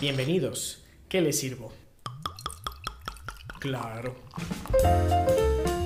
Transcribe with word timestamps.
Bienvenidos. 0.00 0.78
¿Qué 1.08 1.20
les 1.20 1.38
sirvo? 1.38 1.72
Claro. 3.60 4.14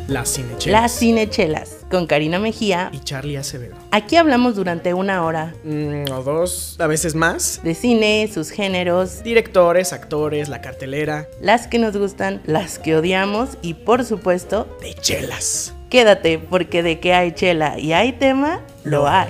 Las 0.09 0.33
cinechelas. 0.35 0.83
Las 0.83 0.99
Cinechelas, 0.99 1.77
con 1.91 2.07
Karina 2.07 2.39
Mejía. 2.39 2.91
Y 2.95 3.01
Charlie 3.01 3.37
Acevedo. 3.37 3.77
Aquí 3.91 4.17
hablamos 4.17 4.57
durante 4.57 4.95
una 4.95 5.23
hora 5.25 5.55
Mm, 5.65 6.11
o 6.11 6.23
dos, 6.23 6.77
a 6.81 6.87
veces 6.87 7.15
más. 7.15 7.61
de 7.63 7.75
cine, 7.75 8.29
sus 8.33 8.51
géneros, 8.51 9.23
Directores, 9.23 9.93
actores, 9.93 10.49
la 10.49 10.63
cartelera. 10.63 11.29
las 11.43 11.67
que 11.67 11.79
nos 11.79 11.95
gustan, 11.97 12.41
las 12.47 12.79
que 12.79 12.97
odiamos 12.97 13.51
y 13.61 13.75
por 13.75 14.03
supuesto, 14.05 14.67
De 14.81 14.95
chelas. 14.95 15.75
quédate 15.91 16.39
porque 16.39 16.83
de 16.83 17.01
que 17.01 17.13
hay 17.13 17.33
chela 17.33 17.79
y 17.79 17.93
hay 17.93 18.13
tema, 18.13 18.63
lo 18.85 19.07
hay. 19.07 19.29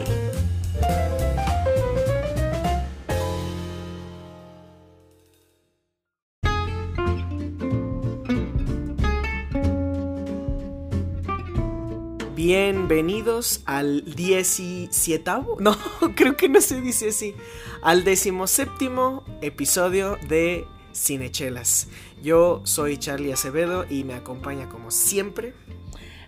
Bienvenidos 12.71 13.63
al 13.65 14.05
17 14.05 15.31
No, 15.59 15.75
creo 16.15 16.37
que 16.37 16.51
no 16.51 16.61
se 16.61 16.83
dice 16.83 17.09
así. 17.09 17.35
Al 17.81 18.05
decimoséptimo 18.05 19.25
episodio 19.41 20.19
de 20.29 20.67
Cinechelas. 20.95 21.89
Yo 22.23 22.61
soy 22.65 22.99
Charlie 22.99 23.33
Acevedo 23.33 23.87
y 23.89 24.05
me 24.05 24.13
acompaña 24.13 24.69
como 24.69 24.91
siempre. 24.91 25.55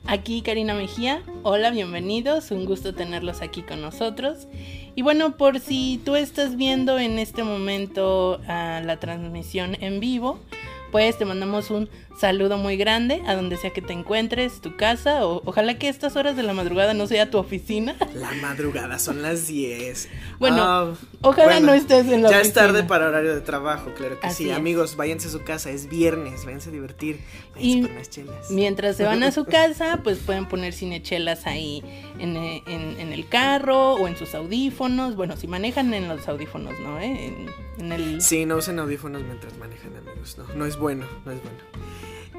Aquí 0.06 0.40
Karina 0.40 0.72
Mejía, 0.72 1.22
hola, 1.42 1.68
bienvenidos, 1.72 2.52
un 2.52 2.64
gusto 2.64 2.95
tenerlos 2.95 3.42
aquí 3.42 3.60
con 3.60 3.82
nosotros. 3.82 4.48
Y 4.95 5.02
bueno, 5.02 5.36
por 5.36 5.60
si 5.60 6.00
tú 6.06 6.16
estás 6.16 6.56
viendo 6.56 6.98
en 6.98 7.18
este 7.18 7.45
momento 7.45 8.40
ah, 8.48 8.80
la 8.82 8.98
transmisión 8.98 9.76
en 9.78 10.00
vivo, 10.00 10.40
pues 10.90 11.18
te 11.18 11.26
mandamos 11.26 11.70
un 11.70 11.90
saludo 12.21 12.59
muy 12.59 12.76
grande 12.76 13.23
a 13.26 13.35
donde 13.35 13.57
sea 13.57 13.71
que 13.73 13.80
te 13.80 13.95
encuentres, 13.95 14.60
tu 14.60 14.76
casa, 14.76 15.26
o 15.26 15.40
ojalá 15.46 15.79
que 15.79 15.88
estas 15.88 16.16
horas 16.16 16.37
de 16.37 16.43
la 16.43 16.52
madrugada 16.52 16.93
no 16.93 17.07
sea 17.07 17.30
tu 17.30 17.38
oficina. 17.38 17.96
La 18.15 18.32
madrugada 18.43 18.99
son 18.99 19.23
las 19.23 19.46
10. 19.46 20.09
Bueno, 20.38 20.57
Ah, 20.62 20.93
ojalá 21.23 21.60
no 21.60 21.73
estés 21.73 22.07
en 22.09 22.23
la 22.23 22.30
Ya 22.30 22.37
es 22.40 22.49
oficina. 22.49 22.66
tarde 22.66 22.85
para 22.85 23.09
horario 23.09 23.35
de 23.35 23.40
trabajo, 23.40 23.93
claro 23.96 24.21
que 24.21 24.27
Así 24.27 24.45
sí. 24.45 24.51
es. 24.51 24.57
Amigos, 24.57 24.96
váyanse 24.96 25.29
a 25.29 25.30
su 25.30 25.43
casa, 25.43 25.71
es 25.71 25.88
viernes, 25.88 26.45
váyanse 26.45 26.68
a 26.68 26.73
divertir. 26.73 27.21
Váyanse 27.54 27.79
Y 27.79 27.82
por 27.82 27.90
unas 27.93 28.10
chelas. 28.10 28.51
Mientras 28.51 28.96
se 28.96 29.05
van 29.05 29.23
a 29.23 29.32
su 29.32 29.45
casa, 29.46 30.01
pues 30.05 30.18
pueden 30.18 30.46
poner 30.46 30.74
cinechelas 30.74 31.46
ahí 31.46 31.82
en, 32.18 32.37
eh, 32.37 32.62
en- 32.66 33.01
en 33.01 33.12
el 33.15 33.29
carro 33.29 33.95
o 33.95 34.07
en 34.07 34.16
sus 34.16 34.34
audífonos. 34.34 35.16
Bueno, 35.16 35.37
si 35.38 35.46
manejan 35.46 35.95
en 35.95 36.07
los 36.09 36.29
audífonos, 36.29 36.79
¿no? 36.80 37.01
¿Eh? 37.01 37.27
En, 37.27 37.46
en 37.87 37.93
el... 37.93 38.21
Sí, 38.21 38.45
no 38.45 38.57
usen 38.57 38.79
audífonos 38.79 39.23
mientras 39.23 39.57
manejan, 39.57 39.96
amigos. 39.96 40.37
No, 40.37 40.45
no 40.55 40.66
es 40.66 40.77
bueno, 40.77 41.07
no 41.24 41.32
es 41.32 41.43
bueno. 41.43 41.59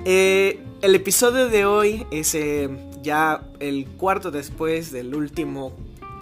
Eh, 0.05 0.59
el 0.81 0.95
episodio 0.95 1.47
de 1.49 1.65
hoy 1.65 2.05
es 2.11 2.33
eh, 2.35 2.69
ya 3.03 3.43
el 3.59 3.85
cuarto 3.97 4.31
después 4.31 4.91
del 4.91 5.13
último 5.15 5.73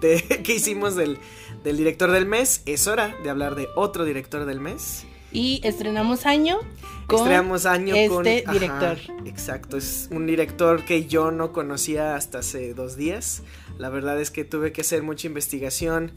de- 0.02 0.22
que 0.44 0.56
hicimos 0.56 0.96
del, 0.96 1.18
del 1.64 1.78
director 1.78 2.12
del 2.12 2.26
mes. 2.26 2.62
Es 2.66 2.88
hora 2.88 3.16
de 3.24 3.30
hablar 3.30 3.56
de 3.56 3.68
otro 3.76 4.06
director 4.06 4.46
del 4.46 4.60
mes. 4.60 5.06
Y 5.32 5.62
estrenamos 5.64 6.26
año 6.26 6.58
con 7.06 7.20
Estrenamos 7.20 7.66
año 7.68 7.94
con 8.10 8.26
este 8.26 8.44
ajá, 8.48 8.54
director. 8.54 8.98
exacto, 9.28 9.78
es 9.78 10.10
un 10.12 10.26
director 10.26 10.84
que 10.86 11.06
yo 11.06 11.30
no 11.32 11.54
conocía 11.54 12.16
hasta 12.16 12.40
hace 12.40 12.74
dos 12.74 12.98
días. 12.98 13.44
La 13.78 13.90
verdad 13.90 14.20
es 14.20 14.32
que 14.32 14.44
tuve 14.44 14.72
que 14.72 14.82
hacer 14.82 15.04
mucha 15.04 15.28
investigación. 15.28 16.12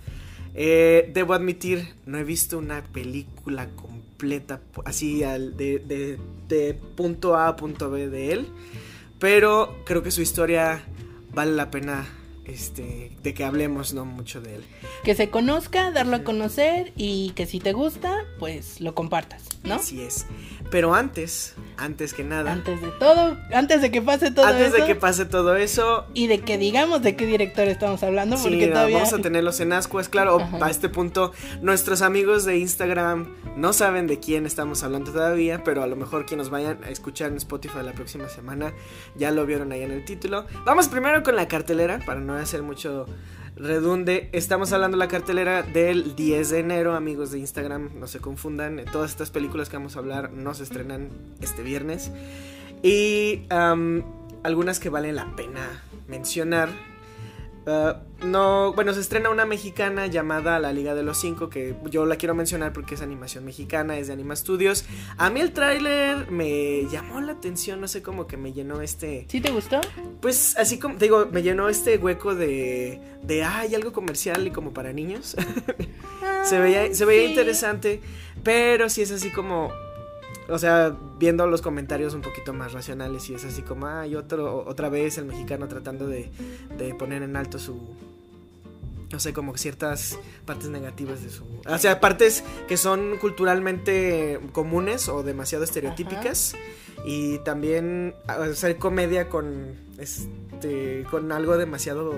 Eh, 0.55 1.11
debo 1.15 1.35
admitir, 1.35 1.95
no 2.07 2.19
he 2.19 2.25
visto 2.25 2.59
una 2.59 2.83
película 2.85 3.69
completa 3.69 4.02
así 4.84 5.23
al- 5.25 5.56
de, 5.56 5.78
de- 5.78 6.19
de 6.48 6.75
punto 6.75 7.37
A 7.37 7.48
a 7.48 7.56
punto 7.56 7.91
B 7.91 8.09
de 8.09 8.33
él. 8.33 8.48
Pero 9.19 9.77
creo 9.84 10.03
que 10.03 10.11
su 10.11 10.20
historia 10.22 10.83
vale 11.33 11.53
la 11.53 11.71
pena 11.71 12.06
este, 12.44 13.12
de 13.22 13.34
que 13.34 13.44
hablemos 13.44 13.94
no 13.94 14.05
mucho 14.05 14.41
de 14.41 14.56
él. 14.56 14.62
Que 15.05 15.15
se 15.15 15.31
conozca, 15.31 15.91
darlo 15.93 16.16
a 16.16 16.25
conocer 16.25 16.93
y 16.97 17.31
que 17.37 17.47
si 17.47 17.60
te 17.60 17.72
gusta, 17.72 18.25
pues 18.38 18.81
lo 18.81 18.94
compartas, 18.94 19.44
¿no? 19.62 19.75
Así 19.77 20.03
es. 20.03 20.27
Pero 20.72 20.94
antes, 20.94 21.55
antes 21.77 22.15
que 22.15 22.25
nada, 22.25 22.50
Antes 22.50 22.81
de 22.81 22.88
todo, 22.99 23.37
antes 23.53 23.83
de 23.83 23.91
que 23.91 24.00
pase 24.00 24.31
todo 24.31 24.47
antes 24.47 24.69
eso 24.69 24.77
de 24.78 24.87
que 24.87 24.94
pase 24.94 25.27
todo 25.27 25.55
eso, 25.55 26.06
y 26.15 26.28
de 26.28 26.41
que 26.41 26.56
digamos 26.56 27.03
de 27.03 27.15
qué 27.15 27.27
director 27.27 27.69
estamos 27.69 28.03
hablando, 28.03 28.38
Sí, 28.38 28.44
porque 28.49 28.65
ah, 28.65 28.72
todavía 28.72 28.97
vamos 28.97 29.12
a 29.12 29.19
tenerlos 29.19 29.60
en 29.60 29.75
ascuas, 29.75 30.09
claro, 30.09 30.41
Ajá. 30.41 30.65
a 30.65 30.71
este 30.71 30.88
punto 30.88 31.33
nuestros 31.60 32.00
amigos 32.00 32.47
de 32.47 32.56
Instagram 32.56 33.34
no 33.55 33.75
saben 33.75 34.06
de 34.06 34.19
quién 34.19 34.47
estamos 34.47 34.83
hablando 34.83 35.12
todavía, 35.12 35.62
pero 35.62 35.83
a 35.83 35.87
lo 35.87 35.94
mejor 35.94 36.25
que 36.25 36.37
nos 36.37 36.49
vayan 36.49 36.83
a 36.84 36.89
escuchar 36.89 37.31
en 37.31 37.37
Spotify 37.37 37.83
la 37.84 37.93
próxima 37.93 38.31
semana 38.31 38.72
ya 39.15 39.31
lo 39.31 39.44
vieron 39.44 39.72
ahí 39.72 39.83
en 39.83 39.91
el 39.91 40.06
título. 40.06 40.47
Vamos 40.65 40.89
primero 40.89 41.22
con 41.22 41.37
la 41.37 41.49
cartelera, 41.49 41.99
para 42.06 42.21
no 42.21 42.33
hacer 42.33 42.62
mucho 42.62 43.04
redunde. 43.57 44.29
Estamos 44.33 44.73
hablando 44.73 44.97
de 44.97 45.05
la 45.05 45.09
cartelera 45.09 45.63
del 45.63 46.17
10 46.17 46.51
de 46.51 46.59
enero, 46.59 46.95
amigos 46.95 47.31
de 47.33 47.39
Instagram, 47.39 47.91
no 47.99 48.07
se 48.07 48.19
confundan, 48.19 48.85
todas 48.91 49.11
estas 49.11 49.31
películas 49.31 49.69
que 49.69 49.77
vamos 49.77 49.97
a 49.97 50.01
hablar 50.01 50.33
no 50.33 50.55
se 50.55 50.63
estrenan 50.65 51.11
este 51.41 51.63
viernes. 51.63 52.11
Y 52.83 53.43
algunas 53.51 54.81
que 54.81 54.89
valen 54.89 55.17
la 55.17 55.37
pena 55.37 55.83
mencionar. 56.09 56.91
Uh, 57.65 58.27
no, 58.27 58.73
bueno, 58.73 58.93
se 58.93 58.99
estrena 59.00 59.31
una 59.31 59.47
mexicana 59.47 60.09
llamada 60.09 60.59
La 60.59 60.73
Liga 60.73 60.95
de 60.97 61.05
los 61.05 61.19
Cinco, 61.21 61.49
que 61.49 61.77
yo 61.91 62.06
la 62.06 62.17
quiero 62.17 62.34
mencionar 62.34 62.73
porque 62.73 62.95
es 62.97 63.03
animación 63.03 63.45
mexicana, 63.45 63.97
es 63.99 64.09
de 64.09 64.15
Anima 64.15 64.34
Studios. 64.34 64.84
A 65.17 65.31
mí 65.31 65.41
el 65.41 65.53
tráiler 65.53 66.28
me 66.31 66.87
llamó 66.91 67.21
la 67.21 67.33
atención, 67.33 67.81
no 67.81 67.87
sé 67.87 68.03
cómo 68.03 68.27
que 68.27 68.37
me 68.37 68.53
llenó 68.53 68.81
este, 68.81 69.27
¿Sí 69.28 69.41
te 69.41 69.51
gustó? 69.51 69.81
pues 70.21 70.56
así 70.56 70.78
como, 70.78 70.97
te 70.97 71.05
digo, 71.05 71.27
me 71.31 71.43
llenó 71.43 71.69
este 71.69 71.99
hueco 71.99 72.34
de, 72.34 73.01
de, 73.22 73.45
ay, 73.45 73.75
algo 73.77 73.93
comercial 73.93 74.45
y 74.47 74.51
como 74.51 74.72
para 74.72 74.93
niños. 74.93 75.37
se 76.45 76.59
veía, 76.59 76.93
se 76.95 77.05
veía 77.05 77.27
Sí. 77.27 77.31
interesante, 77.31 78.01
pero 78.43 78.89
sí 78.89 79.03
es 79.03 79.12
así 79.12 79.31
como, 79.31 79.71
o 80.48 80.58
sea, 80.58 80.97
viendo 81.19 81.47
los 81.47 81.62
comentarios 81.62 82.14
un 82.14 82.20
poquito 82.20 82.53
más 82.53 82.72
racionales 82.72 83.28
y 83.30 83.34
es 83.34 83.44
así 83.44 83.62
como, 83.62 83.86
ay, 83.86 84.16
otro, 84.16 84.64
otra 84.66 84.88
vez 84.88 85.19
el 85.19 85.25
mexicano 85.25 85.69
tratando 85.69 86.06
de, 86.06 86.30
de 86.76 86.94
poner 86.94 87.22
en 87.22 87.36
alto 87.36 87.58
su, 87.58 87.97
no 89.10 89.20
sé, 89.20 89.32
como 89.32 89.56
ciertas 89.56 90.19
partes 90.44 90.69
negativas 90.69 91.22
de 91.22 91.30
su, 91.30 91.44
o 91.66 91.78
sea, 91.78 92.00
partes 92.00 92.42
que 92.66 92.76
son 92.76 93.19
culturalmente 93.19 94.41
comunes 94.53 95.08
o 95.08 95.22
demasiado 95.22 95.64
estereotípicas 95.64 96.54
y 97.04 97.38
también 97.38 98.14
hacer 98.26 98.78
comedia 98.78 99.28
con, 99.28 99.76
este, 99.98 101.04
con 101.10 101.32
algo 101.32 101.56
demasiado 101.56 102.14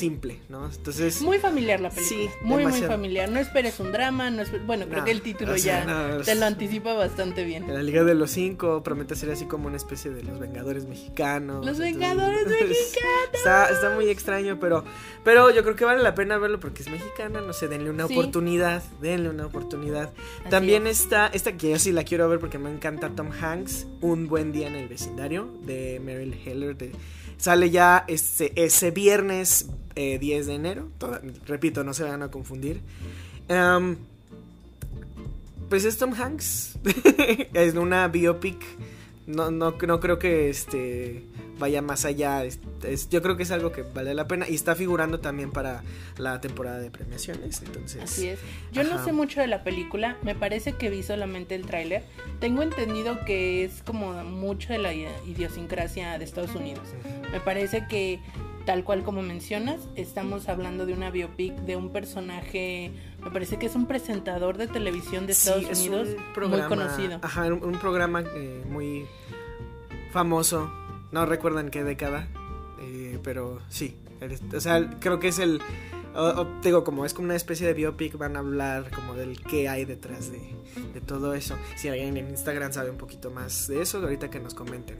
simple, 0.00 0.38
¿no? 0.48 0.66
Entonces... 0.68 1.22
Muy 1.22 1.38
familiar 1.38 1.80
la 1.80 1.90
película. 1.90 2.18
Sí, 2.18 2.28
muy, 2.42 2.66
muy 2.66 2.80
familiar. 2.82 3.30
No 3.30 3.38
esperes 3.38 3.78
un 3.80 3.92
drama, 3.92 4.30
no 4.30 4.42
esper- 4.42 4.64
Bueno, 4.66 4.86
creo 4.86 4.98
No, 5.00 5.04
que 5.04 5.10
el 5.12 5.22
título 5.22 5.56
sea, 5.58 5.84
ya 5.84 6.08
no, 6.16 6.22
te 6.22 6.34
lo 6.34 6.46
anticipa 6.46 6.94
bastante 6.94 7.44
bien. 7.44 7.64
En 7.64 7.74
la 7.74 7.82
Liga 7.82 8.02
de 8.02 8.14
los 8.14 8.30
Cinco 8.32 8.82
promete 8.82 9.14
ser 9.14 9.30
así 9.30 9.44
como 9.46 9.68
una 9.68 9.76
especie 9.76 10.10
de 10.10 10.22
los 10.24 10.38
Vengadores 10.40 10.86
mexicanos. 10.86 11.64
Los 11.64 11.78
entonces- 11.78 11.94
Vengadores 11.98 12.46
mexicanos. 12.48 13.28
Está, 13.32 13.68
está 13.70 13.94
muy 13.94 14.08
extraño, 14.08 14.58
pero, 14.58 14.84
pero 15.24 15.50
yo 15.50 15.62
creo 15.62 15.76
que 15.76 15.84
vale 15.84 16.02
la 16.02 16.14
pena 16.14 16.36
verlo 16.38 16.58
porque 16.58 16.82
es 16.82 16.90
mexicana, 16.90 17.40
no 17.40 17.52
sé, 17.52 17.68
denle 17.68 17.90
una 17.90 18.08
Sí. 18.08 18.14
oportunidad, 18.16 18.82
denle 19.00 19.28
una 19.28 19.46
oportunidad. 19.46 20.10
Así 20.40 20.50
También 20.50 20.86
es. 20.86 21.00
está, 21.00 21.26
esta 21.28 21.56
que 21.56 21.70
yo 21.70 21.78
sí 21.78 21.92
la 21.92 22.02
quiero 22.04 22.28
ver 22.28 22.40
porque 22.40 22.58
me 22.58 22.70
encanta 22.70 23.10
Tom 23.10 23.30
Hanks, 23.30 23.86
Un 24.00 24.26
buen 24.28 24.50
día 24.52 24.66
en 24.66 24.74
el 24.76 24.88
vecindario, 24.88 25.50
de 25.62 26.00
Meryl 26.02 26.32
Heller. 26.44 26.76
de- 26.76 26.92
sale 27.36 27.70
ya 27.70 28.04
este, 28.08 28.52
ese 28.62 28.90
viernes 28.90 29.66
eh, 29.94 30.18
10 30.18 30.46
de 30.46 30.54
enero, 30.54 30.88
toda- 30.98 31.20
repito, 31.46 31.84
no 31.84 31.94
se 31.94 32.04
van 32.04 32.22
a 32.22 32.30
confundir. 32.30 32.80
Pues 35.68 35.84
es 35.84 35.98
Tom 35.98 36.12
Hanks, 36.14 36.78
es 37.54 37.74
una 37.74 38.08
biopic, 38.08 38.60
no, 39.26 39.52
no, 39.52 39.76
no 39.80 40.00
creo 40.00 40.18
que 40.18 40.50
este 40.50 41.24
vaya 41.60 41.80
más 41.82 42.04
allá. 42.06 42.42
es- 42.44 42.58
es- 42.82 43.08
yo 43.10 43.22
creo 43.22 43.36
que 43.36 43.44
es 43.44 43.50
algo 43.52 43.70
que 43.70 43.82
vale 43.82 44.12
la 44.14 44.26
pena 44.26 44.48
y 44.48 44.54
está 44.56 44.74
figurando 44.74 45.20
también 45.20 45.52
para 45.52 45.82
la 46.18 46.40
temporada 46.40 46.80
de 46.80 46.90
premiaciones. 46.90 47.62
Entonces, 47.62 48.02
Así 48.02 48.28
es. 48.28 48.40
Yo 48.72 48.82
no 48.82 49.04
sé 49.04 49.12
mucho 49.12 49.40
de 49.40 49.46
la 49.46 49.62
película, 49.62 50.16
me 50.22 50.34
parece 50.34 50.72
que 50.72 50.90
vi 50.90 51.04
solamente 51.04 51.54
el 51.54 51.66
tráiler. 51.66 52.02
Tengo 52.40 52.62
entendido 52.62 53.24
que 53.24 53.62
es 53.64 53.82
como 53.84 54.24
mucho 54.24 54.72
de 54.72 54.78
la 54.80 54.92
idiosincrasia 54.92 56.18
de 56.18 56.24
Estados 56.24 56.54
Unidos. 56.56 56.88
Me 57.30 57.38
parece 57.40 57.86
que 57.88 58.18
tal 58.66 58.84
cual 58.84 59.02
como 59.02 59.22
mencionas, 59.22 59.80
estamos 59.96 60.48
hablando 60.48 60.86
de 60.86 60.92
una 60.92 61.10
biopic 61.10 61.54
de 61.60 61.76
un 61.76 61.90
personaje, 61.90 62.92
me 63.22 63.30
parece 63.30 63.58
que 63.58 63.66
es 63.66 63.74
un 63.74 63.86
presentador 63.86 64.58
de 64.58 64.66
televisión 64.66 65.26
de 65.26 65.32
Estados 65.32 65.64
Sí, 65.64 65.68
es 65.70 65.80
Unidos 65.80 66.08
un 66.16 66.32
programa, 66.34 66.68
muy 66.68 66.76
conocido. 66.76 67.18
Ajá, 67.22 67.46
un, 67.46 67.64
un 67.64 67.78
programa 67.78 68.22
eh, 68.34 68.64
muy 68.68 69.06
famoso. 70.12 70.70
No 71.12 71.26
recuerdo 71.26 71.60
en 71.60 71.70
qué 71.70 71.82
década, 71.84 72.28
eh, 72.82 73.18
pero 73.22 73.60
sí. 73.68 73.96
O 74.54 74.60
sea, 74.60 74.90
creo 75.00 75.18
que 75.18 75.28
es 75.28 75.38
el 75.38 75.60
O, 76.14 76.22
o, 76.42 76.46
digo, 76.62 76.82
como 76.82 77.04
es 77.06 77.14
como 77.14 77.26
una 77.26 77.36
especie 77.36 77.66
de 77.66 77.72
biopic, 77.72 78.18
van 78.18 78.36
a 78.36 78.40
hablar 78.40 78.90
como 78.90 79.14
del 79.14 79.40
qué 79.42 79.68
hay 79.68 79.84
detrás 79.84 80.30
de, 80.32 80.40
de 80.92 81.00
todo 81.00 81.34
eso. 81.34 81.56
Si 81.76 81.88
alguien 81.88 82.16
en 82.16 82.28
Instagram 82.30 82.72
sabe 82.72 82.90
un 82.90 82.96
poquito 82.96 83.30
más 83.30 83.68
de 83.68 83.80
eso, 83.82 83.98
ahorita 83.98 84.28
que 84.28 84.40
nos 84.40 84.54
comenten. 84.54 84.98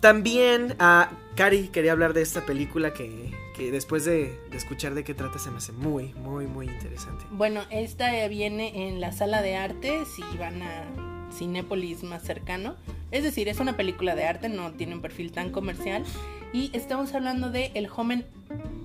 También, 0.00 0.76
a 0.78 1.10
Cari 1.34 1.68
quería 1.68 1.92
hablar 1.92 2.12
de 2.12 2.22
esta 2.22 2.46
película 2.46 2.92
que, 2.92 3.32
que 3.56 3.72
después 3.72 4.04
de, 4.04 4.38
de, 4.50 4.56
escuchar 4.56 4.94
de 4.94 5.02
qué 5.02 5.14
trata 5.14 5.38
se 5.38 5.50
me 5.50 5.58
hace 5.58 5.72
muy, 5.72 6.14
muy, 6.14 6.46
muy 6.46 6.66
interesante. 6.66 7.24
Bueno, 7.30 7.62
esta 7.70 8.26
viene 8.28 8.88
en 8.88 9.00
la 9.00 9.12
sala 9.12 9.42
de 9.42 9.56
arte, 9.56 10.04
si 10.06 10.22
van 10.38 10.62
a 10.62 10.84
Cinépolis 11.32 12.04
más 12.04 12.22
cercano. 12.22 12.76
Es 13.10 13.22
decir, 13.22 13.48
es 13.48 13.58
una 13.58 13.76
película 13.76 14.14
de 14.14 14.24
arte, 14.24 14.48
no 14.48 14.72
tiene 14.72 14.94
un 14.94 15.02
perfil 15.02 15.32
tan 15.32 15.50
comercial. 15.50 16.04
Y 16.52 16.70
estamos 16.72 17.12
hablando 17.14 17.50
de 17.50 17.72
El 17.74 17.88
joven 17.88 18.24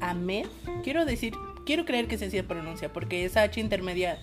Ahmed. 0.02 0.48
Quiero 0.84 1.06
decir, 1.06 1.34
quiero 1.66 1.86
creer 1.86 2.08
que 2.08 2.18
se 2.18 2.26
así 2.26 2.42
pronuncia, 2.42 2.92
porque 2.92 3.26
esa 3.26 3.44
H 3.44 3.60
intermedia, 3.60 4.20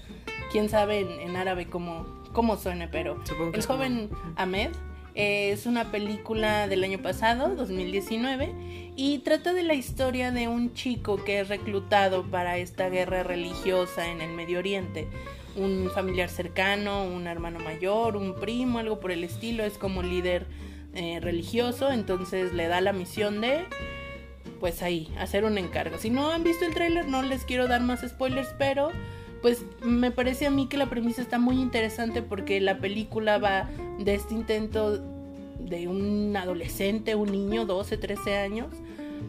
quién 0.51 0.69
sabe 0.69 1.01
en, 1.01 1.21
en 1.21 1.37
árabe 1.37 1.67
cómo, 1.67 2.07
cómo 2.33 2.57
suene, 2.57 2.89
pero 2.89 3.23
El 3.53 3.63
joven 3.63 4.09
como... 4.09 4.35
Ahmed 4.37 4.71
es 5.15 5.67
una 5.67 5.91
película 5.91 6.69
del 6.69 6.85
año 6.85 7.01
pasado, 7.03 7.55
2019, 7.55 8.93
y 8.97 9.19
trata 9.19 9.53
de 9.53 9.63
la 9.63 9.75
historia 9.75 10.31
de 10.31 10.49
un 10.49 10.73
chico 10.75 11.23
que 11.25 11.41
es 11.41 11.49
reclutado 11.49 12.25
para 12.25 12.59
esta 12.59 12.89
guerra 12.89 13.23
religiosa 13.23 14.09
en 14.09 14.21
el 14.21 14.31
Medio 14.31 14.59
Oriente. 14.59 15.09
Un 15.57 15.91
familiar 15.95 16.29
cercano, 16.29 17.05
un 17.05 17.27
hermano 17.27 17.59
mayor, 17.59 18.17
un 18.17 18.35
primo, 18.37 18.79
algo 18.79 19.01
por 19.01 19.11
el 19.11 19.25
estilo, 19.25 19.65
es 19.65 19.79
como 19.79 20.03
líder 20.03 20.47
eh, 20.95 21.19
religioso, 21.21 21.91
entonces 21.91 22.53
le 22.53 22.69
da 22.69 22.81
la 22.81 22.93
misión 22.93 23.41
de, 23.41 23.65
pues 24.59 24.83
ahí, 24.83 25.09
hacer 25.19 25.45
un 25.45 25.59
encargo. 25.59 25.99
Si 25.99 26.11
no 26.11 26.31
han 26.31 26.45
visto 26.45 26.65
el 26.65 26.75
tráiler, 26.75 27.07
no 27.07 27.23
les 27.23 27.45
quiero 27.45 27.69
dar 27.69 27.81
más 27.81 28.01
spoilers, 28.09 28.55
pero 28.59 28.91
pues 29.43 29.65
me 29.83 30.11
parece 30.11 30.47
a 30.47 30.51
mí 30.51 30.67
que 30.69 30.77
la 30.77 30.91
premisa 30.91 31.23
está 31.23 31.39
muy 31.39 31.61
interesante 31.61 32.23
porque 32.23 32.61
la 32.61 32.79
película 32.79 33.39
va 33.39 33.69
de 33.99 34.15
este 34.15 34.35
intento 34.35 34.99
de 35.59 35.89
un 35.89 36.37
adolescente, 36.37 37.15
un 37.15 37.33
niño, 37.33 37.65
12, 37.67 37.97
13 37.97 38.37
años, 38.37 38.69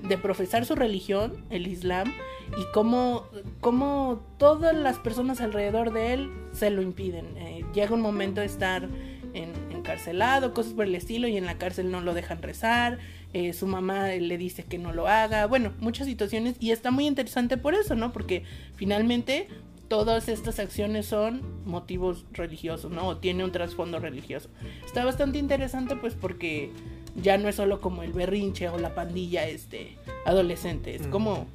de 0.07 0.17
profesar 0.17 0.65
su 0.65 0.75
religión, 0.75 1.45
el 1.49 1.67
Islam, 1.67 2.11
y 2.57 2.63
cómo, 2.73 3.25
cómo 3.59 4.21
todas 4.37 4.75
las 4.75 4.97
personas 4.99 5.41
alrededor 5.41 5.93
de 5.93 6.13
él 6.13 6.31
se 6.53 6.69
lo 6.69 6.81
impiden. 6.81 7.37
Eh, 7.37 7.65
llega 7.73 7.93
un 7.93 8.01
momento 8.01 8.41
de 8.41 8.47
estar 8.47 8.89
en, 9.33 9.51
encarcelado, 9.71 10.53
cosas 10.53 10.73
por 10.73 10.85
el 10.85 10.95
estilo, 10.95 11.27
y 11.27 11.37
en 11.37 11.45
la 11.45 11.57
cárcel 11.57 11.91
no 11.91 12.01
lo 12.01 12.13
dejan 12.13 12.41
rezar, 12.41 12.97
eh, 13.33 13.53
su 13.53 13.67
mamá 13.67 14.07
le 14.07 14.37
dice 14.37 14.63
que 14.63 14.77
no 14.77 14.91
lo 14.91 15.07
haga, 15.07 15.45
bueno, 15.45 15.73
muchas 15.79 16.07
situaciones, 16.07 16.55
y 16.59 16.71
está 16.71 16.91
muy 16.91 17.07
interesante 17.07 17.57
por 17.57 17.73
eso, 17.73 17.95
¿no? 17.95 18.11
Porque 18.11 18.43
finalmente 18.75 19.47
todas 19.91 20.29
estas 20.29 20.57
acciones 20.59 21.05
son 21.05 21.41
motivos 21.65 22.23
religiosos, 22.31 22.89
¿no? 22.89 23.09
O 23.09 23.17
tiene 23.17 23.43
un 23.43 23.51
trasfondo 23.51 23.99
religioso. 23.99 24.47
Está 24.85 25.03
bastante 25.03 25.37
interesante 25.37 25.97
pues 25.97 26.13
porque 26.13 26.71
ya 27.17 27.37
no 27.37 27.49
es 27.49 27.55
solo 27.55 27.81
como 27.81 28.01
el 28.01 28.13
berrinche 28.13 28.69
o 28.69 28.77
la 28.77 28.95
pandilla 28.95 29.45
este 29.49 29.97
adolescente, 30.23 30.95
es 30.95 31.07
como 31.07 31.45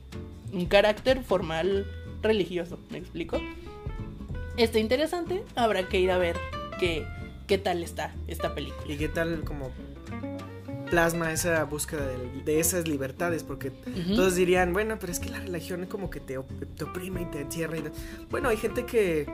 un 0.52 0.66
carácter 0.66 1.22
formal 1.22 1.86
religioso, 2.20 2.78
¿me 2.90 2.98
explico? 2.98 3.40
Está 4.58 4.80
interesante, 4.80 5.42
habrá 5.54 5.88
que 5.88 5.98
ir 5.98 6.10
a 6.10 6.18
ver 6.18 6.36
qué, 6.78 7.06
qué 7.46 7.56
tal 7.56 7.82
está 7.82 8.14
esta 8.26 8.54
película. 8.54 8.92
Y 8.92 8.98
qué 8.98 9.08
tal 9.08 9.44
como 9.44 9.70
plasma 10.90 11.32
esa 11.32 11.64
búsqueda 11.64 12.06
de, 12.06 12.42
de 12.44 12.60
esas 12.60 12.88
libertades, 12.88 13.42
porque 13.42 13.68
uh 13.68 13.72
-huh. 13.90 14.16
todos 14.16 14.34
dirían, 14.34 14.72
bueno, 14.72 14.98
pero 14.98 15.12
es 15.12 15.20
que 15.20 15.28
la 15.28 15.40
religión 15.40 15.82
es 15.82 15.88
como 15.88 16.10
que 16.10 16.20
te, 16.20 16.38
te 16.76 16.84
oprime 16.84 17.22
y 17.22 17.26
te 17.26 17.40
encierra. 17.40 17.76
Y 17.76 17.82
te... 17.82 17.90
Bueno, 18.30 18.48
hay 18.48 18.56
gente 18.56 18.86
que, 18.86 19.26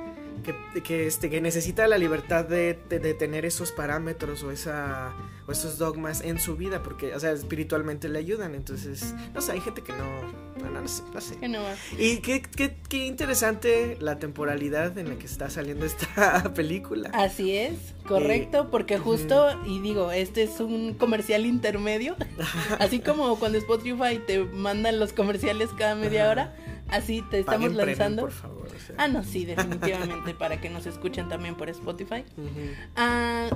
que, 0.44 0.82
que, 0.82 1.06
este, 1.06 1.31
que 1.31 1.40
necesita 1.40 1.87
la 1.87 1.99
libertad 1.99 2.44
de, 2.44 2.79
de, 2.88 2.99
de, 2.99 3.14
tener 3.14 3.44
esos 3.44 3.73
parámetros 3.73 4.43
o, 4.43 4.50
esa, 4.50 5.12
o 5.46 5.52
esos 5.52 5.79
dogmas 5.79 6.23
en 6.23 6.38
su 6.38 6.56
vida, 6.56 6.82
porque, 6.82 7.14
o 7.14 7.20
sea, 7.20 7.32
espiritualmente 7.32 8.08
le 8.08 8.19
ayudan. 8.19 8.55
Entonces, 8.55 9.14
no 9.34 9.40
sé, 9.40 9.52
hay 9.52 9.61
gente 9.61 9.82
que 9.82 9.93
no. 9.93 10.52
No, 10.62 10.81
no 10.81 10.88
sé. 10.88 11.02
No 11.12 11.20
sé. 11.20 11.37
Que 11.38 11.49
no. 11.49 11.61
Y 11.99 12.19
qué, 12.19 12.43
qué, 12.43 12.76
qué, 12.88 13.06
interesante 13.06 13.96
la 14.00 14.19
temporalidad 14.19 14.96
en 14.99 15.08
la 15.08 15.17
que 15.17 15.26
está 15.26 15.50
saliendo 15.50 15.87
esta 15.87 16.52
película. 16.55 17.11
Así 17.12 17.56
es, 17.56 17.94
correcto, 18.06 18.62
eh, 18.62 18.69
porque 18.70 18.99
justo, 18.99 19.46
uh 19.46 19.64
-huh. 19.64 19.67
y 19.67 19.81
digo, 19.81 20.12
este 20.12 20.43
es 20.44 20.61
un 20.61 20.94
comercial 20.94 21.46
intermedio, 21.46 22.17
así 22.78 23.00
como 23.00 23.38
cuando 23.38 23.58
Spotify 23.58 24.20
te 24.25 24.44
mandan 24.44 25.00
los 25.00 25.12
comerciales 25.12 25.70
cada 25.76 25.94
media 25.94 26.31
hora, 26.31 26.55
así 26.88 27.23
te 27.31 27.40
estamos 27.40 27.70
Paguen 27.70 27.87
lanzando. 27.87 28.23
Premium, 28.23 28.28
por 28.28 28.32
favor. 28.32 28.62
Ah, 28.96 29.08
no, 29.08 29.23
sí, 29.25 29.44
definitivamente, 29.44 30.34
para 30.34 30.61
que 30.61 30.69
nos 30.70 30.87
escuchen 30.87 31.29
también 31.29 31.55
por 31.55 31.69
Spotify. 31.69 32.25
Uh 32.37 32.43
-huh. 32.43 32.75
ah, 32.96 33.49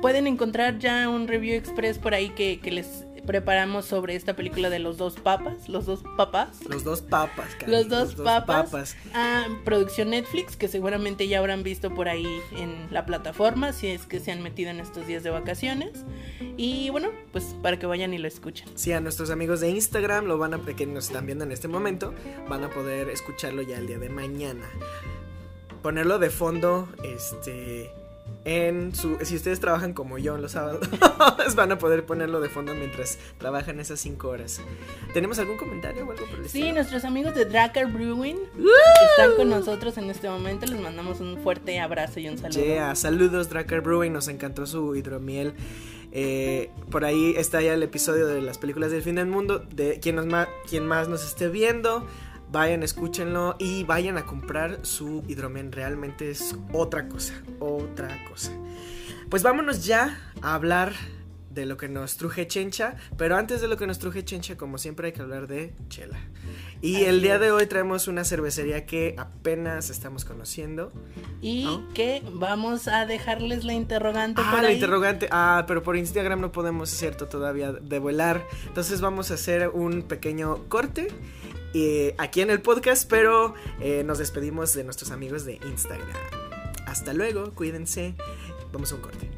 pueden 0.00 0.26
encontrar 0.26 0.78
ya 0.78 1.08
un 1.08 1.28
review 1.28 1.56
express 1.56 1.98
por 1.98 2.14
ahí 2.14 2.30
que, 2.30 2.60
que 2.60 2.70
les 2.70 3.04
preparamos 3.28 3.84
sobre 3.84 4.16
esta 4.16 4.34
película 4.34 4.70
de 4.70 4.78
los 4.78 4.96
dos 4.96 5.20
papas, 5.20 5.68
los 5.68 5.84
dos 5.84 6.02
papás. 6.16 6.64
Los 6.66 6.82
dos 6.82 7.02
papas. 7.02 7.48
Los 7.66 7.86
dos, 7.86 8.00
los 8.00 8.16
dos 8.16 8.24
papas. 8.24 8.70
papas. 8.70 8.96
Ah, 9.12 9.46
producción 9.66 10.08
Netflix, 10.08 10.56
que 10.56 10.66
seguramente 10.66 11.28
ya 11.28 11.38
habrán 11.38 11.62
visto 11.62 11.92
por 11.94 12.08
ahí 12.08 12.26
en 12.56 12.88
la 12.90 13.04
plataforma, 13.04 13.74
si 13.74 13.88
es 13.88 14.06
que 14.06 14.18
se 14.18 14.32
han 14.32 14.42
metido 14.42 14.70
en 14.70 14.80
estos 14.80 15.06
días 15.06 15.24
de 15.24 15.28
vacaciones. 15.28 16.06
Y 16.56 16.88
bueno, 16.88 17.10
pues 17.30 17.54
para 17.62 17.78
que 17.78 17.84
vayan 17.84 18.14
y 18.14 18.18
lo 18.18 18.26
escuchen. 18.26 18.66
Sí, 18.74 18.92
a 18.92 19.00
nuestros 19.02 19.30
amigos 19.30 19.60
de 19.60 19.68
Instagram, 19.68 20.24
lo 20.24 20.38
van 20.38 20.54
a, 20.54 20.64
que 20.64 20.86
nos 20.86 21.08
están 21.08 21.26
viendo 21.26 21.44
en 21.44 21.52
este 21.52 21.68
momento, 21.68 22.14
van 22.48 22.64
a 22.64 22.70
poder 22.70 23.10
escucharlo 23.10 23.60
ya 23.60 23.76
el 23.76 23.88
día 23.88 23.98
de 23.98 24.08
mañana. 24.08 24.64
Ponerlo 25.82 26.18
de 26.18 26.30
fondo, 26.30 26.88
este 27.04 27.92
en 28.44 28.94
su 28.94 29.18
si 29.22 29.36
ustedes 29.36 29.60
trabajan 29.60 29.92
como 29.92 30.18
yo 30.18 30.36
en 30.36 30.42
los 30.42 30.52
sábados 30.52 30.88
van 31.56 31.72
a 31.72 31.78
poder 31.78 32.06
ponerlo 32.06 32.40
de 32.40 32.48
fondo 32.48 32.74
mientras 32.74 33.18
trabajan 33.38 33.80
esas 33.80 34.00
5 34.00 34.28
horas. 34.28 34.60
Tenemos 35.12 35.38
algún 35.38 35.56
comentario 35.56 36.06
o 36.06 36.10
algo 36.10 36.24
por 36.26 36.38
el 36.38 36.48
sí 36.48 36.60
estilo? 36.60 36.74
nuestros 36.74 37.04
amigos 37.04 37.34
de 37.34 37.44
Dracker 37.44 37.86
Brewing 37.86 38.36
¡Uh! 38.36 38.68
están 39.10 39.36
con 39.36 39.50
nosotros 39.50 39.98
en 39.98 40.10
este 40.10 40.28
momento. 40.28 40.66
Les 40.66 40.80
mandamos 40.80 41.20
un 41.20 41.38
fuerte 41.42 41.78
abrazo 41.80 42.20
y 42.20 42.28
un 42.28 42.38
saludo. 42.38 42.64
Yeah, 42.64 42.94
saludos 42.94 43.48
Dracker 43.48 43.80
Brewing. 43.80 44.12
Nos 44.12 44.28
encantó 44.28 44.66
su 44.66 44.94
hidromiel. 44.94 45.54
Eh, 46.10 46.70
por 46.90 47.04
ahí 47.04 47.34
está 47.36 47.60
ya 47.60 47.74
el 47.74 47.82
episodio 47.82 48.26
de 48.26 48.40
las 48.40 48.56
películas 48.56 48.90
del 48.90 49.02
fin 49.02 49.16
del 49.16 49.26
mundo 49.26 49.58
de 49.58 50.00
quien, 50.00 50.26
más, 50.26 50.48
quien 50.68 50.86
más 50.86 51.08
nos 51.08 51.24
esté 51.24 51.48
viendo 51.48 52.06
Vayan, 52.50 52.82
escúchenlo 52.82 53.56
y 53.58 53.84
vayan 53.84 54.16
a 54.16 54.24
comprar 54.24 54.84
su 54.84 55.22
hidromen. 55.28 55.70
Realmente 55.72 56.30
es 56.30 56.56
otra 56.72 57.08
cosa, 57.08 57.34
otra 57.60 58.08
cosa. 58.28 58.52
Pues 59.28 59.42
vámonos 59.42 59.84
ya 59.84 60.18
a 60.40 60.54
hablar 60.54 60.92
de 61.58 61.66
lo 61.66 61.76
que 61.76 61.88
nos 61.88 62.16
truje 62.16 62.46
Chencha. 62.46 62.96
Pero 63.16 63.36
antes 63.36 63.60
de 63.60 63.68
lo 63.68 63.76
que 63.76 63.86
nos 63.86 63.98
truje 63.98 64.24
Chencha, 64.24 64.56
como 64.56 64.78
siempre, 64.78 65.08
hay 65.08 65.12
que 65.12 65.22
hablar 65.22 65.48
de 65.48 65.74
chela. 65.88 66.18
Y 66.80 66.96
Así 66.96 67.04
el 67.06 67.22
día 67.22 67.38
de 67.38 67.50
hoy 67.50 67.66
traemos 67.66 68.06
una 68.06 68.24
cervecería 68.24 68.86
que 68.86 69.14
apenas 69.18 69.90
estamos 69.90 70.24
conociendo. 70.24 70.92
Y 71.42 71.64
¿no? 71.64 71.92
que 71.94 72.22
vamos 72.32 72.86
a 72.86 73.06
dejarles 73.06 73.64
la 73.64 73.72
interrogante. 73.72 74.40
Ah, 74.44 74.50
por 74.52 74.62
la 74.62 74.68
ahí. 74.68 74.74
interrogante. 74.74 75.28
Ah, 75.32 75.64
pero 75.66 75.82
por 75.82 75.96
Instagram 75.96 76.40
no 76.40 76.52
podemos, 76.52 76.88
cierto, 76.90 77.26
todavía 77.26 77.72
develar. 77.72 78.46
Entonces 78.66 79.00
vamos 79.00 79.30
a 79.30 79.34
hacer 79.34 79.68
un 79.68 80.02
pequeño 80.02 80.68
corte 80.68 81.08
eh, 81.74 82.14
aquí 82.18 82.40
en 82.40 82.50
el 82.50 82.60
podcast, 82.60 83.10
pero 83.10 83.54
eh, 83.80 84.04
nos 84.04 84.18
despedimos 84.18 84.74
de 84.74 84.84
nuestros 84.84 85.10
amigos 85.10 85.44
de 85.44 85.56
Instagram. 85.68 86.08
Hasta 86.86 87.12
luego, 87.12 87.52
cuídense. 87.54 88.14
Vamos 88.72 88.92
a 88.92 88.94
un 88.94 89.00
corte. 89.00 89.37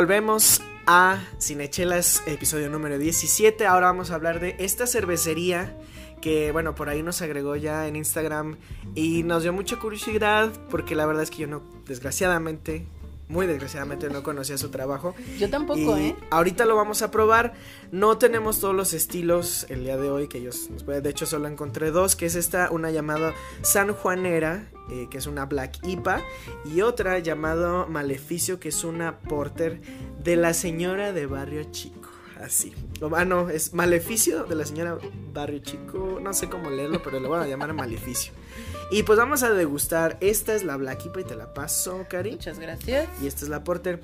Volvemos 0.00 0.62
a 0.86 1.18
Cinechelas, 1.38 2.22
episodio 2.26 2.70
número 2.70 2.96
17. 2.96 3.66
Ahora 3.66 3.88
vamos 3.88 4.10
a 4.10 4.14
hablar 4.14 4.40
de 4.40 4.56
esta 4.58 4.86
cervecería 4.86 5.76
que, 6.22 6.52
bueno, 6.52 6.74
por 6.74 6.88
ahí 6.88 7.02
nos 7.02 7.20
agregó 7.20 7.54
ya 7.54 7.86
en 7.86 7.96
Instagram 7.96 8.56
y 8.94 9.24
nos 9.24 9.42
dio 9.42 9.52
mucha 9.52 9.78
curiosidad 9.78 10.50
porque 10.70 10.94
la 10.94 11.04
verdad 11.04 11.24
es 11.24 11.30
que 11.30 11.42
yo 11.42 11.48
no, 11.48 11.62
desgraciadamente, 11.86 12.86
muy 13.30 13.46
desgraciadamente 13.46 14.10
no 14.10 14.22
conocía 14.24 14.58
su 14.58 14.70
trabajo. 14.70 15.14
Yo 15.38 15.48
tampoco, 15.48 15.96
y 15.96 16.00
¿eh? 16.00 16.16
Ahorita 16.30 16.66
lo 16.66 16.74
vamos 16.74 17.00
a 17.02 17.12
probar. 17.12 17.54
No 17.92 18.18
tenemos 18.18 18.58
todos 18.58 18.74
los 18.74 18.92
estilos 18.92 19.66
el 19.68 19.84
día 19.84 19.96
de 19.96 20.10
hoy 20.10 20.26
que 20.26 20.38
ellos 20.38 20.68
nos 20.70 20.82
pueden. 20.82 21.02
De 21.04 21.10
hecho, 21.10 21.26
solo 21.26 21.46
encontré 21.46 21.92
dos, 21.92 22.16
que 22.16 22.26
es 22.26 22.34
esta, 22.34 22.70
una 22.72 22.90
llamada 22.90 23.32
San 23.62 23.92
Juanera, 23.92 24.68
eh, 24.90 25.06
que 25.10 25.18
es 25.18 25.28
una 25.28 25.46
Black 25.46 25.78
IPA, 25.86 26.22
y 26.64 26.80
otra 26.80 27.20
llamada 27.20 27.86
Maleficio, 27.86 28.58
que 28.58 28.70
es 28.70 28.82
una 28.82 29.20
Porter 29.20 29.80
de 30.22 30.34
la 30.34 30.52
señora 30.52 31.12
de 31.12 31.26
Barrio 31.26 31.62
Chico. 31.70 32.09
Así. 32.42 32.72
Ah, 33.14 33.24
no, 33.24 33.50
es 33.50 33.74
Maleficio 33.74 34.44
de 34.44 34.54
la 34.54 34.64
señora 34.64 34.98
Barrio 35.32 35.58
Chico. 35.60 36.18
No 36.22 36.32
sé 36.32 36.48
cómo 36.48 36.70
leerlo, 36.70 37.02
pero 37.02 37.20
le 37.20 37.28
voy 37.28 37.38
a 37.38 37.46
llamar 37.46 37.72
Maleficio. 37.74 38.32
Y 38.90 39.02
pues 39.04 39.18
vamos 39.18 39.42
a 39.42 39.50
degustar. 39.50 40.16
Esta 40.20 40.54
es 40.54 40.64
la 40.64 40.76
Black 40.76 41.06
IPA 41.06 41.20
y 41.20 41.24
te 41.24 41.36
la 41.36 41.54
paso, 41.54 42.06
Cari. 42.08 42.32
Muchas 42.32 42.58
gracias. 42.58 43.08
Y 43.22 43.26
esta 43.26 43.44
es 43.44 43.50
la 43.50 43.62
Porter. 43.62 44.00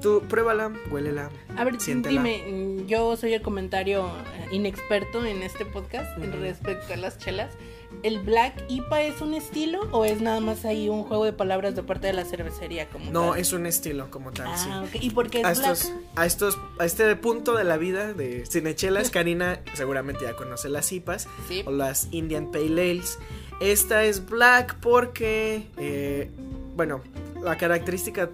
Tú 0.00 0.22
pruébala, 0.28 0.72
huélela. 0.90 1.30
A 1.56 1.64
ver, 1.64 1.80
siéntela. 1.80 2.22
dime, 2.22 2.44
mm, 2.50 2.86
yo 2.86 3.16
soy 3.16 3.34
el 3.34 3.42
comentario 3.42 4.06
eh, 4.06 4.48
inexperto 4.50 5.24
en 5.24 5.42
este 5.42 5.64
podcast 5.64 6.16
respecto 6.18 6.94
a 6.94 6.96
las 6.96 7.18
chelas. 7.18 7.54
¿El 8.02 8.20
Black 8.20 8.64
IPA 8.68 9.02
es 9.02 9.20
un 9.20 9.34
estilo 9.34 9.80
o 9.92 10.04
es 10.04 10.20
nada 10.20 10.40
más 10.40 10.64
ahí 10.64 10.88
un 10.88 11.04
juego 11.04 11.24
de 11.24 11.32
palabras 11.32 11.74
de 11.74 11.82
parte 11.82 12.06
de 12.08 12.12
la 12.12 12.24
cervecería 12.24 12.88
como 12.88 13.10
No, 13.10 13.30
tal? 13.30 13.40
es 13.40 13.52
un 13.52 13.66
estilo 13.66 14.10
como 14.10 14.30
tal, 14.32 14.56
sí. 14.58 14.68
Ah, 14.70 14.82
ok. 14.86 15.02
¿Y 15.02 15.10
por 15.10 15.30
qué 15.30 15.40
es 15.40 15.44
a 15.46 15.52
Black? 15.52 15.72
estos, 15.72 15.92
a 16.16 16.26
estos, 16.26 16.58
a 16.78 16.84
este 16.84 17.16
punto 17.16 17.54
de 17.54 17.64
la 17.64 17.76
vida 17.76 18.12
de 18.12 18.44
Cinechelas, 18.46 19.10
Karina 19.10 19.60
seguramente 19.74 20.24
ya 20.24 20.34
conoce 20.36 20.68
las 20.68 20.90
IPAs 20.92 21.28
Sí. 21.48 21.62
o 21.66 21.70
las 21.70 22.08
Indian 22.10 22.50
Pale 22.50 22.90
Ales. 22.90 23.18
Esta 23.60 24.04
es 24.04 24.26
black 24.26 24.76
porque, 24.80 25.68
eh, 25.78 26.30
bueno, 26.76 27.00
la 27.42 27.56
característica 27.56 28.28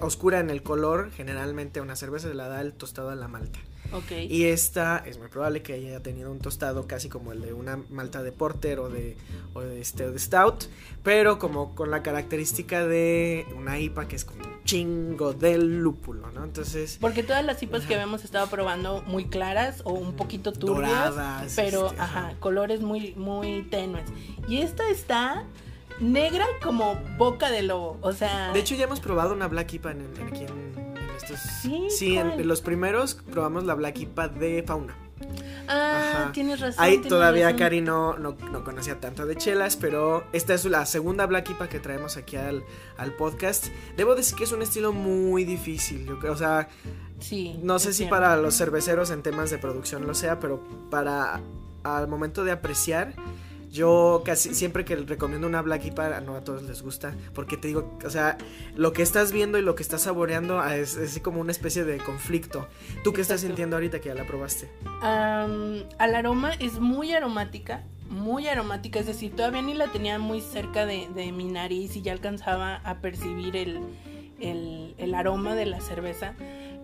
oscura 0.00 0.38
en 0.40 0.50
el 0.50 0.62
color, 0.62 1.10
generalmente 1.10 1.80
una 1.80 1.96
cerveza 1.96 2.28
se 2.28 2.34
la 2.34 2.48
da 2.48 2.60
el 2.60 2.72
tostado 2.74 3.10
a 3.10 3.14
la 3.14 3.26
malta. 3.28 3.58
Ok. 3.92 4.12
Y 4.28 4.44
esta 4.44 5.02
es 5.06 5.18
muy 5.18 5.28
probable 5.28 5.62
que 5.62 5.72
haya 5.74 6.00
tenido 6.02 6.30
un 6.30 6.38
tostado 6.38 6.86
casi 6.86 7.08
como 7.08 7.32
el 7.32 7.40
de 7.42 7.52
una 7.52 7.76
malta 7.90 8.22
de 8.22 8.32
porter 8.32 8.78
o 8.80 8.88
de, 8.88 9.16
o 9.54 9.60
de, 9.60 9.80
este, 9.80 10.10
de 10.10 10.18
stout, 10.18 10.64
pero 11.02 11.38
como 11.38 11.74
con 11.74 11.90
la 11.90 12.02
característica 12.02 12.86
de 12.86 13.46
una 13.56 13.78
IPA 13.78 14.08
que 14.08 14.16
es 14.16 14.24
como 14.24 14.44
un 14.44 14.64
chingo 14.64 15.32
del 15.32 15.78
lúpulo, 15.80 16.30
¿no? 16.32 16.44
Entonces, 16.44 16.98
Porque 17.00 17.22
todas 17.22 17.44
las 17.44 17.62
IPAs 17.62 17.84
que 17.86 17.94
habíamos 17.94 18.24
estado 18.24 18.46
probando 18.48 19.02
muy 19.06 19.26
claras 19.26 19.80
o 19.84 19.92
un 19.92 20.14
poquito 20.16 20.52
turbias, 20.52 21.14
Doradas, 21.14 21.52
pero 21.56 21.86
este, 21.86 22.00
ajá, 22.00 22.26
ajá. 22.28 22.36
colores 22.40 22.80
muy 22.80 23.14
muy 23.14 23.62
tenues. 23.70 24.04
Y 24.48 24.58
esta 24.58 24.88
está 24.90 25.44
negra 26.00 26.44
como 26.62 26.96
boca 27.16 27.50
de 27.50 27.62
lobo, 27.62 27.96
o 28.02 28.12
sea, 28.12 28.52
de 28.52 28.60
hecho 28.60 28.74
ya 28.74 28.84
hemos 28.84 29.00
probado 29.00 29.32
una 29.32 29.48
Black 29.48 29.72
IPA 29.74 29.92
en, 29.92 30.00
en- 30.00 30.28
aquí 30.28 30.44
en 30.44 30.85
estos... 31.16 31.38
Sí, 31.90 32.16
en, 32.18 32.46
los 32.46 32.60
primeros 32.60 33.14
probamos 33.30 33.64
la 33.64 33.74
Black 33.74 33.98
IPA 34.00 34.28
de 34.28 34.62
Fauna. 34.66 34.96
ah, 35.68 36.12
Ajá. 36.22 36.32
tienes 36.32 36.60
razón. 36.60 36.82
Ahí 36.84 36.92
tienes 36.92 37.08
todavía 37.08 37.46
razón. 37.46 37.58
Cari 37.58 37.80
no, 37.80 38.18
no, 38.18 38.36
no 38.52 38.64
conocía 38.64 39.00
tanto 39.00 39.26
de 39.26 39.36
chelas, 39.36 39.76
pero 39.76 40.24
esta 40.32 40.54
es 40.54 40.64
la 40.66 40.84
segunda 40.86 41.26
Black 41.26 41.50
IPA 41.50 41.68
que 41.68 41.80
traemos 41.80 42.16
aquí 42.16 42.36
al, 42.36 42.64
al 42.96 43.12
podcast. 43.14 43.66
Debo 43.96 44.14
decir 44.14 44.36
que 44.36 44.44
es 44.44 44.52
un 44.52 44.62
estilo 44.62 44.92
muy 44.92 45.44
difícil, 45.44 46.04
yo 46.06 46.18
creo, 46.18 46.32
o 46.32 46.36
sea, 46.36 46.68
Sí. 47.18 47.58
no 47.62 47.78
sé 47.78 47.92
si 47.92 47.98
cierto. 47.98 48.14
para 48.14 48.36
los 48.36 48.56
cerveceros 48.58 49.10
en 49.10 49.22
temas 49.22 49.50
de 49.50 49.56
producción 49.56 50.06
lo 50.06 50.14
sea, 50.14 50.38
pero 50.38 50.62
para 50.90 51.40
al 51.82 52.08
momento 52.08 52.44
de 52.44 52.52
apreciar, 52.52 53.14
yo 53.70 54.22
casi 54.24 54.54
siempre 54.54 54.84
que 54.84 54.96
recomiendo 54.96 55.46
una 55.46 55.60
Black 55.62 55.84
IPA, 55.86 56.20
no 56.20 56.34
a 56.36 56.42
todos 56.44 56.62
les 56.62 56.82
gusta, 56.82 57.14
porque 57.34 57.56
te 57.56 57.68
digo, 57.68 57.98
o 58.04 58.10
sea, 58.10 58.38
lo 58.74 58.92
que 58.92 59.02
estás 59.02 59.32
viendo 59.32 59.58
y 59.58 59.62
lo 59.62 59.74
que 59.74 59.82
estás 59.82 60.02
saboreando 60.02 60.60
ah, 60.60 60.76
es, 60.76 60.96
es 60.96 61.10
así 61.10 61.20
como 61.20 61.40
una 61.40 61.52
especie 61.52 61.84
de 61.84 61.98
conflicto. 61.98 62.68
¿Tú 63.04 63.12
qué 63.12 63.20
estás 63.20 63.40
sintiendo 63.42 63.76
ahorita 63.76 64.00
que 64.00 64.08
ya 64.08 64.14
la 64.14 64.26
probaste? 64.26 64.70
Al 65.02 66.14
aroma 66.14 66.52
es 66.60 66.78
muy 66.80 67.12
aromática, 67.12 67.84
muy 68.08 68.46
aromática, 68.48 69.00
es 69.00 69.06
decir, 69.06 69.34
todavía 69.34 69.62
ni 69.62 69.74
la 69.74 69.88
tenía 69.88 70.18
muy 70.18 70.40
cerca 70.40 70.86
de, 70.86 71.08
de 71.14 71.32
mi 71.32 71.44
nariz 71.44 71.96
y 71.96 72.02
ya 72.02 72.12
alcanzaba 72.12 72.76
a 72.76 73.00
percibir 73.00 73.56
el, 73.56 73.80
el- 74.40 74.94
el 74.98 75.14
aroma 75.14 75.54
de 75.54 75.66
la 75.66 75.80
cerveza. 75.80 76.34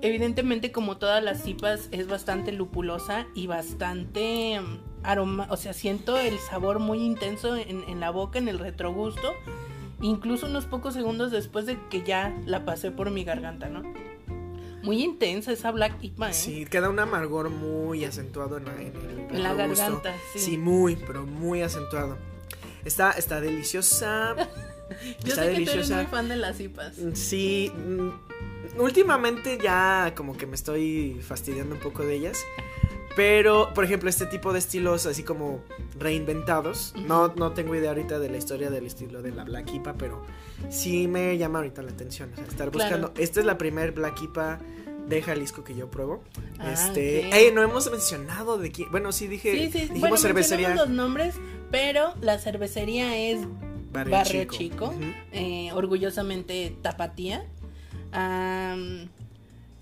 Evidentemente, 0.02 0.72
como 0.72 0.96
todas 0.96 1.22
las 1.22 1.42
cipas, 1.44 1.88
es 1.92 2.08
bastante 2.08 2.50
lupulosa 2.50 3.24
y 3.36 3.46
bastante 3.46 4.60
aroma, 5.02 5.46
o 5.50 5.56
sea, 5.56 5.72
siento 5.72 6.16
el 6.16 6.38
sabor 6.38 6.78
muy 6.78 6.98
intenso 7.02 7.56
en, 7.56 7.82
en 7.88 8.00
la 8.00 8.10
boca, 8.10 8.38
en 8.38 8.48
el 8.48 8.58
retrogusto, 8.58 9.32
incluso 10.00 10.46
unos 10.46 10.64
pocos 10.66 10.94
segundos 10.94 11.30
después 11.30 11.66
de 11.66 11.78
que 11.90 12.02
ya 12.02 12.34
la 12.46 12.64
pasé 12.64 12.90
por 12.90 13.10
mi 13.10 13.24
garganta, 13.24 13.68
¿no? 13.68 13.82
Muy 14.82 15.02
intensa 15.04 15.52
esa 15.52 15.70
Black 15.70 15.94
IPA, 16.02 16.30
¿eh? 16.30 16.34
Sí, 16.34 16.64
queda 16.66 16.88
un 16.90 16.98
amargor 16.98 17.50
muy 17.50 18.04
acentuado 18.04 18.56
en, 18.58 18.64
la- 18.64 18.74
en 18.82 18.96
el 18.96 19.36
En 19.36 19.42
la 19.42 19.54
garganta, 19.54 20.12
sí. 20.34 20.58
muy, 20.58 20.96
pero 20.96 21.24
muy 21.24 21.62
acentuado. 21.62 22.18
Está, 22.84 23.12
está 23.12 23.40
deliciosa. 23.40 24.34
Yo 25.24 25.28
está 25.28 25.44
sé 25.44 25.48
que 25.50 25.54
tú 25.54 25.60
eres 25.62 25.66
deliciosa. 25.66 25.96
muy 25.96 26.06
fan 26.06 26.28
de 26.28 26.36
las 26.36 26.58
IPAs. 26.58 26.96
Sí, 27.14 27.70
mm, 27.76 28.80
últimamente 28.80 29.58
ya 29.62 30.12
como 30.16 30.36
que 30.36 30.46
me 30.46 30.56
estoy 30.56 31.20
fastidiando 31.26 31.76
un 31.76 31.80
poco 31.80 32.02
de 32.04 32.16
ellas. 32.16 32.42
Pero, 33.16 33.72
por 33.74 33.84
ejemplo, 33.84 34.08
este 34.08 34.26
tipo 34.26 34.52
de 34.52 34.58
estilos 34.58 35.04
así 35.06 35.22
como 35.22 35.60
reinventados. 35.98 36.94
no, 37.06 37.28
no 37.36 37.52
tengo 37.52 37.74
idea 37.74 37.90
ahorita 37.90 38.18
de 38.18 38.30
la 38.30 38.38
historia 38.38 38.70
del 38.70 38.86
estilo 38.86 39.20
de 39.22 39.32
la 39.32 39.44
Black 39.44 39.72
IPA, 39.74 39.94
pero 39.94 40.24
sí 40.70 41.08
me 41.08 41.36
llama 41.36 41.58
ahorita 41.58 41.82
la 41.82 41.90
atención. 41.90 42.30
O 42.32 42.36
sea, 42.36 42.44
estar 42.44 42.70
Claro. 42.70 42.72
buscando. 42.98 43.12
Esta 43.22 43.40
es 43.40 43.46
la 43.46 43.58
primer 43.58 43.92
Black 43.92 44.22
IPA 44.22 44.60
de 45.08 45.20
Jalisco 45.20 45.64
que 45.64 45.74
yo 45.74 45.90
pruebo. 45.90 46.22
Ah, 46.58 46.72
este. 46.72 47.26
ok. 47.26 47.34
Ey, 47.34 47.52
no 47.52 47.62
hemos 47.62 47.90
mencionado 47.90 48.56
de 48.58 48.70
quién. 48.70 48.90
Bueno, 48.90 49.12
sí 49.12 49.26
dije. 49.26 49.52
Sí, 49.52 49.70
sí, 49.72 49.78
dijimos 49.80 50.00
bueno, 50.00 50.16
cervecería. 50.16 50.74
los 50.74 50.88
nombres, 50.88 51.34
pero 51.70 52.14
la 52.20 52.38
cervecería 52.38 53.16
es 53.16 53.40
Barrio, 53.92 54.12
Barrio 54.12 54.44
Chico. 54.44 54.94
Eh, 55.32 55.70
orgullosamente 55.74 56.74
tapatía. 56.82 57.44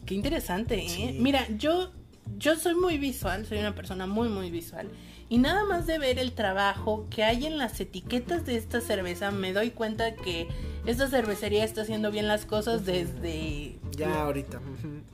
Qué 0.07 0.15
interesante, 0.15 0.85
¿eh? 0.85 0.89
Sí. 0.89 1.17
Mira, 1.21 1.47
yo, 1.57 1.91
yo 2.39 2.57
soy 2.57 2.75
muy 2.75 2.99
visual, 2.99 3.47
soy 3.47 3.59
una 3.59 3.75
persona 3.75 4.07
muy, 4.07 4.29
muy 4.29 4.51
visual. 4.51 4.89
Y 5.29 5.39
nada 5.39 5.65
más 5.65 5.87
de 5.87 5.99
ver 5.99 6.19
el 6.19 6.33
trabajo 6.33 7.07
que 7.09 7.23
hay 7.23 7.47
en 7.47 7.57
las 7.57 7.81
etiquetas 7.81 8.45
de 8.47 8.57
esta 8.57 8.81
cerveza, 8.81 9.31
me 9.31 9.53
doy 9.53 9.71
cuenta 9.71 10.17
que 10.17 10.49
esta 10.87 11.07
cervecería 11.09 11.63
está 11.63 11.83
haciendo 11.83 12.11
bien 12.11 12.27
las 12.27 12.47
cosas 12.47 12.85
desde 12.85 13.79
Ya 13.97 14.23
ahorita. 14.23 14.61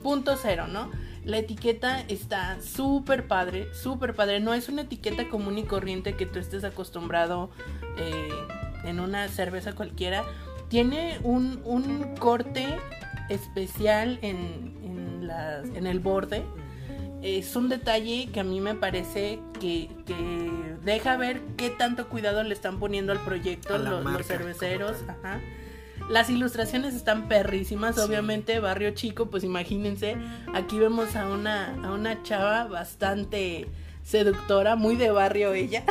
punto 0.01 0.35
cero, 0.41 0.65
¿no? 0.67 0.89
La 1.23 1.37
etiqueta 1.37 2.01
está 2.07 2.59
súper 2.61 3.27
padre, 3.27 3.67
súper 3.73 4.15
padre. 4.15 4.39
No 4.39 4.55
es 4.55 4.69
una 4.69 4.83
etiqueta 4.83 5.29
común 5.29 5.59
y 5.59 5.63
corriente 5.65 6.15
que 6.15 6.25
tú 6.25 6.39
estés 6.39 6.63
acostumbrado 6.63 7.51
eh, 7.99 8.29
en 8.85 8.99
una 8.99 9.27
cerveza 9.27 9.73
cualquiera. 9.73 10.23
Tiene 10.69 11.19
un, 11.21 11.61
un 11.63 12.15
corte 12.15 12.65
especial 13.29 14.17
en, 14.21 14.73
en 15.75 15.85
el 15.85 15.99
borde. 15.99 16.43
Es 17.21 17.55
un 17.55 17.67
detalle 17.69 18.29
que 18.31 18.39
a 18.39 18.43
mí 18.43 18.61
me 18.61 18.75
parece 18.75 19.39
que, 19.59 19.89
que 20.05 20.15
deja 20.83 21.17
ver 21.17 21.41
qué 21.57 21.69
tanto 21.69 22.07
cuidado 22.09 22.43
le 22.43 22.53
están 22.53 22.79
poniendo 22.79 23.11
al 23.11 23.19
proyecto 23.19 23.77
los, 23.77 24.03
los 24.03 24.25
cerveceros. 24.27 24.97
Ajá. 25.07 25.39
Las 26.09 26.29
ilustraciones 26.29 26.93
están 26.93 27.27
perrísimas, 27.27 27.95
Sí. 27.95 28.01
obviamente, 28.01 28.59
barrio 28.59 28.91
chico, 28.91 29.25
pues 29.29 29.43
imagínense, 29.43 30.15
aquí 30.53 30.77
vemos 30.79 31.15
a 31.15 31.27
una, 31.27 31.73
a 31.83 31.91
una 31.91 32.21
chava 32.23 32.65
bastante 32.67 33.67
seductora, 34.07 34.75
muy 34.77 34.95
de 34.95 35.11
barrio 35.11 35.53
ella. 35.53 35.83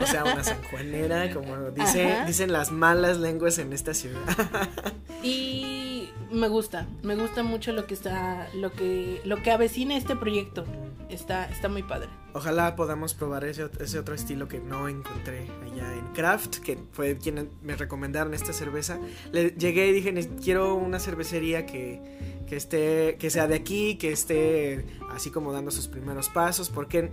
O 0.00 0.06
sea, 0.06 0.22
una 0.22 0.44
sanjuanera, 0.44 1.34
como 1.34 1.72
dice, 1.72 2.04
Ajá. 2.12 2.24
dicen 2.24 2.52
las 2.52 2.70
malas 2.70 3.18
lenguas 3.18 3.58
en 3.58 3.72
esta 3.72 3.94
ciudad. 3.94 4.20
Y 5.24 6.10
me 6.30 6.46
gusta, 6.46 6.86
me 7.02 7.16
gusta 7.16 7.42
mucho 7.42 7.72
lo 7.72 7.86
que 7.86 7.94
está, 7.94 8.48
lo 8.54 8.70
que, 8.70 9.20
lo 9.24 9.42
que 9.42 9.50
avecina 9.50 9.96
este 9.96 10.14
proyecto. 10.14 10.64
Está, 11.08 11.46
está 11.46 11.68
muy 11.68 11.82
padre. 11.82 12.08
Ojalá 12.34 12.76
podamos 12.76 13.14
probar 13.14 13.44
ese, 13.44 13.70
ese 13.80 13.98
otro 13.98 14.14
estilo 14.14 14.46
que 14.46 14.60
no 14.60 14.88
encontré 14.88 15.46
allá 15.64 15.94
en 15.94 16.06
Craft, 16.12 16.56
que 16.58 16.78
fue 16.92 17.16
quien 17.16 17.48
me 17.62 17.74
recomendaron 17.76 18.34
esta 18.34 18.52
cerveza. 18.52 18.98
Le 19.32 19.50
llegué 19.52 19.88
y 19.88 19.92
dije, 19.92 20.12
"Ne- 20.12 20.28
quiero 20.42 20.74
una 20.74 21.00
cervecería 21.00 21.64
que, 21.64 22.44
que 22.46 22.56
esté, 22.56 23.16
que 23.18 23.30
sea 23.30 23.46
de 23.48 23.54
aquí, 23.54 23.96
que 23.96 24.12
esté 24.12 24.84
así 25.10 25.30
como 25.30 25.52
dando 25.52 25.70
sus 25.70 25.88
primeros 25.88 26.28
pasos, 26.28 26.68
porque 26.68 27.10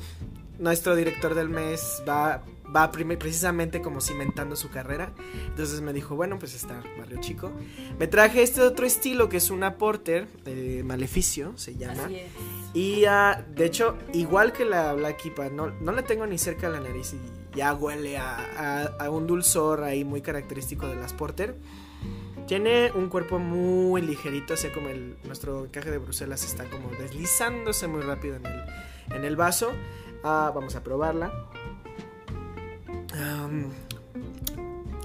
nuestro 0.60 0.96
director 0.96 1.34
del 1.34 1.48
mes 1.50 2.04
va, 2.08 2.44
va 2.74 2.92
precisamente 2.92 3.82
como 3.82 4.00
cimentando 4.02 4.56
su 4.56 4.70
carrera. 4.70 5.12
Entonces 5.48 5.82
me 5.82 5.92
dijo, 5.94 6.16
bueno, 6.16 6.40
pues 6.40 6.54
está 6.56 6.82
Barrio 6.98 7.20
Chico. 7.20 7.52
Me 8.00 8.08
traje 8.08 8.42
este 8.44 8.62
otro 8.62 8.86
estilo 8.86 9.28
que 9.30 9.38
es 9.38 9.50
una 9.50 9.78
porter, 9.78 10.28
eh, 10.46 10.84
Maleficio 10.86 11.54
se 11.58 11.76
llama. 11.76 12.06
Así 12.06 12.16
es. 12.16 12.32
Y 12.74 13.06
ah, 13.06 13.46
de 13.56 13.66
hecho, 13.66 13.98
igual 14.14 14.52
que 14.54 14.66
la 14.66 14.94
Black 14.94 15.26
IPA, 15.26 15.50
no, 15.50 15.68
no 15.82 15.92
la 15.92 16.04
tengo 16.04 16.26
ni 16.28 16.38
cerca 16.38 16.70
de 16.70 16.80
la 16.80 16.88
nariz 16.88 17.14
y 17.14 17.58
ya 17.58 17.74
huele 17.74 18.18
a, 18.18 18.36
a- 18.58 19.06
a 19.06 19.10
un 19.10 19.28
dulzor 19.28 19.84
ahí 19.84 20.04
muy 20.04 20.22
característico 20.22 20.86
de 20.88 20.96
las 20.96 21.14
Porter. 21.14 21.56
Tiene 22.48 22.92
un 22.92 23.10
cuerpo 23.10 23.40
muy 23.40 24.02
ligerito, 24.02 24.54
así 24.54 24.68
como 24.70 24.90
el, 24.90 25.16
nuestro 25.24 25.66
encaje 25.66 25.90
de 25.90 25.98
Bruselas 25.98 26.44
está 26.46 26.66
como 26.66 26.90
deslizándose 27.00 27.88
muy 27.88 28.02
rápido 28.02 28.36
en 28.36 28.46
el, 28.46 28.62
en 29.16 29.24
el 29.26 29.36
vaso. 29.36 29.72
Ah, 30.24 30.52
vamos 30.54 30.76
a 30.76 30.84
probarla. 30.84 31.32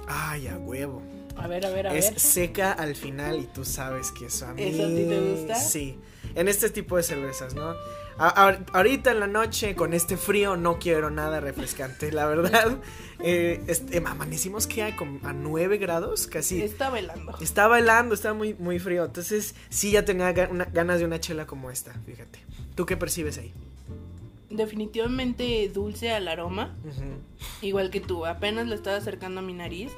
Ay, 0.07 0.47
a 0.47 0.57
huevo. 0.57 1.01
A 1.37 1.47
ver, 1.47 1.65
a 1.65 1.69
ver, 1.69 1.87
a 1.87 1.95
Es 1.95 2.11
ver. 2.11 2.19
seca 2.19 2.71
al 2.73 2.95
final 2.95 3.39
y 3.39 3.45
tú 3.47 3.63
sabes 3.65 4.11
que 4.11 4.25
eso 4.27 4.45
a 4.47 4.53
mí. 4.53 4.63
¿Eso 4.63 4.83
a 4.83 4.87
ti 4.87 5.05
te 5.07 5.19
gusta? 5.19 5.55
Sí. 5.55 5.97
En 6.35 6.47
este 6.47 6.69
tipo 6.69 6.97
de 6.97 7.03
cervezas, 7.03 7.55
¿no? 7.55 7.73
ahorita 8.17 9.11
en 9.11 9.19
la 9.19 9.25
noche, 9.25 9.73
con 9.73 9.93
este 9.95 10.15
frío, 10.15 10.55
no 10.55 10.77
quiero 10.77 11.09
nada 11.09 11.39
refrescante, 11.39 12.11
la 12.11 12.25
verdad. 12.27 12.77
Eh, 13.23 13.61
este, 13.67 13.99
amanecimos 13.99 14.65
que 14.65 14.81
a, 14.81 14.87
a 14.87 15.31
9 15.31 15.77
grados, 15.77 16.25
casi. 16.25 16.63
Está 16.63 16.97
helando. 16.97 17.37
Estaba 17.39 17.77
helando, 17.77 18.15
estaba 18.15 18.33
muy, 18.33 18.55
muy 18.55 18.79
frío. 18.79 19.05
Entonces, 19.05 19.53
sí, 19.69 19.91
ya 19.91 20.03
tenía 20.05 20.31
ganas 20.31 20.99
de 20.99 21.05
una 21.05 21.19
chela 21.19 21.45
como 21.45 21.69
esta, 21.69 21.93
fíjate. 22.03 22.39
¿Tú 22.73 22.87
qué 22.87 22.97
percibes 22.97 23.37
ahí? 23.37 23.53
Definitivamente 24.51 25.69
dulce 25.73 26.11
al 26.11 26.27
aroma. 26.27 26.75
Igual 27.61 27.89
que 27.89 27.99
tú, 28.01 28.25
apenas 28.25 28.67
lo 28.67 28.75
estaba 28.75 28.97
acercando 28.97 29.39
a 29.39 29.43
mi 29.43 29.53
nariz 29.53 29.91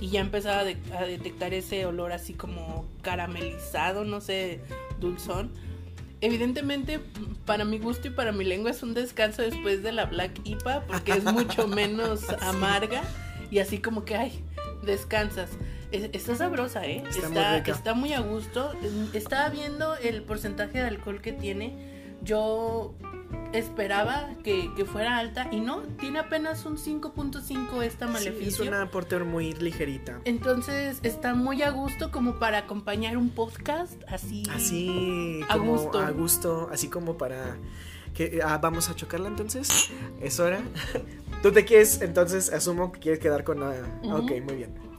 y 0.00 0.08
ya 0.08 0.20
empezaba 0.20 0.60
a 0.60 1.04
detectar 1.04 1.54
ese 1.54 1.86
olor 1.86 2.12
así 2.12 2.34
como 2.34 2.86
caramelizado, 3.02 4.04
no 4.04 4.20
sé, 4.20 4.60
dulzón 4.98 5.50
evidentemente 6.22 7.00
para 7.46 7.64
mi 7.64 7.78
gusto 7.78 8.08
y 8.08 8.10
para 8.10 8.32
mi 8.32 8.44
lengua 8.44 8.70
es 8.70 8.82
un 8.82 8.92
descanso 8.92 9.40
después 9.42 9.82
de 9.82 9.92
la 9.92 10.04
Black 10.04 10.32
IPA 10.44 10.84
porque 10.86 11.12
es 11.12 11.24
mucho 11.24 11.66
menos 11.68 12.28
amarga 12.42 13.02
y 13.50 13.58
así 13.58 13.78
como 13.78 14.04
que, 14.04 14.14
ay, 14.14 14.44
descansas. 14.82 15.50
está 15.90 16.36
sabrosa, 16.36 16.86
¿eh? 16.86 17.02
Está, 17.08 17.58
está, 17.58 17.94
muy 17.94 18.12
a 18.12 18.20
gusto. 18.20 18.72
Estaba 19.12 19.48
viendo 19.48 19.96
el 19.96 20.22
porcentaje 20.22 20.78
de 20.78 20.84
alcohol 20.84 21.20
que 21.20 21.32
tiene. 21.32 21.74
Yo 22.22 22.94
esperaba 23.52 24.30
que, 24.42 24.70
fuera 24.90 25.18
alta 25.18 25.48
y 25.52 25.60
no, 25.60 25.80
tiene 25.98 26.18
apenas 26.18 26.64
un 26.64 26.76
5.5 26.76 27.82
esta 27.82 28.06
maleficio. 28.06 28.50
Sí, 28.50 28.62
es 28.62 28.68
una 28.68 28.90
porter 28.90 29.24
muy 29.24 29.52
ligerita. 29.52 30.20
Entonces 30.24 30.98
está 31.02 31.34
muy 31.34 31.62
a 31.62 31.70
gusto 31.70 32.10
como 32.10 32.38
para 32.38 32.58
acompañar 32.58 33.16
un 33.16 33.30
podcast 33.30 34.02
así. 34.08 34.42
Así, 34.50 35.40
a 35.48 35.56
gusto. 35.56 35.98
A 35.98 36.10
gusto, 36.10 36.68
así 36.72 36.88
como 36.88 37.16
para... 37.16 37.56
Que, 38.14 38.40
ah, 38.44 38.58
vamos 38.58 38.88
a 38.90 38.96
chocarla 38.96 39.28
entonces. 39.28 39.90
Es 40.20 40.40
hora. 40.40 40.60
Tú 41.42 41.52
te 41.52 41.64
quieres, 41.64 42.02
entonces 42.02 42.52
asumo 42.52 42.90
que 42.90 43.00
quieres 43.00 43.20
quedar 43.20 43.44
con 43.44 43.60
la... 43.60 43.70
Ok, 44.02 44.32
muy 44.42 44.56
bien 44.56 44.89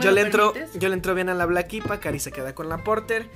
yo, 0.00 0.10
le 0.10 0.20
entro, 0.20 0.52
yo 0.74 0.88
le 0.88 0.94
entro 0.94 1.14
bien 1.14 1.28
a 1.28 1.34
la 1.34 1.46
Black 1.46 1.72
IPA, 1.72 2.00
Cari 2.00 2.18
se 2.18 2.32
queda 2.32 2.54
con 2.54 2.68
la 2.68 2.78
Porter. 2.84 3.28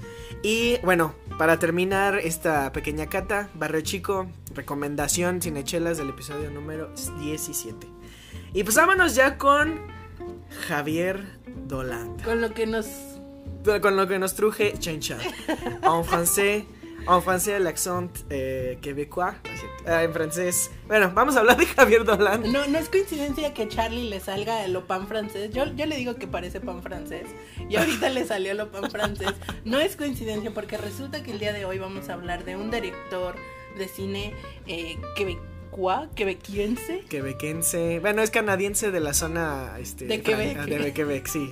Y 0.42 0.78
bueno, 0.82 1.14
para 1.38 1.58
terminar 1.58 2.18
esta 2.18 2.72
pequeña 2.72 3.06
cata, 3.08 3.48
Barrio 3.54 3.80
Chico, 3.80 4.26
recomendación 4.54 5.40
cinechelas 5.40 5.98
del 5.98 6.10
episodio 6.10 6.50
número 6.50 6.90
17. 7.20 7.86
Y 8.52 8.64
pues 8.64 8.76
vámonos 8.76 9.14
ya 9.14 9.38
con 9.38 9.80
Javier 10.68 11.24
Dolan. 11.66 12.16
Con 12.20 12.40
lo 12.40 12.54
que 12.54 12.66
nos... 12.66 12.86
Con 13.82 13.96
lo 13.96 14.06
que 14.06 14.18
nos 14.18 14.34
truje 14.34 14.74
Chen 14.78 15.00
Chan. 15.00 15.18
En 15.82 16.04
francés 16.04 16.64
en 17.08 17.20
francés, 17.20 17.58
l'accent 17.60 18.10
eh, 18.30 18.78
québécois. 18.80 19.34
Ah, 19.86 20.02
en 20.02 20.12
francés. 20.12 20.70
Bueno, 20.86 21.12
vamos 21.14 21.36
a 21.36 21.40
hablar 21.40 21.56
de 21.56 21.66
Javier 21.66 22.04
Dolan. 22.04 22.50
No, 22.52 22.66
no 22.66 22.78
es 22.78 22.88
coincidencia 22.88 23.54
que 23.54 23.68
Charlie 23.68 24.08
le 24.08 24.20
salga 24.20 24.64
el 24.64 24.76
pan 24.82 25.06
francés. 25.06 25.50
Yo, 25.52 25.66
yo 25.74 25.86
le 25.86 25.96
digo 25.96 26.16
que 26.16 26.26
parece 26.26 26.60
pan 26.60 26.82
francés. 26.82 27.28
Y 27.68 27.76
ahorita 27.76 28.08
le 28.10 28.24
salió 28.24 28.52
el 28.52 28.66
pan 28.68 28.90
francés. 28.90 29.32
No 29.64 29.78
es 29.78 29.96
coincidencia 29.96 30.52
porque 30.52 30.76
resulta 30.76 31.22
que 31.22 31.32
el 31.32 31.38
día 31.38 31.52
de 31.52 31.64
hoy 31.64 31.78
vamos 31.78 32.08
a 32.08 32.14
hablar 32.14 32.44
de 32.44 32.56
un 32.56 32.70
director 32.70 33.36
de 33.78 33.88
cine 33.88 34.34
eh, 34.66 34.96
quebequiense. 36.14 37.04
Quebequense. 37.08 38.00
Bueno, 38.00 38.22
es 38.22 38.30
canadiense 38.30 38.90
de 38.90 39.00
la 39.00 39.12
zona 39.12 39.76
este, 39.78 40.06
de 40.06 40.22
Quebec. 40.22 40.64
De 40.64 40.92
Quebec, 40.92 41.26
sí. 41.26 41.50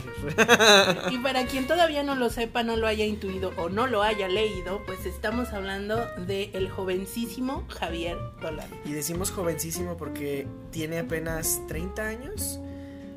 y 1.11 1.19
para 1.19 1.47
quien 1.47 1.67
todavía 1.67 2.03
no 2.03 2.15
lo 2.15 2.31
sepa, 2.31 2.63
no 2.63 2.77
lo 2.77 2.87
haya 2.87 3.05
intuido 3.05 3.53
o 3.57 3.69
no 3.69 3.87
lo 3.87 4.03
haya 4.03 4.29
leído, 4.29 4.83
pues 4.87 5.05
estamos 5.07 5.53
hablando 5.53 6.07
de 6.27 6.51
el 6.55 6.71
jovencísimo 6.71 7.65
Javier 7.69 8.17
Dolan. 8.41 8.69
Y 8.85 8.93
decimos 8.93 9.31
jovencísimo 9.31 9.97
porque 9.97 10.47
tiene 10.71 11.01
apenas 11.01 11.61
30 11.69 12.07
años. 12.07 12.61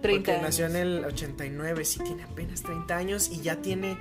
30 0.02 0.32
porque 0.32 0.42
nació 0.42 0.66
en 0.68 0.76
el 0.76 1.06
89, 1.06 1.86
sí 1.86 2.00
tiene 2.04 2.24
apenas 2.24 2.64
30 2.64 2.98
años 2.98 3.30
y 3.32 3.42
ya 3.42 3.58
tiene 3.58 3.98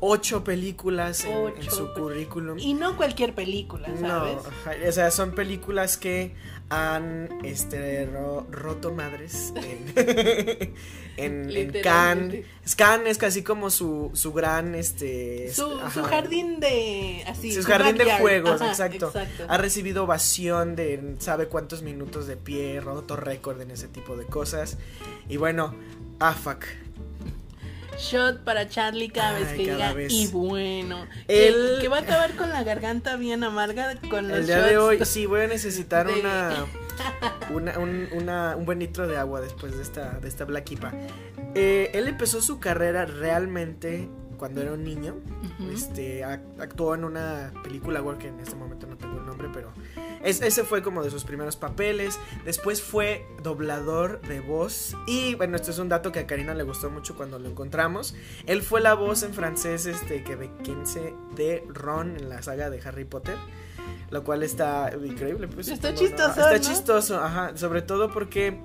ocho 0.00 0.44
películas 0.44 1.24
en, 1.24 1.70
su 1.70 1.92
currículum. 1.92 2.58
Y 2.58 2.74
no 2.74 2.96
cualquier 2.96 3.34
película, 3.34 3.88
¿sabes? 3.98 4.36
No, 4.36 4.88
o 4.88 4.92
sea, 4.92 5.10
son 5.10 5.34
películas 5.34 5.96
que 5.96 6.34
han 6.70 7.28
este, 7.44 8.08
roto 8.50 8.92
madres 8.92 9.52
en, 9.56 10.74
en, 11.16 11.72
Cannes. 11.82 12.46
Cannes 12.74 13.12
es 13.12 13.18
casi 13.18 13.42
como 13.42 13.70
su, 13.70 14.10
su 14.14 14.32
gran 14.32 14.74
este 14.74 15.52
su, 15.52 15.78
jardín 16.08 16.60
de 16.60 17.22
así 17.26 17.52
su, 17.52 17.62
jardín 17.62 17.98
de 17.98 18.10
juegos 18.14 18.62
exacto. 18.62 19.12
ha 19.46 19.58
recibido 19.58 20.04
ovación 20.04 20.74
de 20.74 21.16
sabe 21.18 21.48
cuántos 21.48 21.82
minutos 21.82 22.26
de 22.26 22.36
pie 22.36 22.80
roto 22.80 23.16
récord 23.16 23.60
en 23.60 23.70
ese 23.70 23.86
tipo 23.88 24.16
de 24.16 24.24
cosas 24.24 24.78
y 25.28 25.36
bueno 25.36 25.74
AFAC 26.18 26.66
shot 27.98 28.44
para 28.44 28.68
Charlie 28.68 29.10
cada 29.10 29.32
vez 29.32 29.52
que 29.52 30.08
y 30.08 30.26
bueno. 30.28 31.06
El... 31.28 31.78
Que, 31.80 31.88
va 31.88 31.98
a 31.98 32.00
acabar 32.00 32.34
con 32.36 32.50
la 32.50 32.62
garganta 32.62 33.16
bien 33.16 33.44
amarga 33.44 33.94
con 34.08 34.28
los 34.28 34.38
El 34.38 34.46
día 34.46 34.62
de 34.62 34.78
hoy 34.78 35.04
sí 35.04 35.26
voy 35.26 35.42
a 35.42 35.46
necesitar 35.46 36.08
una, 36.18 36.66
una, 37.50 37.78
un, 37.78 38.08
un 38.58 38.64
buen 38.64 38.78
litro 38.78 39.06
de 39.06 39.16
agua 39.16 39.40
después 39.40 39.76
de 39.76 39.82
esta, 39.82 40.18
de 40.18 40.28
esta 40.28 40.44
Black 40.44 40.64
eh, 41.54 41.90
él 41.94 42.08
empezó 42.08 42.42
su 42.42 42.58
carrera 42.58 43.06
realmente 43.06 44.08
cuando 44.44 44.60
era 44.60 44.74
un 44.74 44.84
niño. 44.84 45.16
Este 45.72 46.22
actuó 46.22 46.94
en 46.94 47.04
una 47.04 47.50
película, 47.62 48.02
que 48.18 48.28
en 48.28 48.40
este 48.40 48.54
momento 48.54 48.86
no 48.86 48.98
tengo 48.98 49.18
el 49.18 49.24
nombre, 49.24 49.48
pero 49.54 49.72
ese 50.22 50.64
fue 50.64 50.82
como 50.82 51.02
de 51.02 51.10
sus 51.10 51.24
primeros 51.24 51.56
papeles. 51.56 52.18
Después 52.44 52.82
fue 52.82 53.26
doblador 53.42 54.20
de 54.20 54.40
voz. 54.40 54.94
Y 55.06 55.34
bueno, 55.36 55.56
esto 55.56 55.70
es 55.70 55.78
un 55.78 55.88
dato 55.88 56.12
que 56.12 56.18
a 56.18 56.26
Karina 56.26 56.52
le 56.52 56.62
gustó 56.62 56.90
mucho 56.90 57.16
cuando 57.16 57.38
lo 57.38 57.48
encontramos. 57.48 58.14
Él 58.44 58.60
fue 58.60 58.82
la 58.82 58.92
voz 58.92 59.22
en 59.22 59.32
francés 59.32 59.86
este, 59.86 60.22
quebequense 60.22 61.14
de 61.34 61.64
Ron 61.68 62.14
en 62.18 62.28
la 62.28 62.42
saga 62.42 62.68
de 62.68 62.82
Harry 62.82 63.06
Potter. 63.06 63.38
Lo 64.10 64.24
cual 64.24 64.42
está 64.42 64.92
increíble. 65.02 65.48
Pues, 65.48 65.68
está 65.68 65.94
chistoso. 65.94 66.28
Está 66.28 66.60
chistoso, 66.60 67.18
ajá. 67.18 67.56
Sobre 67.56 67.80
todo 67.80 68.12
porque 68.12 68.60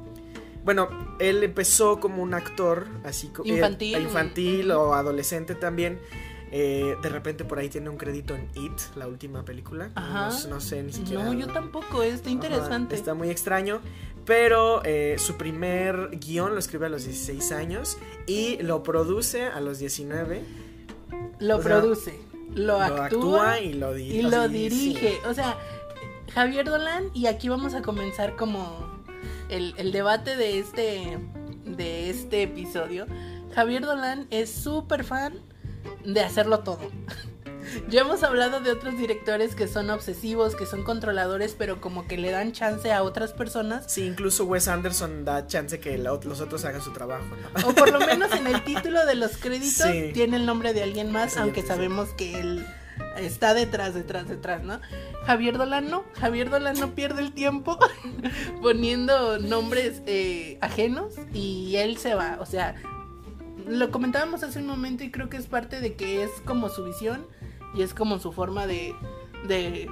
bueno, 0.69 0.87
él 1.17 1.43
empezó 1.43 1.99
como 1.99 2.21
un 2.21 2.35
actor, 2.35 2.85
así 3.03 3.29
como 3.29 3.51
infantil, 3.51 3.97
infantil 3.97 4.69
o 4.69 4.93
adolescente 4.93 5.55
también. 5.55 5.99
Eh, 6.51 6.95
de 7.01 7.09
repente 7.09 7.43
por 7.43 7.57
ahí 7.57 7.69
tiene 7.69 7.89
un 7.89 7.97
crédito 7.97 8.35
en 8.35 8.51
It, 8.53 8.79
la 8.95 9.07
última 9.07 9.43
película. 9.43 9.89
No, 10.47 10.61
sé 10.61 10.83
ni 10.83 10.93
siquiera. 10.93 11.23
No, 11.23 11.33
yo 11.33 11.47
tampoco, 11.47 12.03
está 12.03 12.29
interesante. 12.29 12.93
está 12.93 13.15
muy 13.15 13.31
extraño. 13.31 13.81
Pero 14.25 14.83
eh, 14.85 15.15
su 15.17 15.37
primer 15.37 16.11
guion 16.19 16.53
lo 16.53 16.59
escribe 16.59 16.85
a 16.85 16.89
los 16.89 17.03
16 17.03 17.51
años 17.51 17.97
y 18.27 18.61
lo 18.61 18.83
produce 18.83 19.45
a 19.45 19.61
los 19.61 19.79
19. 19.79 20.43
Lo 21.39 21.59
produce, 21.61 22.19
lo, 22.53 22.79
actúa, 22.79 23.59
y 23.59 23.73
lo, 23.73 23.97
y 23.97 24.21
lo 24.21 24.47
dirige. 24.47 25.17
O 25.25 25.33
sea, 25.33 25.57
Javier 26.35 26.65
Dolan, 26.65 27.09
y 27.15 27.25
aquí 27.25 27.49
vamos 27.49 27.73
a 27.73 27.81
comenzar 27.81 28.35
como 28.35 28.88
el, 29.49 29.73
el 29.77 29.91
debate 29.91 30.35
de 30.35 30.59
este, 30.59 31.19
de 31.65 32.09
este 32.09 32.43
episodio. 32.43 33.05
Javier 33.53 33.83
Dolan 33.83 34.27
es 34.29 34.51
súper 34.51 35.03
fan 35.03 35.33
de 36.05 36.21
hacerlo 36.21 36.59
todo. 36.59 36.79
ya 37.89 38.01
hemos 38.01 38.23
hablado 38.23 38.59
de 38.61 38.71
otros 38.71 38.97
directores 38.97 39.55
que 39.55 39.67
son 39.67 39.89
obsesivos, 39.89 40.55
que 40.55 40.65
son 40.65 40.83
controladores, 40.83 41.55
pero 41.57 41.81
como 41.81 42.07
que 42.07 42.17
le 42.17 42.31
dan 42.31 42.51
chance 42.51 42.91
a 42.91 43.03
otras 43.03 43.33
personas. 43.33 43.85
Sí, 43.91 44.05
incluso 44.05 44.45
Wes 44.45 44.67
Anderson 44.67 45.25
da 45.25 45.47
chance 45.47 45.79
que 45.79 45.97
los 45.97 46.41
otros 46.41 46.65
hagan 46.65 46.81
su 46.81 46.93
trabajo, 46.93 47.25
O 47.65 47.73
por 47.73 47.91
lo 47.91 47.99
menos 48.05 48.31
en 48.33 48.47
el 48.47 48.63
título 48.63 49.05
de 49.05 49.15
los 49.15 49.37
créditos 49.37 49.87
tiene 50.13 50.37
el 50.37 50.45
nombre 50.45 50.73
de 50.73 50.83
alguien 50.83 51.11
más, 51.11 51.37
aunque 51.37 51.61
sabemos 51.61 52.09
que 52.09 52.39
él 52.39 52.65
está 53.19 53.53
detrás, 53.53 53.93
detrás, 53.93 54.27
detrás, 54.27 54.63
¿no? 54.63 54.79
Javier 55.25 55.57
Dolan 55.57 55.89
no, 55.89 56.03
Javier 56.13 56.49
Dolan 56.49 56.79
no 56.79 56.95
pierde 56.95 57.21
el 57.21 57.33
tiempo 57.33 57.77
poniendo 58.61 59.39
nombres 59.39 60.01
eh, 60.05 60.57
ajenos 60.61 61.15
y 61.33 61.75
él 61.75 61.97
se 61.97 62.15
va, 62.15 62.37
o 62.39 62.45
sea, 62.45 62.75
lo 63.67 63.91
comentábamos 63.91 64.43
hace 64.43 64.59
un 64.59 64.67
momento 64.67 65.03
y 65.03 65.11
creo 65.11 65.29
que 65.29 65.37
es 65.37 65.47
parte 65.47 65.79
de 65.79 65.93
que 65.95 66.23
es 66.23 66.31
como 66.45 66.69
su 66.69 66.83
visión 66.83 67.25
y 67.75 67.83
es 67.83 67.93
como 67.93 68.19
su 68.19 68.31
forma 68.31 68.65
de, 68.65 68.95
de 69.47 69.89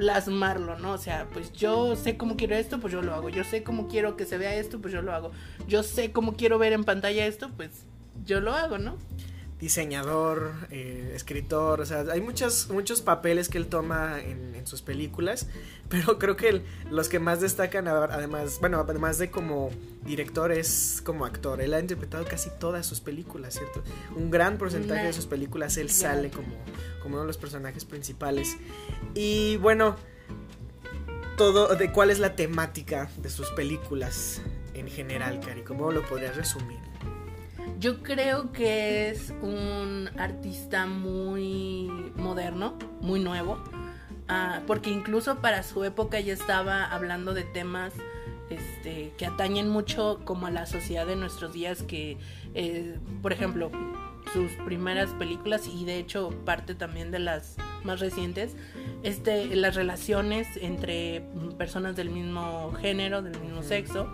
plasmarlo, 0.00 0.78
¿no? 0.78 0.92
O 0.92 0.98
sea, 0.98 1.28
pues 1.30 1.52
yo 1.52 1.94
sé 1.94 2.16
cómo 2.16 2.36
quiero 2.36 2.56
esto, 2.56 2.80
pues 2.80 2.90
yo 2.90 3.02
lo 3.02 3.12
hago. 3.14 3.28
Yo 3.28 3.44
sé 3.44 3.62
cómo 3.62 3.86
quiero 3.86 4.16
que 4.16 4.24
se 4.24 4.38
vea 4.38 4.54
esto, 4.54 4.80
pues 4.80 4.94
yo 4.94 5.02
lo 5.02 5.12
hago. 5.12 5.30
Yo 5.68 5.82
sé 5.82 6.10
cómo 6.10 6.36
quiero 6.36 6.58
ver 6.58 6.72
en 6.72 6.84
pantalla 6.84 7.26
esto, 7.26 7.50
pues 7.54 7.84
yo 8.24 8.40
lo 8.40 8.54
hago, 8.54 8.78
¿no? 8.78 8.96
Diseñador, 9.60 10.52
eh, 10.70 11.12
escritor, 11.14 11.80
o 11.80 11.86
sea, 11.86 12.04
hay 12.10 12.20
muchos, 12.20 12.68
muchos 12.70 13.02
papeles 13.02 13.48
que 13.48 13.58
él 13.58 13.66
toma 13.66 14.18
en, 14.20 14.54
en 14.54 14.66
sus 14.66 14.80
películas, 14.82 15.48
pero 15.88 16.18
creo 16.18 16.36
que 16.36 16.48
el- 16.48 16.62
los 16.90 17.08
que 17.08 17.18
más 17.18 17.40
destacan, 17.40 17.86
además, 17.86 18.58
bueno, 18.60 18.80
además 18.80 19.18
de 19.18 19.30
como 19.30 19.70
director, 20.04 20.50
es 20.50 21.02
como 21.04 21.26
actor. 21.26 21.60
Él 21.60 21.74
ha 21.74 21.80
interpretado 21.80 22.24
casi 22.24 22.48
todas 22.58 22.86
sus 22.86 23.00
películas, 23.00 23.54
¿cierto? 23.54 23.82
Un 24.16 24.30
gran 24.30 24.56
porcentaje 24.56 25.06
de 25.06 25.12
sus 25.12 25.26
películas 25.26 25.76
él 25.76 25.90
sale 25.90 26.30
como, 26.30 26.54
como 27.02 27.14
uno 27.16 27.20
de 27.22 27.26
los 27.26 27.36
personajes 27.38 27.84
principales. 27.84 28.56
Y 29.14 29.56
bueno, 29.58 29.96
todo, 31.36 31.74
de 31.76 31.90
cuál 31.92 32.10
es 32.10 32.18
la 32.18 32.34
temática 32.36 33.10
de 33.18 33.30
sus 33.30 33.50
películas 33.50 34.40
en 34.74 34.88
general, 34.88 35.40
Cari, 35.40 35.62
¿cómo 35.62 35.90
lo 35.92 36.06
podrías 36.08 36.36
resumir? 36.36 36.78
Yo 37.78 38.02
creo 38.02 38.52
que 38.52 39.08
es 39.10 39.32
un 39.42 40.10
artista 40.18 40.86
muy 40.86 41.90
moderno, 42.16 42.78
muy 43.00 43.20
nuevo, 43.20 43.62
ah, 44.28 44.60
porque 44.66 44.90
incluso 44.90 45.40
para 45.40 45.62
su 45.62 45.84
época 45.84 46.20
ya 46.20 46.32
estaba 46.32 46.84
hablando 46.84 47.32
de 47.32 47.44
temas 47.44 47.94
este, 48.50 49.12
que 49.16 49.26
atañen 49.26 49.68
mucho 49.68 50.20
como 50.24 50.46
a 50.46 50.50
la 50.50 50.66
sociedad 50.66 51.06
de 51.06 51.16
nuestros 51.16 51.52
días, 51.52 51.82
que, 51.82 52.18
eh, 52.54 52.98
por 53.22 53.32
ejemplo, 53.32 53.70
sus 54.32 54.50
primeras 54.64 55.10
películas 55.14 55.66
y 55.66 55.84
de 55.84 55.98
hecho 55.98 56.30
parte 56.44 56.74
también 56.74 57.10
de 57.10 57.20
las 57.20 57.56
más 57.84 58.00
recientes, 58.00 58.56
este, 59.02 59.54
las 59.56 59.74
relaciones 59.74 60.48
entre 60.60 61.22
personas 61.56 61.96
del 61.96 62.10
mismo 62.10 62.72
género, 62.72 63.22
del 63.22 63.40
mismo 63.40 63.62
sexo, 63.62 64.12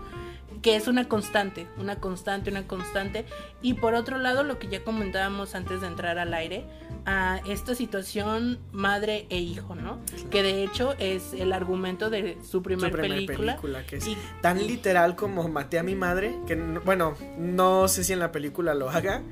que 0.62 0.74
es 0.76 0.88
una 0.88 1.08
constante, 1.08 1.66
una 1.78 1.96
constante, 1.96 2.50
una 2.50 2.66
constante. 2.66 3.24
Y 3.62 3.74
por 3.74 3.94
otro 3.94 4.18
lado, 4.18 4.42
lo 4.42 4.58
que 4.58 4.68
ya 4.68 4.82
comentábamos 4.82 5.54
antes 5.54 5.80
de 5.80 5.86
entrar 5.86 6.18
al 6.18 6.32
aire, 6.34 6.64
a 7.04 7.40
esta 7.46 7.74
situación 7.74 8.58
madre 8.72 9.26
e 9.30 9.38
hijo, 9.38 9.74
¿no? 9.74 9.98
Que 10.30 10.42
de 10.42 10.64
hecho 10.64 10.94
es 10.98 11.32
el 11.34 11.52
argumento 11.52 12.10
de 12.10 12.38
su 12.42 12.62
primer, 12.62 12.90
Su 12.90 12.96
primer 12.96 13.26
película. 13.26 13.86
que 13.86 13.96
es 13.96 14.06
Y- 14.08 14.16
tan 14.40 14.66
literal 14.66 15.14
como 15.14 15.48
maté 15.48 15.78
a 15.78 15.82
mi 15.82 15.94
madre, 15.94 16.34
que 16.46 16.56
no- 16.56 16.80
bueno, 16.80 17.14
no 17.38 17.86
sé 17.88 18.02
si 18.04 18.12
en 18.12 18.18
la 18.18 18.32
película 18.32 18.74
lo 18.74 18.90
haga, 18.90 19.22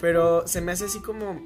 pero 0.00 0.46
se 0.46 0.60
me 0.60 0.72
hace 0.72 0.84
así 0.86 1.00
como 1.00 1.40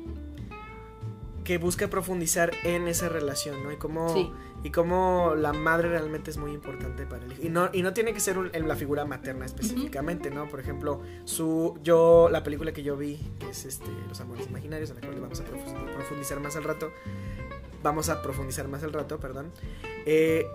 que 1.44 1.58
busca 1.58 1.88
profundizar 1.88 2.50
en 2.64 2.88
esa 2.88 3.08
relación, 3.08 3.62
¿no? 3.62 3.72
Y 3.72 3.76
cómo, 3.76 4.12
Sí. 4.12 4.30
Y 4.64 4.70
cómo 4.70 5.34
la 5.36 5.52
madre 5.52 5.88
realmente 5.88 6.30
es 6.30 6.36
muy 6.36 6.52
importante 6.52 7.06
para 7.06 7.24
el 7.24 7.32
hijo. 7.32 7.42
Y 7.42 7.48
no, 7.48 7.70
y 7.72 7.82
no 7.82 7.92
tiene 7.92 8.12
que 8.12 8.20
ser 8.20 8.38
un- 8.38 8.50
en 8.52 8.66
la 8.66 8.74
figura 8.76 9.04
materna 9.04 9.46
específicamente, 9.46 10.30
¿no? 10.30 10.48
Por 10.48 10.60
ejemplo, 10.60 11.00
su, 11.24 11.78
yo, 11.82 12.28
la 12.30 12.42
película 12.42 12.72
que 12.72 12.82
yo 12.82 12.96
vi, 12.96 13.18
que 13.38 13.50
es 13.50 13.64
este, 13.64 13.86
Los 14.08 14.20
Amores 14.20 14.46
Imaginarios, 14.48 14.90
en 14.90 14.96
la 14.96 15.02
cual 15.02 15.20
vamos 15.20 15.40
a 15.40 15.44
profu- 15.44 15.94
profundizar 15.94 16.40
más 16.40 16.56
al 16.56 16.64
rato, 16.64 16.90
vamos 17.82 18.08
a 18.08 18.20
profundizar 18.22 18.66
más 18.68 18.82
al 18.82 18.92
rato, 18.92 19.18
perdón, 19.20 19.52
eh, 20.06 20.46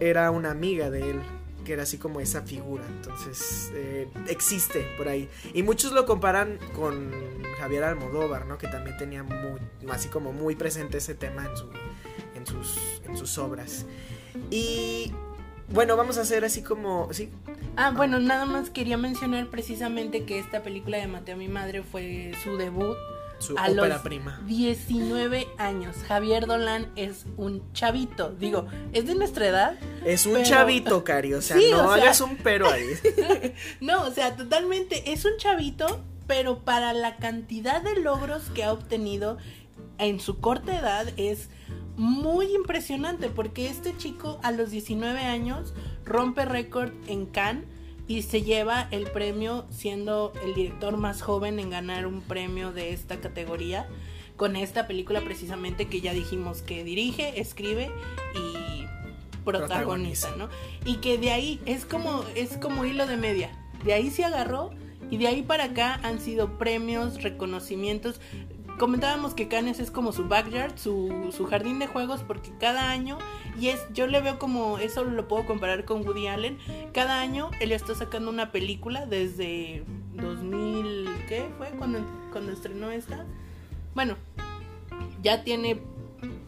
era 0.00 0.30
una 0.30 0.50
amiga 0.50 0.90
de 0.90 1.10
él, 1.10 1.20
que 1.64 1.74
era 1.74 1.84
así 1.84 1.96
como 1.96 2.20
esa 2.20 2.42
figura, 2.42 2.84
entonces 2.88 3.70
eh, 3.74 4.08
existe 4.28 4.84
por 4.98 5.06
ahí. 5.08 5.28
Y 5.54 5.62
muchos 5.62 5.92
lo 5.92 6.04
comparan 6.06 6.58
con 6.74 7.10
Javier 7.58 7.84
Almodóvar, 7.84 8.46
¿no? 8.46 8.58
Que 8.58 8.66
también 8.66 8.96
tenía 8.98 9.22
muy, 9.22 9.60
así 9.90 10.08
como 10.08 10.32
muy 10.32 10.56
presente 10.56 10.98
ese 10.98 11.14
tema 11.14 11.46
en, 11.46 11.56
su, 11.56 11.66
en, 12.42 12.46
sus, 12.46 12.76
en 13.06 13.16
sus 13.16 13.38
obras. 13.38 13.86
Y 14.50 15.12
bueno, 15.68 15.96
vamos 15.96 16.18
a 16.18 16.22
hacer 16.22 16.44
así 16.44 16.62
como, 16.62 17.08
sí, 17.12 17.30
Ah, 17.76 17.92
bueno, 17.96 18.18
nada 18.20 18.44
más 18.44 18.68
quería 18.70 18.98
mencionar 18.98 19.46
precisamente 19.48 20.24
que 20.24 20.38
esta 20.38 20.62
película 20.62 20.98
de 20.98 21.06
Mateo 21.06 21.36
mi 21.36 21.48
madre 21.48 21.82
fue 21.82 22.32
su 22.44 22.56
debut 22.58 22.96
su 23.38 23.56
a 23.58 23.62
ópera 23.70 23.88
los 23.88 24.02
prima. 24.02 24.40
19 24.46 25.48
años. 25.58 25.96
Javier 26.06 26.46
Dolan 26.46 26.88
es 26.96 27.24
un 27.38 27.62
chavito, 27.72 28.30
digo, 28.38 28.66
es 28.92 29.06
de 29.06 29.14
nuestra 29.14 29.46
edad. 29.48 29.78
Es 30.04 30.26
un 30.26 30.34
pero- 30.34 30.44
chavito, 30.44 31.02
Cari, 31.04 31.34
o 31.34 31.40
sea, 31.42 31.56
Sí, 31.58 31.68
no 31.70 31.78
o 31.88 31.94
sea- 31.94 32.02
hagas 32.04 32.20
un 32.20 32.36
pero 32.36 32.68
ahí. 32.70 32.84
No, 33.80 34.02
o 34.02 34.10
sea, 34.10 34.36
totalmente, 34.36 35.12
es 35.12 35.24
un 35.24 35.36
chavito, 35.38 36.02
pero 36.26 36.58
para 36.60 36.92
la 36.92 37.16
cantidad 37.16 37.80
de 37.82 37.96
logros 38.00 38.42
que 38.54 38.62
ha 38.64 38.72
obtenido 38.72 39.38
en 39.98 40.20
su 40.20 40.38
corta 40.38 40.78
edad 40.78 41.06
es 41.16 41.48
muy 41.96 42.54
impresionante 42.54 43.28
porque 43.28 43.68
este 43.68 43.96
chico 43.96 44.40
a 44.42 44.50
los 44.50 44.70
19 44.70 45.20
años 45.20 45.74
rompe 46.04 46.44
récord 46.44 46.92
en 47.06 47.26
Cannes 47.26 47.66
y 48.08 48.22
se 48.22 48.42
lleva 48.42 48.88
el 48.90 49.04
premio 49.10 49.66
siendo 49.70 50.32
el 50.44 50.54
director 50.54 50.96
más 50.96 51.22
joven 51.22 51.58
en 51.58 51.70
ganar 51.70 52.06
un 52.06 52.20
premio 52.20 52.72
de 52.72 52.92
esta 52.92 53.20
categoría 53.20 53.88
con 54.36 54.56
esta 54.56 54.86
película 54.86 55.20
precisamente 55.20 55.86
que 55.86 56.00
ya 56.00 56.12
dijimos 56.12 56.62
que 56.62 56.84
dirige, 56.84 57.40
escribe 57.40 57.90
y 58.34 58.86
protagoniza, 59.44 60.28
Protagoniza. 60.28 60.36
¿no? 60.36 60.48
Y 60.84 60.96
que 60.96 61.18
de 61.18 61.30
ahí 61.30 61.60
es 61.66 61.84
como 61.84 62.24
es 62.34 62.56
como 62.56 62.84
hilo 62.84 63.06
de 63.06 63.16
media. 63.16 63.50
De 63.84 63.92
ahí 63.92 64.10
se 64.10 64.24
agarró 64.24 64.70
y 65.10 65.18
de 65.18 65.28
ahí 65.28 65.42
para 65.42 65.64
acá 65.64 66.00
han 66.02 66.20
sido 66.20 66.58
premios, 66.58 67.22
reconocimientos. 67.22 68.20
Comentábamos 68.78 69.34
que 69.34 69.48
Cannes 69.48 69.78
es 69.78 69.90
como 69.90 70.12
su 70.12 70.26
backyard, 70.26 70.76
su, 70.76 71.30
su 71.36 71.46
jardín 71.46 71.78
de 71.78 71.86
juegos, 71.86 72.22
porque 72.22 72.50
cada 72.58 72.90
año, 72.90 73.18
y 73.60 73.68
es, 73.68 73.80
yo 73.92 74.06
le 74.06 74.20
veo 74.20 74.38
como, 74.38 74.78
eso 74.78 75.04
lo 75.04 75.28
puedo 75.28 75.46
comparar 75.46 75.84
con 75.84 76.06
Woody 76.06 76.26
Allen, 76.26 76.58
cada 76.92 77.20
año 77.20 77.50
él 77.60 77.72
está 77.72 77.94
sacando 77.94 78.30
una 78.30 78.50
película 78.50 79.06
desde 79.06 79.84
2000, 80.14 81.08
¿qué 81.28 81.48
fue? 81.58 81.70
Cuando, 81.70 82.00
cuando 82.32 82.52
estrenó 82.52 82.90
esta. 82.90 83.24
Bueno, 83.94 84.16
ya 85.22 85.44
tiene 85.44 85.80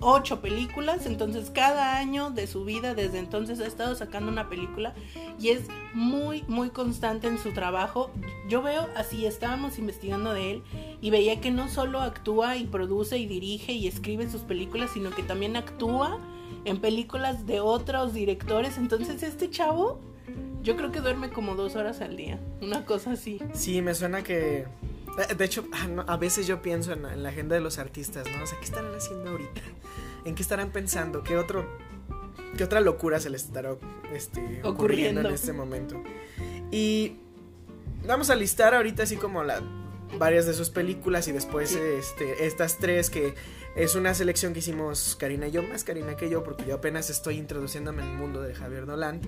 ocho 0.05 0.40
películas, 0.40 1.07
entonces 1.07 1.51
cada 1.51 1.97
año 1.97 2.31
de 2.31 2.47
su 2.47 2.64
vida 2.64 2.95
desde 2.95 3.19
entonces 3.19 3.59
ha 3.61 3.67
estado 3.67 3.95
sacando 3.95 4.31
una 4.31 4.49
película 4.49 4.95
y 5.40 5.49
es 5.49 5.62
muy 5.95 6.45
muy 6.47 6.69
constante 6.71 7.27
en 7.27 7.38
su 7.38 7.53
trabajo. 7.53 8.11
Yo 8.49 8.62
veo 8.62 8.88
así 8.97 9.25
estábamos 9.27 9.79
investigando 9.79 10.35
de 10.35 10.53
él 10.53 10.62
y 11.01 11.11
veía 11.11 11.40
que 11.40 11.51
no 11.51 11.69
solo 11.69 12.01
actúa 12.01 12.57
y 12.57 12.67
produce 12.67 13.19
y 13.19 13.27
dirige 13.27 13.73
y 13.73 13.88
escribe 13.88 14.31
sus 14.31 14.43
películas, 14.43 14.90
sino 14.93 15.11
que 15.11 15.23
también 15.23 15.57
actúa 15.57 16.19
en 16.67 16.81
películas 16.81 17.47
de 17.47 17.61
otros 17.61 18.12
directores. 18.12 18.77
Entonces 18.77 19.23
este 19.23 19.51
chavo 19.51 20.01
yo 20.62 20.77
creo 20.77 20.90
que 20.90 21.01
duerme 21.01 21.29
como 21.29 21.55
dos 21.55 21.77
horas 21.77 22.01
al 22.01 22.17
día, 22.17 22.40
una 22.62 22.87
cosa 22.87 23.12
así. 23.12 23.38
Sí, 23.53 23.83
me 23.83 23.95
suena 23.95 24.23
que. 24.23 24.67
Eh, 25.18 25.35
De 25.35 25.44
hecho, 25.44 25.66
ah, 25.72 26.05
a 26.07 26.16
veces 26.16 26.46
yo 26.46 26.62
pienso 26.62 26.92
en, 26.92 27.05
en 27.05 27.22
la 27.22 27.29
agenda 27.31 27.55
de 27.55 27.61
los 27.61 27.79
artistas, 27.79 28.27
¿no? 28.37 28.42
O 28.44 28.46
sea, 28.46 28.59
¿qué 28.59 28.64
estarán 28.64 28.94
haciendo 28.94 29.31
ahorita? 29.31 29.61
¿En 30.24 30.35
qué 30.35 30.42
estarán 30.42 30.70
pensando? 30.70 31.22
¿Qué 31.22 31.37
otro. 31.37 31.66
¿Qué 32.57 32.62
otra 32.64 32.81
locura 32.81 33.18
se 33.18 33.31
les 33.31 33.44
estará 33.44 33.77
este, 34.12 34.40
ocurriendo, 34.40 34.68
Ocurriendo. 34.70 35.29
en 35.29 35.35
este 35.35 35.53
momento? 35.53 36.03
Y 36.70 37.16
vamos 38.07 38.31
a 38.31 38.37
listar 38.37 38.74
ahorita 38.74 39.03
así 39.03 39.16
como 39.16 39.42
la, 39.42 39.61
varias 40.18 40.46
de 40.46 40.55
sus 40.55 40.70
películas 40.70 41.27
y 41.27 41.33
después 41.33 41.70
Sí. 41.70 41.79
este, 41.98 42.46
estas 42.46 42.79
tres 42.79 43.11
que 43.11 43.35
es 43.74 43.96
una 43.96 44.14
selección 44.14 44.53
que 44.53 44.61
hicimos 44.61 45.16
Karina 45.18 45.48
y 45.48 45.50
yo, 45.50 45.64
más 45.64 45.83
Karina 45.83 46.16
que 46.16 46.31
yo, 46.31 46.44
porque 46.44 46.64
yo 46.64 46.77
apenas 46.77 47.11
estoy 47.11 47.38
introduciéndome 47.38 48.03
en 48.03 48.11
el 48.11 48.16
mundo 48.16 48.40
de 48.40 48.55
Javier 48.55 48.87
Dolan. 48.87 49.20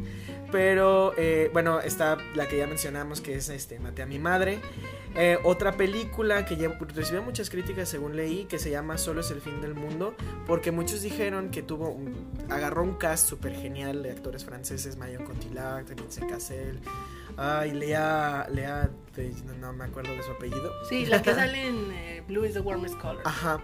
Pero 0.52 1.12
eh, 1.16 1.50
bueno, 1.52 1.80
está 1.80 2.16
la 2.36 2.46
que 2.46 2.58
ya 2.58 2.68
mencionamos 2.68 3.20
que 3.20 3.34
es 3.34 3.48
este 3.48 3.80
Maté 3.80 4.02
a 4.02 4.06
mi 4.06 4.20
madre. 4.20 4.60
Eh, 5.18 5.38
otra 5.44 5.72
película 5.72 6.44
que 6.44 6.56
ya 6.56 6.68
recibió 6.94 7.22
muchas 7.22 7.48
críticas 7.48 7.88
según 7.88 8.16
leí, 8.16 8.44
que 8.44 8.58
se 8.58 8.70
llama 8.70 8.98
Solo 8.98 9.20
es 9.22 9.30
el 9.30 9.40
fin 9.40 9.60
del 9.62 9.74
mundo, 9.74 10.14
porque 10.46 10.72
muchos 10.72 11.00
dijeron 11.02 11.50
que 11.50 11.62
tuvo 11.62 11.88
un- 11.88 12.30
agarró 12.50 12.82
un 12.82 12.94
cast 12.94 13.26
súper 13.28 13.54
genial 13.54 14.02
de 14.02 14.10
actores 14.10 14.44
franceses, 14.44 14.96
Marion 14.98 15.24
Cotillard, 15.24 15.86
Vincent 15.94 16.28
Cassel, 16.30 16.78
ay, 17.38 17.72
Lea, 17.72 18.46
Lea, 18.52 18.90
no 19.58 19.72
me 19.72 19.84
acuerdo 19.84 20.12
de 20.12 20.22
su 20.22 20.32
apellido. 20.32 20.70
Sí, 20.88 21.06
la 21.06 21.22
que 21.22 21.32
sale 21.34 21.66
en 21.66 21.90
eh, 21.92 22.22
Blue 22.28 22.44
is 22.44 22.52
the 22.52 22.60
Warmest 22.60 22.96
Color. 22.98 23.22
Ajá. 23.24 23.58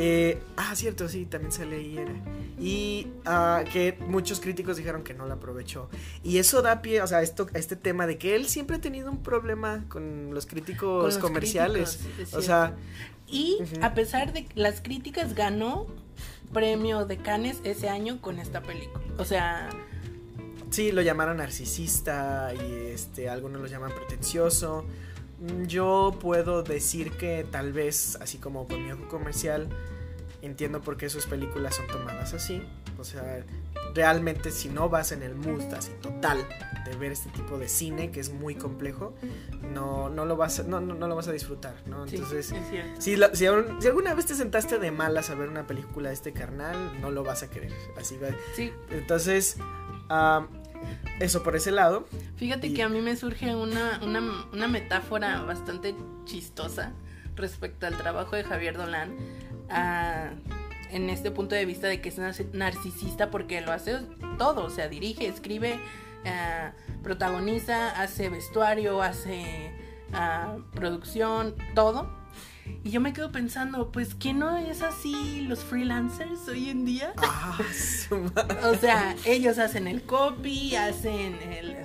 Eh, 0.00 0.40
ah, 0.56 0.76
cierto, 0.76 1.08
sí, 1.08 1.24
también 1.24 1.50
sale 1.50 1.74
ahí 1.74 1.98
era. 1.98 2.12
Y 2.60 3.08
ah, 3.26 3.64
que 3.72 3.98
muchos 4.06 4.38
críticos 4.38 4.76
dijeron 4.76 5.02
que 5.02 5.12
no 5.12 5.26
la 5.26 5.34
aprovechó. 5.34 5.88
Y 6.22 6.38
eso 6.38 6.62
da 6.62 6.82
pie, 6.82 7.02
o 7.02 7.06
sea, 7.08 7.20
esto, 7.20 7.48
a 7.52 7.58
este 7.58 7.74
tema 7.74 8.06
de 8.06 8.16
que 8.16 8.36
él 8.36 8.46
siempre 8.46 8.76
ha 8.76 8.80
tenido 8.80 9.10
un 9.10 9.24
problema 9.24 9.84
con 9.88 10.32
los 10.32 10.46
críticos 10.46 11.00
Con 11.02 11.06
los 11.06 11.18
comerciales. 11.18 11.96
críticos, 11.96 12.34
o 12.34 12.42
sea, 12.42 12.76
Y 13.26 13.58
a 13.82 13.94
pesar 13.94 14.32
de 14.32 14.46
las 14.54 14.80
críticas, 14.80 15.34
ganó 15.34 15.88
premio 16.52 17.04
de 17.04 17.16
Cannes 17.16 17.58
ese 17.64 17.88
año 17.88 18.20
con 18.20 18.38
esta 18.38 18.62
película. 18.62 19.04
O 19.18 19.24
sea, 19.24 19.68
sí, 20.70 20.92
lo 20.92 21.02
llamaron 21.02 21.38
narcisista 21.38 22.52
y 22.54 22.92
este, 22.92 23.28
algunos 23.28 23.60
lo 23.60 23.66
llaman 23.66 23.90
pretencioso. 23.92 24.84
Mm, 25.40 25.64
Yo 25.66 26.16
puedo 26.20 26.62
decir 26.62 27.12
que 27.12 27.46
tal 27.50 27.72
vez, 27.72 28.18
así 28.20 28.38
como 28.38 28.66
con 28.66 28.84
mi 28.84 28.92
ojo 28.92 29.08
comercial, 29.08 29.68
entiendo 30.42 30.80
por 30.80 30.96
qué 30.96 31.08
sus 31.08 31.26
películas 31.26 31.76
son 31.76 31.86
tomadas 31.86 32.34
así. 32.34 32.62
O 32.98 33.04
sea, 33.04 33.44
realmente 33.94 34.50
si 34.50 34.68
no 34.68 34.88
vas 34.88 35.12
en 35.12 35.22
el 35.22 35.36
mood 35.36 35.62
así 35.72 35.92
total 36.02 36.44
de 36.84 36.96
ver 36.96 37.12
este 37.12 37.30
tipo 37.30 37.56
de 37.58 37.68
cine 37.68 38.10
que 38.10 38.18
es 38.18 38.32
muy 38.32 38.56
complejo, 38.56 39.14
no, 39.72 40.08
no, 40.08 40.24
lo, 40.24 40.36
vas 40.36 40.58
a, 40.58 40.62
no, 40.64 40.80
no, 40.80 41.06
lo 41.06 41.14
vas 41.14 41.28
a 41.28 41.32
disfrutar, 41.32 41.74
¿no? 41.86 42.04
Entonces, 42.06 42.52
si, 42.98 43.16
si, 43.34 43.46
alguna 43.46 44.14
vez 44.14 44.26
te 44.26 44.34
sentaste 44.34 44.78
de 44.78 44.90
malas 44.90 45.30
a 45.30 45.36
ver 45.36 45.48
una 45.48 45.66
película 45.66 46.08
de 46.08 46.14
este 46.14 46.32
carnal, 46.32 47.00
no 47.00 47.12
lo 47.12 47.22
vas 47.22 47.44
a 47.44 47.50
querer. 47.50 47.72
Así 47.96 48.16
va. 48.16 48.28
Sí. 48.56 48.72
Entonces, 48.90 49.58
eso 51.20 51.42
por 51.42 51.56
ese 51.56 51.70
lado. 51.70 52.06
Fíjate 52.36 52.72
que 52.72 52.82
a 52.82 52.88
mí 52.88 53.00
me 53.00 53.16
surge 53.16 53.54
una, 53.54 54.00
una, 54.02 54.20
una 54.52 54.68
metáfora 54.68 55.42
bastante 55.42 55.94
chistosa 56.24 56.92
respecto 57.36 57.86
al 57.86 57.96
trabajo 57.96 58.36
de 58.36 58.44
Javier 58.44 58.76
Dolan. 58.76 59.16
en 60.90 61.10
este 61.10 61.30
punto 61.30 61.54
de 61.54 61.64
vista 61.64 61.86
de 61.86 62.00
que 62.00 62.08
es 62.08 62.18
narcisista 62.52 63.30
porque 63.30 63.60
lo 63.60 63.72
hace 63.72 63.98
todo, 64.38 64.64
o 64.64 64.70
sea, 64.70 64.88
dirige, 64.88 65.26
escribe, 65.26 65.78
eh, 66.24 66.70
protagoniza, 67.02 68.00
hace 68.00 68.28
vestuario, 68.28 69.02
hace 69.02 69.72
ah, 70.12 70.56
producción, 70.74 71.54
todo. 71.74 72.17
Y 72.84 72.90
yo 72.90 73.00
me 73.00 73.12
quedo 73.12 73.32
pensando, 73.32 73.90
pues, 73.92 74.14
¿qué 74.14 74.32
no 74.32 74.56
es 74.56 74.82
así 74.82 75.42
los 75.42 75.60
freelancers 75.60 76.48
hoy 76.48 76.70
en 76.70 76.84
día? 76.84 77.12
Ah, 77.16 77.58
o 78.64 78.74
sea, 78.74 79.14
ellos 79.24 79.58
hacen 79.58 79.86
el 79.86 80.02
copy, 80.02 80.76
hacen 80.76 81.38
el, 81.50 81.76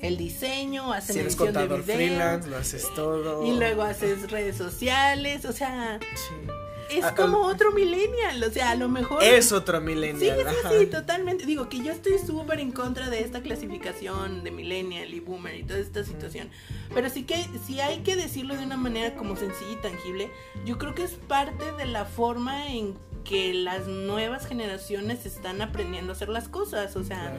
el 0.00 0.16
diseño, 0.16 0.92
hacen 0.92 1.18
el 1.18 1.26
edición 1.26 1.52
de 1.52 1.66
video. 1.66 1.82
freelance, 1.82 2.48
lo 2.48 2.56
haces 2.56 2.86
todo. 2.94 3.46
Y 3.46 3.56
luego 3.56 3.82
haces 3.82 4.30
redes 4.30 4.56
sociales, 4.56 5.44
o 5.44 5.52
sea... 5.52 5.98
Sí 6.14 6.52
es 6.98 7.12
como 7.12 7.38
otro 7.46 7.72
millennial, 7.72 8.42
o 8.42 8.50
sea, 8.50 8.70
a 8.70 8.74
lo 8.74 8.88
mejor... 8.88 9.22
Es 9.22 9.52
otro 9.52 9.80
millennial. 9.80 10.38
Sí, 10.38 10.44
sí, 10.44 10.78
sí, 10.78 10.86
totalmente. 10.86 11.46
Digo 11.46 11.68
que 11.68 11.82
yo 11.82 11.92
estoy 11.92 12.18
súper 12.18 12.60
en 12.60 12.72
contra 12.72 13.10
de 13.10 13.20
esta 13.20 13.42
clasificación 13.42 14.44
de 14.44 14.50
millennial 14.50 15.12
y 15.12 15.20
boomer 15.20 15.56
y 15.56 15.64
toda 15.64 15.80
esta 15.80 16.04
situación. 16.04 16.50
Pero 16.94 17.10
sí 17.10 17.24
que, 17.24 17.46
si 17.66 17.80
hay 17.80 17.98
que 17.98 18.16
decirlo 18.16 18.56
de 18.56 18.64
una 18.64 18.76
manera 18.76 19.14
como 19.14 19.36
sencilla 19.36 19.72
y 19.72 19.82
tangible, 19.82 20.30
yo 20.64 20.78
creo 20.78 20.94
que 20.94 21.04
es 21.04 21.12
parte 21.12 21.72
de 21.78 21.86
la 21.86 22.04
forma 22.04 22.68
en 22.68 22.96
que 23.24 23.54
las 23.54 23.86
nuevas 23.86 24.46
generaciones 24.46 25.26
están 25.26 25.62
aprendiendo 25.62 26.12
a 26.12 26.16
hacer 26.16 26.28
las 26.28 26.48
cosas, 26.48 26.96
o 26.96 27.04
sea, 27.04 27.38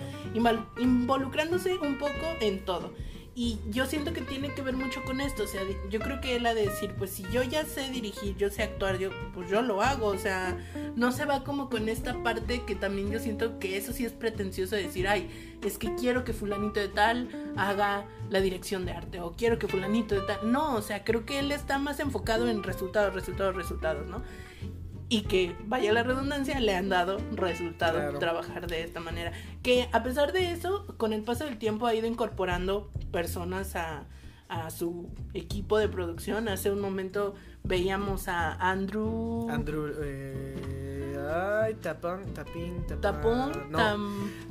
involucrándose 0.77 1.77
un 1.77 1.97
poco 1.97 2.25
en 2.39 2.63
todo. 2.63 2.93
Y 3.35 3.57
yo 3.69 3.87
siento 3.87 4.13
que 4.13 4.21
tiene 4.21 4.53
que 4.53 4.61
ver 4.61 4.75
mucho 4.75 5.03
con 5.03 5.19
esto, 5.19 5.43
o 5.43 5.47
sea, 5.47 5.61
yo 5.89 5.99
creo 5.99 6.21
que 6.21 6.35
él 6.35 6.45
ha 6.45 6.53
de 6.53 6.67
decir, 6.67 6.93
pues 6.95 7.09
si 7.09 7.23
yo 7.31 7.41
ya 7.41 7.65
sé 7.65 7.89
dirigir, 7.89 8.37
yo 8.37 8.51
sé 8.51 8.61
actuar, 8.61 8.99
yo 8.99 9.09
pues 9.33 9.49
yo 9.49 9.63
lo 9.63 9.81
hago, 9.81 10.05
o 10.05 10.17
sea, 10.19 10.55
no 10.95 11.11
se 11.11 11.25
va 11.25 11.43
como 11.43 11.67
con 11.67 11.89
esta 11.89 12.21
parte 12.21 12.61
que 12.61 12.75
también 12.75 13.09
yo 13.09 13.19
siento 13.19 13.57
que 13.57 13.75
eso 13.75 13.91
sí 13.91 14.05
es 14.05 14.11
pretencioso 14.11 14.75
de 14.75 14.83
decir, 14.83 15.07
ay, 15.07 15.57
es 15.63 15.79
que 15.79 15.95
quiero 15.95 16.23
que 16.23 16.33
fulanito 16.33 16.79
de 16.79 16.89
tal 16.89 17.53
haga 17.57 18.05
la 18.29 18.39
dirección 18.39 18.85
de 18.85 18.91
arte 18.91 19.19
o 19.19 19.31
quiero 19.31 19.57
que 19.57 19.67
fulanito 19.67 20.13
de 20.13 20.21
tal, 20.21 20.51
no, 20.51 20.75
o 20.75 20.83
sea, 20.83 21.03
creo 21.03 21.25
que 21.25 21.39
él 21.39 21.51
está 21.51 21.79
más 21.79 21.99
enfocado 21.99 22.47
en 22.47 22.61
resultados, 22.61 23.15
resultados, 23.15 23.55
resultados, 23.55 24.05
¿no? 24.05 24.21
Y 25.13 25.21
que, 25.21 25.55
vaya 25.65 25.93
la 25.93 26.01
redundancia, 26.01 26.59
le 26.59 26.73
han 26.73 26.89
dado 26.89 27.19
resultado 27.33 28.17
trabajar 28.17 28.65
de 28.65 28.81
esta 28.81 28.99
manera. 28.99 29.31
Que 29.61 29.87
a 29.91 30.01
pesar 30.01 30.33
de 30.33 30.51
eso, 30.51 30.87
con 30.97 31.13
el 31.13 31.21
paso 31.21 31.43
del 31.45 31.59
tiempo 31.59 31.85
ha 31.85 31.93
ido 31.93 32.07
incorporando 32.07 32.89
personas 33.11 33.75
a, 33.75 34.07
a 34.49 34.71
su 34.71 35.11
equipo 35.35 35.77
de 35.77 35.87
producción. 35.87 36.47
Hace 36.47 36.71
un 36.71 36.81
momento 36.81 37.35
veíamos 37.63 38.27
a 38.27 38.53
Andrew. 38.53 39.49
Andrew. 39.49 39.91
Eh 40.01 40.83
Ay, 41.33 41.75
tapón, 41.75 42.33
tapín, 42.33 42.85
tapón. 43.01 43.51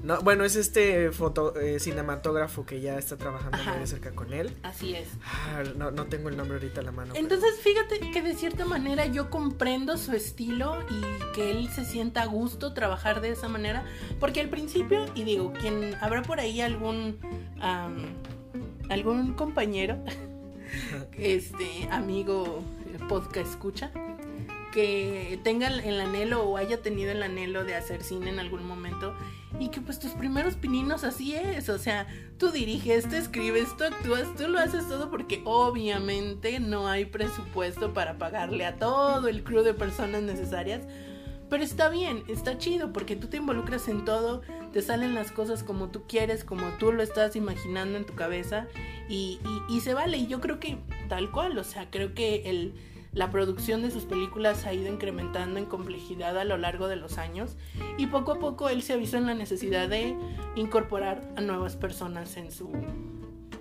no, 0.03 0.21
bueno, 0.23 0.45
es 0.45 0.57
este 0.57 1.13
foto, 1.13 1.59
eh, 1.59 1.79
cinematógrafo 1.79 2.65
que 2.65 2.81
ya 2.81 2.99
está 2.99 3.17
trabajando 3.17 3.59
muy 3.77 3.87
cerca 3.87 4.13
con 4.13 4.33
él. 4.33 4.57
Así 4.63 4.95
es. 4.95 5.09
Ah, 5.25 5.63
no, 5.77 5.91
no 5.91 6.07
tengo 6.07 6.29
el 6.29 6.37
nombre 6.37 6.57
ahorita 6.57 6.81
a 6.81 6.85
la 6.85 6.93
mano. 6.93 7.15
Entonces, 7.15 7.61
fíjate 7.61 8.11
que 8.11 8.23
de 8.23 8.35
cierta 8.35 8.65
manera 8.65 9.07
yo 9.07 9.31
comprendo 9.31 9.97
su 9.99 10.13
estilo 10.13 10.79
y 10.91 11.35
que 11.35 11.51
él 11.51 11.69
se 11.69 11.85
sienta 11.85 12.23
a 12.23 12.27
gusto 12.27 12.73
trabajar 12.73 13.21
de 13.21 13.31
esa 13.31 13.49
manera. 13.49 13.85
Porque 14.19 14.41
al 14.41 14.49
principio, 14.49 15.05
y 15.15 15.25
digo, 15.25 15.53
quien 15.53 15.95
habrá 16.01 16.23
por 16.23 16.41
ahí 16.41 16.61
algún. 16.61 17.19
algún 18.89 19.35
compañero, 19.35 19.99
este, 21.13 21.89
amigo, 21.91 22.63
podcast 23.09 23.51
escucha 23.51 23.91
que 24.73 25.39
tenga 25.45 25.69
el 25.69 26.01
anhelo 26.01 26.45
o 26.45 26.57
haya 26.57 26.81
tenido 26.81 27.13
el 27.13 27.23
anhelo 27.23 27.65
de 27.65 27.75
hacer 27.75 28.03
cine 28.03 28.31
en 28.31 28.41
algún 28.41 28.67
momento 28.67 29.15
y 29.61 29.69
que 29.69 29.81
pues 29.81 29.99
tus 29.99 30.13
primeros 30.13 30.55
pininos 30.57 31.05
así 31.05 31.35
es, 31.35 31.69
o 31.69 31.79
sea, 31.79 32.07
tú 32.39 32.51
diriges, 32.51 33.09
tú 33.09 33.17
escribes, 33.17 33.77
tú 33.77 33.85
actúas, 33.85 34.35
tú 34.37 34.49
lo 34.49 34.59
haces 34.59 34.89
todo 34.89 35.11
porque 35.11 35.43
obviamente 35.45 36.59
no 36.59 36.89
hay 36.89 37.05
presupuesto 37.05 37.93
para 37.93 38.19
pagarle 38.19 38.65
a 38.65 38.77
todo 38.77 39.29
el 39.29 39.45
crew 39.45 39.63
de 39.63 39.75
personas 39.75 40.23
necesarias. 40.23 40.83
Pero 41.51 41.65
está 41.65 41.91
bien, 41.91 42.25
está 42.29 42.57
chido 42.57 42.95
porque 42.95 43.15
tú 43.15 43.27
te 43.27 43.37
involucras 43.37 43.87
en 43.89 44.07
todo, 44.07 44.41
te 44.73 44.81
salen 44.81 45.15
las 45.15 45.31
cosas 45.33 45.63
como 45.63 45.89
tú 45.89 46.05
quieres, 46.09 46.45
como 46.45 46.67
tú 46.79 46.93
lo 46.93 47.03
estás 47.03 47.37
imaginando 47.37 47.99
en 47.99 48.07
tu 48.07 48.15
cabeza 48.15 48.69
y, 49.07 49.39
y, 49.69 49.81
se 49.81 49.93
vale. 49.93 50.17
Y 50.17 50.29
yo 50.29 50.41
creo 50.41 50.59
que 50.59 50.79
tal 51.11 51.31
cual, 51.31 51.59
o 51.59 51.65
sea, 51.65 51.91
creo 51.91 52.15
que 52.15 52.49
el, 52.49 52.73
la 53.13 53.31
producción 53.31 53.83
de 53.83 53.91
sus 53.91 54.05
películas 54.05 54.65
ha 54.65 54.73
ido 54.73 54.91
incrementando 54.91 55.59
en 55.59 55.67
complejidad 55.67 56.39
a 56.39 56.45
lo 56.45 56.57
largo 56.57 56.89
de 56.89 56.97
los 56.97 57.19
años 57.19 57.57
y 57.99 58.07
poco 58.07 58.33
a 58.33 58.39
poco 58.39 58.69
él 58.69 58.83
se 58.83 58.95
avisó 58.95 59.19
en 59.19 59.27
la 59.27 59.35
necesidad 59.35 59.89
de 59.89 60.17
incorporar 60.57 61.29
a 61.37 61.41
nuevas 61.43 61.77
personas 61.77 62.37
en 62.37 62.51
su 62.51 62.73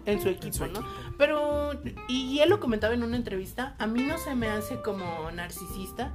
en 0.05 0.19
su 0.19 0.29
equipo, 0.29 0.65
¿no? 0.65 0.83
Pero 1.17 1.71
y 2.07 2.39
él 2.39 2.49
lo 2.49 2.59
comentaba 2.59 2.93
en 2.93 3.03
una 3.03 3.17
entrevista, 3.17 3.75
a 3.77 3.87
mí 3.87 4.03
no 4.03 4.17
se 4.17 4.33
me 4.35 4.47
hace 4.47 4.81
como 4.81 5.29
narcisista 5.31 6.13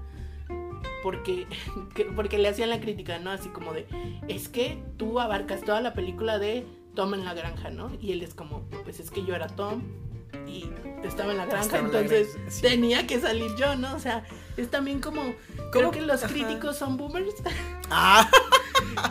porque 1.02 1.46
porque 2.16 2.38
le 2.38 2.48
hacían 2.48 2.70
la 2.70 2.80
crítica, 2.80 3.18
¿no? 3.18 3.30
Así 3.30 3.50
como 3.50 3.72
de 3.74 3.86
es 4.28 4.48
que 4.48 4.82
tú 4.96 5.20
abarcas 5.20 5.62
toda 5.62 5.80
la 5.80 5.92
película 5.92 6.38
de 6.38 6.66
Tom 6.94 7.12
en 7.14 7.24
la 7.24 7.34
granja, 7.34 7.70
¿no? 7.70 7.90
Y 8.00 8.12
él 8.12 8.22
es 8.22 8.34
como, 8.34 8.62
pues 8.84 8.98
es 8.98 9.10
que 9.10 9.24
yo 9.24 9.34
era 9.34 9.48
Tom, 9.48 9.82
y 10.46 10.70
estaba 11.04 11.32
en 11.32 11.38
la 11.38 11.46
granja, 11.46 11.78
entonces 11.78 12.36
tenía 12.60 13.06
que 13.06 13.20
salir 13.20 13.50
yo, 13.56 13.76
¿no? 13.76 13.94
O 13.94 13.98
sea, 13.98 14.24
es 14.56 14.70
también 14.70 15.00
como, 15.00 15.34
creo 15.72 15.90
que 15.90 16.00
los 16.00 16.22
críticos 16.22 16.76
son 16.76 16.96
boomers. 16.96 17.34
Ah. 17.88 18.28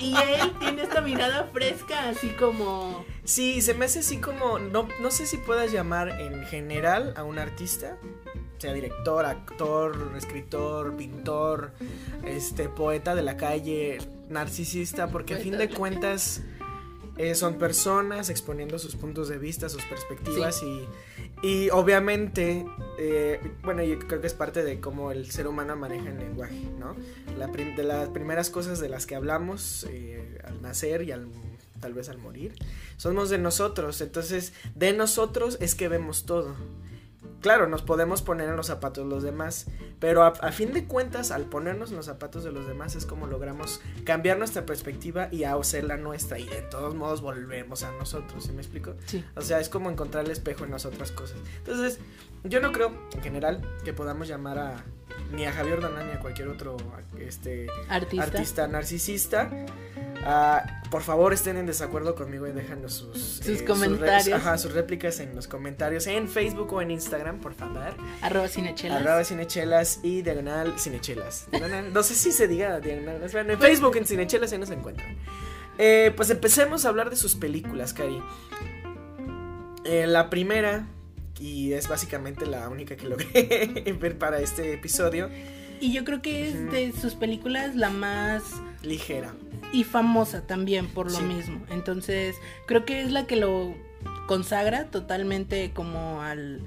y 0.02 0.14
él 0.18 0.52
tiene 0.60 0.82
esta 0.82 1.00
mirada 1.00 1.50
fresca, 1.54 2.10
así 2.10 2.28
como... 2.38 3.06
Sí, 3.24 3.62
se 3.62 3.74
me 3.74 3.86
hace 3.86 4.00
así 4.00 4.18
como, 4.18 4.60
no, 4.60 4.90
no 5.02 5.12
sé 5.12 5.26
si 5.26 5.38
puedas 5.38 5.72
llamar 5.72 6.10
en 6.20 6.46
general 6.46 7.14
a 7.16 7.24
un 7.24 7.40
artista, 7.40 7.96
sea 8.58 8.74
director, 8.74 9.26
actor, 9.26 10.12
escritor, 10.18 10.98
pintor, 10.98 11.72
este 12.26 12.68
poeta 12.68 13.16
de 13.16 13.22
la 13.22 13.38
calle, 13.38 14.00
narcisista, 14.30 15.08
porque 15.08 15.36
a 15.36 15.38
fin 15.38 15.58
de 15.58 15.70
cuentas 15.70 16.42
eh, 17.18 17.36
son 17.36 17.58
personas 17.58 18.30
exponiendo 18.30 18.78
sus 18.78 18.96
puntos 18.96 19.30
de 19.30 19.38
vista, 19.38 19.70
sus 19.70 19.84
perspectivas 19.86 20.62
y, 20.64 20.86
y, 21.48 21.70
obviamente, 21.70 22.66
eh, 23.00 23.40
bueno, 23.64 23.84
yo 23.84 23.98
creo 24.00 24.20
que 24.20 24.28
es 24.28 24.34
parte 24.34 24.64
de 24.64 24.80
cómo 24.80 25.12
el 25.12 25.32
ser 25.32 25.48
humano 25.48 25.76
maneja 25.76 26.10
el 26.10 26.18
lenguaje, 26.18 26.70
¿no? 26.78 26.96
La 27.38 27.48
de 27.48 27.84
las 27.84 28.10
primeras 28.10 28.50
cosas 28.50 28.80
de 28.80 28.90
las 28.90 29.06
que 29.06 29.16
hablamos 29.16 29.86
eh, 29.90 30.40
al 30.44 30.62
nacer 30.62 31.04
y 31.04 31.12
al 31.12 31.28
tal 31.80 31.94
vez 31.94 32.10
al 32.10 32.18
morir, 32.18 32.54
somos 32.98 33.30
de 33.30 33.38
nosotros, 33.38 34.00
entonces 34.02 34.54
de 34.76 34.94
nosotros 34.94 35.58
es 35.60 35.76
que 35.76 35.88
vemos 35.88 36.26
todo 36.26 36.56
claro, 37.42 37.68
nos 37.68 37.82
podemos 37.82 38.22
poner 38.22 38.50
en 38.50 38.56
los 38.56 38.68
zapatos 38.68 39.04
de 39.04 39.10
los 39.10 39.24
demás, 39.24 39.68
pero 40.00 40.24
a, 40.24 40.52
fin 40.52 40.74
de 40.74 40.86
cuentas, 40.86 41.32
al 41.32 41.46
ponernos 41.46 41.92
en 41.92 41.98
los 41.98 42.06
zapatos 42.06 42.44
de 42.44 42.52
los 42.52 42.68
demás 42.68 42.96
es 42.96 43.06
como 43.06 43.28
logramos 43.28 43.82
cambiar 44.04 44.38
nuestra 44.38 44.66
perspectiva 44.66 45.30
y 45.32 45.44
hacer 45.44 45.84
la 45.84 45.98
nuestra 45.98 46.40
y 46.40 46.46
de 46.46 46.62
todos 46.64 46.96
modos 46.96 47.22
volvemos 47.22 47.84
a 47.84 47.92
nosotros, 47.94 48.44
¿sí 48.44 48.52
me 48.52 48.62
explico? 48.62 48.96
Sí. 49.06 49.24
O 49.36 49.42
sea, 49.42 49.60
es 49.60 49.70
como 49.70 49.90
encontrar 49.90 50.26
el 50.26 50.32
espejo 50.32 50.66
en 50.66 50.72
las 50.72 50.86
otras 50.86 51.12
cosas. 51.12 51.38
Entonces, 51.58 52.00
yo 52.44 52.62
no 52.62 52.72
creo, 52.72 52.92
en 53.14 53.22
general, 53.22 53.62
que 53.84 53.94
podamos 53.94 54.28
llamar 54.28 54.60
a 54.60 54.86
ni 55.32 55.46
a 55.46 55.52
Javier 55.52 55.82
Donan 55.82 56.08
ni 56.08 56.14
a 56.14 56.20
cualquier 56.20 56.48
otro 56.48 56.78
este, 57.20 57.68
artista 57.90 58.68
narcisista 58.68 59.50
Ah, 60.28 60.82
por 60.90 61.04
favor, 61.04 61.34
estén 61.34 61.58
en 61.58 61.68
desacuerdo 61.68 62.16
conmigo 62.16 62.48
y 62.48 62.52
déjanos 62.52 62.94
sus, 62.94 63.22
sus 63.44 63.62
eh, 63.62 63.66
comentarios. 63.66 64.36
ajá, 64.40 64.58
sus 64.58 64.74
réplicas 64.74 65.20
en 65.20 65.36
los 65.36 65.48
comentarios 65.48 66.08
en 66.08 66.28
Facebook 66.28 66.74
o 66.74 66.82
en 66.82 66.90
Instagram, 66.90 67.40
por 67.40 67.54
favor. 67.54 67.94
Arroba 68.22 68.48
cinechelas. 68.48 69.02
Arroba 69.02 69.24
cinechelas 69.24 70.00
y 70.02 70.24
diagonal 70.24 70.80
cinechelas. 70.80 71.48
no 71.94 72.02
sé 72.02 72.16
si 72.16 72.32
se 72.32 72.48
diga 72.48 72.80
diagonal. 72.80 73.22
En 73.24 73.60
Facebook, 73.60 73.98
en 73.98 74.06
cinechelas, 74.08 74.52
ahí 74.52 74.58
nos 74.58 74.72
encuentran. 74.72 75.16
Eh, 75.78 76.12
pues 76.16 76.32
empecemos 76.32 76.86
a 76.86 76.90
hablar 76.90 77.12
de 77.12 77.18
sus 77.18 77.36
películas, 77.36 77.94
Cari. 77.94 78.20
Eh, 79.84 80.08
la 80.08 80.32
primera, 80.32 80.88
y 81.40 81.74
es 81.74 81.88
básicamente 81.88 82.46
la 82.46 82.70
única 82.70 82.96
que 82.96 83.08
logré 83.08 83.96
ver 84.00 84.18
para 84.18 84.40
este 84.40 84.74
episodio. 84.74 85.30
Y 85.82 85.92
yo 85.92 86.04
creo 86.06 86.22
que 86.22 86.48
es 86.50 86.72
de 86.72 86.94
sus 86.94 87.16
películas 87.16 87.76
la 87.76 87.90
más 87.90 88.44
ligera. 88.82 89.34
y 89.74 89.84
famosa 89.84 90.48
también 90.48 90.88
por 90.88 91.12
lo 91.12 91.18
Sí. 91.18 91.24
mismo. 91.24 91.66
Entonces, 91.70 92.36
creo 92.66 92.86
que 92.86 93.02
es 93.02 93.12
la 93.12 93.28
que 93.28 93.36
lo 93.36 93.76
consagra 94.28 94.86
totalmente 94.86 95.72
como 95.74 96.22
al 96.22 96.62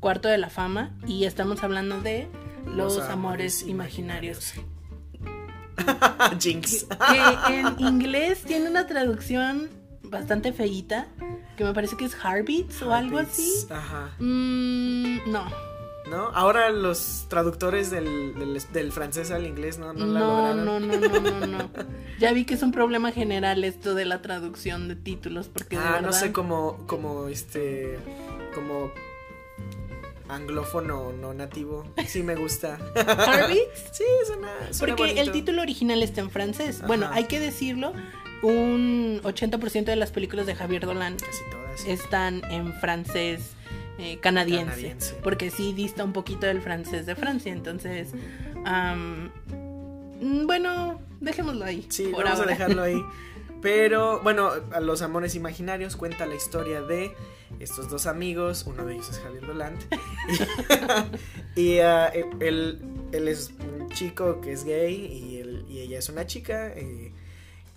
cuarto 0.00 0.28
de 0.28 0.36
la 0.38 0.50
fama. 0.50 0.94
Y 1.06 1.24
estamos 1.24 1.62
hablando 1.62 2.00
de 2.02 2.28
Los, 2.66 2.98
amores, 3.00 3.62
imaginarios. 3.66 4.52
Jinx. 6.38 6.84
Que 6.84 7.60
en 7.60 7.80
inglés 7.80 8.42
tiene 8.42 8.68
una 8.68 8.86
traducción 8.86 9.70
bastante 10.10 10.52
feíta. 10.52 11.08
Que 11.56 11.64
me 11.64 11.74
parece 11.74 11.96
que 11.96 12.04
es 12.06 12.14
Heartbeats 12.14 12.82
o 12.82 12.92
algo 12.94 13.18
así. 13.18 13.66
Ajá. 13.70 14.10
Mm, 14.18 15.30
no, 15.30 15.44
¿No? 16.08 16.28
Ahora 16.34 16.70
los 16.70 17.26
traductores 17.28 17.90
del, 17.90 18.34
del, 18.34 18.60
del 18.72 18.90
francés 18.92 19.30
al 19.30 19.46
inglés 19.46 19.78
no, 19.78 19.92
no, 19.92 20.06
la 20.06 20.20
no, 20.20 20.50
lograron. 20.50 20.64
no, 20.64 20.80
no, 20.80 21.20
no, 21.20 21.46
no, 21.46 21.46
no. 21.46 21.70
Ya 22.18 22.32
vi 22.32 22.44
que 22.44 22.54
es 22.54 22.62
un 22.62 22.72
problema 22.72 23.12
general 23.12 23.62
esto 23.62 23.94
de 23.94 24.06
la 24.06 24.20
traducción 24.22 24.88
de 24.88 24.96
títulos, 24.96 25.48
porque 25.48 25.76
de 25.76 25.82
Ah, 25.84 26.00
no 26.02 26.12
sé, 26.12 26.32
como, 26.32 26.84
como 26.86 27.28
este, 27.28 27.98
como 28.54 28.90
anglófono 30.28 31.12
no 31.12 31.34
nativo. 31.34 31.84
Sí 32.06 32.22
me 32.22 32.34
gusta. 32.34 32.78
¿Heartbeats? 32.96 33.90
Sí, 33.92 34.04
suena, 34.26 34.48
suena 34.72 34.96
Porque 34.96 35.20
el 35.20 35.30
título 35.32 35.62
original 35.62 36.02
está 36.02 36.22
en 36.22 36.30
francés. 36.30 36.82
Bueno, 36.86 37.08
hay 37.12 37.24
que 37.24 37.38
decirlo, 37.38 37.92
un 38.42 39.20
80% 39.22 39.84
de 39.84 39.96
las 39.96 40.10
películas 40.12 40.46
de 40.46 40.54
Javier 40.54 40.86
Dolan 40.86 41.16
Casi 41.16 41.42
todas. 41.50 41.84
están 41.86 42.42
en 42.50 42.72
francés 42.74 43.52
eh, 43.98 44.18
canadiense, 44.20 44.64
Canadiense. 44.70 45.14
Porque 45.22 45.50
sí 45.50 45.72
dista 45.74 46.04
un 46.04 46.12
poquito 46.14 46.46
del 46.46 46.62
francés 46.62 47.04
de 47.06 47.14
Francia. 47.16 47.52
Entonces, 47.52 48.08
mm, 50.20 50.46
bueno, 50.46 51.00
dejémoslo 51.20 51.64
ahí. 51.64 51.84
Sí, 51.90 52.04
por 52.04 52.24
vamos 52.24 52.40
ahora. 52.40 52.52
a 52.52 52.54
dejarlo 52.56 52.82
ahí. 52.82 53.02
Pero 53.62 54.20
bueno, 54.22 54.52
a 54.72 54.80
Los 54.80 55.02
Amores 55.02 55.34
Imaginarios 55.34 55.96
cuenta 55.96 56.24
la 56.24 56.34
historia 56.34 56.80
de 56.80 57.12
estos 57.58 57.90
dos 57.90 58.06
amigos, 58.06 58.64
uno 58.66 58.86
de 58.86 58.94
ellos 58.94 59.10
es 59.10 59.18
Javier 59.18 59.46
Dolant. 59.46 59.82
y 61.56 61.78
ah, 61.80 62.06
él, 62.40 62.80
él 63.12 63.28
es 63.28 63.52
un 63.60 63.90
chico 63.90 64.40
que 64.40 64.52
es 64.52 64.64
gay 64.64 64.94
y, 64.94 65.36
él- 65.40 65.66
y 65.68 65.80
ella 65.80 65.98
es 65.98 66.08
una 66.08 66.26
chica 66.26 66.68
eh, 66.74 67.12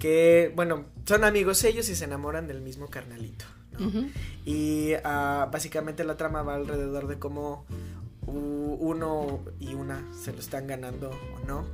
que, 0.04 0.52
bueno, 0.54 0.84
son 1.06 1.24
amigos 1.24 1.64
ellos 1.64 1.88
y 1.88 1.96
se 1.96 2.04
enamoran 2.04 2.46
del 2.46 2.60
mismo 2.60 2.90
carnalito. 2.90 3.46
Y 4.44 4.92
ah, 5.06 5.48
básicamente 5.50 6.04
la 6.04 6.18
trama 6.18 6.44
va 6.44 6.56
alrededor 6.56 7.08
de 7.08 7.20
cómo 7.20 7.66
uno 8.28 9.46
y 9.62 9.76
una 9.76 10.06
se 10.14 10.34
lo 10.34 10.40
están 10.40 10.68
ganando 10.68 11.10
o 11.10 11.48
no. 11.48 11.66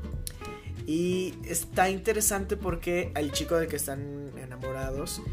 Y 0.85 1.39
está 1.43 1.89
interesante 1.89 2.55
porque 2.55 3.11
el 3.15 3.31
chico 3.31 3.55
del 3.55 3.67
que 3.67 3.77
están 3.77 4.31
enamorados 4.37 5.23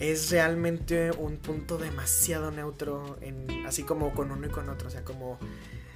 es 0.00 0.32
realmente 0.32 1.12
un 1.12 1.36
punto 1.36 1.78
demasiado 1.78 2.50
neutro, 2.50 3.16
en, 3.20 3.46
así 3.64 3.84
como 3.84 4.12
con 4.12 4.32
uno 4.32 4.48
y 4.48 4.50
con 4.50 4.68
otro. 4.68 4.88
O 4.88 4.90
sea, 4.90 5.04
como 5.04 5.38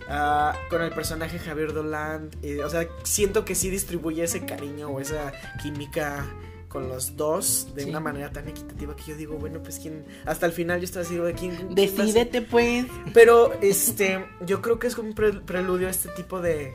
ah, 0.08 0.54
con 0.70 0.82
el 0.82 0.90
personaje 0.92 1.38
Javier 1.38 1.72
Dolan. 1.72 2.30
eh, 2.42 2.62
o 2.64 2.70
sea, 2.70 2.86
siento 3.04 3.44
que 3.44 3.54
sí 3.54 3.70
distribuye 3.70 4.24
ese 4.24 4.44
cariño 4.44 4.88
o 4.88 5.00
esa 5.00 5.32
química 5.62 6.26
con 6.68 6.88
los 6.88 7.16
dos 7.16 7.68
de 7.74 7.84
Sí. 7.84 7.88
una 7.90 8.00
manera 8.00 8.30
tan 8.30 8.46
equitativa 8.46 8.94
que 8.94 9.02
yo 9.06 9.16
digo, 9.16 9.36
bueno, 9.36 9.62
pues 9.62 9.78
quién. 9.78 10.04
Hasta 10.26 10.44
el 10.46 10.52
final 10.52 10.80
yo 10.80 10.84
estaba 10.84 11.04
así, 11.06 11.16
de 11.16 11.32
quién. 11.32 11.74
Decídete, 11.74 12.42
pues. 12.42 12.84
Pero 13.14 13.52
este, 13.62 14.26
yo 14.44 14.60
creo 14.60 14.78
que 14.78 14.86
es 14.88 14.94
como 14.94 15.08
un 15.08 15.14
pre- 15.14 15.40
preludio 15.40 15.86
a 15.86 15.90
este 15.90 16.10
tipo 16.10 16.40
de, 16.42 16.74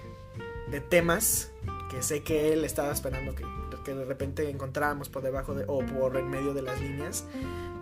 de 0.72 0.80
temas 0.82 1.52
que 1.92 2.02
sé 2.02 2.24
que 2.24 2.54
él 2.54 2.66
estaba 2.66 2.92
esperando 2.92 3.36
que, 3.36 3.46
que 3.86 3.94
de 3.94 4.06
repente 4.06 4.50
encontráramos 4.50 5.10
por 5.10 5.22
debajo 5.22 5.54
de, 5.54 5.64
o 5.68 5.86
por 5.86 6.18
en 6.18 6.28
medio 6.28 6.56
de 6.56 6.64
las 6.64 6.82
líneas, 6.82 7.26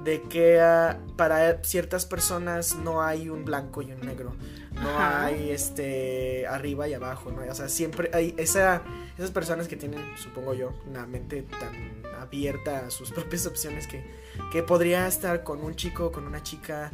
de 0.03 0.21
que 0.23 0.59
ah, 0.59 0.99
para 1.15 1.63
ciertas 1.63 2.05
personas 2.05 2.75
no 2.75 3.03
hay 3.03 3.29
un 3.29 3.45
blanco 3.45 3.81
y 3.81 3.91
un 3.91 4.01
negro, 4.01 4.33
no 4.73 4.89
Ajá. 4.89 5.25
hay 5.25 5.51
este 5.51 6.47
arriba 6.47 6.87
y 6.87 6.93
abajo, 6.93 7.31
¿no? 7.31 7.41
O 7.49 7.55
sea, 7.55 7.69
siempre 7.69 8.09
hay 8.13 8.33
esa, 8.37 8.81
esas 9.17 9.31
personas 9.31 9.67
que 9.67 9.75
tienen, 9.75 10.01
supongo 10.17 10.53
yo, 10.53 10.73
una 10.89 11.05
mente 11.05 11.43
tan 11.43 12.01
abierta 12.19 12.85
a 12.87 12.91
sus 12.91 13.11
propias 13.13 13.45
opciones 13.45 13.87
que, 13.87 14.03
que 14.51 14.63
podría 14.63 15.07
estar 15.07 15.43
con 15.43 15.61
un 15.63 15.75
chico 15.75 16.11
con 16.11 16.25
una 16.25 16.41
chica. 16.41 16.91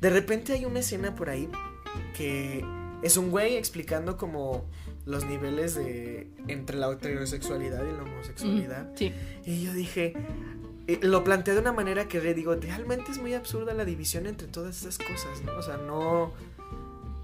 De 0.00 0.10
repente 0.10 0.52
hay 0.52 0.64
una 0.64 0.78
escena 0.80 1.14
por 1.14 1.28
ahí 1.28 1.50
que 2.16 2.64
es 3.02 3.16
un 3.16 3.30
güey 3.30 3.56
explicando 3.56 4.16
como 4.16 4.64
los 5.06 5.24
niveles 5.24 5.74
de 5.74 6.28
entre 6.48 6.76
la 6.76 6.90
heterosexualidad 6.92 7.82
y 7.82 7.92
la 7.96 8.02
homosexualidad. 8.02 8.90
Mm, 8.92 8.96
Sí. 8.96 9.12
Y 9.44 9.62
yo 9.64 9.72
dije, 9.72 10.14
eh, 10.88 10.98
lo 11.02 11.22
planteé 11.22 11.54
de 11.54 11.60
una 11.60 11.72
manera 11.72 12.08
que 12.08 12.20
digo, 12.34 12.54
realmente 12.56 13.12
es 13.12 13.18
muy 13.18 13.34
absurda 13.34 13.72
la 13.74 13.84
división 13.84 14.26
entre 14.26 14.48
todas 14.48 14.80
esas 14.82 14.98
cosas, 14.98 15.42
¿no? 15.44 15.56
O 15.56 15.62
sea, 15.62 15.76
no... 15.76 16.32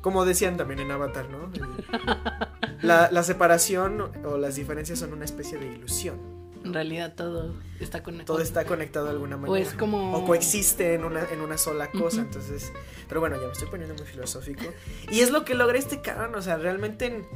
Como 0.01 0.25
decían 0.27 0.57
también 0.59 0.81
en 0.81 0.91
Avatar, 0.91 1.27
¿no? 1.31 1.51
La, 2.83 3.11
la 3.11 3.23
separación 3.23 4.01
o 4.27 4.37
las 4.37 4.57
diferencias 4.57 4.99
son 4.99 5.15
una 5.15 5.25
especie 5.25 5.57
de 5.59 5.67
ilusión. 5.73 6.19
En 6.63 6.75
realidad 6.75 7.15
todo 7.15 7.55
está 7.81 8.03
conectado. 8.03 8.35
Todo 8.35 8.43
está 8.43 8.65
conectado 8.67 9.07
de 9.07 9.13
alguna 9.13 9.37
manera. 9.39 9.53
O 9.53 9.57
es 9.57 9.73
como- 9.75 10.15
O 10.15 10.25
coexiste 10.27 10.93
en 10.95 11.05
una, 11.05 11.23
en 11.31 11.41
una 11.41 11.57
sola 11.57 11.91
cosa. 11.91 12.21
Entonces. 12.23 12.73
Pero 13.09 13.21
bueno, 13.21 13.37
ya 13.41 13.47
me 13.47 13.53
estoy 13.53 13.69
poniendo 13.69 13.95
muy 13.95 14.05
filosófico. 14.05 14.65
Y 15.11 15.21
es 15.21 15.31
lo 15.31 15.45
que 15.47 15.55
logra 15.55 15.79
este 15.79 16.01
cabrón. 16.03 16.35
O 16.35 16.43
sea, 16.43 16.57
realmente 16.59 17.27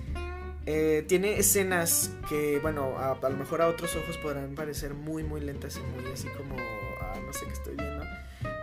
eh, 0.71 1.03
tiene 1.09 1.39
escenas 1.39 2.11
que, 2.29 2.59
bueno, 2.59 2.99
a, 2.99 3.13
a 3.13 3.29
lo 3.31 3.37
mejor 3.39 3.63
a 3.63 3.69
otros 3.69 3.97
ojos 3.97 4.19
podrán 4.19 4.55
parecer 4.55 4.93
muy, 4.93 5.23
muy 5.25 5.41
lentas 5.41 5.79
y 5.79 5.81
muy 5.81 6.13
así 6.13 6.29
como. 6.37 6.57
ah, 7.01 7.15
no 7.25 7.33
sé 7.33 7.47
qué 7.47 7.53
estoy 7.55 7.75
viendo. 7.75 8.05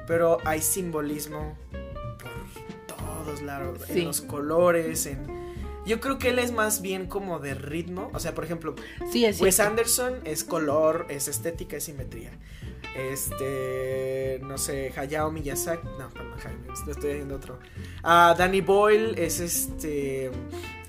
Pero 0.06 0.38
hay 0.46 0.62
simbolismo 0.62 1.58
por 2.20 2.96
todos 2.96 3.42
lados. 3.42 3.80
Sí. 3.88 4.02
En 4.02 4.06
los 4.06 4.22
colores, 4.22 5.08
en. 5.08 5.26
Yo 5.88 6.00
creo 6.00 6.20
que 6.20 6.30
él 6.30 6.38
es 6.38 6.52
más 6.52 6.84
bien 6.84 7.08
como 7.08 7.40
de 7.40 7.56
ritmo. 7.56 8.12
O 8.14 8.20
sea, 8.20 8.36
por 8.36 8.44
ejemplo, 8.44 8.76
Sí, 9.12 9.26
es 9.26 9.42
Wes. 9.42 9.60
Anderson 9.60 10.20
es 10.26 10.44
color, 10.44 11.08
es 11.10 11.28
estética, 11.28 11.78
es 11.78 11.86
simetría. 11.86 12.32
Este, 12.96 14.40
no 14.44 14.58
sé, 14.58 14.94
Hayao 14.96 15.30
Miyazaki, 15.30 15.86
no, 16.00 16.10
perdón, 16.12 16.40
Hayao, 16.40 16.74
estoy 16.74 17.12
haciendo 17.12 17.36
otro. 17.36 17.60
Ah, 18.04 18.36
Danny 18.38 18.62
Boyle 18.62 19.16
es 19.18 19.42
este, 19.42 20.32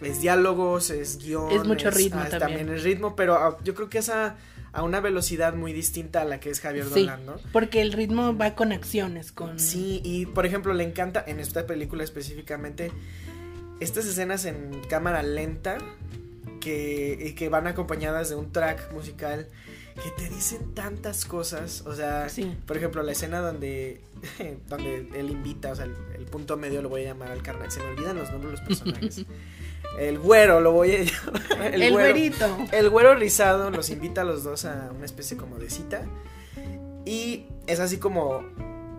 es 0.00 0.20
diálogos, 0.20 0.90
es 0.90 1.18
guion. 1.18 1.50
Es 1.50 1.64
mucho 1.64 1.90
ritmo 1.90 2.20
ah, 2.24 2.38
también. 2.38 2.68
es 2.68 2.84
ritmo, 2.84 3.16
pero 3.16 3.34
ah, 3.34 3.56
yo 3.64 3.74
creo 3.74 3.88
que 3.88 3.98
es 3.98 4.08
a, 4.08 4.36
una 4.80 5.00
velocidad 5.00 5.54
muy 5.54 5.72
distinta 5.72 6.22
a 6.22 6.24
la 6.24 6.38
que 6.38 6.50
es 6.50 6.60
Javier 6.60 6.84
Sí, 6.84 7.00
Dolan, 7.00 7.26
¿no? 7.26 7.36
porque 7.50 7.80
el 7.80 7.92
ritmo 7.92 8.36
va 8.36 8.54
con 8.54 8.72
acciones, 8.72 9.32
con... 9.32 9.58
Sí, 9.58 10.00
y 10.04 10.26
por 10.26 10.46
ejemplo, 10.46 10.74
le 10.74 10.84
encanta 10.84 11.24
en 11.26 11.40
esta 11.40 11.66
película 11.66 12.04
específicamente 12.04 12.92
estas 13.80 14.06
escenas 14.06 14.44
en 14.44 14.80
cámara 14.88 15.22
lenta 15.22 15.78
que, 16.60 17.18
y 17.20 17.32
que 17.32 17.48
van 17.48 17.66
acompañadas 17.66 18.28
de 18.28 18.36
un 18.36 18.52
track 18.52 18.92
musical 18.92 19.48
que 20.02 20.10
te 20.10 20.28
dicen 20.28 20.74
tantas 20.74 21.24
cosas. 21.24 21.82
O 21.86 21.94
sea, 21.94 22.28
Sí. 22.28 22.56
por 22.66 22.76
ejemplo, 22.76 23.02
la 23.02 23.12
escena 23.12 23.40
donde, 23.40 24.00
donde 24.68 25.08
él 25.14 25.30
invita, 25.30 25.72
o 25.72 25.74
sea, 25.76 25.84
el, 25.86 25.94
el 26.16 26.24
punto 26.26 26.56
medio 26.56 26.82
lo 26.82 26.88
voy 26.88 27.02
a 27.02 27.04
llamar 27.06 27.30
al 27.30 27.42
carnal. 27.42 27.70
Se 27.70 27.80
me 27.80 27.86
olvidan 27.90 28.16
los 28.16 28.30
nombres 28.30 28.52
de 28.52 28.58
los 28.58 28.66
personajes. 28.80 29.26
el 29.98 30.18
güero 30.18 30.60
lo 30.60 30.72
voy 30.72 30.92
a 30.92 31.02
llamar. 31.02 31.74
El, 31.74 31.80
güero. 31.80 31.94
güerito. 31.94 32.58
El 32.72 32.90
güero 32.90 33.14
rizado 33.14 33.70
los 33.70 33.90
invita 33.90 34.20
a 34.20 34.24
los 34.24 34.44
dos 34.44 34.64
a 34.64 34.90
una 34.94 35.04
especie 35.04 35.36
como 35.36 35.56
de 35.58 35.70
cita. 35.70 36.04
Y 37.04 37.46
es 37.66 37.80
así 37.80 37.98
como 37.98 38.42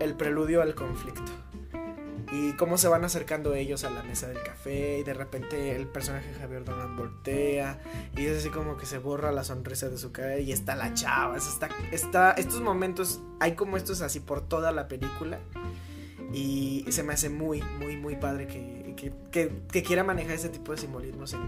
el 0.00 0.14
preludio 0.14 0.62
al 0.62 0.74
conflicto. 0.74 1.30
Y 2.30 2.52
cómo 2.52 2.76
se 2.76 2.88
van 2.88 3.04
acercando 3.04 3.54
ellos 3.54 3.84
a 3.84 3.90
la 3.90 4.02
mesa 4.02 4.28
del 4.28 4.42
café. 4.42 4.98
Y 4.98 5.02
de 5.02 5.14
repente 5.14 5.74
el 5.74 5.86
personaje 5.86 6.32
Javier 6.38 6.64
Dolan 6.64 6.96
voltea. 6.96 7.80
Y 8.16 8.26
es 8.26 8.38
así 8.40 8.50
como 8.50 8.76
que 8.76 8.84
se 8.86 8.98
borra 8.98 9.32
la 9.32 9.44
sonrisa 9.44 9.88
de 9.88 9.96
su 9.98 10.12
cara. 10.12 10.38
Y 10.38 10.52
está 10.52 10.76
la 10.76 10.92
chava. 10.94 11.36
es- 11.36 11.46
Está, 11.48 11.68
está, 11.90 12.32
estos 12.32 12.60
momentos, 12.60 13.20
hay 13.40 13.54
como 13.54 13.76
estos 13.78 14.02
así 14.02 14.20
por 14.20 14.42
toda 14.46 14.72
la 14.72 14.88
película. 14.88 15.38
Y 16.32 16.84
se 16.90 17.02
me 17.02 17.14
hace 17.14 17.30
muy, 17.30 17.62
muy, 17.78 17.96
muy 17.96 18.16
padre 18.16 18.46
que, 18.46 18.94
que, 18.96 19.12
que, 19.30 19.50
que 19.72 19.82
quiera 19.82 20.04
manejar 20.04 20.32
ese 20.34 20.50
tipo 20.50 20.72
de 20.72 20.78
simbolismos 20.78 21.32
en 21.32 21.40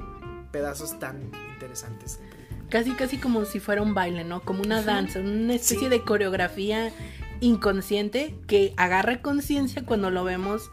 pedazos 0.50 0.98
tan 0.98 1.30
interesantes. 1.52 2.18
Casi, 2.70 2.92
casi 2.92 3.18
como 3.18 3.44
si 3.44 3.60
fuera 3.60 3.82
un 3.82 3.92
baile, 3.94 4.24
¿no? 4.24 4.40
Como 4.42 4.62
una 4.62 4.80
danza, 4.80 5.18
una 5.20 5.54
especie 5.54 5.80
Sí. 5.80 5.88
de 5.88 6.02
coreografía 6.02 6.90
inconsciente 7.40 8.34
que 8.46 8.72
agarra 8.76 9.22
conciencia 9.22 9.84
cuando 9.84 10.10
lo 10.10 10.24
vemos 10.24 10.70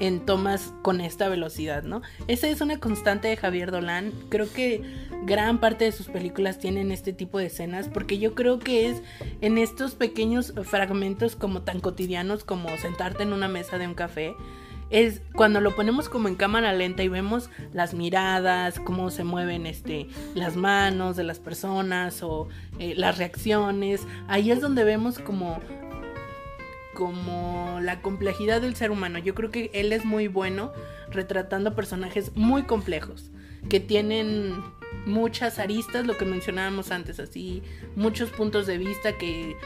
en 0.00 0.20
tomas 0.20 0.72
con 0.82 1.00
esta 1.00 1.28
velocidad, 1.28 1.82
¿no? 1.82 2.02
Esa 2.28 2.48
es 2.48 2.60
una 2.60 2.78
constante 2.78 3.28
de 3.28 3.36
Javier 3.36 3.70
Dolan. 3.70 4.12
Creo 4.28 4.50
que 4.52 4.82
gran 5.24 5.58
parte 5.58 5.84
de 5.84 5.92
sus 5.92 6.06
películas 6.06 6.58
tienen 6.58 6.92
este 6.92 7.12
tipo 7.12 7.38
de 7.38 7.46
escenas 7.46 7.88
porque 7.88 8.18
yo 8.18 8.34
creo 8.34 8.58
que 8.58 8.88
es 8.88 9.02
en 9.40 9.58
estos 9.58 9.94
pequeños 9.94 10.54
fragmentos 10.64 11.34
como 11.34 11.62
tan 11.62 11.80
cotidianos 11.80 12.44
como 12.44 12.68
sentarte 12.78 13.24
en 13.24 13.32
una 13.32 13.48
mesa 13.48 13.78
de 13.78 13.88
un 13.88 13.94
café 13.94 14.36
es 14.90 15.20
cuando 15.34 15.60
lo 15.60 15.74
ponemos 15.76 16.08
como 16.08 16.28
en 16.28 16.34
cámara 16.34 16.72
lenta 16.72 17.02
y 17.02 17.08
vemos 17.08 17.50
las 17.72 17.94
miradas, 17.94 18.80
cómo 18.80 19.10
se 19.10 19.24
mueven 19.24 19.66
este, 19.66 20.08
las 20.34 20.56
manos 20.56 21.16
de 21.16 21.24
las 21.24 21.38
personas 21.38 22.22
o 22.22 22.48
eh, 22.78 22.94
las 22.96 23.18
reacciones, 23.18 24.06
ahí 24.28 24.50
es 24.50 24.60
donde 24.60 24.84
vemos 24.84 25.18
como 25.18 25.60
como 26.98 27.78
la 27.80 28.02
complejidad 28.02 28.60
del 28.60 28.74
ser 28.74 28.90
humano. 28.90 29.20
Yo 29.20 29.32
creo 29.32 29.52
que 29.52 29.70
él 29.72 29.92
es 29.92 30.04
muy 30.04 30.26
bueno 30.26 30.72
retratando 31.12 31.76
personajes 31.76 32.32
muy 32.34 32.64
complejos, 32.64 33.30
que 33.68 33.78
tienen 33.78 34.60
muchas 35.06 35.60
aristas, 35.60 36.08
lo 36.08 36.18
que 36.18 36.24
mencionábamos 36.24 36.90
antes, 36.90 37.20
así, 37.20 37.62
muchos 37.94 38.30
puntos 38.30 38.66
de 38.66 38.78
vista 38.78 39.16
que 39.16 39.56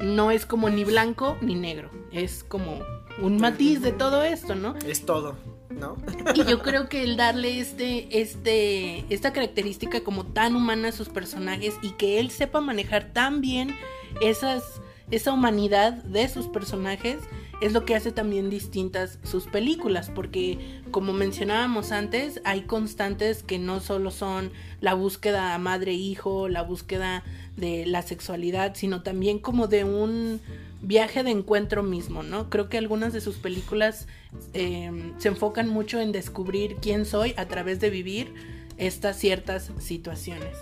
no 0.00 0.30
es 0.30 0.44
como 0.44 0.68
ni 0.68 0.84
blanco 0.84 1.38
ni 1.40 1.54
negro, 1.54 1.88
es 2.12 2.44
como 2.44 2.80
un 3.22 3.38
matiz 3.38 3.80
de 3.80 3.92
todo 3.92 4.22
esto, 4.22 4.54
¿no? 4.54 4.74
Es 4.86 5.06
todo. 5.06 5.38
¿No? 5.70 5.96
Y 6.34 6.44
yo 6.44 6.58
creo 6.60 6.90
que 6.90 7.02
el 7.04 7.16
darle 7.16 7.58
este, 7.58 8.20
este, 8.20 9.06
esta 9.08 9.32
característica 9.32 10.04
como 10.04 10.26
tan 10.26 10.56
humana 10.56 10.88
a 10.88 10.92
sus 10.92 11.08
personajes 11.08 11.72
y 11.80 11.92
que 11.92 12.20
él 12.20 12.30
sepa 12.30 12.60
manejar 12.60 13.14
tan 13.14 13.40
bien 13.40 13.74
esas, 14.20 14.81
esa 15.10 15.32
humanidad 15.32 15.94
de 16.04 16.28
sus 16.28 16.48
personajes 16.48 17.18
es 17.60 17.72
lo 17.72 17.84
que 17.84 17.94
hace 17.94 18.10
también 18.10 18.50
distintas 18.50 19.18
sus 19.22 19.46
películas, 19.46 20.10
porque 20.12 20.80
como 20.90 21.12
mencionábamos 21.12 21.92
antes, 21.92 22.40
hay 22.44 22.62
constantes 22.62 23.42
que 23.42 23.58
no 23.58 23.80
solo 23.80 24.10
son 24.10 24.50
la 24.80 24.94
búsqueda 24.94 25.56
madre-hijo, 25.58 26.48
la 26.48 26.62
búsqueda 26.62 27.22
de 27.56 27.86
la 27.86 28.02
sexualidad, 28.02 28.74
sino 28.74 29.02
también 29.02 29.38
como 29.38 29.68
de 29.68 29.84
un 29.84 30.40
viaje 30.82 31.22
de 31.22 31.30
encuentro 31.30 31.84
mismo, 31.84 32.24
¿no? 32.24 32.50
Creo 32.50 32.68
que 32.68 32.78
algunas 32.78 33.12
de 33.12 33.20
sus 33.20 33.36
películas 33.36 34.08
em, 34.52 35.12
se 35.18 35.28
enfocan 35.28 35.68
mucho 35.68 36.00
en 36.00 36.10
descubrir 36.10 36.76
quién 36.82 37.06
soy 37.06 37.34
a 37.36 37.46
través 37.46 37.78
de 37.78 37.90
vivir 37.90 38.34
estas 38.76 39.16
ciertas 39.16 39.70
situaciones. 39.78 40.56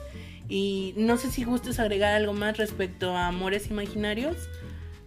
Y 0.51 0.93
no 0.97 1.17
sé 1.17 1.31
si 1.31 1.45
gustes 1.45 1.81
agregar 1.81 2.13
algo 2.13 2.35
más 2.35 2.59
respecto 2.59 3.17
a 3.17 3.29
Amores 3.29 3.71
Imaginarios. 3.71 4.37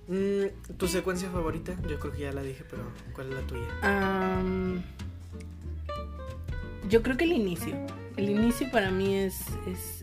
Mm, 0.07 0.75
¿Tu 0.77 0.87
secuencia 0.87 1.29
favorita? 1.29 1.75
Yo 1.87 1.99
creo 1.99 2.13
que 2.13 2.21
ya 2.21 2.31
la 2.31 2.41
dije, 2.41 2.63
pero 2.69 2.83
¿cuál 3.13 3.27
es 3.27 3.33
la 3.35 3.41
tuya? 3.41 3.67
yo 6.89 7.03
creo 7.03 7.17
que 7.17 7.25
el 7.25 7.33
inicio. 7.33 7.75
El 8.17 8.29
inicio 8.29 8.69
para 8.71 8.89
mí 8.89 9.15
es, 9.15 9.45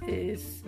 es 0.06 0.62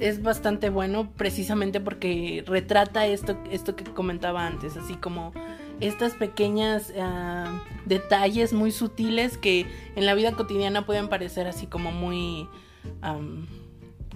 es 0.00 0.22
bastante 0.22 0.70
bueno 0.70 1.12
precisamente 1.16 1.80
porque 1.80 2.44
retrata 2.46 3.06
esto, 3.06 3.38
esto 3.50 3.76
que 3.76 3.84
comentaba 3.84 4.46
antes, 4.46 4.76
así 4.76 4.94
como 4.94 5.32
estas 5.80 6.14
pequeñas 6.14 6.92
ah, 6.98 7.62
detalles 7.86 8.52
muy 8.52 8.72
sutiles 8.72 9.38
que 9.38 9.66
en 9.94 10.06
la 10.06 10.14
vida 10.14 10.32
cotidiana 10.32 10.86
pueden 10.86 11.08
parecer 11.08 11.46
así 11.46 11.66
como 11.66 11.92
muy... 11.92 12.48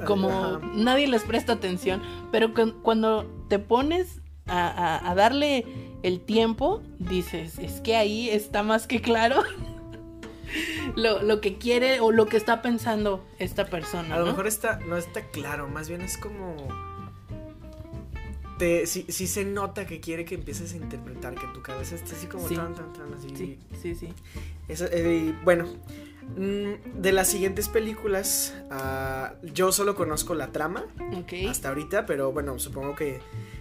como 0.05 0.59
nadie 0.75 1.07
les 1.07 1.23
presta 1.23 1.55
atención, 1.55 2.03
pero 2.31 2.53
cuando 2.83 3.25
te 3.49 3.59
pones 3.59 4.21
a, 4.47 5.11
a 5.11 5.15
darle 5.15 5.65
el 6.03 6.21
tiempo, 6.21 6.83
dices, 6.99 7.59
es 7.59 7.81
que 7.81 7.97
ahí 7.97 8.29
está 8.29 8.63
más 8.63 8.87
que 8.87 9.01
claro 9.01 9.43
lo, 10.97 11.23
lo, 11.23 11.41
que 11.41 11.59
quiere 11.59 12.01
o 12.01 12.13
lo 12.13 12.27
que 12.27 12.37
está 12.37 12.63
pensando 12.63 13.25
esta 13.39 13.67
persona. 13.67 14.15
A 14.15 14.19
lo 14.21 14.27
mejor 14.27 14.47
está, 14.47 14.79
no 14.81 14.97
está 14.97 15.23
claro, 15.31 15.69
más 15.69 15.89
bien 15.89 16.01
es 16.01 16.17
como... 16.17 16.57
Te, 18.59 18.87
sí, 18.87 19.05
sí, 19.09 19.27
se 19.27 19.45
nota 19.45 19.87
que 19.87 20.01
quiere 20.01 20.25
que 20.25 20.35
empieces 20.35 20.73
a 20.73 20.77
interpretar, 20.77 21.35
que 21.35 21.47
tu 21.49 21.61
cabeza 21.61 21.95
esté 21.95 22.13
así 22.13 22.27
como 22.27 22.49
tan, 22.49 22.75
tan, 22.75 22.91
tan, 22.95 23.13
así. 23.13 23.29
Sí, 23.37 23.59
sí, 23.83 23.95
sí. 23.95 24.15
Eh, 24.69 25.35
bueno, 25.45 25.67
de 26.35 27.13
las 27.13 27.29
siguientes 27.29 27.69
películas, 27.69 28.55
uh, 28.71 29.47
yo 29.55 29.73
solo 29.73 29.95
conozco 29.95 30.35
la 30.35 30.49
trama 30.49 30.85
hasta 31.49 31.69
ahorita, 31.69 32.05
pero 32.05 32.33
bueno, 32.33 32.59
supongo 32.59 32.95
que 32.95 33.21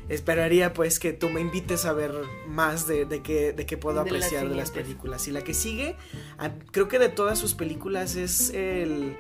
esperaría 0.09 0.73
pues 0.73 0.99
que 0.99 1.13
tú 1.13 1.29
me 1.29 1.41
invites 1.41 1.85
a 1.85 1.93
ver 1.93 2.11
más 2.47 2.87
de, 2.87 3.05
de 3.05 3.21
qué, 3.21 3.53
de 3.53 3.65
qué 3.65 3.77
puedo 3.77 4.01
apreciar 4.01 4.49
de 4.49 4.55
las 4.55 4.71
películas. 4.71 5.27
Y 5.27 5.31
la 5.31 5.41
que 5.41 5.53
sigue, 5.53 5.95
ah, 6.37 6.51
creo 6.71 6.87
que 6.87 6.99
de 6.99 7.09
todas 7.09 7.39
sus 7.39 7.53
películas 7.53 8.15
es 8.15 8.49
el... 8.49 9.17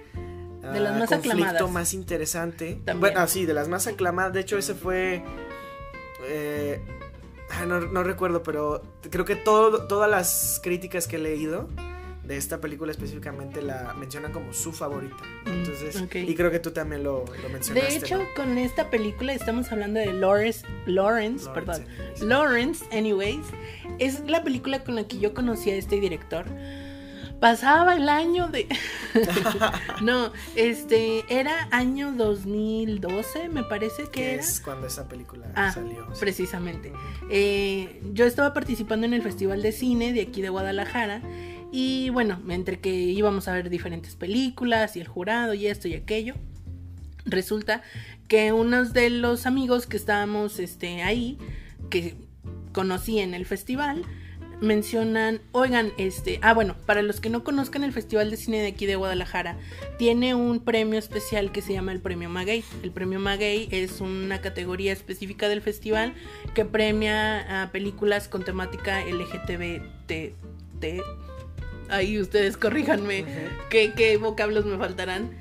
De 0.61 0.79
las 0.79 0.95
ah, 0.95 0.99
más 0.99 1.09
conflicto 1.09 1.67
más 1.67 1.93
interesante. 1.93 2.81
Bueno, 2.97 3.27
sí, 3.27 3.45
de 3.45 3.53
las 3.53 3.67
más 3.67 3.85
aclamadas. 3.85 4.33
De 4.33 4.39
hecho, 4.39 4.57
ese 4.57 4.73
fue. 4.73 5.23
Eh, 6.23 6.81
ah, 7.51 7.65
no, 7.67 7.81
no, 7.81 8.03
recuerdo, 8.03 8.41
pero 8.41 8.81
creo 9.11 9.25
que 9.25 9.35
todo, 9.35 9.85
todas 9.85 10.09
las 10.09 10.59
críticas 10.63 11.07
que 11.07 11.17
he 11.17 11.19
leído 11.19 11.69
de 12.27 12.37
esta 12.37 12.59
película 12.59 12.91
específicamente 12.91 13.61
la 13.61 13.93
mencionan 13.93 14.31
como 14.31 14.53
su 14.53 14.71
favorita. 14.71 15.23
Mm, 15.45 15.49
Entonces, 15.49 16.03
y 16.13 16.35
creo 16.35 16.51
que 16.51 16.59
tú 16.59 16.71
también 16.71 17.03
lo, 17.03 17.25
lo 17.25 17.49
mencionaste. 17.49 17.89
De 17.89 17.95
hecho, 17.97 18.25
con 18.35 18.57
esta 18.57 18.89
película 18.89 19.33
estamos 19.33 19.71
hablando 19.71 19.99
de 19.99 20.11
Lawrence, 20.13 20.65
Lawrence, 20.85 21.49
perdón, 21.53 21.85
Lawrence, 22.21 22.85
anyways, 22.91 23.45
es 23.99 24.21
la 24.27 24.43
película 24.43 24.83
con 24.83 24.95
la 24.95 25.07
que 25.07 25.19
yo 25.19 25.33
conocí 25.33 25.69
a 25.69 25.75
este 25.75 25.99
director. 25.99 26.45
Pasaba 27.39 27.95
el 27.95 28.07
año 28.09 28.47
de... 28.47 28.65
no, 30.01 30.31
este, 30.55 31.25
era 31.29 31.67
año 31.69 32.13
2012, 32.13 33.49
me 33.49 33.63
parece 33.63 34.03
que 34.11 34.33
era. 34.33 34.41
es 34.41 34.61
cuando 34.61 34.87
esa 34.87 35.07
película 35.07 35.51
ah, 35.53 35.71
salió. 35.71 36.07
Precisamente. 36.19 36.91
Eh, 37.29 38.01
yo 38.13 38.25
estaba 38.25 38.53
participando 38.53 39.05
en 39.05 39.13
el 39.13 39.21
Festival 39.21 39.61
de 39.61 39.73
Cine 39.73 40.13
de 40.13 40.21
aquí 40.21 40.41
de 40.41 40.49
Guadalajara 40.49 41.21
y 41.71 42.09
bueno, 42.09 42.39
entre 42.49 42.79
que 42.79 42.93
íbamos 42.93 43.47
a 43.47 43.53
ver 43.53 43.69
diferentes 43.69 44.15
películas 44.15 44.95
y 44.95 45.01
el 45.01 45.07
jurado 45.07 45.53
y 45.53 45.67
esto 45.67 45.87
y 45.87 45.93
aquello, 45.93 46.35
resulta 47.25 47.81
que 48.27 48.53
unos 48.53 48.93
de 48.93 49.09
los 49.09 49.45
amigos 49.45 49.87
que 49.87 49.97
estábamos 49.97 50.59
este, 50.59 51.03
ahí, 51.03 51.37
que 51.89 52.15
conocí 52.71 53.19
en 53.19 53.33
el 53.33 53.45
festival, 53.45 54.03
mencionan, 54.61 55.41
oigan, 55.51 55.91
este, 55.97 56.39
ah 56.41 56.53
bueno, 56.53 56.75
para 56.85 57.01
los 57.01 57.19
que 57.19 57.29
no 57.29 57.43
conozcan 57.43 57.83
el 57.83 57.91
Festival 57.91 58.31
de 58.31 58.37
Cine 58.37 58.61
de 58.61 58.67
aquí 58.67 58.85
de 58.85 58.95
Guadalajara, 58.95 59.57
tiene 59.97 60.33
un 60.33 60.59
premio 60.59 60.97
especial 60.97 61.51
que 61.51 61.61
se 61.61 61.73
llama 61.73 61.91
el 61.91 61.99
Premio 61.99 62.29
Maguey. 62.29 62.63
El 62.83 62.91
Premio 62.91 63.19
Maguey 63.19 63.67
es 63.71 64.01
una 64.01 64.41
categoría 64.41 64.93
específica 64.93 65.49
del 65.49 65.61
festival 65.61 66.13
que 66.53 66.65
premia 66.65 67.63
a 67.63 67.71
películas 67.71 68.27
con 68.27 68.43
temática 68.43 69.03
LGTBT 69.05 70.33
ahí 71.89 72.19
ustedes 72.19 72.57
corríjanme 72.57 73.25
qué, 73.69 74.17
vocablos 74.17 74.65
me 74.65 74.77
faltarán. 74.77 75.31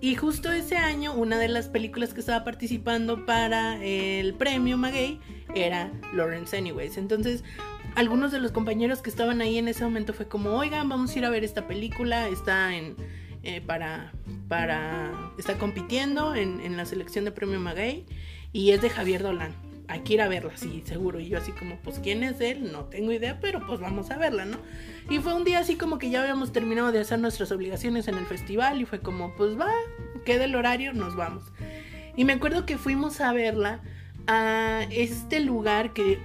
y 0.00 0.14
justo 0.14 0.52
ese 0.52 0.76
año, 0.76 1.14
una 1.14 1.38
de 1.38 1.48
las 1.48 1.68
películas 1.68 2.14
que 2.14 2.20
estaba 2.20 2.44
participando 2.44 3.26
para 3.26 3.82
el 3.84 4.34
premio 4.34 4.76
Maguey 4.76 5.20
era 5.54 5.90
Lawrence 6.14 6.56
Anyways. 6.56 6.96
Entonces, 6.96 7.44
algunos 7.94 8.32
de 8.32 8.40
los 8.40 8.52
compañeros 8.52 9.02
que 9.02 9.10
estaban 9.10 9.40
ahí 9.40 9.58
en 9.58 9.68
ese 9.68 9.84
momento 9.84 10.12
fue 10.12 10.28
como, 10.28 10.50
oigan, 10.50 10.88
vamos 10.88 11.14
a 11.14 11.18
ir 11.18 11.24
a 11.24 11.30
ver 11.30 11.44
esta 11.44 11.66
película, 11.66 12.28
está 12.28 12.74
en... 12.74 12.96
Eh, 13.44 13.60
para, 13.60 14.12
para, 14.48 15.32
está 15.38 15.58
compitiendo 15.58 16.34
en, 16.34 16.60
en 16.60 16.76
la 16.76 16.84
selección 16.84 17.24
de 17.24 17.30
premio 17.30 17.60
Maguey 17.60 18.04
y 18.52 18.72
es 18.72 18.82
de 18.82 18.90
Javier 18.90 19.22
Dolan 19.22 19.67
hay 19.88 20.00
que 20.00 20.14
ir 20.14 20.20
a 20.20 20.28
verla, 20.28 20.52
sí, 20.54 20.82
seguro. 20.84 21.18
Y 21.18 21.28
yo 21.28 21.38
así 21.38 21.50
como, 21.52 21.76
pues, 21.76 21.98
¿quién 21.98 22.22
es 22.22 22.40
él? 22.40 22.70
No 22.72 22.84
tengo 22.84 23.10
idea, 23.10 23.38
pero 23.40 23.66
pues 23.66 23.80
vamos 23.80 24.10
a 24.10 24.18
verla, 24.18 24.44
¿no? 24.44 24.58
Y 25.10 25.18
fue 25.18 25.34
un 25.34 25.44
día 25.44 25.58
así 25.58 25.76
como 25.76 25.98
que 25.98 26.10
ya 26.10 26.20
habíamos 26.20 26.52
terminado 26.52 26.92
de 26.92 27.00
hacer 27.00 27.18
nuestras 27.18 27.50
obligaciones 27.50 28.06
en 28.06 28.16
el 28.18 28.26
festival 28.26 28.80
y 28.82 28.84
fue 28.84 29.00
como, 29.00 29.34
pues 29.34 29.58
va, 29.58 29.70
queda 30.26 30.44
el 30.44 30.54
horario, 30.54 30.92
nos 30.92 31.16
vamos. 31.16 31.44
Y 32.16 32.24
me 32.24 32.34
acuerdo 32.34 32.66
que 32.66 32.76
fuimos 32.76 33.20
a 33.20 33.32
verla 33.32 33.80
a 34.26 34.82
este 34.90 35.40
lugar 35.40 35.94
que 35.94 36.18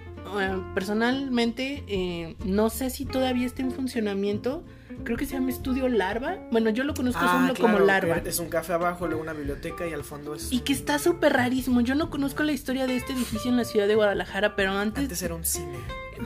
personalmente 0.73 1.83
eh, 1.87 2.35
no 2.45 2.69
sé 2.69 2.89
si 2.89 3.05
todavía 3.05 3.45
está 3.45 3.61
en 3.61 3.71
funcionamiento 3.71 4.63
creo 5.03 5.17
que 5.17 5.25
se 5.25 5.33
llama 5.33 5.49
Estudio 5.49 5.87
Larva. 5.89 6.37
Bueno, 6.51 6.69
yo 6.69 6.83
lo 6.83 6.93
conozco 6.93 7.21
ah, 7.23 7.47
solo 7.47 7.59
como 7.59 7.79
Larva. 7.79 8.21
Es 8.25 8.39
un 8.39 8.49
café 8.49 8.73
abajo, 8.73 9.07
luego 9.07 9.21
una 9.21 9.33
biblioteca 9.33 9.87
y 9.87 9.93
al 9.93 10.03
fondo 10.03 10.35
es. 10.35 10.51
Y 10.51 10.59
que 10.59 10.73
está 10.73 10.99
súper 10.99 11.33
rarísimo. 11.33 11.81
Yo 11.81 11.95
no 11.95 12.09
conozco 12.09 12.43
la 12.43 12.51
historia 12.51 12.87
de 12.87 12.95
este 12.95 13.13
edificio 13.13 13.49
en 13.49 13.57
la 13.57 13.65
ciudad 13.65 13.87
de 13.87 13.95
Guadalajara, 13.95 14.55
pero 14.55 14.71
antes. 14.71 15.03
Antes 15.03 15.21
era 15.21 15.35
un 15.35 15.45
cine. 15.45 15.77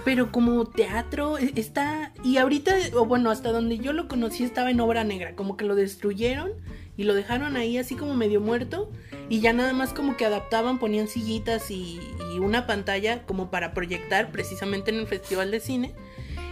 Pero 0.04 0.32
como 0.32 0.66
teatro, 0.66 1.38
e, 1.38 1.54
está. 1.56 2.14
Y 2.24 2.38
ahorita, 2.38 2.76
o 2.94 3.06
bueno, 3.06 3.32
hasta 3.32 3.52
donde 3.52 3.78
yo 3.80 3.94
lo 3.94 4.08
conocí 4.08 4.44
estaba 4.44 4.70
en 4.72 4.80
obra 4.80 5.04
negra. 5.04 5.36
Como 5.36 5.58
que 5.58 5.66
lo 5.66 5.76
destruyeron 5.76 6.52
y 6.98 7.04
lo 7.04 7.14
dejaron 7.14 7.58
ahí 7.58 7.78
así 7.78 7.96
como 7.96 8.16
medio 8.16 8.42
muerto. 8.42 8.92
Y 9.30 9.42
ya 9.42 9.54
nada 9.54 9.74
más 9.74 9.94
como 9.94 10.16
que 10.16 10.26
adaptaban, 10.26 10.80
ponían 10.80 11.08
sillitas 11.08 11.70
y, 11.72 12.00
y 12.34 12.40
una 12.40 12.66
pantalla 12.66 13.24
como 13.26 13.52
para 13.52 13.74
proyectar 13.74 14.32
precisamente 14.32 14.92
en 14.92 14.98
el 14.98 15.08
Festival 15.08 15.52
de 15.52 15.60
Cine. 15.60 15.94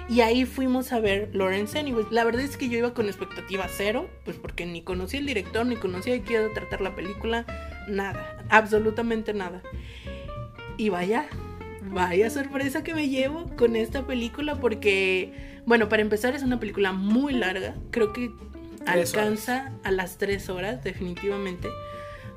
Y 0.07 0.21
ahí 0.21 0.45
fuimos 0.45 0.91
a 0.91 0.99
ver 0.99 1.29
Lawrence 1.33 1.79
Anyways. 1.79 2.11
La 2.11 2.23
verdad 2.23 2.41
es 2.41 2.57
que 2.57 2.69
yo 2.69 2.77
iba 2.77 2.93
con 2.93 3.07
expectativa 3.07 3.67
cero, 3.69 4.07
pues 4.23 4.37
porque 4.37 4.65
ni 4.65 4.81
conocía 4.81 5.19
el 5.19 5.25
director, 5.25 5.65
ni 5.65 5.77
conocía 5.77 6.13
de 6.13 6.21
qué 6.21 6.33
iba 6.33 6.45
a 6.45 6.53
tratar 6.53 6.81
la 6.81 6.95
película, 6.95 7.45
nada, 7.87 8.37
absolutamente 8.49 9.33
nada. 9.33 9.63
Y 10.77 10.89
vaya, 10.89 11.25
vaya 11.89 12.29
sorpresa 12.29 12.83
que 12.83 12.93
me 12.93 13.09
llevo 13.09 13.45
con 13.55 13.75
esta 13.75 14.05
película 14.05 14.55
porque, 14.59 15.33
bueno, 15.65 15.89
para 15.89 16.03
empezar 16.03 16.35
es 16.35 16.43
una 16.43 16.59
película 16.59 16.91
muy 16.91 17.33
larga, 17.33 17.75
creo 17.89 18.13
que 18.13 18.31
alcanza 18.85 19.71
a 19.83 19.89
las 19.89 20.17
tres 20.19 20.49
horas 20.49 20.83
definitivamente, 20.83 21.67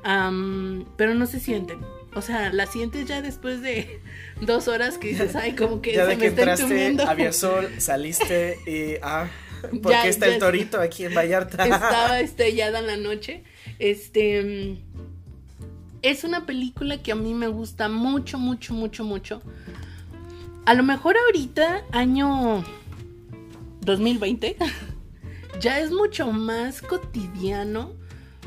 pero 0.03 1.13
no 1.15 1.25
se 1.25 1.39
sienten. 1.39 1.79
O 2.15 2.21
sea, 2.21 2.51
la 2.51 2.65
sientes 2.65 3.05
ya 3.05 3.21
después 3.21 3.61
de 3.61 3.99
dos 4.41 4.67
horas 4.67 4.97
que 4.97 5.09
dices, 5.09 5.35
ay, 5.35 5.55
como 5.55 5.81
que 5.81 5.93
ya 5.95 6.05
se 6.05 6.09
de 6.11 6.15
me 6.15 6.21
que 6.21 6.27
está 6.27 6.41
entraste, 6.41 6.63
entumiendo. 6.63 7.07
había 7.07 7.33
sol, 7.33 7.69
saliste 7.77 8.57
y 8.65 8.99
ah, 9.03 9.27
¿por 9.81 9.91
Ya, 9.91 10.03
qué 10.03 10.09
está 10.09 10.27
el 10.27 10.39
torito 10.39 10.79
aquí 10.81 11.05
en 11.05 11.13
Vallarta? 11.13 11.63
Estaba 11.63 12.19
estrellada 12.19 12.79
en 12.79 12.87
la 12.87 12.97
noche. 12.97 13.43
Este 13.77 14.77
es 16.01 16.23
una 16.23 16.45
película 16.45 17.01
que 17.01 17.11
a 17.11 17.15
mí 17.15 17.33
me 17.33 17.47
gusta 17.47 17.89
mucho, 17.89 18.37
mucho, 18.37 18.73
mucho, 18.73 19.03
mucho. 19.03 19.41
A 20.65 20.73
lo 20.73 20.83
mejor 20.83 21.17
ahorita, 21.17 21.83
año 21.91 22.63
2020, 23.81 24.55
ya 25.59 25.79
es 25.79 25.91
mucho 25.91 26.31
más 26.31 26.81
cotidiano 26.81 27.93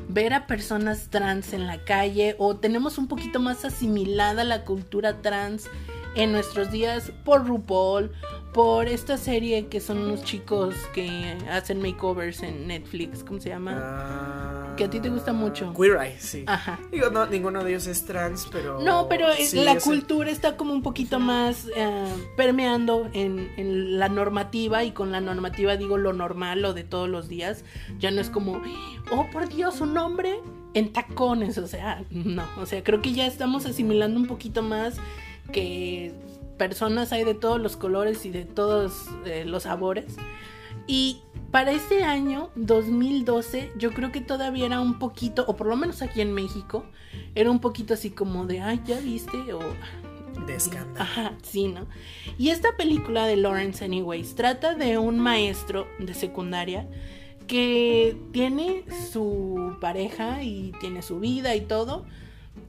ver 0.09 0.35
a 0.35 0.47
personas 0.47 1.09
trans 1.11 1.53
en 1.53 1.67
la 1.67 1.85
calle 1.85 2.37
o 2.39 2.57
tenemos 2.57 2.99
un 2.99 3.09
poquito 3.09 3.41
más 3.41 3.65
asimilada 3.65 4.45
la 4.45 4.65
cultura 4.65 5.23
trans 5.23 5.69
en 6.15 6.33
nuestros 6.33 6.71
días 6.71 7.13
por 7.25 7.47
RuPaul, 7.47 8.13
por 8.53 8.87
esta 8.87 9.17
serie 9.17 9.67
que 9.67 9.81
son 9.81 9.99
unos 9.99 10.25
chicos 10.25 10.75
que 10.95 11.37
hacen 11.51 11.81
makeovers 11.81 12.43
en 12.43 12.67
Netflix, 12.67 13.25
¿cómo 13.25 13.41
se 13.41 13.49
llama? 13.49 13.79
Ah, 13.83 14.75
Que 14.77 14.85
a 14.85 14.91
ti 14.91 15.01
te 15.01 15.09
gusta 15.09 15.33
mucho. 15.33 15.73
Queer 15.75 15.97
Eye, 15.97 16.17
sí. 16.19 16.45
Ajá. 16.47 16.79
Digo, 16.91 17.09
no, 17.11 17.27
ninguno 17.27 17.65
de 17.65 17.71
ellos 17.71 17.87
es 17.87 18.05
trans, 18.05 18.47
pero. 18.53 18.81
No, 18.81 19.09
pero 19.09 19.33
sí, 19.35 19.65
la 19.65 19.79
cultura 19.79 20.31
está 20.31 20.57
como 20.57 20.75
un 20.75 20.83
poquito 20.83 21.19
más 21.19 21.67
eh, 21.75 22.05
permeando 22.37 23.09
en, 23.15 23.51
en 23.57 23.99
la 23.99 24.09
normativa 24.11 24.85
y 24.85 24.93
con 24.93 25.13
la 25.13 25.21
normativa 25.23 25.77
digo 25.77 25.97
lo 25.97 26.13
normal, 26.13 26.61
lo 26.61 26.75
de 26.75 26.85
todos 26.85 27.09
los 27.09 27.29
días. 27.29 27.65
Ya 27.99 28.11
no 28.11 28.21
es 28.21 28.29
como, 28.29 28.61
oh 29.11 29.27
por 29.33 29.49
Dios, 29.49 29.81
un 29.81 29.97
hombre 29.97 30.41
en 30.75 30.93
tacones, 30.93 31.57
o 31.59 31.67
sea, 31.67 32.05
no, 32.11 32.45
o 32.59 32.67
sea, 32.67 32.83
creo 32.83 33.01
que 33.03 33.13
ya 33.13 33.27
estamos 33.27 33.67
asimilando 33.67 34.19
un 34.19 34.27
poquito 34.27 34.63
más 34.63 34.97
que 35.53 36.15
personas 36.59 37.13
hay 37.13 37.25
de 37.25 37.35
todos 37.35 37.61
los 37.61 37.77
colores 37.77 38.25
y 38.27 38.31
de 38.31 38.45
todos 38.45 39.07
eh, 39.27 39.45
los 39.45 39.65
sabores. 39.65 40.17
Y 40.87 41.23
para 41.51 41.73
este 41.73 42.03
año, 42.03 42.51
2012, 42.57 43.73
yo 43.77 43.93
creo 43.93 44.11
que 44.11 44.21
todavía 44.21 44.67
era 44.67 44.81
un 44.81 44.99
poquito, 44.99 45.45
o 45.47 45.57
por 45.57 45.67
lo 45.67 45.77
menos 45.77 46.03
aquí 46.03 46.21
en 46.21 46.33
México, 46.33 46.87
era 47.35 47.51
un 47.51 47.61
poquito 47.61 47.95
así 47.95 48.11
como 48.11 48.47
de, 48.47 48.61
ay, 48.61 48.81
ya 48.87 48.99
viste, 49.01 49.53
o... 49.53 49.61
De 50.47 50.55
escándalo. 50.57 50.99
Ajá, 50.99 51.35
sí, 51.43 51.69
¿no? 51.69 51.87
Y 52.39 52.49
esta 52.49 52.75
película 52.77 53.27
de 53.27 53.37
Lawrence 53.37 53.85
Anyways 53.85 54.35
trata 54.35 54.75
de 54.75 54.97
un 54.97 55.19
maestro 55.19 55.87
de 55.99 56.15
secundaria 56.15 56.89
que 57.47 58.17
tiene 58.33 58.85
su 59.13 59.77
pareja 59.79 60.43
y 60.43 60.73
tiene 60.81 61.03
su 61.03 61.21
vida 61.21 61.55
y 61.55 61.61
todo. 61.61 62.07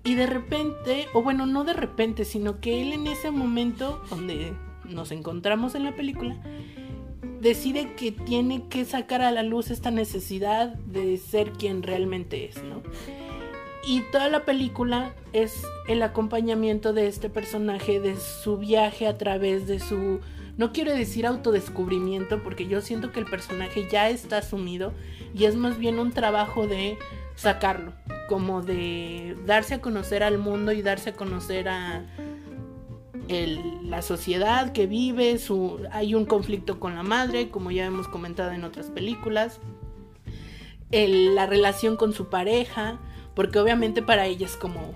Y 0.03 0.15
de 0.15 0.27
repente, 0.27 1.07
o 1.13 1.21
bueno, 1.21 1.45
no 1.45 1.63
de 1.63 1.73
repente, 1.73 2.25
sino 2.25 2.59
que 2.59 2.81
él 2.81 2.93
en 2.93 3.07
ese 3.07 3.31
momento 3.31 4.01
donde 4.09 4.53
nos 4.86 5.11
encontramos 5.11 5.75
en 5.75 5.86
la 5.86 5.95
película, 5.95 6.38
decide 7.39 7.93
que 7.95 8.11
tiene 8.11 8.67
que 8.69 8.86
sacar 8.86 9.21
a 9.21 9.31
la 9.31 9.43
luz 9.43 9.69
esta 9.69 9.91
necesidad 9.91 10.75
de 10.75 11.17
ser 11.17 11.51
quien 11.51 11.84
realmente 11.84 12.45
es, 12.45 12.61
¿no? 12.63 12.81
Y 13.86 14.01
toda 14.11 14.29
la 14.29 14.45
película 14.45 15.13
es 15.34 15.61
el 15.89 16.01
acompañamiento 16.03 16.93
de 16.93 17.07
este 17.07 17.29
personaje, 17.29 17.99
de 17.99 18.15
su 18.15 18.57
viaje 18.57 19.07
a 19.07 19.17
través 19.17 19.67
de 19.67 19.79
su, 19.81 20.21
no 20.57 20.71
quiero 20.71 20.93
decir 20.93 21.25
autodescubrimiento, 21.25 22.41
porque 22.43 22.65
yo 22.65 22.79
siento 22.79 23.11
que 23.11 23.19
el 23.19 23.25
personaje 23.25 23.88
ya 23.91 24.09
está 24.09 24.38
asumido 24.38 24.93
y 25.36 25.45
es 25.45 25.55
más 25.55 25.77
bien 25.77 25.99
un 25.99 26.13
trabajo 26.13 26.65
de 26.65 26.97
sacarlo, 27.36 27.91
como 28.34 28.63
de 28.63 29.38
darse 29.45 29.75
a 29.75 29.79
conocer 29.79 30.23
al 30.23 30.39
mundo 30.39 30.71
y 30.71 30.81
darse 30.81 31.11
a 31.11 31.13
conocer 31.13 31.69
a 31.69 32.03
la 33.29 34.01
sociedad 34.01 34.71
que 34.73 34.88
vive, 34.88 35.38
su, 35.38 35.79
hay 35.91 36.15
un 36.15 36.25
conflicto 36.25 36.79
con 36.79 36.95
la 36.95 37.03
madre, 37.03 37.49
como 37.51 37.69
ya 37.69 37.86
hemos 37.86 38.07
comentado 38.07 38.51
en 38.53 38.63
otras 38.63 38.88
películas, 38.89 39.59
el- 40.89 41.36
la 41.36 41.45
relación 41.45 41.95
con 41.95 42.13
su 42.13 42.29
pareja, 42.29 42.97
porque 43.36 43.59
obviamente 43.59 44.01
para 44.01 44.25
ella 44.25 44.47
es 44.47 44.57
como, 44.57 44.95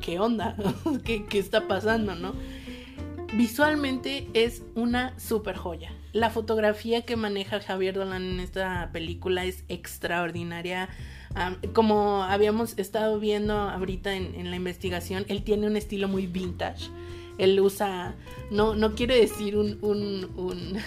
¿qué 0.00 0.20
onda? 0.20 0.54
¿Qué, 1.04 1.26
qué 1.26 1.40
está 1.40 1.66
pasando, 1.66 2.14
no? 2.14 2.34
Visualmente 3.34 4.28
es 4.32 4.62
una 4.76 5.18
super 5.18 5.56
joya. 5.56 5.92
La 6.12 6.30
fotografía 6.30 7.02
que 7.02 7.16
maneja 7.16 7.60
Javier 7.60 7.94
Dolan 7.96 8.22
en 8.22 8.38
esta 8.40 8.90
película 8.92 9.44
es 9.44 9.64
extraordinaria. 9.68 10.88
Am, 11.34 11.56
como 11.72 12.24
habíamos 12.24 12.76
estado 12.78 13.20
viendo 13.20 13.54
ahorita 13.54 14.14
en, 14.14 14.34
en 14.34 14.50
la 14.50 14.56
investigación, 14.56 15.24
él 15.28 15.44
tiene 15.44 15.66
un 15.66 15.76
estilo 15.76 16.08
muy 16.08 16.26
vintage. 16.26 16.90
Él 17.38 17.58
usa, 17.60 18.16
no, 18.50 18.74
no 18.74 18.94
quiero 18.94 19.14
decir 19.14 19.56
un, 19.56 19.78
un, 19.82 20.30
un 20.36 20.78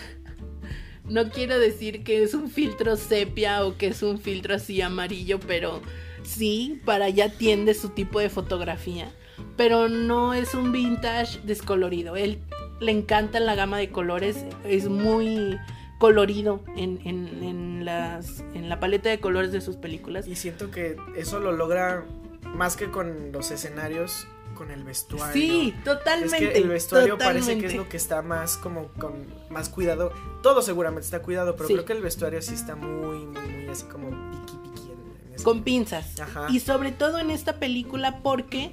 no 1.10 1.30
quiero 1.30 1.60
decir 1.60 2.04
que 2.04 2.24
es 2.24 2.34
un 2.34 2.50
filtro 2.50 2.96
sepia 2.96 3.66
o 3.66 3.78
que 3.78 3.88
es 3.88 4.04
un 4.04 4.20
filtro 4.20 4.56
así 4.56 4.82
amarillo, 4.82 5.40
pero 5.40 5.82
sí, 6.24 6.82
para 6.86 7.06
allá 7.06 7.30
tiende 7.30 7.74
su 7.74 7.90
tipo 7.90 8.20
de 8.20 8.30
fotografía. 8.30 9.12
Pero 9.58 9.90
no 9.90 10.34
es 10.34 10.54
un 10.54 10.72
vintage 10.72 11.40
descolorido. 11.44 12.16
Él 12.16 12.40
le 12.80 12.92
encanta 12.92 13.40
la 13.40 13.56
gama 13.56 13.78
de 13.78 13.90
colores, 13.90 14.46
es 14.64 14.90
muy 14.90 15.58
colorido 16.04 16.60
en, 16.76 17.00
en, 17.06 17.42
en 17.46 17.86
las, 17.86 18.42
en 18.54 18.68
la 18.68 18.78
paleta 18.82 19.08
de 19.10 19.22
colores 19.22 19.54
de 19.54 19.62
sus 19.62 19.78
películas. 19.78 20.28
Y 20.28 20.36
siento 20.36 20.70
que 20.70 20.98
eso 21.16 21.40
lo 21.40 21.54
logra 21.54 22.04
más 22.44 22.76
que 22.76 22.92
con 22.92 23.32
los 23.32 23.52
escenarios, 23.52 24.28
con 24.54 24.70
el 24.70 24.84
vestuario. 24.84 25.32
Sí, 25.32 25.74
Es 25.78 25.84
totalmente. 25.86 26.38
que 26.40 26.58
el 26.58 26.68
vestuario 26.68 27.18
parece 27.18 27.58
que 27.58 27.68
es 27.68 27.76
lo 27.76 27.88
que 27.88 27.96
está 27.96 28.22
más 28.22 28.58
como 28.58 28.90
con 29.00 29.14
más 29.50 29.70
cuidado. 29.70 30.12
Todo 30.42 30.62
seguramente 30.62 31.06
está 31.06 31.22
cuidado, 31.22 31.56
pero 31.56 31.68
Sí. 31.70 31.74
creo 31.76 31.86
que 31.86 31.94
el 31.94 32.02
vestuario 32.02 32.42
sí 32.42 32.54
está 32.54 32.76
muy, 32.76 33.26
muy, 33.26 33.48
muy 33.48 33.68
así 33.70 33.86
como 33.86 34.10
piqui 34.10 34.58
piqui 34.62 34.92
en, 34.92 35.28
en 35.30 35.34
ese- 35.36 35.44
con 35.46 35.64
pinzas. 35.64 36.20
Ajá. 36.20 36.48
Y 36.50 36.60
sobre 36.60 36.92
todo 36.92 37.18
en 37.20 37.32
esta 37.32 37.60
película 37.62 38.20
porque, 38.22 38.72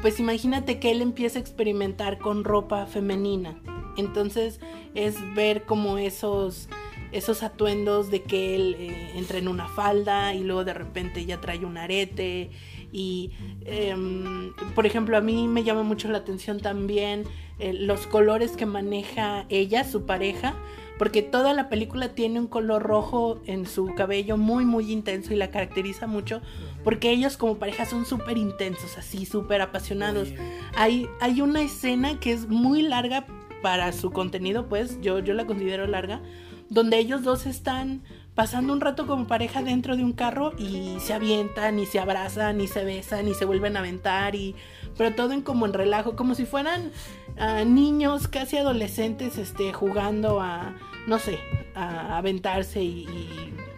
pues 0.00 0.18
imagínate 0.20 0.80
que 0.80 0.90
él 0.90 1.02
empieza 1.02 1.38
a 1.38 1.42
experimentar 1.42 2.18
con 2.18 2.44
ropa 2.44 2.86
femenina. 2.86 3.60
Entonces 3.96 4.60
es 4.94 5.16
ver 5.34 5.64
como 5.64 5.98
esos, 5.98 6.68
esos 7.12 7.42
atuendos 7.42 8.10
de 8.10 8.22
que 8.22 8.54
él 8.54 8.76
eh, 8.78 9.12
entra 9.16 9.38
en 9.38 9.48
una 9.48 9.68
falda 9.68 10.34
y 10.34 10.42
luego 10.42 10.64
de 10.64 10.74
repente 10.74 11.24
ya 11.24 11.40
trae 11.40 11.64
un 11.64 11.76
arete. 11.76 12.50
Y, 12.92 13.30
em, 13.64 14.52
por 14.74 14.86
ejemplo, 14.86 15.16
a 15.16 15.20
mí 15.20 15.48
me 15.48 15.64
llama 15.64 15.82
mucho 15.82 16.08
la 16.08 16.18
atención 16.18 16.60
también 16.60 17.24
eh, 17.58 17.72
los 17.72 18.06
colores 18.06 18.52
que 18.52 18.66
maneja 18.66 19.46
ella, 19.48 19.84
su 19.84 20.04
pareja, 20.04 20.54
porque 20.98 21.22
toda 21.22 21.52
la 21.52 21.68
película 21.68 22.14
tiene 22.14 22.40
un 22.40 22.46
color 22.46 22.82
rojo 22.82 23.40
en 23.46 23.66
su 23.66 23.94
cabello 23.94 24.36
muy, 24.36 24.64
muy 24.64 24.90
intenso 24.92 25.32
y 25.32 25.36
la 25.36 25.50
caracteriza 25.50 26.06
mucho, 26.06 26.42
porque 26.84 27.10
ellos 27.10 27.36
como 27.36 27.58
pareja 27.58 27.86
son 27.86 28.04
súper 28.04 28.36
intensos, 28.36 28.98
así, 28.98 29.26
súper 29.26 29.62
apasionados. 29.62 30.28
Hay, 30.76 31.08
hay 31.20 31.40
una 31.40 31.62
escena 31.62 32.20
que 32.20 32.32
es 32.32 32.48
muy 32.48 32.82
larga 32.82 33.26
para 33.62 33.92
su 33.92 34.10
contenido, 34.10 34.68
pues 34.68 35.00
yo, 35.00 35.18
yo 35.20 35.34
la 35.34 35.46
considero 35.46 35.86
larga, 35.86 36.20
donde 36.68 36.98
ellos 36.98 37.22
dos 37.22 37.46
están 37.46 38.02
pasando 38.34 38.72
un 38.72 38.80
rato 38.80 39.06
como 39.06 39.26
pareja 39.26 39.62
dentro 39.62 39.96
de 39.96 40.04
un 40.04 40.12
carro 40.12 40.52
y 40.58 40.96
se 41.00 41.12
avientan 41.12 41.78
y 41.78 41.86
se 41.86 42.00
abrazan 42.00 42.60
y 42.60 42.66
se 42.66 42.84
besan 42.84 43.28
y 43.28 43.34
se 43.34 43.44
vuelven 43.44 43.76
a 43.76 43.80
aventar 43.80 44.34
y 44.34 44.56
pero 44.96 45.14
todo 45.14 45.32
en 45.32 45.42
como 45.42 45.66
en 45.66 45.74
relajo, 45.74 46.16
como 46.16 46.34
si 46.34 46.46
fueran 46.46 46.90
ah, 47.38 47.64
niños 47.64 48.28
casi 48.28 48.56
adolescentes 48.56 49.36
este 49.36 49.72
jugando 49.74 50.40
a 50.40 50.74
no 51.06 51.18
sé, 51.18 51.38
a 51.74 52.18
aventarse 52.18 52.82
y, 52.82 53.06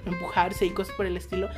empujarse 0.06 0.66
y 0.66 0.70
cosas 0.70 0.94
por 0.96 1.06
el 1.06 1.16
estilo. 1.16 1.48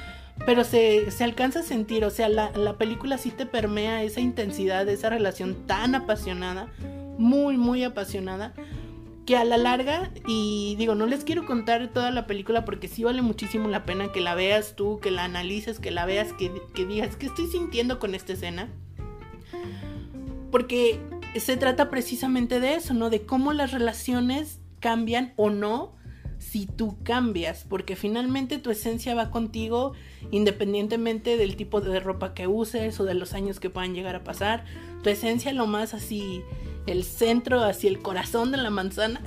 Pero 0.44 0.64
se, 0.64 1.10
se 1.10 1.24
alcanza 1.24 1.60
a 1.60 1.62
sentir, 1.62 2.04
o 2.04 2.10
sea, 2.10 2.28
la, 2.28 2.50
la 2.52 2.74
película 2.74 3.18
sí 3.18 3.30
te 3.30 3.46
permea 3.46 4.02
esa 4.02 4.20
intensidad, 4.20 4.88
esa 4.88 5.08
relación 5.10 5.66
tan 5.66 5.94
apasionada, 5.94 6.68
muy, 7.18 7.56
muy 7.56 7.84
apasionada, 7.84 8.54
que 9.26 9.36
a 9.36 9.44
la 9.44 9.56
larga, 9.56 10.10
y 10.26 10.76
digo, 10.78 10.94
no 10.94 11.06
les 11.06 11.24
quiero 11.24 11.46
contar 11.46 11.88
toda 11.88 12.12
la 12.12 12.26
película 12.26 12.64
porque 12.64 12.86
sí 12.86 13.02
vale 13.02 13.22
muchísimo 13.22 13.68
la 13.68 13.84
pena 13.84 14.12
que 14.12 14.20
la 14.20 14.34
veas 14.36 14.76
tú, 14.76 15.00
que 15.00 15.10
la 15.10 15.24
analices, 15.24 15.80
que 15.80 15.90
la 15.90 16.06
veas, 16.06 16.32
que, 16.32 16.52
que 16.74 16.86
digas, 16.86 17.16
¿qué 17.16 17.26
estoy 17.26 17.48
sintiendo 17.48 17.98
con 17.98 18.14
esta 18.14 18.34
escena? 18.34 18.68
Porque 20.52 21.00
se 21.40 21.56
trata 21.56 21.90
precisamente 21.90 22.60
de 22.60 22.74
eso, 22.74 22.94
¿no? 22.94 23.10
De 23.10 23.22
cómo 23.22 23.52
las 23.52 23.72
relaciones 23.72 24.60
cambian 24.78 25.32
o 25.36 25.50
no 25.50 25.96
si 26.38 26.66
tú 26.66 26.96
cambias, 27.02 27.64
porque 27.68 27.96
finalmente 27.96 28.58
tu 28.58 28.70
esencia 28.70 29.14
va 29.14 29.30
contigo 29.30 29.92
independientemente 30.30 31.36
del 31.36 31.56
tipo 31.56 31.80
de 31.80 31.98
ropa 31.98 32.34
que 32.34 32.46
uses 32.46 33.00
o 33.00 33.04
de 33.04 33.14
los 33.14 33.32
años 33.34 33.58
que 33.58 33.70
puedan 33.70 33.94
llegar 33.94 34.16
a 34.16 34.24
pasar. 34.24 34.64
Tu 35.02 35.10
esencia 35.10 35.52
lo 35.52 35.66
más 35.66 35.94
así 35.94 36.42
el 36.86 37.04
centro 37.04 37.62
hacia 37.62 37.90
el 37.90 38.00
corazón 38.00 38.52
de 38.52 38.58
la 38.58 38.70
manzana 38.70 39.20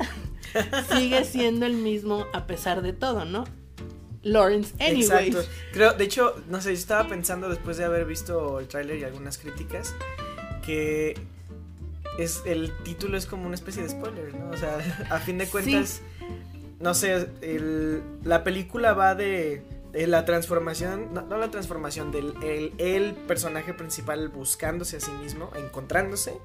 sigue 0.95 1.23
siendo 1.25 1.65
el 1.65 1.73
mismo 1.73 2.25
a 2.33 2.47
pesar 2.47 2.81
de 2.81 2.93
todo, 2.93 3.25
¿no? 3.25 3.45
Lawrence 4.23 4.73
Anyway. 4.79 5.29
Exacto. 5.29 5.43
Creo, 5.71 5.93
de 5.93 6.03
hecho, 6.03 6.35
no 6.49 6.61
sé, 6.61 6.69
yo 6.69 6.79
estaba 6.79 7.07
pensando 7.07 7.49
después 7.49 7.77
de 7.77 7.85
haber 7.85 8.05
visto 8.05 8.59
el 8.59 8.67
tráiler 8.67 8.99
y 8.99 9.03
algunas 9.03 9.37
críticas 9.37 9.95
que 10.65 11.15
es 12.17 12.41
el 12.45 12.71
título 12.83 13.17
es 13.17 13.25
como 13.25 13.45
una 13.45 13.55
especie 13.55 13.81
de 13.81 13.89
spoiler, 13.89 14.35
¿no? 14.35 14.49
O 14.49 14.57
sea, 14.57 14.77
a 15.09 15.19
fin 15.19 15.37
de 15.37 15.47
cuentas, 15.47 16.01
no 16.79 16.93
sé, 16.93 17.29
la 18.23 18.43
película 18.43 18.93
va 18.93 19.15
de, 19.15 19.63
la 19.93 20.25
transformación, 20.25 21.13
no, 21.13 21.37
la 21.37 21.49
transformación 21.49 22.11
del 22.11 22.33
el, 22.77 23.13
personaje 23.13 23.73
principal 23.73 24.27
buscándose 24.29 24.97
a 24.97 24.99
sí 24.99 25.11
mismo, 25.23 25.49
encontrándose 25.55 26.37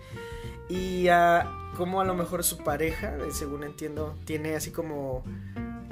y 0.68 1.08
a 1.08 1.50
cómo 1.76 2.00
a 2.00 2.04
lo 2.04 2.14
mejor 2.14 2.44
su 2.44 2.58
pareja, 2.58 3.16
según 3.30 3.64
entiendo, 3.64 4.16
tiene 4.24 4.54
así 4.54 4.70
como 4.70 5.24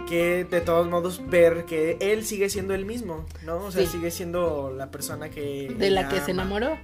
que 0.08 0.44
de 0.44 0.60
todos 0.60 0.88
modos 0.88 1.22
ver 1.28 1.64
que 1.64 1.96
él 2.00 2.24
sigue 2.24 2.48
siendo 2.48 2.74
el 2.74 2.84
mismo, 2.84 3.24
¿no? 3.44 3.56
O 3.58 3.70
sea, 3.70 3.86
sigue 3.86 4.10
siendo 4.10 4.72
la 4.76 4.90
persona 4.90 5.30
que... 5.30 5.74
De 5.78 5.90
la 5.90 6.08
que 6.08 6.20
se 6.20 6.32
enamoró. 6.32 6.76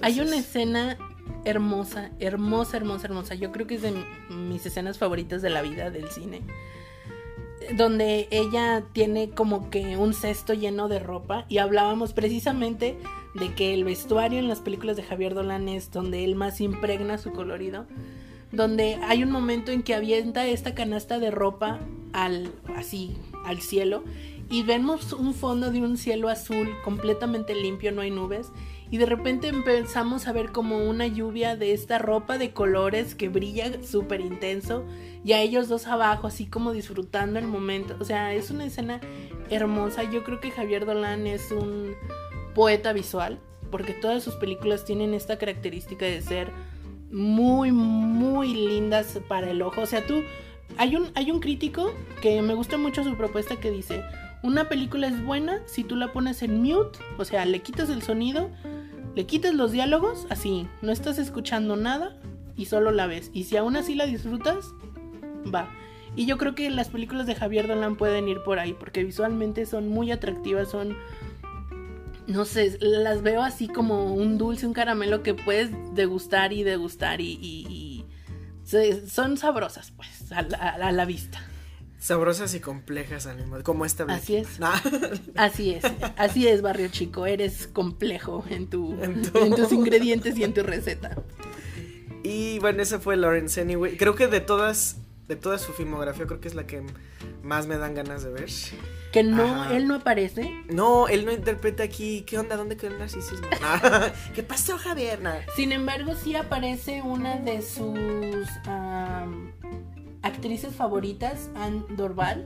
Hay 0.00 0.20
una 0.20 0.36
escena 0.36 0.98
hermosa, 1.44 2.10
hermosa, 2.18 2.76
hermosa, 2.76 3.06
hermosa. 3.06 3.34
Yo 3.34 3.52
creo 3.52 3.66
que 3.66 3.76
es 3.76 3.82
de 3.82 3.94
mis 4.28 4.64
escenas 4.66 4.98
favoritas 4.98 5.42
de 5.42 5.50
la 5.50 5.62
vida 5.62 5.90
del 5.90 6.10
cine. 6.10 6.42
Donde 7.76 8.28
ella 8.30 8.84
tiene 8.92 9.30
como 9.30 9.70
que 9.70 9.96
un 9.96 10.12
cesto 10.12 10.52
lleno 10.52 10.88
de 10.88 10.98
ropa 10.98 11.46
y 11.48 11.58
hablábamos 11.58 12.12
precisamente 12.12 12.98
de 13.34 13.54
que 13.54 13.74
el 13.74 13.84
vestuario 13.84 14.38
en 14.38 14.48
las 14.48 14.60
películas 14.60 14.96
de 14.96 15.02
Javier 15.02 15.34
Dolan 15.34 15.68
es 15.68 15.90
donde 15.90 16.24
él 16.24 16.36
más 16.36 16.60
impregna 16.60 17.18
su 17.18 17.32
colorido 17.32 17.86
donde 18.54 18.98
hay 19.02 19.22
un 19.22 19.30
momento 19.30 19.72
en 19.72 19.82
que 19.82 19.94
avienta 19.94 20.46
esta 20.46 20.74
canasta 20.74 21.18
de 21.18 21.30
ropa 21.30 21.80
al 22.12 22.52
así 22.76 23.16
al 23.44 23.60
cielo 23.60 24.04
y 24.50 24.62
vemos 24.62 25.12
un 25.12 25.34
fondo 25.34 25.70
de 25.70 25.80
un 25.80 25.96
cielo 25.96 26.28
azul 26.28 26.68
completamente 26.84 27.54
limpio, 27.54 27.92
no 27.92 28.02
hay 28.02 28.10
nubes 28.10 28.50
y 28.90 28.98
de 28.98 29.06
repente 29.06 29.48
empezamos 29.48 30.28
a 30.28 30.32
ver 30.32 30.52
como 30.52 30.88
una 30.88 31.06
lluvia 31.06 31.56
de 31.56 31.72
esta 31.72 31.98
ropa 31.98 32.38
de 32.38 32.52
colores 32.52 33.14
que 33.14 33.28
brilla 33.28 33.82
súper 33.82 34.20
intenso 34.20 34.84
y 35.24 35.32
a 35.32 35.40
ellos 35.40 35.68
dos 35.68 35.86
abajo 35.86 36.26
así 36.26 36.46
como 36.46 36.72
disfrutando 36.72 37.38
el 37.38 37.48
momento, 37.48 37.96
o 37.98 38.04
sea, 38.04 38.34
es 38.34 38.50
una 38.50 38.66
escena 38.66 39.00
hermosa, 39.50 40.04
yo 40.04 40.22
creo 40.22 40.40
que 40.40 40.50
Javier 40.50 40.86
Dolan 40.86 41.26
es 41.26 41.50
un 41.50 41.94
poeta 42.54 42.92
visual 42.92 43.38
porque 43.70 43.92
todas 43.92 44.22
sus 44.22 44.34
películas 44.36 44.84
tienen 44.84 45.14
esta 45.14 45.36
característica 45.36 46.04
de 46.06 46.22
ser 46.22 46.52
muy, 47.10 47.72
muy 47.72 48.54
lindas 48.54 49.18
para 49.26 49.50
el 49.50 49.62
ojo. 49.62 49.80
O 49.80 49.86
sea, 49.86 50.06
tú, 50.06 50.22
hay 50.76 50.94
un, 50.94 51.10
hay 51.16 51.32
un 51.32 51.40
crítico 51.40 51.92
que 52.22 52.40
me 52.40 52.54
gusta 52.54 52.78
mucho 52.78 53.02
su 53.02 53.16
propuesta 53.16 53.56
que 53.56 53.72
dice, 53.72 54.04
una 54.44 54.68
película 54.68 55.08
es 55.08 55.24
buena 55.24 55.60
si 55.66 55.84
tú 55.84 55.96
la 55.96 56.12
pones 56.12 56.42
en 56.42 56.62
mute, 56.62 56.98
o 57.18 57.24
sea, 57.24 57.44
le 57.46 57.62
quitas 57.62 57.90
el 57.90 58.02
sonido, 58.02 58.48
le 59.16 59.26
quitas 59.26 59.54
los 59.54 59.72
diálogos, 59.72 60.26
así, 60.30 60.68
no 60.80 60.92
estás 60.92 61.18
escuchando 61.18 61.74
nada 61.74 62.16
y 62.56 62.66
solo 62.66 62.92
la 62.92 63.06
ves. 63.06 63.30
Y 63.34 63.44
si 63.44 63.56
aún 63.56 63.74
así 63.76 63.96
la 63.96 64.06
disfrutas, 64.06 64.66
va. 65.52 65.68
Y 66.14 66.26
yo 66.26 66.38
creo 66.38 66.54
que 66.54 66.70
las 66.70 66.90
películas 66.90 67.26
de 67.26 67.34
Javier 67.34 67.66
Dolan 67.66 67.96
pueden 67.96 68.28
ir 68.28 68.40
por 68.44 68.60
ahí, 68.60 68.72
porque 68.72 69.02
visualmente 69.02 69.66
son 69.66 69.88
muy 69.88 70.12
atractivas, 70.12 70.70
son 70.70 70.96
no 72.26 72.44
sé, 72.44 72.78
las 72.80 73.22
veo 73.22 73.42
así 73.42 73.68
como 73.68 74.14
un 74.14 74.38
dulce, 74.38 74.66
un 74.66 74.72
caramelo 74.72 75.22
que 75.22 75.34
puedes 75.34 75.70
degustar 75.94 76.52
y 76.52 76.62
degustar 76.62 77.20
y, 77.20 78.06
son 79.08 79.36
sabrosas, 79.36 79.92
pues, 79.92 80.32
a 80.32 80.92
la, 80.92 81.04
vista. 81.04 81.42
Sabrosas 81.98 82.54
y 82.54 82.60
complejas, 82.60 83.28
como 83.62 83.84
esta 83.84 84.04
vez. 84.04 84.16
Así 84.16 84.36
es. 84.36 84.48
Así 85.36 85.70
es. 85.74 85.84
Así 86.16 86.48
es, 86.48 86.62
Barrio 86.62 86.88
Chico. 86.88 87.26
Eres 87.26 87.66
complejo 87.66 88.44
en, 88.48 88.68
tu, 88.68 89.00
en, 89.02 89.22
tus 89.54 89.72
ingredientes 89.72 90.36
y 90.36 90.44
en 90.44 90.54
tu 90.54 90.62
receta. 90.62 91.16
Y 92.22 92.58
bueno, 92.58 92.82
esa 92.82 93.00
fue 93.00 93.16
Lawrence 93.16 93.60
Anyway. 93.60 93.96
Creo 93.96 94.14
que 94.14 94.26
de 94.26 94.40
todas, 94.40 94.96
de 95.28 95.36
toda 95.36 95.58
su 95.58 95.72
filmografía, 95.72 96.26
creo 96.26 96.40
que 96.40 96.48
es 96.48 96.54
la 96.54 96.66
que 96.66 96.82
más 97.42 97.66
me 97.66 97.76
dan 97.76 97.94
ganas 97.94 98.24
de 98.24 98.30
ver. 98.30 98.50
Que 99.14 99.22
no, 99.22 99.70
él 99.70 99.86
no 99.86 99.94
aparece. 99.94 100.52
No, 100.70 101.06
él 101.06 101.24
no 101.24 101.30
interpreta 101.30 101.84
aquí. 101.84 102.22
¿Qué 102.22 102.36
onda? 102.36 102.56
¿Dónde 102.56 102.76
quedó 102.76 102.90
el 102.90 102.98
narcisismo? 102.98 103.46
¿Qué 104.34 104.42
pasó, 104.42 104.76
Javier? 104.76 105.20
Sin 105.54 105.70
embargo, 105.70 106.16
sí 106.16 106.34
aparece 106.34 107.00
una 107.00 107.36
de 107.36 107.62
sus 107.62 108.48
actrices 110.20 110.74
favoritas, 110.74 111.48
Anne 111.54 111.84
Dorval. 111.90 112.44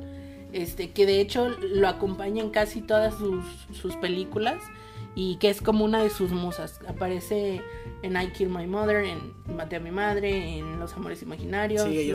Este, 0.53 0.91
que 0.91 1.07
de 1.07 1.23
hecho 1.23 1.49
lo 1.49 1.89
acompaña 1.89 2.43
en 2.43 2.51
casi 2.51 2.83
todas 2.83 3.15
sus, 3.15 3.47
sus 3.73 3.97
películas 3.97 4.59
y 5.15 5.37
que 5.37 5.51
es 5.51 5.61
como 5.61 5.85
una 5.85 6.03
de 6.03 6.11
sus 6.11 6.31
musas. 6.31 6.81
Aparece 6.87 7.61
en 8.03 8.17
I 8.17 8.31
Kill 8.33 8.49
My 8.49 8.67
Mother, 8.67 9.05
en 9.05 9.35
Maté 9.57 9.77
a 9.77 9.81
mi 9.81 9.91
madre, 9.91 10.59
en 10.59 10.79
Los 10.79 10.93
Amores 10.95 11.23
Imaginarios, 11.23 11.89
sí, 11.89 12.13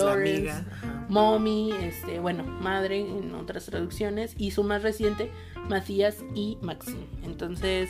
Mommy, 1.09 1.71
este, 1.81 2.19
bueno, 2.19 2.43
madre 2.43 3.01
en 3.01 3.35
otras 3.35 3.65
traducciones 3.65 4.33
y 4.37 4.51
su 4.51 4.63
más 4.63 4.83
reciente 4.83 5.31
Macías 5.67 6.23
y 6.35 6.57
Maxine. 6.61 7.07
Entonces, 7.23 7.89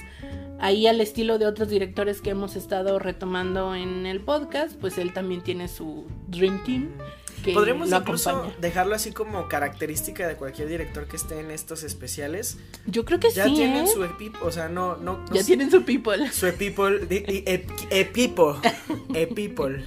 ahí 0.59 0.87
al 0.87 1.01
estilo 1.01 1.37
de 1.37 1.45
otros 1.45 1.69
directores 1.69 2.21
que 2.21 2.31
hemos 2.31 2.55
estado 2.55 2.99
retomando 2.99 3.75
en 3.75 4.05
el 4.05 4.21
podcast, 4.21 4.79
pues 4.79 4.97
él 4.97 5.13
también 5.13 5.41
tiene 5.41 5.67
su 5.67 6.05
Dream 6.27 6.63
Team. 6.63 6.89
Podremos 7.51 7.91
incluso 7.91 8.53
dejarlo 8.59 8.95
así 8.95 9.11
como 9.11 9.47
característica 9.47 10.27
de 10.27 10.35
cualquier 10.35 10.67
director 10.67 11.07
que 11.07 11.17
esté 11.17 11.39
en 11.39 11.51
estos 11.51 11.83
especiales. 11.83 12.57
Yo 12.85 13.05
creo 13.05 13.19
que 13.19 13.31
ya 13.31 13.45
sí. 13.45 13.51
Ya 13.51 13.55
tienen 13.55 13.85
¿eh? 13.85 13.87
su 13.87 14.03
equipo, 14.03 14.45
o 14.45 14.51
sea, 14.51 14.69
no, 14.69 14.97
no. 14.97 15.25
ya 15.31 15.43
tienen 15.43 15.69
su 15.71 15.83
people. 15.83 16.31
Su 16.31 16.51
people, 16.53 17.05
e, 17.09 17.65
e, 17.89 18.05
people, 18.05 18.59
e 19.13 19.27
people. 19.27 19.83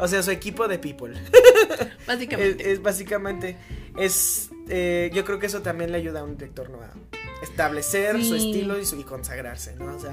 O 0.00 0.06
sea, 0.06 0.22
su 0.22 0.30
equipo 0.30 0.68
de 0.68 0.78
people. 0.78 1.14
Básicamente. 2.06 2.72
Es, 2.72 2.82
básicamente, 2.82 3.56
es, 3.96 4.50
eh, 4.68 5.10
yo 5.12 5.24
creo 5.24 5.38
que 5.38 5.46
eso 5.46 5.60
también 5.60 5.92
le 5.92 5.98
ayuda 5.98 6.20
a 6.20 6.24
un 6.24 6.36
director 6.36 6.70
a 6.82 7.42
establecer 7.42 8.22
su 8.24 8.34
estilo 8.34 8.78
y, 8.78 8.86
su, 8.86 8.98
y 8.98 9.04
consagrarse, 9.04 9.76
¿no? 9.76 9.94
O 9.94 10.00
sea, 10.00 10.12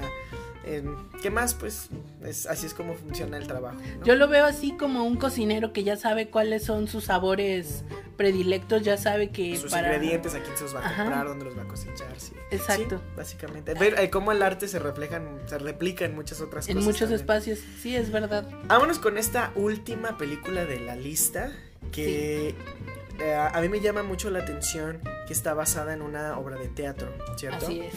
¿Qué 1.22 1.30
más? 1.30 1.54
Pues 1.54 1.88
es, 2.24 2.46
así 2.46 2.66
es 2.66 2.74
como 2.74 2.94
funciona 2.94 3.36
el 3.36 3.46
trabajo. 3.46 3.78
Yo 4.04 4.16
lo 4.16 4.28
veo 4.28 4.44
así 4.44 4.72
como 4.72 5.04
un 5.04 5.16
cocinero 5.16 5.72
que 5.72 5.84
ya 5.84 5.96
sabe 5.96 6.28
cuáles 6.28 6.64
son 6.64 6.88
sus 6.88 7.04
sabores 7.04 7.84
predilectos, 8.16 8.82
ya 8.82 8.96
sabe 8.96 9.30
que... 9.30 9.56
Sus 9.56 9.72
ingredientes, 9.72 10.34
a 10.34 10.42
quién 10.42 10.56
se 10.56 10.64
los 10.64 10.74
va 10.74 10.80
a 10.80 10.96
comprar, 10.96 11.26
dónde 11.26 11.44
los 11.44 11.56
va 11.56 11.62
a 11.62 11.68
cosechar. 11.68 12.18
Sí. 12.18 12.32
Exacto. 12.50 13.00
básicamente. 13.16 13.74
Ver 13.74 13.98
eh, 13.98 14.10
cómo 14.10 14.32
el 14.32 14.42
arte 14.42 14.68
se 14.68 14.78
refleja, 14.78 15.22
se 15.46 15.58
replica 15.58 16.04
en 16.04 16.14
muchas 16.14 16.40
otras 16.40 16.66
cosas. 16.66 16.76
En 16.76 16.84
muchos 16.84 17.10
espacios, 17.10 17.60
sí, 17.80 17.94
es 17.94 18.10
verdad. 18.10 18.48
Vámonos 18.66 18.98
con 18.98 19.18
esta 19.18 19.52
última 19.54 20.18
película 20.18 20.64
de 20.64 20.80
la 20.80 20.96
lista 20.96 21.52
que... 21.92 22.54
Eh, 23.18 23.34
a 23.34 23.60
mí 23.60 23.68
me 23.68 23.80
llama 23.80 24.02
mucho 24.02 24.30
la 24.30 24.40
atención 24.40 25.00
que 25.26 25.32
está 25.32 25.54
basada 25.54 25.92
en 25.94 26.02
una 26.02 26.38
obra 26.38 26.56
de 26.56 26.68
teatro, 26.68 27.08
¿cierto? 27.36 27.66
Así 27.66 27.80
es. 27.80 27.94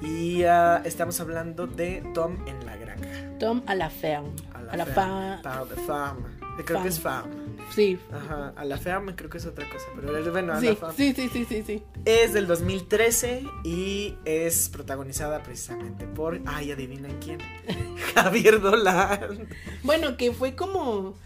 Y 0.00 0.44
uh, 0.44 0.84
estamos 0.84 1.20
hablando 1.20 1.66
de 1.66 2.04
Tom 2.14 2.36
en 2.46 2.64
la 2.64 2.76
granja. 2.76 3.38
Tom 3.38 3.62
a 3.66 3.74
la 3.74 3.90
ferme. 3.90 4.30
A 4.52 4.76
la, 4.76 4.86
ferme. 4.86 5.38
de 5.68 5.82
farm. 5.82 6.38
Creo 6.64 6.82
que 6.82 6.88
es 6.88 7.00
farm. 7.00 7.30
Sí. 7.74 7.98
Ajá, 8.12 8.52
a 8.56 8.64
la 8.64 8.78
ferme 8.78 9.14
creo 9.14 9.30
que 9.30 9.38
es 9.38 9.46
otra 9.46 9.68
cosa, 9.68 9.86
pero 9.96 10.30
bueno, 10.30 10.52
a 10.52 10.60
sí, 10.60 10.66
la 10.68 10.76
farm. 10.76 10.94
Sí, 10.94 11.12
sí, 11.14 11.28
sí, 11.32 11.44
sí, 11.48 11.62
sí. 11.66 11.82
Es 12.04 12.32
del 12.32 12.46
2013 12.46 13.44
y 13.64 14.16
es 14.24 14.68
protagonizada 14.68 15.42
precisamente 15.42 16.06
por, 16.06 16.40
ay, 16.46 16.72
adivinan 16.72 17.18
quién. 17.20 17.38
Javier 18.14 18.60
Dolan. 18.60 19.48
Bueno, 19.82 20.16
que 20.16 20.32
fue 20.32 20.54
como 20.54 21.16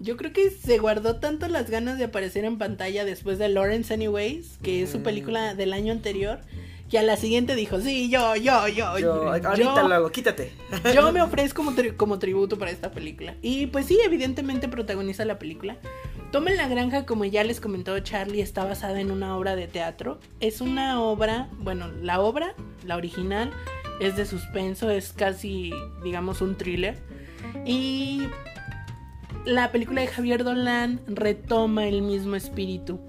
yo 0.00 0.16
creo 0.16 0.32
que 0.32 0.50
se 0.50 0.78
guardó 0.78 1.16
tanto 1.16 1.46
las 1.46 1.70
ganas 1.70 1.98
de 1.98 2.04
aparecer 2.04 2.44
en 2.44 2.56
pantalla 2.56 3.04
después 3.04 3.38
de 3.38 3.50
Lawrence 3.50 3.92
Anyways, 3.92 4.58
que 4.62 4.82
es 4.82 4.90
su 4.90 5.00
mm. 5.00 5.02
película 5.02 5.54
del 5.54 5.74
año 5.74 5.92
anterior, 5.92 6.40
que 6.88 6.98
a 6.98 7.02
la 7.02 7.18
siguiente 7.18 7.54
dijo, 7.54 7.80
sí, 7.80 8.08
yo, 8.08 8.34
yo, 8.34 8.66
yo. 8.66 8.98
yo 8.98 9.30
ahorita 9.30 9.82
lo 9.82 9.94
hago, 9.94 10.10
quítate. 10.10 10.52
Yo 10.94 11.12
me 11.12 11.22
ofrezco 11.22 11.62
como, 11.62 11.76
como 11.96 12.18
tributo 12.18 12.58
para 12.58 12.70
esta 12.70 12.90
película. 12.90 13.36
Y 13.42 13.66
pues 13.66 13.86
sí, 13.86 13.98
evidentemente 14.02 14.68
protagoniza 14.68 15.24
la 15.24 15.38
película. 15.38 15.76
Toma 16.32 16.50
en 16.50 16.56
la 16.56 16.66
granja, 16.66 17.06
como 17.06 17.24
ya 17.26 17.44
les 17.44 17.60
comentó 17.60 17.98
Charlie, 18.00 18.40
está 18.40 18.64
basada 18.64 19.00
en 19.00 19.10
una 19.10 19.36
obra 19.36 19.54
de 19.54 19.68
teatro. 19.68 20.18
Es 20.40 20.60
una 20.60 21.00
obra, 21.00 21.48
bueno, 21.58 21.88
la 22.02 22.20
obra, 22.20 22.54
la 22.84 22.96
original, 22.96 23.52
es 24.00 24.16
de 24.16 24.24
suspenso, 24.24 24.90
es 24.90 25.12
casi, 25.12 25.72
digamos, 26.02 26.40
un 26.40 26.56
thriller. 26.56 26.96
Y 27.66 28.22
la 29.44 29.72
película 29.72 30.02
de 30.02 30.06
Javier 30.06 30.44
Dolan 30.44 31.00
retoma 31.06 31.86
el 31.86 32.02
mismo 32.02 32.36
espíritu 32.36 33.00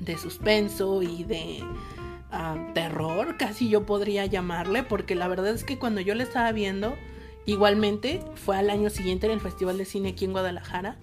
de 0.00 0.16
suspenso 0.16 1.02
y 1.02 1.24
de 1.24 1.62
ah, 2.30 2.56
terror, 2.74 3.36
casi 3.36 3.68
yo 3.68 3.86
podría 3.86 4.26
llamarle, 4.26 4.82
porque 4.82 5.14
la 5.14 5.28
verdad 5.28 5.48
es 5.48 5.64
que 5.64 5.78
cuando 5.78 6.00
yo 6.00 6.14
la 6.14 6.22
estaba 6.22 6.52
viendo, 6.52 6.94
igualmente 7.44 8.20
fue 8.34 8.56
al 8.56 8.70
año 8.70 8.90
siguiente 8.90 9.26
en 9.26 9.32
el 9.32 9.40
Festival 9.40 9.78
de 9.78 9.84
Cine 9.84 10.10
aquí 10.10 10.24
en 10.24 10.32
Guadalajara. 10.32 10.96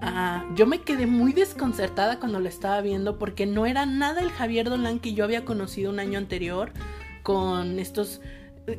Ah, 0.00 0.44
yo 0.54 0.66
me 0.66 0.82
quedé 0.82 1.06
muy 1.06 1.32
desconcertada 1.32 2.18
cuando 2.18 2.40
la 2.40 2.48
estaba 2.48 2.80
viendo 2.80 3.18
porque 3.18 3.46
no 3.46 3.64
era 3.64 3.86
nada 3.86 4.20
el 4.20 4.30
Javier 4.30 4.68
Dolan 4.68 4.98
que 4.98 5.14
yo 5.14 5.24
había 5.24 5.44
conocido 5.44 5.90
un 5.90 5.98
año 5.98 6.18
anterior 6.18 6.72
con 7.22 7.78
estos 7.78 8.20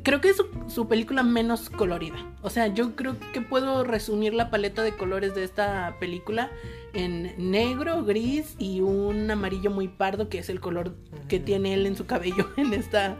creo 0.03 0.19
que 0.19 0.29
es 0.29 0.41
su, 0.67 0.87
película 0.87 1.23
menos 1.23 1.69
colorida. 1.69 2.15
O 2.41 2.49
sea, 2.49 2.67
yo 2.67 2.95
creo 2.95 3.17
que 3.33 3.41
puedo 3.41 3.83
resumir 3.83 4.33
la 4.33 4.49
paleta 4.49 4.81
de 4.81 4.95
colores 4.95 5.35
de 5.35 5.43
esta 5.43 5.95
película 5.99 6.51
en 6.93 7.33
negro, 7.51 8.03
gris 8.03 8.55
y 8.57 8.81
un 8.81 9.29
amarillo 9.29 9.69
muy 9.69 9.87
pardo, 9.87 10.27
que 10.29 10.39
es 10.39 10.49
el 10.49 10.59
color 10.59 10.95
que 11.27 11.39
tiene 11.39 11.73
él 11.73 11.85
en 11.85 11.95
su 11.95 12.05
cabello 12.05 12.49
en 12.57 12.73
esta 12.73 13.17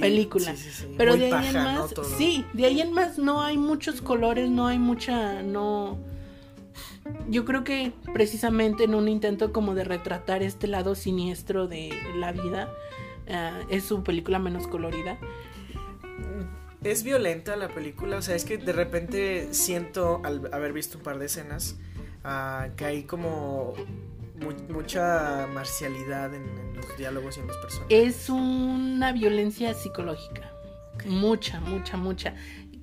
película. 0.00 0.54
Pero 0.96 1.16
de 1.16 1.32
ahí 1.32 1.48
en 1.48 1.54
más, 1.54 1.94
sí, 2.16 2.44
de 2.52 2.66
ahí 2.66 2.80
en 2.80 2.92
más 2.92 3.18
no 3.18 3.42
hay 3.42 3.58
muchos 3.58 4.00
colores, 4.00 4.48
no 4.48 4.66
hay 4.66 4.78
mucha, 4.78 5.42
no. 5.42 5.98
Yo 7.28 7.44
creo 7.44 7.64
que 7.64 7.92
precisamente 8.12 8.84
en 8.84 8.94
un 8.94 9.08
intento 9.08 9.52
como 9.52 9.74
de 9.74 9.82
retratar 9.82 10.42
este 10.42 10.66
lado 10.66 10.94
siniestro 10.94 11.66
de 11.66 11.90
la 12.16 12.32
vida, 12.32 12.68
eh, 13.26 13.50
es 13.70 13.84
su 13.84 14.02
película 14.02 14.38
menos 14.38 14.66
colorida 14.66 15.18
es 16.84 17.02
violenta 17.02 17.56
la 17.56 17.68
película, 17.68 18.18
o 18.18 18.22
sea, 18.22 18.36
es 18.36 18.44
que 18.44 18.58
de 18.58 18.72
repente 18.72 19.48
siento, 19.52 20.20
al 20.24 20.48
haber 20.52 20.72
visto 20.72 20.98
un 20.98 21.04
par 21.04 21.18
de 21.18 21.26
escenas, 21.26 21.76
uh, 22.24 22.74
que 22.76 22.84
hay 22.84 23.02
como 23.02 23.74
mucha 24.68 25.48
marcialidad 25.52 26.34
en, 26.34 26.76
los 26.76 26.96
diálogos 26.96 27.36
y 27.36 27.40
en 27.40 27.48
los 27.48 27.56
personajes. 27.56 27.90
Es 27.90 28.28
una 28.28 29.12
violencia 29.12 29.74
psicológica, 29.74 30.52
mucha, 31.06 31.60
mucha, 31.60 31.96
mucha. 31.96 32.34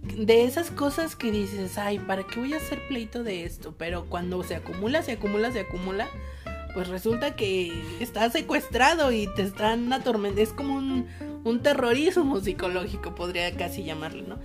De 0.02 0.44
esas 0.44 0.70
cosas 0.70 1.16
que 1.16 1.32
dices, 1.32 1.78
ay, 1.78 1.98
¿para 2.00 2.24
qué 2.24 2.40
voy 2.40 2.54
a 2.54 2.58
hacer 2.58 2.86
pleito 2.88 3.24
de 3.24 3.46
esto? 3.46 3.74
Pero 3.78 4.06
cuando 4.06 4.44
se 4.44 4.56
acumula, 4.56 5.02
se 5.02 5.14
acumula, 5.14 5.52
se 5.52 5.62
acumula, 5.62 6.08
pues 6.76 6.90
resulta 6.90 7.36
que 7.36 7.72
estás 8.02 8.34
secuestrado 8.34 9.12
y 9.14 9.28
te 9.34 9.42
están 9.42 9.92
atormentando. 9.94 10.42
Es 10.42 10.52
como 10.52 10.76
un, 10.76 11.08
un 11.46 11.62
terrorismo 11.62 12.40
psicológico, 12.42 13.16
podría 13.16 13.56
casi 13.56 13.84
llamarlo, 13.84 14.24
¿no? 14.28 14.40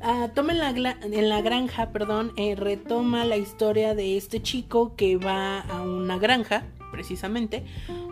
Ah, 0.00 0.30
toma 0.32 0.52
en 0.52 0.82
la, 0.82 0.96
en 1.02 1.28
la 1.28 1.42
granja, 1.42 1.90
perdón, 1.90 2.32
eh, 2.36 2.54
retoma 2.54 3.24
la 3.24 3.36
historia 3.36 3.94
de 3.96 4.16
este 4.16 4.40
chico 4.40 4.94
que 4.94 5.16
va 5.16 5.60
a 5.60 5.82
una 5.82 6.18
granja, 6.18 6.64
precisamente, 6.92 7.64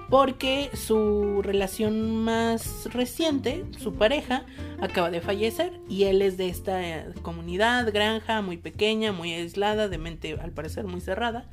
porque 0.08 0.70
su 0.74 1.40
relación 1.42 2.16
más 2.24 2.92
reciente, 2.92 3.64
su 3.78 3.94
pareja, 3.94 4.46
acaba 4.80 5.10
de 5.10 5.20
fallecer 5.20 5.80
y 5.88 6.04
él 6.04 6.22
es 6.22 6.36
de 6.36 6.48
esta 6.48 6.82
eh, 6.82 7.04
comunidad, 7.22 7.92
granja, 7.92 8.42
muy 8.42 8.56
pequeña, 8.56 9.12
muy 9.12 9.32
aislada, 9.32 9.88
de 9.88 9.98
mente 9.98 10.36
al 10.40 10.50
parecer 10.50 10.86
muy 10.86 11.00
cerrada. 11.00 11.48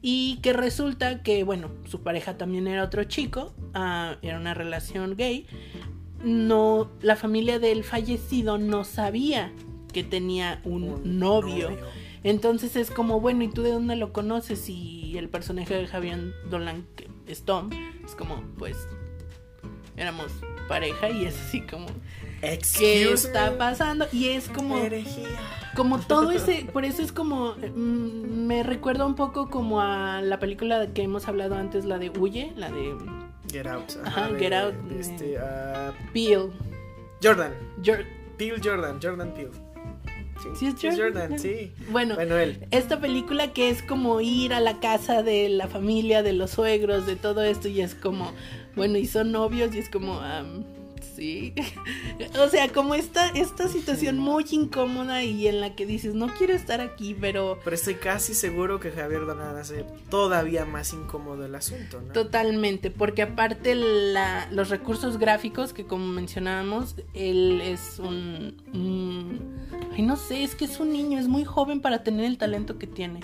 Y 0.00 0.38
que 0.42 0.52
resulta 0.52 1.22
que, 1.22 1.42
bueno, 1.42 1.70
su 1.86 2.02
pareja 2.02 2.36
también 2.36 2.68
era 2.68 2.84
otro 2.84 3.04
chico, 3.04 3.52
ah, 3.74 4.16
era 4.22 4.38
una 4.38 4.54
relación 4.54 5.16
gay, 5.16 5.46
no, 6.22 6.90
la 7.00 7.16
familia 7.16 7.58
del 7.58 7.84
fallecido 7.84 8.58
no 8.58 8.84
sabía 8.84 9.52
que 9.92 10.04
tenía 10.04 10.60
un, 10.64 11.18
novio. 11.18 11.76
Entonces 12.24 12.76
es 12.76 12.90
como, 12.90 13.20
bueno, 13.20 13.44
¿y 13.44 13.48
tú 13.48 13.62
de 13.62 13.72
dónde 13.72 13.96
lo 13.96 14.12
conoces? 14.12 14.68
Y 14.68 15.16
el 15.16 15.28
personaje 15.28 15.74
de 15.74 15.86
Javier 15.86 16.34
Dolan, 16.50 16.86
que 16.96 17.08
es 17.26 17.42
Tom, 17.42 17.70
es 18.04 18.14
como, 18.14 18.42
pues, 18.58 18.76
éramos 19.96 20.32
pareja 20.68 21.10
y 21.10 21.24
es 21.24 21.40
así 21.40 21.62
como, 21.62 21.86
¿qué 22.40 23.10
está 23.12 23.56
pasando? 23.58 24.06
Y 24.12 24.28
es 24.28 24.48
como, 24.48 24.80
como 25.74 25.98
todo 26.06 26.30
ese, 26.30 26.66
por 26.72 26.84
eso 26.84 27.02
es 27.02 27.12
como, 27.12 27.54
mm, 27.54 28.46
me 28.46 28.62
recuerda 28.62 29.06
un 29.06 29.14
poco 29.14 29.50
como 29.50 29.80
a 29.80 30.20
la 30.20 30.38
película 30.38 30.88
que 30.92 31.02
hemos 31.02 31.26
hablado 31.26 31.56
antes, 31.56 31.84
la 31.84 31.98
de 31.98 32.10
Huye, 32.10 32.52
la 32.56 32.70
de 32.70 32.94
Get 33.50 33.66
Out. 33.66 33.92
Ajá, 34.04 34.28
Get 34.38 34.52
Out. 34.52 34.74
Este, 34.92 35.38
uh, 35.38 35.92
Peel. 36.12 36.50
Jordan. 37.22 37.54
Peel 38.36 38.60
Jordan, 38.62 39.00
Jordan 39.02 39.34
Peel. 39.34 39.50
Sí, 40.54 40.66
es 40.86 40.98
Jordan. 40.98 41.38
sí. 41.38 41.72
Bueno, 41.90 42.16
esta 42.70 43.00
película 43.00 43.52
que 43.52 43.70
es 43.70 43.82
como 43.82 44.20
ir 44.20 44.52
a 44.54 44.60
la 44.60 44.80
casa 44.80 45.22
de 45.22 45.48
la 45.48 45.68
familia, 45.68 46.22
de 46.22 46.32
los 46.32 46.52
suegros, 46.52 47.06
de 47.06 47.16
todo 47.16 47.42
esto, 47.42 47.68
y 47.68 47.80
es 47.80 47.94
como, 47.94 48.32
bueno, 48.76 48.98
y 48.98 49.06
son 49.06 49.32
novios, 49.32 49.74
y 49.74 49.78
es 49.78 49.88
como, 49.88 50.18
um, 50.18 50.64
sí. 51.18 51.52
o 52.38 52.48
sea, 52.48 52.68
como 52.72 52.94
esta, 52.94 53.28
esta 53.30 53.68
situación 53.68 54.18
muy 54.18 54.46
incómoda 54.50 55.24
y 55.24 55.48
en 55.48 55.60
la 55.60 55.74
que 55.74 55.84
dices, 55.84 56.14
no 56.14 56.28
quiero 56.28 56.54
estar 56.54 56.80
aquí, 56.80 57.16
pero... 57.20 57.58
Pero 57.64 57.74
estoy 57.74 57.96
casi 57.96 58.34
seguro 58.34 58.78
que 58.78 58.92
Javier 58.92 59.26
Donan 59.26 59.56
hace 59.56 59.84
todavía 60.10 60.64
más 60.64 60.92
incómodo 60.92 61.44
el 61.44 61.54
asunto, 61.54 62.00
¿no? 62.00 62.12
Totalmente, 62.12 62.90
porque 62.90 63.22
aparte 63.22 63.74
la, 63.74 64.48
los 64.52 64.70
recursos 64.70 65.18
gráficos, 65.18 65.72
que 65.72 65.84
como 65.84 66.06
mencionábamos, 66.06 66.94
él 67.14 67.60
es 67.62 67.98
un... 67.98 68.56
ay, 69.92 70.02
no 70.02 70.16
sé, 70.16 70.44
es 70.44 70.54
que 70.54 70.66
es 70.66 70.78
un 70.78 70.92
niño, 70.92 71.18
es 71.18 71.26
muy 71.26 71.44
joven 71.44 71.80
para 71.80 72.04
tener 72.04 72.26
el 72.26 72.38
talento 72.38 72.78
que 72.78 72.86
tiene. 72.86 73.20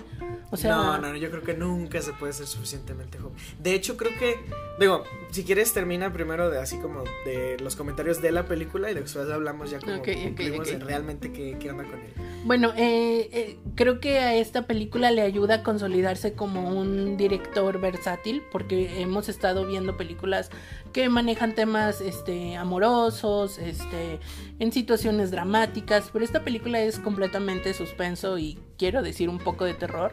O 0.51 0.57
sea, 0.57 0.71
no, 0.71 0.99
no, 0.99 1.17
yo 1.17 1.31
creo 1.31 1.43
que 1.43 1.55
nunca 1.55 2.01
se 2.01 2.13
puede 2.13 2.33
ser 2.33 2.47
suficientemente 2.47 3.19
joven. 3.19 3.37
De 3.59 3.75
hecho, 3.75 3.97
creo 3.97 4.17
que, 4.19 4.37
digo, 4.79 5.03
si 5.31 5.43
quieres 5.43 5.73
termina 5.73 6.13
primero 6.13 6.51
de 6.51 6.61
así 6.61 6.79
como 6.79 7.03
de 7.25 7.57
los 7.61 7.75
comentarios 7.75 7.84
de 7.95 8.33
la 8.33 8.45
película 8.45 8.91
y 8.91 8.95
después 8.95 9.29
hablamos 9.31 9.71
ya 9.71 9.79
como 9.79 9.97
okay, 9.97 10.35
realmente 10.81 11.33
qué, 11.33 11.57
qué, 11.59 11.71
onda 11.71 11.85
con 11.85 12.01
él. 12.01 12.13
Bueno, 12.45 12.73
eh, 12.77 13.29
eh, 13.33 13.59
creo 13.75 14.01
que 14.01 14.19
a 14.19 14.35
esta 14.35 14.67
película 14.67 15.11
le 15.11 15.23
ayuda 15.23 15.57
a 15.57 15.63
consolidarse 15.63 16.35
como 16.35 16.71
un 16.71 17.17
director 17.17 17.81
versátil 17.81 18.43
porque 18.51 19.01
hemos 19.01 19.29
estado 19.29 19.67
viendo 19.67 19.97
películas 19.97 20.51
que 20.93 21.09
manejan 21.09 21.55
temas 21.55 22.01
este, 22.01 22.57
amorosos, 22.57 23.59
este, 23.59 24.21
en 24.59 24.73
situaciones 24.73 25.31
dramáticas, 25.31 26.11
pero 26.13 26.25
esta 26.25 26.45
película 26.45 26.81
es 26.81 26.99
completamente 26.99 27.75
suspenso 27.75 28.39
y 28.39 28.59
quiero 28.79 29.03
decir 29.03 29.29
un 29.29 29.39
poco 29.39 29.65
de 29.65 29.75
terror 29.75 30.13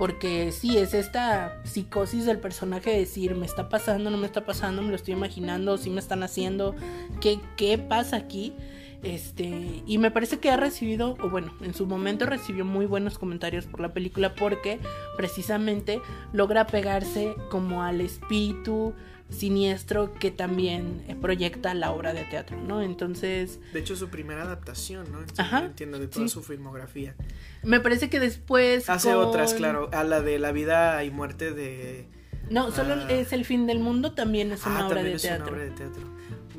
porque 0.00 0.50
sí, 0.50 0.78
es 0.78 0.94
esta 0.94 1.60
psicosis 1.64 2.24
del 2.24 2.38
personaje 2.38 2.88
de 2.88 3.00
decir, 3.00 3.34
me 3.34 3.44
está 3.44 3.68
pasando, 3.68 4.08
no 4.10 4.16
me 4.16 4.24
está 4.24 4.46
pasando, 4.46 4.80
me 4.80 4.88
lo 4.88 4.96
estoy 4.96 5.12
imaginando, 5.12 5.76
sí 5.76 5.90
me 5.90 6.00
están 6.00 6.22
haciendo, 6.22 6.74
¿qué, 7.20 7.38
qué 7.58 7.76
pasa 7.76 8.16
aquí? 8.16 8.54
Este, 9.02 9.82
y 9.86 9.98
me 9.98 10.10
parece 10.10 10.38
que 10.38 10.48
ha 10.48 10.56
recibido, 10.56 11.18
o 11.20 11.28
bueno, 11.28 11.52
en 11.60 11.74
su 11.74 11.84
momento 11.84 12.24
recibió 12.24 12.64
muy 12.64 12.86
buenos 12.86 13.18
comentarios 13.18 13.66
por 13.66 13.80
la 13.80 13.92
película 13.92 14.34
porque 14.34 14.80
precisamente 15.18 16.00
logra 16.32 16.66
pegarse 16.66 17.34
como 17.50 17.82
al 17.82 18.00
espíritu 18.00 18.94
siniestro 19.28 20.14
que 20.14 20.30
también 20.30 21.04
eh, 21.08 21.14
proyecta 21.14 21.74
la 21.74 21.92
obra 21.92 22.14
de 22.14 22.24
teatro, 22.24 22.56
¿no? 22.56 22.80
Entonces... 22.80 23.60
De 23.74 23.80
hecho, 23.80 23.96
su 23.96 24.08
primera 24.08 24.44
adaptación, 24.44 25.12
¿no? 25.12 25.18
Ajá, 25.36 25.66
entiendo 25.66 25.98
de 25.98 26.08
toda 26.08 26.26
su 26.28 26.42
filmografía. 26.42 27.14
Me 27.62 27.80
parece 27.80 28.08
que 28.08 28.20
después... 28.20 28.88
Hace 28.88 29.14
otras, 29.14 29.54
claro, 29.54 29.90
a 29.92 30.04
la 30.04 30.20
de 30.20 30.38
la 30.38 30.52
vida 30.52 31.02
y 31.04 31.10
muerte 31.10 31.52
de... 31.52 32.08
No, 32.48 32.72
solo 32.72 32.94
ah. 32.94 33.10
es 33.10 33.32
El 33.32 33.44
fin 33.44 33.66
del 33.66 33.78
mundo, 33.78 34.12
también 34.12 34.50
es 34.50 34.66
una, 34.66 34.80
ah, 34.80 34.88
obra, 34.88 35.02
de 35.02 35.14
es 35.14 35.24
una 35.24 35.44
obra 35.44 35.62
de 35.62 35.70
teatro. 35.70 36.02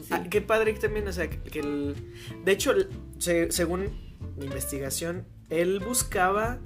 Ah, 0.10 0.24
qué 0.30 0.42
padre 0.42 0.74
que 0.74 0.80
también, 0.80 1.08
o 1.08 1.14
sea, 1.14 1.30
que, 1.30 1.60
el... 1.60 1.96
De 2.44 2.52
hecho, 2.52 2.74
según 3.18 3.90
mi 4.38 4.46
investigación, 4.46 5.26
él 5.50 5.80
buscaba 5.80 6.60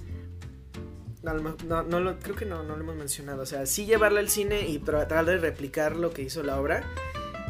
no, 1.33 1.83
no, 1.83 1.99
lo, 1.99 2.19
creo 2.19 2.35
que 2.35 2.45
no, 2.45 2.63
no 2.63 2.75
lo 2.75 2.83
hemos 2.83 2.95
mencionado. 2.95 3.41
O 3.41 3.45
sea, 3.45 3.65
sí 3.65 3.85
llevarla 3.85 4.19
al 4.19 4.29
cine 4.29 4.67
y 4.67 4.79
tratar 4.79 5.25
de 5.25 5.37
replicar 5.37 5.95
lo 5.95 6.11
que 6.11 6.21
hizo 6.21 6.43
la 6.43 6.59
obra. 6.59 6.83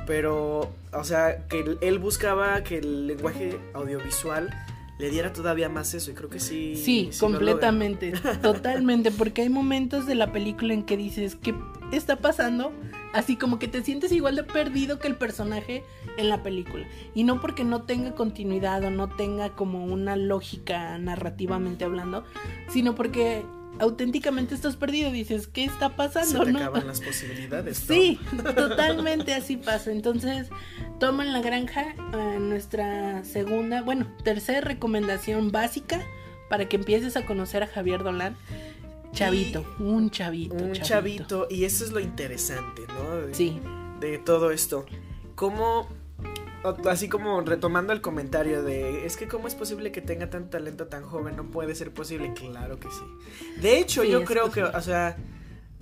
Pero, 0.07 0.73
o 0.93 1.03
sea, 1.03 1.47
que 1.47 1.77
él 1.81 1.99
buscaba 1.99 2.63
que 2.63 2.77
el 2.77 3.07
lenguaje 3.07 3.59
audiovisual 3.73 4.49
le 4.97 5.09
diera 5.09 5.33
todavía 5.33 5.69
más 5.69 5.93
eso. 5.93 6.11
Y 6.11 6.13
creo 6.13 6.29
que 6.29 6.39
sí. 6.39 6.75
Sí, 6.75 7.09
completamente. 7.19 8.11
totalmente. 8.41 9.11
Porque 9.11 9.43
hay 9.43 9.49
momentos 9.49 10.05
de 10.05 10.15
la 10.15 10.31
película 10.31 10.73
en 10.73 10.83
que 10.83 10.97
dices, 10.97 11.35
¿qué 11.35 11.53
está 11.91 12.17
pasando? 12.17 12.71
Así 13.13 13.37
como 13.37 13.59
que 13.59 13.67
te 13.67 13.83
sientes 13.83 14.11
igual 14.11 14.35
de 14.35 14.43
perdido 14.43 14.99
que 14.99 15.07
el 15.07 15.15
personaje 15.15 15.83
en 16.17 16.29
la 16.29 16.43
película. 16.43 16.87
Y 17.13 17.23
no 17.23 17.41
porque 17.41 17.63
no 17.63 17.83
tenga 17.83 18.13
continuidad 18.13 18.83
o 18.83 18.91
no 18.91 19.09
tenga 19.09 19.55
como 19.55 19.85
una 19.85 20.15
lógica 20.15 20.97
narrativamente 20.97 21.85
hablando, 21.85 22.23
sino 22.69 22.95
porque 22.95 23.45
auténticamente 23.79 24.55
estás 24.55 24.75
perdido, 24.75 25.11
dices, 25.11 25.47
¿qué 25.47 25.65
está 25.65 25.95
pasando? 25.95 26.45
Se 26.45 26.51
te 26.51 26.57
acaban 26.57 26.87
las 26.87 27.01
posibilidades. 27.01 27.77
Sí, 27.77 28.19
totalmente 28.55 29.33
así 29.33 29.57
pasa. 29.57 29.91
Entonces, 29.91 30.49
toma 30.99 31.25
en 31.25 31.33
la 31.33 31.41
granja 31.41 31.95
nuestra 32.39 33.23
segunda, 33.23 33.81
bueno, 33.81 34.07
tercera 34.23 34.61
recomendación 34.61 35.51
básica 35.51 36.01
para 36.49 36.67
que 36.69 36.77
empieces 36.77 37.17
a 37.17 37.25
conocer 37.25 37.63
a 37.63 37.67
Javier 37.67 38.03
Dolan. 38.03 38.35
Chavito, 39.11 39.65
un 39.79 40.09
chavito. 40.09 40.55
Un 40.55 40.73
chavito. 40.73 41.47
y 41.49 41.63
eso 41.63 41.85
es 41.85 41.91
lo 41.91 41.99
interesante, 41.99 42.81
¿no? 42.87 43.33
sí. 43.33 43.59
De 43.99 44.17
todo 44.17 44.51
esto. 44.51 44.85
¿Cómo 45.35 45.87
así 46.87 47.09
como 47.09 47.41
retomando 47.41 47.93
el 47.93 48.01
comentario 48.01 48.63
de, 48.63 49.05
es 49.05 49.17
que 49.17 49.27
cómo 49.27 49.47
es 49.47 49.55
posible 49.55 49.91
que 49.91 50.01
tenga 50.01 50.29
tanto 50.29 50.51
talento 50.51 50.87
tan 50.87 51.03
joven, 51.03 51.35
no 51.35 51.51
puede 51.51 51.75
ser 51.75 51.91
posible, 51.91 52.33
claro 52.33 52.79
que 52.79 52.89
sí. 52.89 53.61
De 53.61 53.79
hecho, 53.79 54.03
Sí, 54.03 54.09
yo 54.09 54.23
creo 54.23 54.51
que, 54.51 54.63
o 54.63 54.81
sea, 54.81 55.17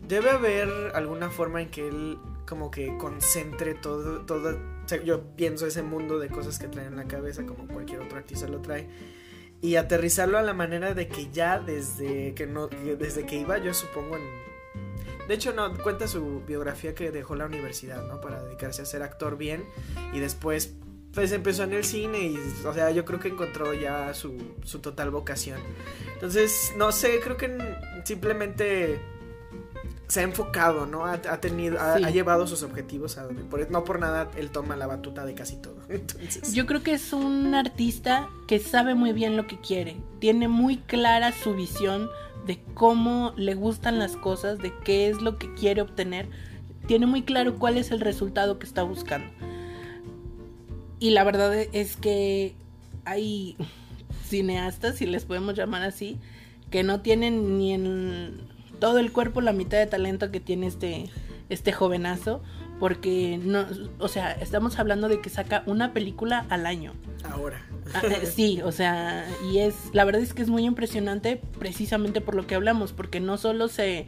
debe 0.08 0.30
haber 0.30 0.70
alguna 0.96 1.30
forma 1.30 1.62
en 1.62 1.70
que 1.70 1.88
él 1.88 2.18
como 2.48 2.72
que 2.72 2.98
concentre 2.98 3.74
todo, 3.74 4.22
todo, 4.26 4.58
o 4.86 4.88
sea, 4.88 5.02
yo 5.02 5.22
pienso 5.36 5.66
ese 5.66 5.82
mundo 5.82 6.20
de 6.20 6.30
cosas 6.30 6.60
que 6.60 6.68
trae 6.68 6.88
en 6.88 6.96
la 6.96 7.06
cabeza 7.06 7.46
como 7.46 7.68
cualquier 7.68 8.02
otro 8.02 8.18
artista 8.18 8.48
lo 8.48 8.62
trae 8.62 8.90
y 9.62 9.78
aterrizarlo 9.78 10.38
a 10.38 10.42
la 10.42 10.54
manera 10.54 10.94
de 10.94 11.08
que 11.08 11.32
ya 11.32 11.58
desde 11.58 12.34
que 12.34 12.46
no 12.46 12.68
desde 12.68 13.26
que 13.26 13.38
iba 13.38 13.58
yo 13.60 13.74
supongo 13.74 14.18
en 14.18 14.24
de 15.28 15.34
hecho 15.34 15.54
no 15.54 15.74
cuenta 15.78 16.08
su 16.08 16.42
biografía 16.48 16.94
que 16.96 17.12
dejó 17.12 17.36
la 17.36 17.46
universidad 17.46 18.06
no 18.08 18.20
para 18.22 18.42
dedicarse 18.44 18.82
a 18.82 18.86
ser 18.86 19.04
actor 19.04 19.38
bien 19.38 19.64
y 20.14 20.20
después 20.20 20.74
pues 21.14 21.32
empezó 21.32 21.64
en 21.64 21.74
el 21.74 21.84
cine 21.84 22.20
y 22.24 22.38
o 22.66 22.74
sea 22.74 22.92
yo 22.92 23.06
creo 23.06 23.20
que 23.20 23.28
encontró 23.30 23.74
ya 23.74 24.14
su, 24.14 24.36
su 24.64 24.80
total 24.80 25.12
vocación 25.12 25.60
entonces 26.14 26.72
no 26.78 26.92
sé 26.92 27.20
creo 27.22 27.38
que 27.38 27.58
simplemente 28.04 29.00
se 30.08 30.20
ha 30.20 30.24
enfocado, 30.24 30.86
¿no? 30.86 31.06
Ha, 31.06 31.14
ha 31.14 31.42
tenido, 31.42 31.80
ha, 31.80 31.98
Sí. 31.98 32.04
ha 32.04 32.10
llevado 32.12 32.46
sus 32.46 32.62
objetivos 32.62 33.18
a 33.18 33.24
donde, 33.24 33.44
por, 33.44 33.72
no 33.72 33.84
por 33.84 34.00
nada 34.00 34.30
él 34.38 34.52
toma 34.52 34.76
la 34.76 34.86
batuta 34.86 35.26
de 35.26 35.34
casi 35.34 35.56
todo. 35.56 35.78
Entonces, 35.90 36.54
Yo 36.54 36.68
creo 36.68 36.84
que 36.84 36.94
es 36.94 37.14
un 37.14 37.56
artista 37.56 38.30
que 38.48 38.60
sabe 38.60 38.94
muy 38.94 39.12
bien 39.14 39.36
lo 39.38 39.48
que 39.48 39.60
quiere. 39.60 39.98
Tiene 40.20 40.48
muy 40.48 40.78
clara 40.78 41.32
su 41.32 41.56
visión 41.56 42.10
de 42.46 42.60
cómo 42.74 43.34
le 43.38 43.56
gustan 43.56 44.00
las 44.00 44.16
cosas, 44.16 44.58
de 44.60 44.74
qué 44.84 45.10
es 45.10 45.22
lo 45.22 45.38
que 45.38 45.54
quiere 45.54 45.82
obtener. 45.82 46.28
Tiene 46.88 47.06
muy 47.06 47.24
claro 47.24 47.56
cuál 47.56 47.78
es 47.78 47.92
el 47.92 48.02
resultado 48.02 48.60
que 48.60 48.66
está 48.66 48.84
buscando. 48.84 49.28
Y 51.00 51.12
la 51.12 51.24
verdad 51.24 51.54
es 51.54 51.96
que 51.98 52.56
hay 53.06 53.56
cineastas, 54.26 54.96
si 54.96 55.06
les 55.06 55.26
podemos 55.26 55.56
llamar 55.56 55.84
así, 55.84 56.18
que 56.70 56.84
no 56.84 57.02
tienen 57.02 57.58
ni 57.58 57.74
en 57.74 58.42
todo 58.80 59.00
el 59.00 59.12
cuerpo 59.12 59.42
la 59.42 59.54
mitad 59.54 59.78
de 59.78 59.86
talento 59.86 60.32
que 60.32 60.40
tiene 60.40 60.68
este, 60.68 61.10
este 61.50 61.72
jovenazo. 61.72 62.42
Porque 62.80 63.40
no, 63.42 63.66
o 64.00 64.08
sea, 64.08 64.32
estamos 64.34 64.80
hablando 64.80 65.08
de 65.08 65.22
que 65.22 65.30
saca 65.30 65.64
una 65.66 65.94
película 65.94 66.46
al 66.50 66.66
año. 66.66 66.94
ahora. 67.30 67.66
Ah, 67.94 68.02
eh, 68.04 68.26
sí, 68.36 68.62
o 68.64 68.72
sea, 68.72 69.26
y 69.52 69.60
es, 69.60 69.76
la 69.94 70.06
verdad 70.06 70.22
es 70.22 70.34
que 70.34 70.42
es 70.42 70.50
muy 70.50 70.66
impresionante 70.66 71.42
precisamente 71.60 72.22
por 72.22 72.36
lo 72.36 72.48
que 72.48 72.56
hablamos, 72.56 72.92
porque 72.94 73.20
no 73.20 73.38
solo 73.38 73.68
se, 73.68 74.08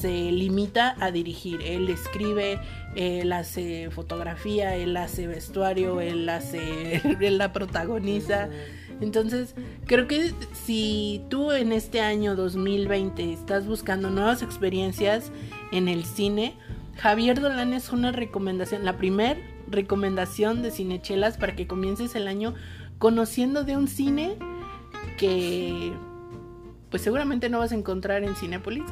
se 0.00 0.32
limita 0.32 0.96
a 1.00 1.10
dirigir, 1.10 1.60
él 1.62 1.88
escribe, 1.88 2.60
él 2.94 3.32
hace 3.32 3.90
fotografía, 3.90 4.76
él 4.76 4.96
hace 4.96 5.26
vestuario, 5.26 6.00
él 6.00 6.28
hace, 6.28 7.02
él 7.20 7.38
la 7.38 7.52
protagoniza. 7.52 8.48
Entonces, 9.00 9.54
creo 9.84 10.06
que 10.08 10.32
si 10.64 11.22
tú 11.28 11.52
en 11.52 11.72
este 11.72 12.00
año 12.00 12.34
2020 12.34 13.32
estás 13.32 13.66
buscando 13.66 14.08
nuevas 14.08 14.42
experiencias 14.42 15.30
en 15.70 15.88
el 15.88 16.04
cine, 16.04 16.54
Javier 16.98 17.40
Dolan 17.40 17.72
es 17.72 17.92
una 17.92 18.12
recomendación, 18.12 18.84
la 18.84 18.96
primer 18.96 19.38
recomendación 19.68 20.62
de 20.62 20.70
Cinechelas 20.70 21.36
para 21.36 21.56
que 21.56 21.66
comiences 21.66 22.14
el 22.14 22.28
año 22.28 22.54
conociendo 22.98 23.64
de 23.64 23.76
un 23.76 23.88
cine 23.88 24.36
que 25.18 25.92
pues 26.90 27.02
seguramente 27.02 27.48
no 27.48 27.58
vas 27.58 27.72
a 27.72 27.74
encontrar 27.74 28.24
en 28.24 28.34
Cinépolis, 28.36 28.84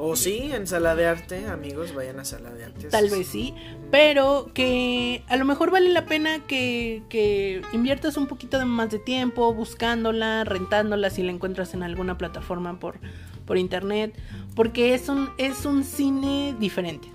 O 0.00 0.14
sí, 0.14 0.50
en 0.52 0.68
sala 0.68 0.94
de 0.94 1.06
arte, 1.06 1.48
amigos, 1.48 1.92
vayan 1.92 2.20
a 2.20 2.24
sala 2.24 2.50
de 2.50 2.64
arte. 2.66 2.86
tal 2.86 3.10
vez 3.10 3.26
sí, 3.26 3.52
pero 3.90 4.52
que 4.54 5.24
a 5.26 5.36
lo 5.36 5.44
mejor 5.44 5.72
vale 5.72 5.88
la 5.88 6.06
pena 6.06 6.46
que, 6.46 7.02
que 7.08 7.62
inviertas 7.72 8.16
un 8.16 8.28
poquito 8.28 8.60
de 8.60 8.64
más 8.64 8.90
de 8.90 9.00
tiempo 9.00 9.52
buscándola, 9.52 10.44
rentándola 10.44 11.10
si 11.10 11.24
la 11.24 11.32
encuentras 11.32 11.74
en 11.74 11.82
alguna 11.82 12.16
plataforma 12.16 12.78
por, 12.78 13.00
por 13.48 13.56
internet, 13.56 14.14
porque 14.54 14.92
es 14.92 15.08
un, 15.08 15.30
es 15.38 15.64
un 15.64 15.82
cine 15.82 16.54
diferente. 16.60 17.08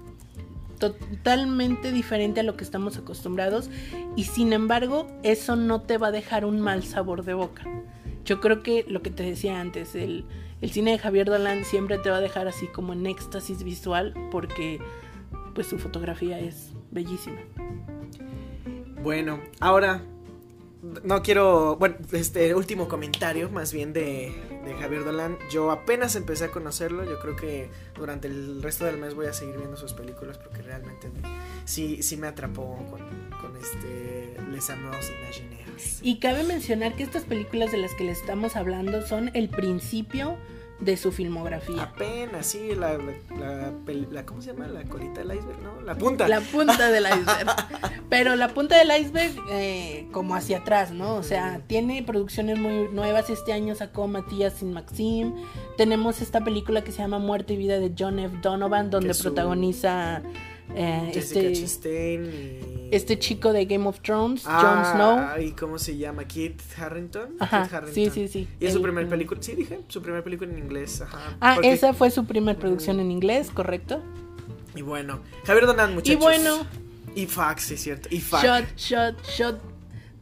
Totalmente 0.80 1.92
diferente 1.92 2.40
a 2.40 2.44
lo 2.44 2.58
que 2.58 2.64
estamos 2.64 2.98
acostumbrados 2.98 3.70
y 4.18 4.24
sin 4.24 4.52
embargo 4.52 5.08
eso 5.22 5.56
no 5.56 5.82
te 5.82 6.00
va 6.00 6.08
a 6.08 6.12
dejar 6.12 6.44
un 6.44 6.60
mal 6.60 6.84
sabor 6.84 7.24
de 7.24 7.36
boca. 7.36 7.64
Yo 8.26 8.42
creo 8.42 8.64
que 8.64 8.84
lo 8.90 9.04
que 9.04 9.12
te 9.12 9.22
decía 9.22 9.62
antes, 9.62 9.94
el, 9.94 10.26
el 10.60 10.72
cine 10.72 10.92
de 10.92 10.98
Javier 10.98 11.28
Dolan 11.28 11.66
siempre 11.66 12.00
te 12.00 12.10
va 12.10 12.18
a 12.18 12.22
dejar 12.22 12.48
así 12.48 12.66
como 12.66 12.94
en 12.94 13.06
éxtasis 13.06 13.64
visual 13.64 14.16
porque 14.32 14.80
pues 15.54 15.68
su 15.68 15.78
fotografía 15.78 16.40
es 16.40 16.72
bellísima. 16.90 17.42
Bueno, 19.04 19.40
ahora 19.60 20.02
no 21.04 21.22
quiero, 21.24 21.78
bueno, 21.78 21.96
este 22.12 22.54
último 22.56 22.88
comentario 22.88 23.50
más 23.50 23.72
bien 23.72 23.94
de, 23.94 24.34
de 24.66 24.74
Javier 24.80 25.06
Dolan. 25.06 25.38
Yo 25.52 25.72
apenas 25.72 26.16
empecé 26.16 26.46
a 26.46 26.52
conocerlo, 26.52 27.04
yo 27.06 27.20
creo 27.20 27.36
que 27.36 27.70
durante 27.96 28.28
el 28.28 28.62
resto 28.62 28.86
del 28.86 28.98
mes 28.98 29.16
voy 29.16 29.28
a 29.28 29.34
seguir 29.34 29.58
viendo 29.58 29.78
sus 29.78 29.94
películas 29.94 30.38
porque 30.38 30.62
realmente 30.62 31.10
me- 31.10 31.22
sí, 31.66 32.04
sí 32.04 32.18
me 32.18 32.28
atrapó 32.28 32.76
con, 32.90 33.00
con 33.40 33.56
este 33.58 34.36
Les 34.52 34.70
Amours 34.70 35.10
Imaginaires. 35.22 36.00
Y 36.02 36.20
cabe 36.20 36.44
mencionar 36.44 36.96
que 36.96 37.04
estas 37.04 37.24
películas 37.24 37.72
de 37.72 37.78
las 37.78 37.94
que 37.96 38.04
le 38.04 38.12
estamos 38.12 38.56
hablando 38.56 39.02
son 39.08 39.32
el 39.34 39.50
principio 39.50 40.38
de 40.80 40.98
su 40.98 41.12
filmografía. 41.12 41.84
Apenas, 41.84 42.46
sí, 42.48 42.76
la, 42.76 42.98
la, 42.98 43.72
la 44.12 44.26
¿cómo 44.26 44.42
se 44.42 44.52
llama? 44.52 44.68
La 44.68 44.84
colita 44.84 45.22
del 45.24 45.38
iceberg, 45.38 45.62
¿no? 45.62 45.82
La 45.82 45.96
punta. 45.96 46.28
La 46.28 46.42
punta 46.42 46.90
del 46.92 47.06
iceberg. 47.08 47.56
Pero 48.10 48.36
la 48.36 48.50
punta 48.50 48.78
del 48.78 48.92
iceberg 49.02 49.34
eh, 49.50 50.08
como 50.12 50.36
hacia 50.36 50.58
atrás, 50.60 50.92
¿no? 50.92 51.16
O 51.16 51.24
sea, 51.24 51.62
tiene 51.68 52.04
producciones 52.04 52.60
muy 52.60 52.90
nuevas. 52.92 53.30
Este 53.30 53.54
año 53.54 53.76
sacó 53.76 54.08
Matías 54.08 54.54
sin 54.54 54.74
Maxim. 54.74 55.34
Tenemos 55.78 56.22
esta 56.22 56.44
película 56.44 56.84
que 56.84 56.92
se 56.92 56.98
llama 57.00 57.20
Muerte 57.20 57.54
y 57.54 57.58
Vida 57.58 57.80
de 57.80 57.94
John 57.98 58.20
F. 58.20 58.36
Donovan, 58.42 58.90
donde 58.90 59.14
su- 59.14 59.24
protagoniza 59.24 60.22
eh, 60.76 61.12
Jessica 61.14 61.42
este, 61.42 61.62
Chastain 61.62 62.26
y... 62.26 62.90
este 62.92 63.20
chico 63.20 63.54
de 63.54 63.66
Game 63.66 63.88
of 63.88 64.00
Thrones, 64.02 64.44
Jon 64.44 64.54
Ah, 64.56 65.34
Snow. 65.36 65.46
¿Y 65.46 65.52
cómo 65.52 65.78
se 65.78 65.98
llama? 65.98 66.26
Kit 66.26 66.62
Harrington. 66.78 67.36
Ajá, 67.40 67.68
Kit 67.86 67.94
sí, 67.94 68.10
sí, 68.10 68.28
sí. 68.28 68.48
Y 68.60 68.66
es 68.66 68.74
su 68.74 68.82
primer 68.82 69.08
película. 69.08 69.42
Sí, 69.42 69.54
dije, 69.56 69.80
su 69.88 70.02
primer 70.02 70.24
película 70.24 70.52
en 70.52 70.58
inglés. 70.60 71.02
Ajá. 71.02 71.36
Ah, 71.40 71.54
Porque- 71.56 71.72
esa 71.74 71.94
fue 71.94 72.10
su 72.12 72.26
primer 72.26 72.58
producción 72.58 73.00
en 73.00 73.12
inglés, 73.12 73.50
¿correcto? 73.54 74.02
Y 74.76 74.82
bueno, 74.82 75.20
Javier 75.46 75.66
Donan, 75.68 75.94
muchachos. 75.94 76.14
Y 76.20 76.24
bueno, 76.24 76.66
Y 77.16 77.28
Fax, 77.28 77.64
sí, 77.64 77.78
cierto. 77.78 78.10
Y 78.12 78.20
Fax. 78.22 78.44
shot, 78.44 78.76
shot, 78.76 79.24
shot 79.28 79.62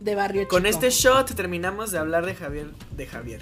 de 0.01 0.15
barrio 0.15 0.47
Con 0.49 0.63
chico. 0.63 0.69
este 0.69 0.89
shot 0.89 1.33
terminamos 1.35 1.91
de 1.91 1.99
hablar 1.99 2.25
de 2.25 2.35
Javier. 2.35 2.67
De 2.97 3.05
Javier. 3.07 3.39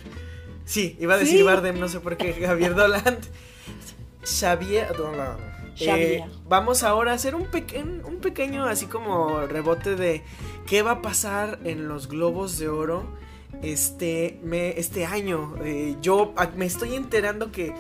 Sí, 0.66 0.96
iba 1.00 1.16
a 1.16 1.18
decir 1.18 1.38
Sí. 1.40 1.44
Bardem, 1.44 1.80
no 1.80 1.88
sé 1.88 2.00
por 2.00 2.16
qué. 2.18 2.34
Javier 2.46 2.76
Dolan. 2.76 3.18
Xavier 4.24 4.96
Dolan. 4.96 5.38
Eh, 5.82 6.26
vamos 6.48 6.84
ahora 6.84 7.12
a 7.12 7.16
hacer 7.16 7.36
un, 7.36 7.46
peque- 7.48 7.82
un 7.84 8.18
pequeño 8.22 8.66
así 8.66 8.86
como 8.88 9.42
rebote 9.48 9.96
de 9.96 10.24
qué 10.66 10.82
va 10.82 10.92
a 10.92 11.02
pasar 11.02 11.60
en 11.64 11.88
los 11.88 12.08
globos 12.08 12.58
de 12.60 12.70
oro 12.70 13.06
este, 13.62 14.40
me, 14.44 14.78
este 14.80 15.06
año. 15.06 15.56
Eh, 15.64 15.96
yo 16.02 16.34
me 16.56 16.66
estoy 16.66 16.96
enterando 16.96 17.52
que 17.52 17.74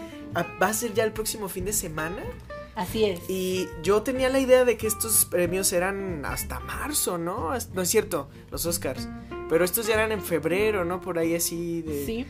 va 0.61 0.67
a 0.67 0.73
ser 0.73 0.93
ya 0.93 1.03
el 1.03 1.11
próximo 1.13 1.49
fin 1.49 1.65
de 1.65 1.73
semana. 1.73 2.21
Así 2.75 3.03
es. 3.03 3.19
Y 3.29 3.67
yo 3.83 4.03
tenía 4.03 4.29
la 4.29 4.39
idea 4.39 4.63
de 4.63 4.77
que 4.77 4.87
estos 4.87 5.25
premios 5.25 5.73
eran 5.73 6.23
hasta 6.25 6.59
marzo, 6.61 7.17
¿no? 7.17 7.51
No 7.73 7.81
es 7.81 7.89
cierto, 7.89 8.29
los 8.51 8.65
Oscars. 8.65 9.07
Pero 9.49 9.65
estos 9.65 9.87
ya 9.87 9.95
eran 9.95 10.11
en 10.11 10.21
febrero, 10.21 10.85
¿no? 10.85 11.01
Por 11.01 11.17
ahí 11.19 11.35
así 11.35 11.81
de... 11.81 12.05
Sí. 12.05 12.25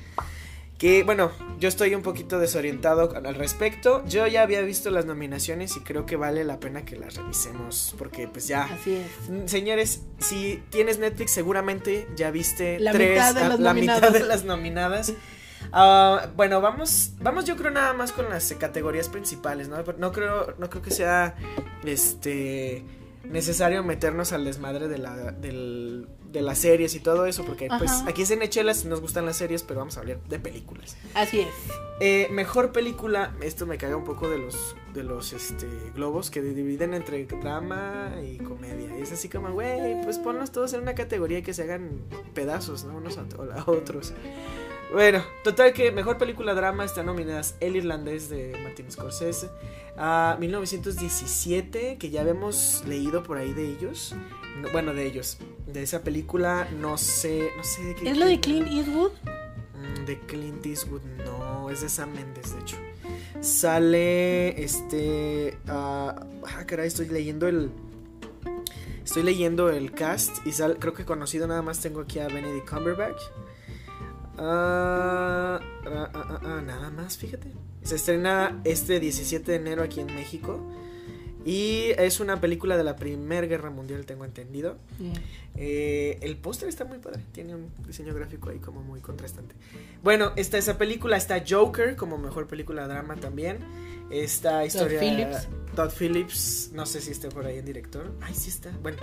Que 0.79 1.03
bueno, 1.03 1.31
yo 1.59 1.67
estoy 1.67 1.93
un 1.93 2.01
poquito 2.01 2.39
desorientado 2.39 3.13
al 3.15 3.35
respecto. 3.35 4.01
Yo 4.07 4.25
ya 4.27 4.41
había 4.43 4.61
visto 4.61 4.89
las 4.89 5.05
nominaciones 5.05 5.75
y 5.75 5.81
creo 5.81 6.05
que 6.05 6.15
vale 6.15 6.43
la 6.45 6.59
pena 6.61 6.85
que 6.85 6.95
las 6.95 7.15
revisemos. 7.15 7.93
Porque 7.97 8.27
pues 8.29 8.47
ya... 8.47 8.63
Así 8.63 8.95
es. 8.95 9.29
Mm, 9.29 9.45
Señores, 9.47 10.03
si 10.19 10.63
tienes 10.69 10.97
Netflix 10.97 11.31
seguramente 11.31 12.07
ya 12.15 12.31
viste 12.31 12.79
La 12.79 12.93
tres, 12.93 13.09
mitad 13.11 13.35
de 13.35 13.41
a- 13.41 13.49
los 13.49 13.59
la 13.59 13.73
mitad 13.73 14.09
de 14.09 14.21
las 14.21 14.45
nominadas. 14.45 15.13
Ah, 15.73 16.27
bueno, 16.37 16.61
vamos, 16.61 17.11
vamos 17.19 17.43
yo 17.43 17.57
creo 17.57 17.71
nada 17.71 17.91
más 17.93 18.13
con 18.13 18.29
las 18.29 18.51
categorías 18.53 19.09
principales, 19.09 19.67
¿no? 19.67 19.83
No 19.97 20.11
creo, 20.13 20.55
no 20.57 20.69
creo 20.69 20.81
que 20.81 20.91
sea 20.91 21.35
este 21.83 22.85
necesario 23.25 23.83
meternos 23.83 24.31
al 24.31 24.45
desmadre 24.45 24.87
de 24.87 24.97
la, 24.97 25.15
del- 25.33 26.07
de 26.31 26.41
las 26.41 26.59
series 26.59 26.95
y 26.95 26.99
todo 26.99 27.25
eso, 27.25 27.43
porque 27.43 27.69
pues 27.77 27.91
aquí 28.07 28.21
es 28.21 28.31
en 28.31 28.41
Echelas 28.41 28.85
nos 28.85 29.01
gustan 29.01 29.25
las 29.25 29.37
series, 29.37 29.63
pero 29.63 29.79
vamos 29.79 29.97
a 29.97 30.01
hablar 30.01 30.19
de 30.23 30.39
películas. 30.39 30.95
Así 31.13 31.39
es. 31.39 31.47
Eh, 31.99 32.27
mejor 32.31 32.71
película, 32.71 33.33
esto 33.41 33.65
me 33.65 33.77
caga 33.77 33.97
un 33.97 34.05
poco 34.05 34.29
de 34.29 34.37
los 34.37 34.75
de 34.93 35.03
los 35.03 35.33
este 35.33 35.67
globos 35.93 36.31
que 36.31 36.41
dividen 36.41 36.93
entre 36.93 37.25
drama 37.25 38.13
y 38.23 38.37
comedia. 38.37 38.97
Y 38.97 39.01
es 39.01 39.11
así 39.11 39.29
como, 39.29 39.51
güey, 39.51 40.01
pues 40.03 40.17
ponlos 40.17 40.51
todos 40.51 40.73
en 40.73 40.81
una 40.81 40.95
categoría 40.95 41.39
y 41.39 41.41
que 41.41 41.53
se 41.53 41.63
hagan 41.63 42.01
pedazos, 42.33 42.83
¿no? 42.85 42.97
Unos 42.97 43.17
a, 43.17 43.25
a 43.55 43.63
otros. 43.69 44.13
Bueno, 44.91 45.23
total 45.43 45.73
que 45.73 45.91
mejor 45.91 46.17
película 46.17 46.55
drama 46.55 46.83
están 46.83 47.05
nominadas 47.05 47.55
El 47.59 47.75
Irlandés 47.75 48.27
de 48.27 48.57
Martin 48.63 48.91
Scorsese, 48.91 49.49
a 49.95 50.35
1917, 50.39 51.97
que 51.99 52.09
ya 52.09 52.21
habíamos 52.21 52.83
leído 52.87 53.21
por 53.21 53.37
ahí 53.37 53.53
de 53.53 53.69
ellos. 53.69 54.15
No, 54.61 54.69
bueno, 54.71 54.93
de 54.93 55.05
ellos. 55.05 55.37
De 55.67 55.83
esa 55.83 56.01
película, 56.01 56.67
no 56.79 56.97
sé, 56.97 57.51
no 57.57 57.63
sé 57.63 57.83
de 57.83 57.95
qué. 57.95 58.09
¿Es 58.09 58.17
la 58.17 58.25
de 58.25 58.39
Clint 58.39 58.67
Eastwood? 58.67 59.11
Mm, 59.75 60.05
De 60.05 60.19
Clint 60.21 60.65
Eastwood, 60.65 61.01
no, 61.25 61.69
es 61.69 61.81
de 61.81 61.89
Sam 61.89 62.13
Mendes, 62.13 62.53
de 62.53 62.59
hecho. 62.61 62.77
Sale 63.41 64.61
este. 64.61 65.57
ah, 65.67 66.25
ah, 66.45 66.65
caray, 66.65 66.87
estoy 66.87 67.07
leyendo 67.07 67.47
el. 67.47 67.71
Estoy 69.03 69.23
leyendo 69.23 69.69
el 69.69 69.91
cast 69.91 70.45
y 70.45 70.51
sal, 70.51 70.77
creo 70.79 70.93
que 70.93 71.03
conocido 71.03 71.47
nada 71.47 71.63
más 71.63 71.79
tengo 71.79 72.01
aquí 72.01 72.19
a 72.19 72.27
Benedict 72.27 72.69
Cumberbatch. 72.69 73.21
Ah, 74.37 75.59
nada 76.65 76.89
más, 76.91 77.17
fíjate. 77.17 77.51
Se 77.83 77.95
estrena 77.95 78.61
este 78.65 78.99
17 78.99 79.51
de 79.51 79.57
enero 79.57 79.83
aquí 79.83 79.99
en 80.01 80.07
México. 80.07 80.59
Y 81.45 81.91
es 81.97 82.19
una 82.19 82.41
película 82.41 82.77
de 82.77 82.83
la 82.83 82.95
Primera 82.95 83.47
Guerra 83.47 83.69
Mundial, 83.69 84.05
tengo 84.05 84.25
entendido. 84.25 84.77
Eh, 85.55 86.17
el 86.21 86.37
póster 86.37 86.69
está 86.69 86.85
muy 86.85 86.99
padre, 86.99 87.23
tiene 87.31 87.55
un 87.55 87.71
diseño 87.87 88.13
gráfico 88.13 88.49
ahí 88.49 88.59
como 88.59 88.81
muy 88.81 88.99
contrastante. 88.99 89.55
Bueno, 90.03 90.33
está 90.35 90.57
esa 90.57 90.77
película, 90.77 91.17
está 91.17 91.43
Joker 91.47 91.95
como 91.95 92.17
mejor 92.17 92.47
película 92.47 92.83
de 92.83 92.93
drama 92.93 93.15
también. 93.15 93.59
Esta 94.09 94.65
historia... 94.65 94.99
Phillips. 94.99 95.47
Todd 95.75 95.91
Phillips, 95.91 96.71
no 96.73 96.85
sé 96.85 96.99
si 96.99 97.11
esté 97.11 97.29
por 97.29 97.45
ahí 97.45 97.57
en 97.57 97.65
director. 97.65 98.11
Ay, 98.21 98.33
sí 98.33 98.49
está. 98.49 98.71
Bueno, 98.81 98.97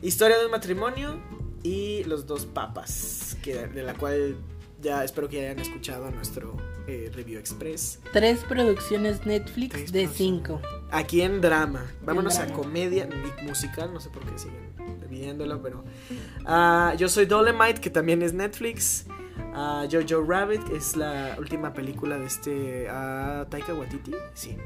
historia 0.00 0.38
de 0.38 0.46
un 0.46 0.52
matrimonio 0.52 1.20
y 1.62 2.04
los 2.04 2.26
dos 2.26 2.46
papas, 2.46 3.36
que, 3.42 3.66
de 3.66 3.82
la 3.82 3.94
cual 3.94 4.36
ya 4.80 5.02
espero 5.04 5.28
que 5.28 5.40
hayan 5.40 5.58
escuchado 5.58 6.10
nuestro 6.10 6.56
eh, 6.86 7.10
review 7.14 7.38
express. 7.38 8.00
Tres 8.12 8.44
producciones 8.44 9.24
Netflix 9.26 9.72
Tres 9.74 9.92
de 9.92 10.08
cinco. 10.08 10.60
Aquí 10.90 11.22
en 11.22 11.40
drama. 11.40 11.84
Vámonos 12.04 12.38
a 12.38 12.46
drama. 12.46 12.62
comedia 12.62 13.08
musical. 13.46 13.92
No 13.92 14.00
sé 14.00 14.10
por 14.10 14.24
qué 14.24 14.38
siguen 14.38 14.74
pidiéndolo, 15.08 15.60
pero. 15.62 15.84
ah, 16.46 16.94
yo 16.96 17.08
soy 17.08 17.26
Dolemite, 17.26 17.80
que 17.80 17.90
también 17.90 18.22
es 18.22 18.32
Netflix. 18.34 19.06
Ah, 19.54 19.86
Jojo 19.90 20.24
Rabbit, 20.26 20.64
que 20.64 20.76
es 20.76 20.96
la 20.96 21.36
última 21.38 21.72
película 21.72 22.18
de 22.18 22.26
este. 22.26 22.86
ah, 22.90 23.46
Taika 23.48 23.72
Waititi. 23.74 24.12
Sí. 24.34 24.56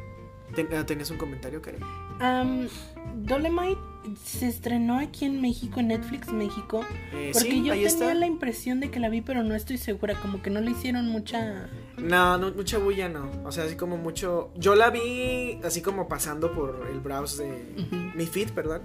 Ten- 0.54 0.68
¿Tenías 0.86 1.10
un 1.10 1.18
comentario, 1.18 1.60
Karen? 1.60 1.82
Am, 2.20 2.68
Dolemite 3.16 3.78
se 4.16 4.48
estrenó 4.48 4.98
aquí 4.98 5.24
en 5.24 5.40
México, 5.40 5.80
en 5.80 5.88
Netflix 5.88 6.32
México. 6.32 6.84
Eh, 7.12 7.30
Porque 7.32 7.50
sí, 7.50 7.62
yo 7.64 7.72
tenía 7.72 7.86
está. 7.88 8.14
la 8.14 8.26
impresión 8.26 8.80
de 8.80 8.90
que 8.90 9.00
la 9.00 9.08
vi, 9.08 9.20
pero 9.20 9.42
no 9.42 9.54
estoy 9.54 9.78
segura. 9.78 10.14
Como 10.20 10.42
que 10.42 10.50
no 10.50 10.60
le 10.60 10.70
hicieron 10.70 11.08
mucha. 11.08 11.68
No, 11.96 12.38
no, 12.38 12.50
mucha 12.52 12.78
bulla 12.78 13.08
no. 13.08 13.30
O 13.44 13.52
sea, 13.52 13.64
así 13.64 13.76
como 13.76 13.96
mucho. 13.96 14.50
Yo 14.56 14.74
la 14.74 14.90
vi 14.90 15.60
así 15.64 15.82
como 15.82 16.08
pasando 16.08 16.52
por 16.52 16.88
el 16.92 17.00
browse 17.00 17.42
de. 17.44 18.12
Mi 18.14 18.26
feed, 18.26 18.50
perdón. 18.50 18.82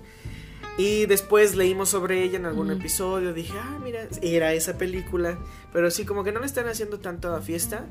Y 0.77 1.05
después 1.05 1.55
leímos 1.55 1.89
sobre 1.89 2.23
ella 2.23 2.37
en 2.37 2.45
algún 2.45 2.71
episodio. 2.71 3.33
Dije, 3.33 3.53
ah, 3.55 3.79
mira, 3.83 4.07
era 4.21 4.53
esa 4.53 4.77
película. 4.77 5.37
Pero 5.71 5.91
sí, 5.91 6.03
como 6.03 6.23
que 6.23 6.31
no 6.31 6.39
le 6.39 6.47
están 6.47 6.67
haciendo 6.67 6.99
tanto 6.99 7.33
a 7.35 7.41
fiesta. 7.41 7.85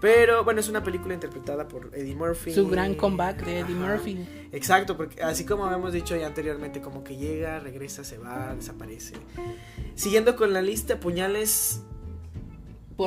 Pero 0.00 0.44
bueno, 0.44 0.60
es 0.60 0.68
una 0.68 0.82
película 0.82 1.12
interpretada 1.12 1.68
por 1.68 1.90
Eddie 1.94 2.14
Murphy. 2.14 2.52
Su 2.52 2.68
gran 2.68 2.94
comeback 2.94 3.44
de 3.44 3.60
Eddie 3.60 3.76
Ajá. 3.76 3.94
Murphy. 3.94 4.26
Exacto, 4.52 4.96
porque 4.96 5.22
así 5.22 5.44
como 5.44 5.66
habíamos 5.66 5.92
dicho 5.92 6.16
ya 6.16 6.26
anteriormente, 6.26 6.80
como 6.80 7.04
que 7.04 7.16
llega, 7.16 7.58
regresa, 7.58 8.02
se 8.02 8.16
va, 8.16 8.54
desaparece. 8.54 9.14
Siguiendo 9.94 10.36
con 10.36 10.54
la 10.54 10.62
lista, 10.62 10.98
puñales 11.00 11.82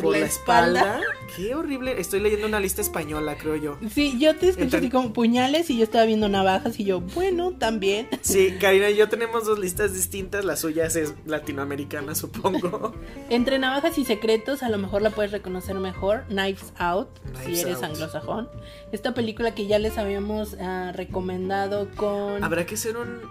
Por, 0.01 0.17
la, 0.17 0.25
espalda. 0.25 1.01
Qué 1.35 1.53
horrible. 1.53 1.99
Estoy 1.99 2.19
leyendo 2.19 2.47
una 2.47 2.59
lista 2.59 2.81
española, 2.81 3.37
creo 3.37 3.55
yo. 3.55 3.77
Sí, 3.93 4.17
yo 4.19 4.35
te 4.35 4.49
escucho 4.49 4.63
Entre- 4.63 4.79
así 4.79 4.89
como 4.89 5.13
puñales 5.13 5.69
y 5.69 5.77
yo 5.77 5.83
estaba 5.83 6.05
viendo 6.05 6.29
navajas 6.29 6.79
y 6.79 6.83
yo, 6.83 7.01
bueno, 7.01 7.51
también. 7.51 8.07
Sí, 8.21 8.55
Karina 8.59 8.89
y 8.89 8.95
yo 8.95 9.09
tenemos 9.09 9.45
dos 9.45 9.59
listas 9.59 9.93
distintas. 9.93 10.45
La 10.45 10.55
suya 10.55 10.85
es 10.85 11.13
latinoamericana, 11.25 12.15
supongo. 12.15 12.93
Entre 13.29 13.59
navajas 13.59 13.97
y 13.97 14.05
secretos, 14.05 14.63
a 14.63 14.69
lo 14.69 14.77
mejor 14.77 15.01
la 15.01 15.11
puedes 15.11 15.31
reconocer 15.31 15.75
mejor. 15.75 16.23
Knives 16.27 16.73
Out, 16.77 17.09
si 17.45 17.59
eres 17.59 17.75
Out. 17.75 17.83
anglosajón. 17.83 18.49
Esta 18.91 19.13
película 19.13 19.53
que 19.53 19.67
ya 19.67 19.77
les 19.79 19.97
habíamos 19.97 20.55
ah, 20.59 20.91
recomendado 20.93 21.89
con. 21.95 22.43
Habrá 22.43 22.65
que 22.65 22.75
hacer 22.75 22.97
un. 22.97 23.21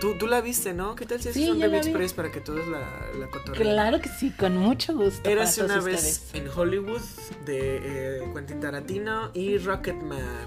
Tú, 0.00 0.16
tú 0.16 0.26
la 0.28 0.40
viste, 0.40 0.74
¿no? 0.74 0.94
¿Qué 0.94 1.06
tal 1.06 1.20
si 1.20 1.32
Sí, 1.32 1.50
un 1.50 1.58
ya 1.58 1.66
review 1.66 1.80
express 1.80 2.12
para 2.12 2.30
que 2.30 2.40
todos 2.40 2.66
la, 2.68 2.78
la? 3.18 3.28
Claro 3.52 4.00
que 4.00 4.08
sí, 4.08 4.30
con 4.30 4.56
mucho 4.56 4.94
gusto. 4.94 5.28
Érase 5.28 5.64
una 5.64 5.74
todos 5.74 5.86
vez 5.86 6.22
ustedes. 6.22 6.34
en 6.34 6.48
Hollywood 6.56 7.00
de 7.44 8.18
eh, 8.18 8.30
Quentin 8.32 8.60
Tarantino 8.60 9.30
y 9.34 9.58
Rocketman. 9.58 10.46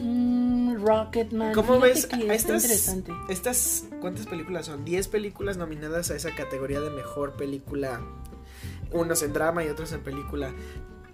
Mm, 0.00 0.82
Rocketman. 0.84 1.52
¿Cómo 1.52 1.74
fíjate 1.80 1.88
ves? 1.88 2.08
estas, 2.40 2.62
interesante. 2.64 3.12
estas, 3.28 3.84
¿cuántas 4.00 4.26
películas 4.26 4.66
son? 4.66 4.84
10 4.84 5.08
películas 5.08 5.56
nominadas 5.58 6.10
a 6.10 6.16
esa 6.16 6.34
categoría 6.34 6.80
de 6.80 6.90
mejor 6.90 7.34
película. 7.36 8.00
Unos 8.92 9.22
en 9.22 9.32
drama 9.34 9.62
y 9.64 9.68
otros 9.68 9.92
en 9.92 10.00
película. 10.00 10.52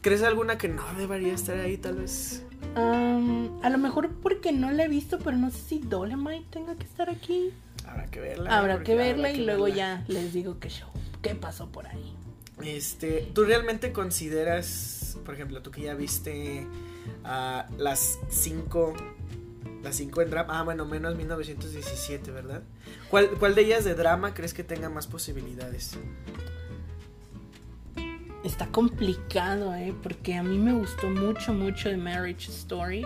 ¿Crees 0.03 0.23
alguna 0.23 0.57
que 0.57 0.69
no 0.69 0.85
debería 0.97 1.35
estar 1.35 1.59
ahí, 1.59 1.79
tal 1.79 1.97
vez? 1.97 2.45
Am, 2.77 3.59
a 3.63 3.71
lo 3.71 3.79
mejor 3.79 4.11
porque 4.23 4.53
no 4.53 4.71
la 4.71 4.85
he 4.85 4.89
visto, 4.89 5.19
pero 5.19 5.37
no 5.37 5.51
sé 5.51 5.59
si 5.59 5.79
Dolemite 5.79 6.47
tenga 6.51 6.77
que 6.77 6.85
estar 6.85 7.09
aquí. 7.09 7.51
Habrá 7.87 8.07
que 8.07 8.21
verla. 8.21 8.59
Habrá 8.59 8.83
que 8.83 8.95
verla 8.95 9.29
habrá 9.29 9.33
y 9.33 9.37
que 9.37 9.47
luego 9.47 9.65
verla. 9.65 9.77
ya 9.77 10.05
les 10.09 10.35
digo 10.35 10.59
qué 10.61 10.69
show, 10.69 10.91
qué 11.23 11.35
pasó 11.35 11.73
por 11.73 11.87
ahí. 11.87 12.15
Este, 12.63 13.31
¿tú 13.35 13.45
realmente 13.45 13.93
consideras, 13.93 15.19
por 15.25 15.35
ejemplo, 15.35 15.63
tú 15.63 15.71
que 15.71 15.83
ya 15.83 15.95
viste 15.95 16.67
ah, 17.25 17.67
las 17.79 18.19
cinco, 18.29 18.95
las 19.83 19.97
cinco 19.97 20.21
en 20.21 20.31
drama, 20.31 20.61
ah, 20.61 20.63
bueno, 20.63 20.85
menos 20.85 21.17
1917, 21.17 22.31
¿verdad? 22.31 22.63
¿Cuál, 23.11 23.31
¿Cuál 23.39 23.55
de 23.55 23.63
ellas 23.63 23.85
de 23.85 23.95
drama 23.95 24.35
crees 24.35 24.53
que 24.53 24.65
tenga 24.65 24.91
más 24.91 25.07
posibilidades? 25.07 25.97
Está 28.47 28.67
complicado, 28.69 29.75
¿eh? 29.75 29.93
Porque 30.03 30.35
a 30.37 30.43
mí 30.43 30.57
me 30.57 30.73
gustó 30.73 31.09
mucho, 31.11 31.53
mucho 31.53 31.89
The 31.91 31.97
Marriage 31.97 32.49
Story. 32.51 33.05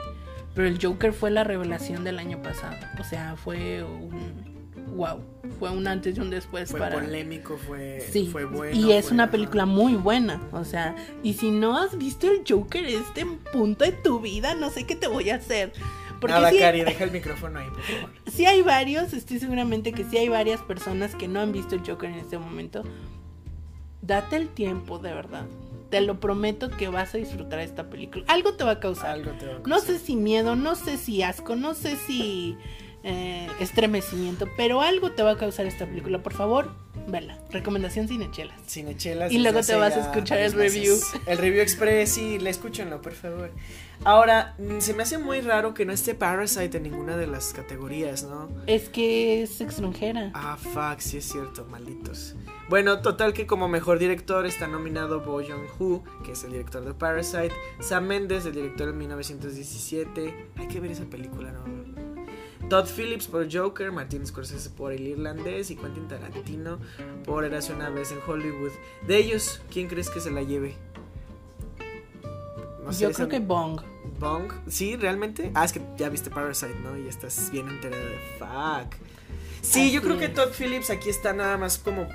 Pero 0.55 0.69
el 0.69 0.79
Joker 0.85 1.13
fue 1.13 1.31
la 1.31 1.45
revelación 1.45 2.05
del 2.05 2.19
año 2.19 2.43
pasado. 2.43 2.77
O 3.01 3.05
sea, 3.05 3.37
fue 3.37 3.83
un. 3.83 4.51
¡Wow! 4.97 5.21
Fue 5.59 5.71
un 5.71 5.87
antes 5.87 6.17
y 6.19 6.21
un 6.21 6.31
después 6.31 6.71
Fue 6.71 6.81
para. 6.81 6.97
polémico, 7.01 7.57
fue, 7.57 8.01
Sí, 8.11 8.29
fue 8.31 8.45
bueno. 8.45 8.77
y 8.77 8.93
es 8.93 9.07
fue- 9.07 9.15
una 9.15 9.31
película 9.31 9.65
muy 9.65 9.95
buena. 9.95 10.41
O 10.53 10.65
sea, 10.65 10.95
y 11.23 11.35
si 11.35 11.51
no 11.51 11.79
has 11.79 11.97
visto 11.97 12.31
el 12.31 12.43
Joker 12.49 12.85
este 12.85 13.25
punto 13.53 13.85
de 13.85 13.93
tu 13.93 14.21
vida, 14.21 14.55
no 14.55 14.69
sé 14.71 14.85
qué 14.85 14.97
te 14.97 15.07
voy 15.07 15.31
a 15.31 15.37
hacer. 15.37 15.73
Porque 16.21 16.35
Nada, 16.35 16.51
sí, 16.51 16.59
Cari, 16.59 16.83
deja 16.83 17.05
el 17.05 17.13
micrófono 17.13 17.61
ahí, 17.61 17.69
por 17.71 17.81
favor. 17.83 18.11
sí 18.27 18.45
hay 18.47 18.61
varios, 18.63 19.13
estoy 19.15 19.39
seguramente 19.39 19.93
que 19.93 20.05
sí 20.05 20.19
hay 20.19 20.29
varias 20.29 20.61
personas 20.61 21.15
que 21.15 21.29
no 21.29 21.41
han 21.41 21.53
visto 21.53 21.77
el 21.77 21.83
Joker 21.87 22.11
en 22.11 22.17
este 22.19 22.37
momento. 22.37 22.83
Date 24.03 24.37
el 24.37 24.49
tiempo, 24.49 24.99
de 24.99 25.13
verdad. 25.13 25.45
Te 25.91 26.01
lo 26.01 26.21
prometo 26.21 26.71
que 26.71 26.89
vas 26.89 27.15
a 27.15 27.19
disfrutar 27.19 27.59
esta 27.61 27.91
película. 27.91 28.25
Algo 28.29 28.55
te 28.55 28.65
va 28.65 28.73
a 28.73 28.81
causar. 28.81 29.11
Algo 29.11 29.33
te 29.33 29.47
va 29.47 29.53
a 29.57 29.59
No 29.59 29.63
costar. 29.77 29.81
sé 29.81 29.99
si 29.99 30.17
miedo, 30.17 30.55
no 30.57 30.75
sé 30.77 30.97
si 30.97 31.23
asco, 31.23 31.57
no 31.57 31.75
sé 31.75 31.97
si 31.97 32.57
eh, 33.03 33.49
estremecimiento, 33.61 34.47
pero 34.57 34.81
algo 34.83 35.11
te 35.13 35.23
va 35.23 35.33
a 35.33 35.37
causar 35.37 35.67
esta 35.67 35.87
película. 35.87 36.23
Por 36.23 36.33
favor, 36.33 36.71
vela. 37.07 37.39
Recomendación 37.51 38.09
cinechelas. 38.09 38.57
Cinechelas 38.67 39.33
Y 39.33 39.39
luego 39.39 39.61
te 39.61 39.75
vas 39.75 39.97
a 39.97 40.01
escuchar 40.01 40.39
el 40.39 40.53
review. 40.53 40.95
meses. 40.95 41.13
El 41.27 41.39
review 41.39 41.63
express, 41.63 42.11
sí, 42.11 42.39
le 42.39 42.51
escúchenlo, 42.51 43.01
por 43.03 43.13
favor. 43.13 43.51
Ahora, 44.05 44.55
mm, 44.59 44.79
se 44.79 44.95
me 44.95 45.03
hace 45.03 45.19
muy 45.19 45.43
raro 45.43 45.75
que 45.75 45.85
no 45.85 45.93
esté 45.93 46.15
Parasite 46.15 46.79
en 46.79 46.85
ninguna 46.85 47.19
de 47.19 47.27
las 47.27 47.53
categorías, 47.53 48.23
¿no? 48.23 48.49
Es 48.67 48.89
que 48.89 49.43
es 49.43 49.61
extranjera. 49.61 50.31
Ah, 50.33 50.57
fuck, 50.57 51.01
sí 51.01 51.19
es 51.19 51.27
cierto, 51.27 51.67
malditos. 51.67 52.35
Bueno, 52.71 53.03
total 53.03 53.35
que 53.35 53.47
como 53.47 53.69
mejor 53.69 53.99
director 53.99 54.47
está 54.47 54.69
nominado 54.69 55.21
Bo 55.21 55.43
Joon-ho, 55.43 56.03
que 56.25 56.33
es 56.33 56.45
el 56.45 56.53
director 56.53 56.83
de 56.85 56.95
Parasite, 56.95 57.53
Sam 57.81 58.07
Mendes, 58.07 58.47
el 58.47 58.55
director 58.55 58.87
de 58.87 58.93
1917. 58.95 60.47
Hay 60.57 60.69
que 60.69 60.81
ver 60.81 60.93
esa 60.93 61.05
película, 61.05 61.53
¿no? 61.53 62.10
Todd 62.71 62.87
Phillips 62.87 63.27
por 63.27 63.53
Joker, 63.53 63.93
Martin 63.93 64.27
Scorsese 64.27 64.71
por 64.71 64.93
El 64.93 65.07
Irlandés 65.07 65.71
y 65.71 65.77
Quentin 65.77 66.09
Tarantino 66.09 66.79
por 67.27 67.45
Érase 67.45 67.73
una 67.75 67.91
vez 67.91 68.13
en 68.13 68.19
Hollywood. 68.27 68.71
De 69.07 69.17
ellos, 69.19 69.61
¿quién 69.71 69.89
crees 69.89 70.09
que 70.09 70.21
se 70.21 70.31
la 70.31 70.43
lleve? 70.43 70.77
No 72.85 72.93
sé, 72.93 73.03
Yo 73.03 73.09
esa- 73.11 73.17
creo 73.17 73.29
que 73.29 73.39
Bong. 73.41 73.81
Bong. 74.19 74.53
Sí, 74.69 74.97
realmente. 74.97 75.51
Ah, 75.55 75.65
es 75.65 75.73
que 75.73 75.81
ya 75.99 76.09
viste 76.09 76.31
Parasite, 76.31 76.75
¿no? 76.83 76.97
Y 76.97 77.07
estás 77.09 77.51
bien 77.51 77.69
enterada 77.69 78.03
de 78.05 78.19
fuck. 78.39 78.95
Sí, 79.63 79.91
yo 79.93 80.01
creo 80.01 80.17
que. 80.19 80.29
Todd 80.29 80.51
Phillips 80.59 80.91
aquí 80.91 81.11
está 81.11 81.33
nada 81.33 81.57
más 81.59 81.77
como. 81.79 82.09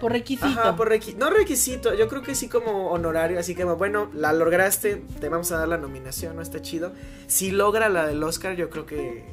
Por 0.00 0.12
requisito. 0.12 0.46
Ajá, 0.46 0.76
por 0.76 0.90
requi- 0.90 1.16
No 1.16 1.30
requisito, 1.30 1.94
yo 1.94 2.06
creo 2.08 2.20
que 2.22 2.34
sí 2.34 2.48
como 2.48 2.90
honorario. 2.90 3.38
Así 3.40 3.54
que, 3.54 3.64
bueno, 3.64 4.10
la 4.14 4.32
lograste, 4.34 5.02
te 5.20 5.28
vamos 5.30 5.50
a 5.52 5.58
dar 5.58 5.68
la 5.68 5.78
nominación, 5.78 6.36
¿no? 6.36 6.42
Está 6.42 6.60
chido. 6.60 6.92
Si 7.26 7.50
logra 7.50 7.88
la 7.88 8.06
del 8.06 8.22
Oscar, 8.22 8.56
yo 8.56 8.68
creo 8.70 8.84
que. 8.86 9.24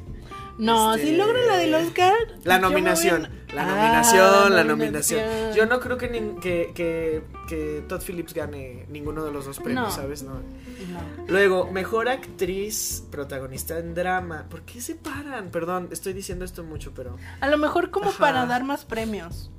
No, 0.56 0.94
Este, 0.94 1.08
si 1.08 1.16
logra 1.16 1.40
la 1.46 1.56
del 1.56 1.74
Oscar. 1.74 2.12
La 2.44 2.58
voy 2.58 2.62
nominación, 2.70 3.24
a- 3.26 3.54
la 3.54 3.62
Ah, 3.62 3.66
nominación, 3.66 4.54
la 4.54 4.64
nominación. 4.64 5.20
nominación. 5.20 5.54
Yo 5.56 5.66
no 5.66 5.80
creo 5.80 5.98
que, 5.98 6.10
nin- 6.12 6.38
que, 6.40 6.70
que, 6.74 7.22
que 7.48 7.84
Todd 7.88 8.00
Phillips 8.02 8.34
gane 8.34 8.86
ninguno 8.88 9.24
de 9.24 9.32
los 9.32 9.46
dos 9.46 9.58
premios, 9.58 9.86
No. 9.86 9.90
¿sabes? 9.90 10.22
No. 10.22 10.34
No. 10.34 11.24
Luego, 11.28 11.70
mejor 11.72 12.08
actriz 12.08 13.02
protagonista 13.10 13.78
en 13.78 13.94
drama. 13.94 14.46
¿Por 14.48 14.62
qué 14.62 14.80
se 14.80 14.94
paran? 14.94 15.50
Perdón, 15.50 15.88
estoy 15.90 16.12
diciendo 16.12 16.44
esto 16.44 16.62
mucho, 16.62 16.92
pero. 16.94 17.16
A 17.40 17.48
lo 17.48 17.58
mejor 17.58 17.90
como 17.90 18.10
Ajá. 18.10 18.18
para 18.18 18.46
dar 18.46 18.62
más 18.64 18.84
premios. 18.84 19.50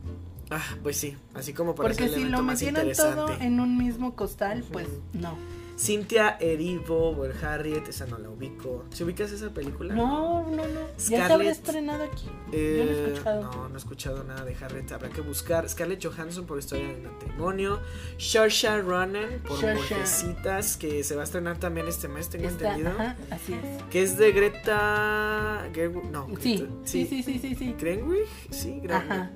Ah, 0.51 0.61
pues 0.83 0.95
sí, 0.97 1.17
así 1.33 1.53
como 1.53 1.73
para 1.75 1.89
Porque 1.89 2.07
si 2.07 2.23
lo 2.23 2.41
metieran 2.43 2.87
todo 2.95 3.29
en 3.41 3.59
un 3.59 3.77
mismo 3.77 4.15
costal, 4.15 4.63
pues 4.71 4.87
no. 5.13 5.35
Cynthia 5.77 6.37
Erivo, 6.39 7.11
Will 7.11 7.33
Harriet, 7.43 7.87
esa 7.89 8.05
no 8.05 8.17
la 8.17 8.29
ubico. 8.29 8.85
¿Se 8.91 9.03
ubicas 9.03 9.31
esa 9.31 9.49
película? 9.53 9.93
No, 9.93 10.43
no, 10.49 10.55
no. 10.55 10.79
Ya 10.97 11.27
se 11.27 11.33
habrá 11.33 11.49
estrenado 11.51 12.03
aquí. 12.05 12.29
Eh, 12.53 12.77
Yo 12.77 12.85
no 12.85 12.91
he 12.91 13.11
escuchado. 13.13 13.41
No, 13.43 13.69
no 13.69 13.75
he 13.75 13.77
escuchado 13.77 14.23
nada 14.23 14.45
de 14.45 14.55
Harriet. 14.55 14.91
Habrá 14.91 15.09
que 15.09 15.21
buscar. 15.21 15.67
Scarlett 15.67 16.05
Johansson 16.05 16.45
por 16.45 16.59
Historia 16.59 16.87
de 16.87 17.01
matrimonio. 17.01 17.81
Saoirse 18.17 18.81
Ronan 18.81 19.41
por. 19.45 19.59
Mujercitas, 19.75 20.77
que 20.77 21.03
se 21.03 21.15
va 21.15 21.21
a 21.21 21.23
estrenar 21.25 21.57
también 21.57 21.87
este 21.87 22.07
mes, 22.07 22.29
tengo 22.29 22.47
entendido. 22.47 22.89
ajá, 22.91 23.15
así 23.31 23.53
es. 23.53 23.83
Que 23.91 24.03
es 24.03 24.17
de 24.17 24.31
Greta. 24.31 25.67
No, 26.11 26.27
Sí, 26.39 26.57
Greta- 26.57 26.73
sí, 26.85 27.05
sí, 27.05 27.21
sí, 27.23 27.39
sí, 27.39 27.55
sí. 27.55 27.75
Gerwig, 27.77 28.27
sí. 28.49 28.81
Ajá. 28.89 29.31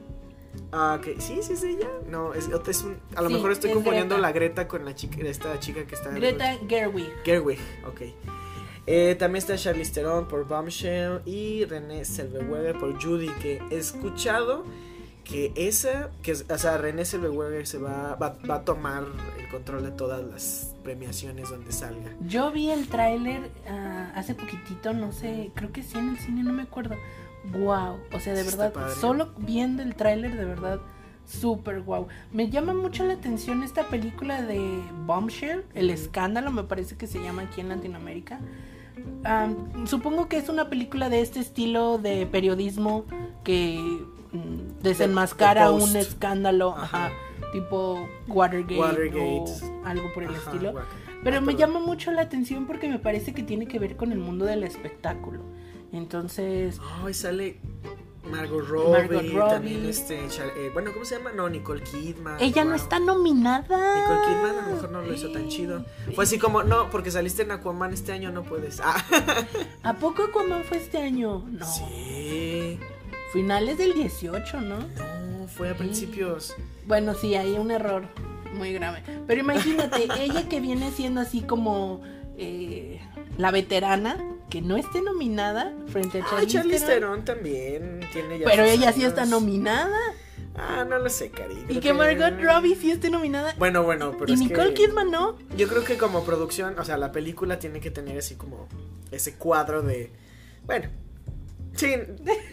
Ah, 0.72 0.98
ok, 1.00 1.20
sí, 1.20 1.40
sí 1.42 1.54
es 1.54 1.64
ella. 1.64 1.88
No, 2.10 2.34
es, 2.34 2.48
es 2.48 2.84
un- 2.84 2.98
a 3.16 3.22
lo 3.22 3.30
Sí, 3.30 3.34
mejor 3.36 3.52
estoy 3.52 3.72
es 3.72 3.76
Greta. 3.84 4.18
la 4.18 4.32
Greta 4.32 4.68
con 4.68 4.86
la 4.86 4.94
chica, 4.96 5.18
esta 5.22 5.60
chica 5.60 5.86
que 5.86 5.96
está. 5.96 6.10
Greta 6.12 6.58
Gerwig. 6.68 7.10
Gerwig, 7.24 7.60
ok. 7.88 8.02
Eh, 8.88 9.16
también 9.20 9.38
está 9.44 9.56
Charlize 9.56 9.94
Theron 9.94 10.28
por 10.28 10.48
Bombshell 10.48 11.22
y 11.26 11.66
René 11.66 12.06
Zellweger 12.06 12.78
por 12.80 13.02
Judy, 13.02 13.30
que 13.42 13.62
he 13.70 13.78
escuchado 13.78 14.64
que 15.24 15.52
esa, 15.56 16.10
que 16.24 16.32
es- 16.32 16.46
o 16.50 16.58
sea, 16.58 16.78
René 16.80 17.06
Zellweger 17.06 17.68
se 17.68 17.78
va, 17.78 18.16
va, 18.16 18.36
va 18.50 18.56
a 18.56 18.66
tomar 18.66 19.04
el 19.38 19.48
control 19.50 19.84
de 19.84 19.92
todas 19.92 20.24
las 20.26 20.74
premiaciones 20.84 21.50
donde 21.52 21.72
salga. 21.72 22.10
Yo 22.28 22.52
vi 22.52 22.72
el 22.72 22.88
tráiler 22.88 23.52
ah, 23.68 24.12
hace 24.16 24.34
poquitito, 24.34 24.92
no 24.94 25.12
sé, 25.12 25.52
creo 25.54 25.72
que 25.72 25.84
sí 25.84 26.00
en 26.00 26.10
el 26.10 26.18
cine, 26.20 26.42
no 26.44 26.54
me 26.54 26.64
acuerdo. 26.64 26.96
Wow, 27.52 27.98
o 28.14 28.20
sea, 28.20 28.34
de 28.34 28.42
Está 28.42 28.58
verdad, 28.58 28.74
padre. 28.74 28.96
solo 28.96 29.30
viendo 29.38 29.82
el 29.82 29.96
tráiler, 29.96 30.36
de 30.36 30.46
verdad, 30.46 30.80
súper 31.26 31.80
wow. 31.82 32.08
Me 32.32 32.50
llama 32.50 32.74
mucho 32.74 33.06
la 33.06 33.14
atención 33.14 33.64
esta 33.64 33.84
película 33.88 34.42
de 34.42 34.80
Bombshell, 35.06 35.64
El 35.74 35.90
Escándalo, 35.90 36.52
me 36.52 36.64
parece 36.64 36.96
que 36.98 37.08
se 37.08 37.22
llama 37.22 37.44
aquí 37.44 37.62
en 37.62 37.70
Latinoamérica. 37.70 38.40
Am, 39.24 39.88
supongo 39.88 40.28
que 40.28 40.38
es 40.38 40.50
una 40.50 40.70
película 40.70 41.10
de 41.10 41.22
este 41.22 41.40
estilo 41.40 41.98
de 41.98 42.26
periodismo 42.26 43.06
que 43.44 43.80
mm, 44.34 44.82
desenmascara 44.84 45.72
un 45.72 45.96
escándalo, 45.96 46.72
Ajá. 46.78 47.06
ajá, 47.08 47.12
tipo 47.54 48.06
Watergate, 48.28 48.78
Watergate. 48.80 49.20
o 49.22 49.86
algo 49.86 50.14
por 50.14 50.24
el 50.24 50.30
Ajá, 50.36 50.52
estilo. 50.52 50.74
Pero 51.24 51.42
me 51.42 51.56
llama 51.56 51.80
mucho 51.80 52.12
la 52.12 52.22
atención 52.22 52.66
porque 52.66 52.88
me 52.90 53.00
parece 53.00 53.34
que 53.34 53.44
tiene 53.44 53.68
que 53.68 53.80
ver 53.80 53.96
con 53.96 54.12
el 54.12 54.20
mundo 54.20 54.46
del 54.46 54.64
espectáculo. 54.64 55.42
Entonces, 55.92 56.80
Ay, 57.04 57.14
sale 57.14 57.60
Margot 58.30 58.64
Robbie, 58.68 58.92
Margot 58.92 59.22
Robbie. 59.24 59.50
también 59.50 59.86
este, 59.86 60.20
eh, 60.26 60.70
bueno, 60.74 60.92
¿cómo 60.94 61.04
se 61.06 61.18
llama? 61.18 61.32
No, 61.32 61.50
Nicole 61.50 61.82
Kidman. 61.82 62.38
ella 62.40 62.64
no 62.64 62.76
está 62.76 63.00
nominada. 63.00 63.96
Nicole 63.96 64.20
Kidman 64.28 64.58
a 64.58 64.68
lo 64.70 64.76
mejor 64.76 64.92
no 64.92 65.02
lo 65.02 65.14
hizo 65.14 65.32
tan 65.32 65.48
chido. 65.50 65.86
Fue 66.14 66.26
así 66.26 66.38
como, 66.38 66.64
no, 66.64 66.90
porque 66.90 67.10
saliste 67.12 67.42
en 67.42 67.52
Aquaman 67.52 67.94
este 67.94 68.12
año, 68.12 68.32
no 68.32 68.44
puedes. 68.44 68.80
Ah, 68.84 69.04
¿A 69.84 69.94
poco 69.96 70.24
Aquaman 70.24 70.64
fue 70.64 70.78
este 70.78 71.00
año? 71.00 71.46
No. 71.50 71.66
sí. 71.66 72.80
Finales 73.34 73.78
del 73.78 73.94
18, 73.94 74.62
¿no? 74.62 74.80
No, 74.80 75.48
fue 75.48 75.70
a 75.70 75.76
principios. 75.78 76.56
Bueno, 76.88 77.14
sí, 77.14 77.36
hay 77.36 77.54
un 77.54 77.70
error 77.72 78.04
muy 78.54 78.74
grave. 78.74 79.04
Pero 79.28 79.42
imagínate, 79.42 80.08
ella 80.20 80.50
que 80.50 80.60
viene 80.60 80.92
siendo 80.92 81.22
así 81.22 81.42
como 81.42 82.02
eh, 82.38 83.00
la 83.38 83.52
veterana, 83.52 84.18
que 84.50 84.62
no 84.62 84.78
esté 84.78 85.02
nominada 85.02 85.74
frente 85.88 86.22
a 86.22 86.26
Ay, 86.32 86.48
Charlize 86.48 86.86
Theron. 86.86 87.24
Theron 87.24 87.26
también 87.26 88.00
tiene 88.12 88.40
ya. 88.40 88.46
Pero 88.46 88.64
ella 88.64 88.92
sí 88.92 89.04
está 89.04 89.26
nominada. 89.26 89.98
Ah, 90.56 90.86
no 90.88 91.00
lo 91.00 91.10
sé, 91.10 91.30
Cari. 91.30 91.66
Y 91.70 91.80
que 91.80 91.94
Margot 91.94 92.34
Robbie 92.42 92.76
sí 92.76 92.92
esté 92.92 93.10
nominada. 93.10 93.56
Bueno, 93.58 93.84
bueno, 93.84 94.14
pero 94.18 94.30
y 94.30 94.34
es 94.34 94.40
Nicole 94.40 94.74
que 94.74 94.86
Kidman 94.86 95.10
no. 95.10 95.38
Yo 95.56 95.68
creo 95.68 95.84
que 95.84 95.98
como 95.98 96.24
producción, 96.26 96.78
o 96.80 96.84
sea, 96.84 96.98
la 96.98 97.12
película 97.12 97.60
tiene 97.60 97.80
que 97.80 97.92
tener 97.92 98.18
así 98.18 98.36
como 98.36 98.68
ese 99.12 99.36
cuadro 99.36 99.82
de. 99.82 100.12
Bueno. 100.66 100.90
Sí, 101.80 101.96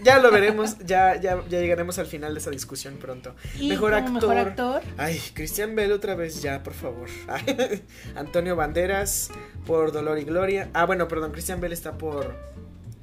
ya 0.05 0.19
lo 0.19 0.31
veremos, 0.31 0.79
ya, 0.79 1.21
ya, 1.21 1.43
ya 1.49 1.61
llegaremos 1.61 1.99
al 1.99 2.07
final 2.07 2.33
de 2.35 2.41
esa 2.41 2.51
discusión 2.51 2.97
pronto. 2.97 3.35
Y 3.59 3.69
mejor, 3.69 3.95
actor, 3.95 4.13
mejor 4.13 4.39
actor. 4.39 4.83
Ay, 4.97 5.21
Christian 5.35 5.75
Bell 5.75 5.93
otra 5.93 6.15
vez, 6.15 6.43
ya, 6.43 6.63
por 6.63 6.75
favor. 6.75 7.09
Antonio 8.15 8.55
Banderas 8.57 9.31
por 9.67 9.93
Dolor 9.93 10.19
y 10.19 10.25
Gloria. 10.25 10.69
Ah, 10.75 10.87
bueno, 10.87 11.09
perdón, 11.09 11.33
Christian 11.33 11.61
Bell 11.61 11.73
está 11.73 11.99
por. 11.99 12.35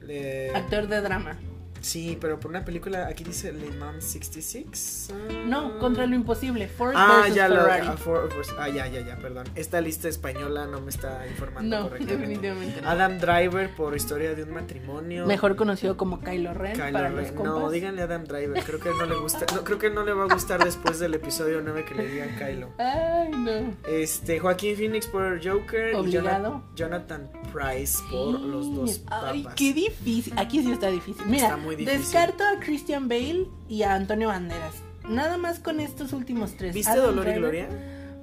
eh, 0.07 0.51
Actor 0.55 0.87
de 0.87 1.01
drama. 1.01 1.37
Sí, 1.83 2.17
pero 2.19 2.39
por 2.39 2.49
una 2.49 2.65
película, 2.65 3.07
aquí 3.07 3.23
dice 3.23 3.51
Le 3.53 3.69
Mans 3.71 4.03
66. 4.05 5.09
ah. 5.13 5.33
No, 5.45 5.77
contra 5.79 6.05
lo 6.07 6.15
imposible. 6.15 6.67
Ford 6.67 6.93
Ah, 6.95 7.27
ya, 7.33 7.47
lo, 7.47 7.61
Ferrari. 7.61 7.87
ah, 7.87 7.97
for- 7.97 8.31
for- 8.31 8.55
ah, 8.57 8.69
ya, 8.69 8.87
ya, 8.87 9.01
ya, 9.01 9.17
perdón. 9.17 9.45
Esta 9.55 9.79
lista 9.81 10.07
española 10.09 10.65
no 10.65 10.81
me 10.81 10.89
está 10.89 11.27
informando 11.27 11.77
no, 11.77 11.83
correctamente. 11.89 12.17
definitivamente 12.27 12.81
no. 12.81 12.89
Adam 12.89 13.19
Driver 13.19 13.69
por 13.75 13.95
Historia 13.95 14.33
de 14.33 14.43
un 14.43 14.51
matrimonio. 14.53 15.25
Mejor 15.27 15.55
conocido 15.55 15.97
como 15.97 16.19
Kylo 16.21 16.53
Ren 16.53 16.73
Kylo 16.73 16.91
para 16.93 17.09
Ren. 17.09 17.35
los. 17.35 17.43
No, 17.45 17.69
díganle 17.69 18.01
Adam 18.01 18.23
Driver. 18.25 18.63
Creo 18.63 18.79
que 18.79 18.89
no 18.89 19.05
le 19.05 19.15
gusta. 19.15 19.45
No, 19.53 19.63
creo 19.63 19.77
que 19.77 19.89
no 19.89 20.03
le 20.03 20.13
va 20.13 20.23
a 20.23 20.33
gustar 20.33 20.63
después 20.63 20.99
del 20.99 21.13
episodio 21.13 21.61
9 21.61 21.85
que 21.85 21.95
le 21.95 22.07
digan 22.07 22.29
Kylo. 22.37 22.69
Ay, 22.79 23.29
no. 23.31 23.73
Este, 23.87 24.39
Joaquín 24.39 24.75
Phoenix 24.77 25.07
por 25.07 25.37
Joker. 25.45 25.95
Obligado. 25.95 26.63
Y 26.73 26.77
Jonathan, 26.77 27.29
Jonathan 27.29 27.31
Price 27.51 27.99
por 28.09 28.39
los 28.39 28.73
dos 28.75 29.01
Ay, 29.07 29.43
papas. 29.43 29.55
qué 29.55 29.73
difícil. 29.73 30.33
Aquí 30.37 30.61
sí 30.63 30.71
está 30.71 30.87
difícil. 30.87 31.25
Mira, 31.27 31.43
Está 31.43 31.57
muy 31.57 31.72
difícil. 31.75 31.99
descarto 31.99 32.43
a 32.43 32.59
Christian 32.59 33.07
Bale 33.07 33.47
y 33.69 33.83
a 33.83 33.93
Antonio 33.95 34.27
Banderas. 34.29 34.75
Nada 35.07 35.37
más 35.37 35.59
con 35.59 35.79
estos 35.79 36.13
últimos 36.13 36.55
tres. 36.57 36.73
¿Viste 36.73 36.91
Adam 36.91 37.05
Dolor 37.07 37.27
y 37.27 37.33
Gloria? 37.33 37.67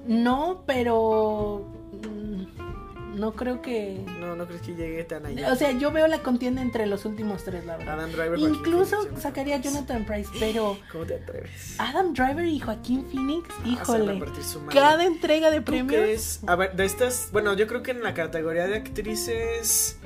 No, 0.07 0.63
pero 0.67 1.67
mm, 1.93 3.19
no 3.19 3.33
creo 3.35 3.61
que. 3.61 4.03
No, 4.19 4.35
no 4.35 4.47
crees 4.47 4.63
que 4.63 4.75
llegue 4.75 5.05
tan 5.05 5.27
allá. 5.27 5.53
O 5.53 5.57
sea, 5.57 5.73
yo 5.73 5.93
veo 5.93 6.07
la 6.07 6.23
contienda 6.23 6.63
entre 6.63 6.87
los 6.87 7.05
últimos 7.05 7.45
tres, 7.45 7.67
la 7.67 7.77
verdad. 7.77 7.99
Adam 8.01 8.11
Driver. 8.13 8.39
Joaquín 8.39 8.55
Incluso 8.55 8.97
Phoenix, 8.97 9.05
Jonathan 9.05 9.23
sacaría 9.23 9.57
a. 9.57 9.61
Jonathan 9.61 10.05
Price, 10.07 10.31
pero 10.41 10.79
¿Cómo 10.91 11.05
te 11.05 11.17
atreves? 11.17 11.75
Adam 11.79 12.15
Driver 12.15 12.47
y 12.47 12.59
Joaquín 12.61 13.05
Phoenix, 13.11 13.49
Ah, 13.63 13.69
híjole. 13.69 14.19
partir 14.19 14.43
su 14.43 14.61
madre. 14.61 14.75
Cada 14.81 15.05
entrega 15.05 15.51
de 15.51 15.59
¿Tú 15.59 15.65
premios. 15.65 15.89
crees? 16.03 16.41
A 16.47 16.57
ver, 16.57 16.75
de 16.77 16.85
estas, 16.87 17.29
bueno, 17.31 17.53
yo 17.55 17.67
creo 17.67 17.83
que 17.83 17.91
en 17.91 18.03
la 18.03 18.15
categoría 18.15 18.67
de 18.67 18.77
actrices, 18.77 19.99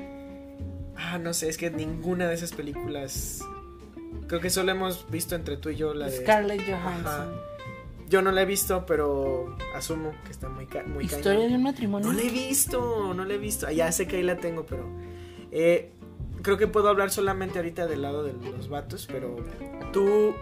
ah, 0.97 1.17
no 1.17 1.33
sé, 1.33 1.49
es 1.49 1.57
que 1.57 1.69
ninguna 1.71 2.27
de 2.27 2.35
esas 2.35 2.51
películas, 2.53 3.41
creo 4.27 4.39
que 4.41 4.49
solo 4.49 4.71
hemos 4.71 5.09
visto 5.09 5.35
entre 5.35 5.57
tú 5.57 5.69
y 5.69 5.75
yo 5.75 5.93
la 5.93 6.05
de 6.09 6.17
Scarlett 6.17 6.61
Ajá. 6.69 6.81
Johansson. 6.81 7.35
Yo 8.07 8.21
no 8.21 8.31
la 8.31 8.43
he 8.43 8.45
visto, 8.45 8.85
pero 8.85 9.57
asumo 9.75 10.11
que 10.25 10.31
está 10.31 10.47
muy, 10.47 10.67
ca- 10.67 10.83
muy 10.83 11.05
Historia 11.05 11.33
cañón. 11.33 11.49
de 11.49 11.55
un 11.57 11.63
matrimonio. 11.63 12.07
No 12.07 12.13
la 12.13 12.21
he 12.23 12.29
visto, 12.29 13.13
no 13.15 13.25
la 13.25 13.33
he 13.33 13.37
visto. 13.39 13.65
Ah, 13.67 13.71
Ya 13.71 13.91
sé 13.91 14.07
que 14.07 14.17
ahí 14.17 14.23
la 14.23 14.37
tengo, 14.37 14.63
pero 14.65 14.85
eh, 15.51 15.89
creo 16.43 16.57
que 16.57 16.67
puedo 16.67 16.87
hablar 16.87 17.09
solamente 17.09 17.57
ahorita 17.57 17.87
del 17.87 18.03
lado 18.03 18.23
de 18.23 18.33
los 18.51 18.69
vatos, 18.69 19.07
pero 19.11 19.37
tú, 19.91 20.35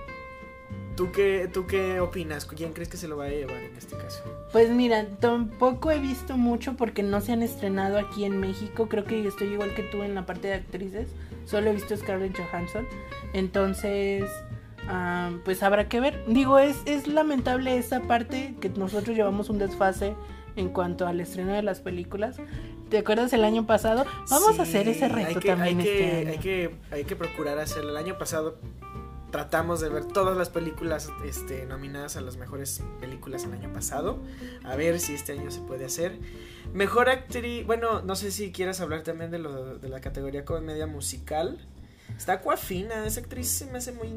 tú 0.96 1.12
qué, 1.12 1.50
tú 1.52 1.66
qué 1.68 2.00
opinas? 2.00 2.46
¿Quién 2.46 2.74
crees 2.74 2.90
que 2.90 2.98
se 2.98 3.08
lo 3.08 3.18
va 3.18 3.26
a 3.26 3.30
llevar 3.30 3.58
en 3.58 3.76
este 3.76 3.96
caso? 3.96 4.24
Pues 4.52 4.70
mira, 4.70 5.06
tampoco 5.20 5.92
he 5.92 6.00
visto 6.00 6.38
mucho 6.38 6.76
porque 6.76 7.04
no 7.04 7.22
se 7.22 7.34
han 7.34 7.42
estrenado 7.42 7.98
aquí 7.98 8.26
en 8.26 8.40
México. 8.40 8.88
Creo 8.88 9.04
que 9.04 9.28
estoy 9.28 9.50
igual 9.50 9.74
que 9.74 9.84
tú 9.84 10.04
en 10.04 10.16
la 10.16 10.26
parte 10.26 10.48
de 10.48 10.56
actrices. 10.56 11.10
Solo 11.46 11.70
he 11.70 11.74
visto 11.74 11.96
Scarlett 11.96 12.38
Johansson. 12.38 12.88
Entonces, 13.34 14.30
ah, 14.88 15.32
pues 15.44 15.64
habrá 15.64 15.90
que 15.90 16.00
ver. 16.00 16.24
Digo, 16.28 16.60
es, 16.60 16.78
es 16.86 17.08
lamentable 17.08 17.78
esa 17.78 18.02
parte 18.02 18.56
que 18.62 18.70
nosotros 18.70 19.16
llevamos 19.16 19.50
un 19.50 19.58
desfase 19.58 20.16
en 20.56 20.70
cuanto 20.70 21.08
al 21.08 21.20
estreno 21.20 21.54
de 21.54 21.64
las 21.64 21.82
películas. 21.82 22.38
¿Te 22.90 23.00
acuerdas 23.00 23.34
el 23.34 23.44
año 23.44 23.66
pasado? 23.66 24.06
Vamos 24.30 24.60
a 24.60 24.64
hacer 24.64 24.88
ese 24.88 25.10
reto 25.10 25.30
hay 25.30 25.36
que, 25.36 25.48
también 25.48 25.80
hay 25.80 25.88
este 25.88 25.98
que, 25.98 26.16
año. 26.16 26.30
Hay 26.30 26.38
que, 26.38 26.76
hay 26.92 27.04
que 27.06 27.16
procurar 27.16 27.58
hacerlo. 27.58 27.90
El 27.90 27.98
año 27.98 28.18
pasado 28.20 28.60
tratamos 29.34 29.82
de 29.82 29.90
ver 29.90 30.06
todas 30.06 30.38
las 30.38 30.50
películas 30.50 31.10
este, 31.26 31.66
nominadas 31.66 32.18
a 32.18 32.22
las 32.22 32.38
mejores 32.38 32.84
películas 33.00 33.44
el 33.46 33.54
año 33.54 33.74
pasado. 33.74 34.20
A 34.64 34.76
ver 34.76 35.00
si 35.00 35.16
este 35.16 35.32
año 35.32 35.50
se 35.50 35.60
puede 35.62 35.86
hacer. 35.86 36.20
Mejor 36.72 37.10
actriz, 37.10 37.66
bueno, 37.66 38.04
no 38.04 38.16
sé 38.16 38.30
si 38.30 38.52
quieras 38.52 38.80
hablar 38.80 39.02
también 39.02 39.32
de, 39.32 39.40
lo, 39.40 39.80
de 39.80 39.90
la 39.90 40.02
categoría 40.02 40.46
comedia 40.46 40.86
musical. 40.86 41.58
Está 42.16 42.34
Aquafina, 42.34 43.08
esa 43.08 43.22
actriz 43.22 43.48
se 43.48 43.66
me 43.66 43.80
hace 43.80 43.92
muy, 43.92 44.10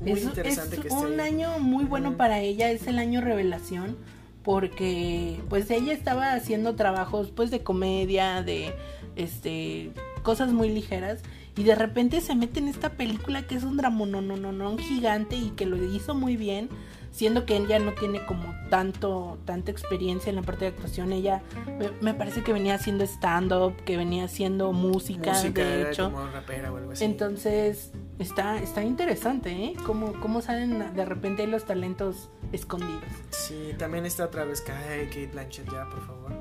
muy 0.00 0.12
es, 0.12 0.22
interesante 0.24 0.76
es 0.76 0.82
que 0.82 0.88
un 0.90 1.18
año 1.18 1.58
muy 1.58 1.86
bueno 1.86 2.18
para 2.18 2.40
ella, 2.40 2.70
es 2.70 2.86
el 2.86 2.98
año 2.98 3.22
revelación, 3.22 3.96
porque 4.42 5.40
pues 5.48 5.70
ella 5.70 5.94
estaba 5.94 6.34
haciendo 6.34 6.76
trabajos 6.76 7.32
pues 7.34 7.50
de 7.50 7.62
comedia, 7.62 8.42
de 8.42 8.74
este 9.16 9.92
cosas 10.22 10.52
muy 10.52 10.68
ligeras 10.68 11.22
y 11.56 11.62
de 11.64 11.74
repente 11.74 12.20
se 12.20 12.34
mete 12.34 12.58
en 12.60 12.68
esta 12.68 12.90
película 12.90 13.46
que 13.46 13.54
es 13.54 13.62
un 13.64 13.76
drama 13.76 14.06
no 14.06 14.20
no 14.20 14.36
no 14.36 14.52
no 14.52 14.76
gigante 14.78 15.36
y 15.36 15.50
que 15.50 15.66
lo 15.66 15.76
hizo 15.82 16.14
muy 16.14 16.36
bien 16.36 16.68
siendo 17.12 17.46
que 17.46 17.56
ella 17.56 17.78
no 17.78 17.92
tiene 17.92 18.26
como 18.26 18.52
tanto 18.70 19.38
tanta 19.44 19.70
experiencia 19.70 20.30
en 20.30 20.36
la 20.36 20.42
parte 20.42 20.64
de 20.64 20.72
actuación 20.72 21.12
ella 21.12 21.42
me, 21.78 21.90
me 22.00 22.12
parece 22.14 22.42
que 22.42 22.52
venía 22.52 22.74
haciendo 22.74 23.04
stand 23.04 23.52
up 23.52 23.76
que 23.84 23.96
venía 23.96 24.24
haciendo 24.24 24.72
música, 24.72 25.30
Música, 25.32 25.62
de 25.64 25.90
hecho 25.90 26.10
como 26.10 26.26
rapera 26.26 26.72
o 26.72 26.76
algo 26.76 26.90
así. 26.90 27.04
entonces 27.04 27.92
está 28.18 28.58
está 28.60 28.82
interesante 28.82 29.50
eh 29.52 29.74
cómo 29.86 30.12
cómo 30.20 30.40
salen 30.40 30.92
de 30.96 31.04
repente 31.04 31.46
los 31.46 31.64
talentos 31.66 32.30
escondidos 32.50 33.02
Sí, 33.30 33.74
también 33.78 34.06
está 34.06 34.24
otra 34.24 34.44
vez 34.44 34.60
Kate 34.60 35.28
Blanchett 35.32 35.70
ya, 35.70 35.88
por 35.88 36.04
favor. 36.06 36.32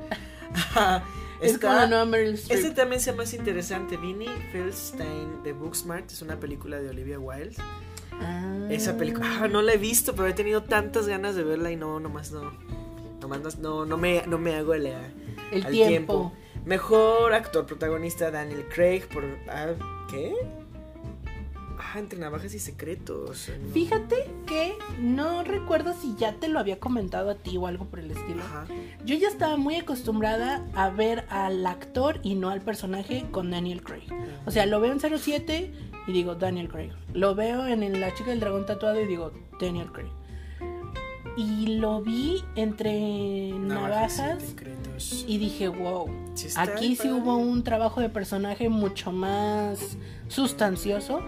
es 1.44 1.60
Meryl 2.08 2.34
Streep. 2.36 2.60
Este 2.60 2.72
también 2.72 3.02
se 3.02 3.12
hace 3.12 3.36
interesante. 3.36 3.98
Vinnie 3.98 4.30
Feldstein 4.52 5.44
de 5.44 5.54
Booksmart 5.54 6.12
es 6.12 6.22
una 6.22 6.40
película 6.40 6.80
de 6.80 6.90
Olivia 6.90 7.20
Wilde. 7.20 7.56
Ah. 8.12 8.68
Esa 8.70 8.98
película, 8.98 9.28
ah, 9.42 9.48
no 9.48 9.62
la 9.62 9.74
he 9.74 9.78
visto, 9.78 10.16
pero 10.16 10.28
he 10.28 10.34
tenido 10.34 10.64
tantas 10.64 11.08
ganas 11.08 11.36
de 11.36 11.44
verla 11.44 11.72
y 11.72 11.76
no, 11.76 12.00
nomás 12.00 12.32
no. 12.32 12.52
Nomás 13.22 13.42
no, 13.42 13.50
no, 13.60 13.86
no 13.86 13.98
me, 13.98 14.24
no 14.28 14.38
me 14.38 14.56
hago 14.56 14.74
el 14.74 14.88
al 14.88 15.72
tiempo. 15.72 16.34
Mejor 16.66 17.34
actor 17.34 17.66
protagonista 17.66 18.32
Daniel 18.32 18.66
Craig 18.74 19.04
por. 19.12 19.24
ah, 19.50 19.74
¿Qué? 20.10 20.36
Ah, 21.86 22.00
entre 22.00 22.18
navajas 22.18 22.54
y 22.54 22.60
secretos. 22.60 23.50
Fíjate 23.74 24.30
que 24.48 24.74
no 25.00 25.44
recuerdo 25.44 25.94
si 25.94 26.16
ya 26.16 26.34
te 26.34 26.48
lo 26.48 26.60
había 26.60 26.80
comentado 26.80 27.30
a 27.30 27.36
ti 27.36 27.58
o 27.58 27.68
algo 27.68 27.86
por 27.86 28.00
el 28.00 28.12
estilo. 28.12 28.42
Ajá. 28.44 28.66
Yo 29.06 29.16
ya 29.16 29.28
estaba 29.28 29.58
muy 29.58 29.76
acostumbrada 29.76 30.66
a 30.76 30.90
ver 30.90 31.26
al 31.30 31.66
actor 31.66 32.20
y 32.24 32.36
no 32.36 32.50
al 32.50 32.62
personaje 32.62 33.26
con 33.32 33.52
Daniel 33.52 33.84
Craig. 33.84 34.08
O 34.46 34.52
sea, 34.52 34.66
lo 34.66 34.80
veo 34.80 34.94
en 34.94 35.00
07 35.00 35.74
y 36.08 36.12
digo 36.12 36.36
Daniel 36.36 36.70
Craig. 36.70 36.92
Lo 37.14 37.36
veo 37.36 37.68
en 37.68 38.00
La 38.00 38.14
chica 38.14 38.32
del 38.32 38.40
dragón 38.40 38.66
tatuado 38.66 39.00
y 39.02 39.06
digo 39.06 39.32
Daniel 39.60 39.92
Craig. 39.92 40.10
Y 41.36 41.78
lo 41.78 42.02
vi 42.02 42.44
entre 42.56 43.52
navajas 43.54 44.44
y 44.44 44.48
secretos. 44.48 45.26
y 45.28 45.38
dije, 45.40 45.68
wow, 45.68 46.08
Sí 46.36 46.50
aquí 46.56 46.96
sí 46.96 47.10
hubo 47.10 47.38
un 47.38 47.64
trabajo 47.64 48.02
de 48.02 48.10
personaje 48.10 48.70
mucho 48.70 49.12
más 49.12 49.98
sustancioso 50.28 51.22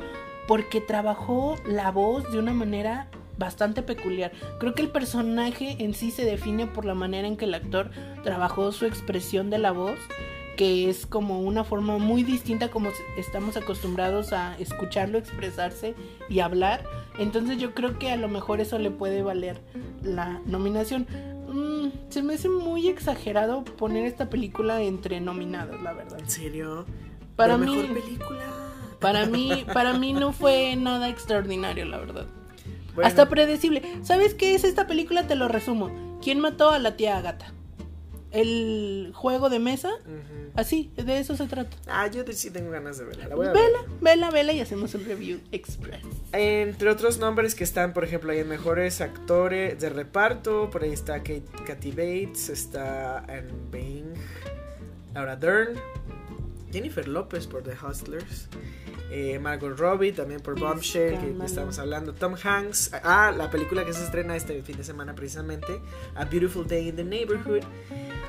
porque 0.47 0.81
trabajó 0.81 1.55
la 1.65 1.91
voz 1.91 2.31
de 2.31 2.39
una 2.39 2.53
manera 2.53 3.07
bastante 3.37 3.81
peculiar. 3.81 4.31
Creo 4.59 4.73
que 4.75 4.81
el 4.81 4.89
personaje 4.89 5.75
en 5.79 5.93
sí 5.93 6.11
se 6.11 6.23
define 6.25 6.67
por 6.67 6.85
la 6.85 6.93
manera 6.95 7.27
en 7.27 7.35
que 7.37 7.45
el 7.45 7.53
actor 7.53 7.89
trabajó 8.23 8.71
su 8.71 8.85
expresión 8.85 9.49
de 9.49 9.57
la 9.57 9.71
voz, 9.71 9.97
que 10.55 10.89
es 10.89 11.05
como 11.05 11.41
una 11.41 11.65
forma 11.65 11.97
muy 11.97 12.23
distinta 12.23 12.69
como 12.71 12.89
estamos 13.17 13.57
acostumbrados 13.57 14.31
a 14.31 14.57
escucharlo 14.57 15.17
expresarse 15.17 15.95
y 16.29 16.39
hablar. 16.39 16.85
Entonces 17.19 17.57
yo 17.57 17.73
creo 17.73 17.99
que 17.99 18.09
a 18.11 18.15
lo 18.15 18.29
mejor 18.29 18.61
eso 18.61 18.79
le 18.79 18.89
puede 18.89 19.21
valer 19.21 19.59
la 20.01 20.39
nominación. 20.45 21.05
Mm, 21.51 21.87
se 22.09 22.23
me 22.23 22.35
hace 22.35 22.47
muy 22.47 22.87
exagerado 22.87 23.65
poner 23.65 24.05
esta 24.05 24.29
película 24.29 24.81
entre 24.81 25.19
nominados, 25.19 25.81
la 25.81 25.91
verdad. 25.91 26.19
¿En 26.19 26.29
serio? 26.29 26.85
Para 27.35 27.57
La 27.57 27.65
mí- 27.65 27.75
mejor 27.75 28.01
película. 28.01 28.43
Para 29.05 29.27
mí, 29.27 29.65
para 29.71 29.93
mí 29.93 30.13
no 30.13 30.33
fue 30.33 30.75
nada 30.75 31.09
extraordinario, 31.09 31.85
la 31.85 31.99
verdad. 31.99 32.25
Bueno, 32.95 33.07
Hasta 33.07 33.29
predecible. 33.29 33.83
¿Sabes 34.01 34.33
qué 34.33 34.55
es 34.55 34.63
esta 34.63 34.87
película? 34.87 35.27
Te 35.27 35.35
lo 35.35 35.47
resumo. 35.47 36.19
¿Quién 36.23 36.39
mató 36.39 36.71
a 36.71 36.79
la 36.79 36.95
tía 36.97 37.17
Agata? 37.17 37.53
El 38.31 39.11
juego 39.13 39.49
de 39.49 39.59
mesa. 39.59 39.91
Así, 40.55 40.91
de 40.95 41.19
eso 41.19 41.37
se 41.37 41.45
trata. 41.45 41.77
Ah, 41.85 42.07
yo 42.07 42.23
sí 42.31 42.49
tengo 42.49 42.71
ganas 42.71 42.97
de 42.97 43.05
verla. 43.05 43.27
La 43.27 43.35
voy 43.35 43.45
a 43.45 43.51
ver. 43.51 43.61
Vela, 43.61 43.79
vela, 44.01 44.31
vela 44.31 44.53
y 44.53 44.61
hacemos 44.61 44.95
un 44.95 45.05
review 45.05 45.39
express. 45.51 46.01
Entre 46.31 46.89
otros 46.89 47.19
nombres 47.19 47.53
que 47.53 47.63
están, 47.63 47.93
por 47.93 48.05
ejemplo, 48.05 48.31
hay 48.31 48.43
mejores 48.43 49.01
actores 49.01 49.79
de 49.79 49.89
reparto. 49.89 50.71
Por 50.71 50.81
ahí 50.81 50.93
está 50.93 51.19
Kate, 51.19 51.45
Kathy 51.67 51.91
Bates, 51.91 52.49
está 52.49 53.19
Anne 53.19 53.53
Bing, 53.71 54.13
Laura 55.13 55.35
Dern, 55.35 55.77
Jennifer 56.75 57.07
López 57.07 57.47
por 57.47 57.63
The 57.63 57.73
Hustlers, 57.85 58.47
eh, 59.09 59.39
Margot 59.39 59.77
Robbie 59.77 60.11
también 60.11 60.41
por 60.41 60.59
Bombshell, 60.59 61.17
que 61.19 61.45
estamos 61.45 61.79
hablando, 61.79 62.13
Tom 62.13 62.35
Hanks, 62.43 62.91
ah, 63.03 63.31
la 63.35 63.49
película 63.49 63.85
que 63.85 63.93
se 63.93 64.03
estrena 64.03 64.35
este 64.35 64.61
fin 64.61 64.75
de 64.77 64.83
semana 64.83 65.15
precisamente, 65.15 65.79
A 66.15 66.25
Beautiful 66.25 66.67
Day 66.67 66.89
in 66.89 66.95
the 66.97 67.03
Neighborhood, 67.03 67.61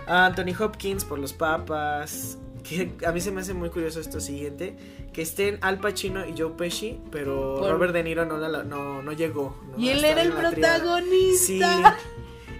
Anthony 0.06 0.54
Hopkins 0.58 1.04
por 1.04 1.18
Los 1.18 1.32
Papas. 1.32 2.38
Que 2.62 2.90
a 3.06 3.12
mí 3.12 3.20
se 3.20 3.30
me 3.30 3.42
hace 3.42 3.54
muy 3.54 3.70
curioso 3.70 4.00
esto 4.00 4.18
siguiente, 4.18 4.76
que 5.12 5.22
estén 5.22 5.58
Al 5.60 5.78
Pacino 5.78 6.26
y 6.26 6.34
Joe 6.36 6.50
Pesci, 6.58 6.98
pero 7.12 7.58
Por- 7.60 7.70
Robert 7.70 7.92
De 7.92 8.02
Niro 8.02 8.24
no, 8.24 8.38
la- 8.38 8.64
no, 8.64 9.02
no 9.02 9.12
llegó. 9.12 9.56
¿no? 9.70 9.78
Y 9.78 9.90
él 9.90 10.04
era 10.04 10.22
el 10.22 10.30
triada. 10.32 10.50
Sí, 10.50 10.56
protagonista. 11.60 11.96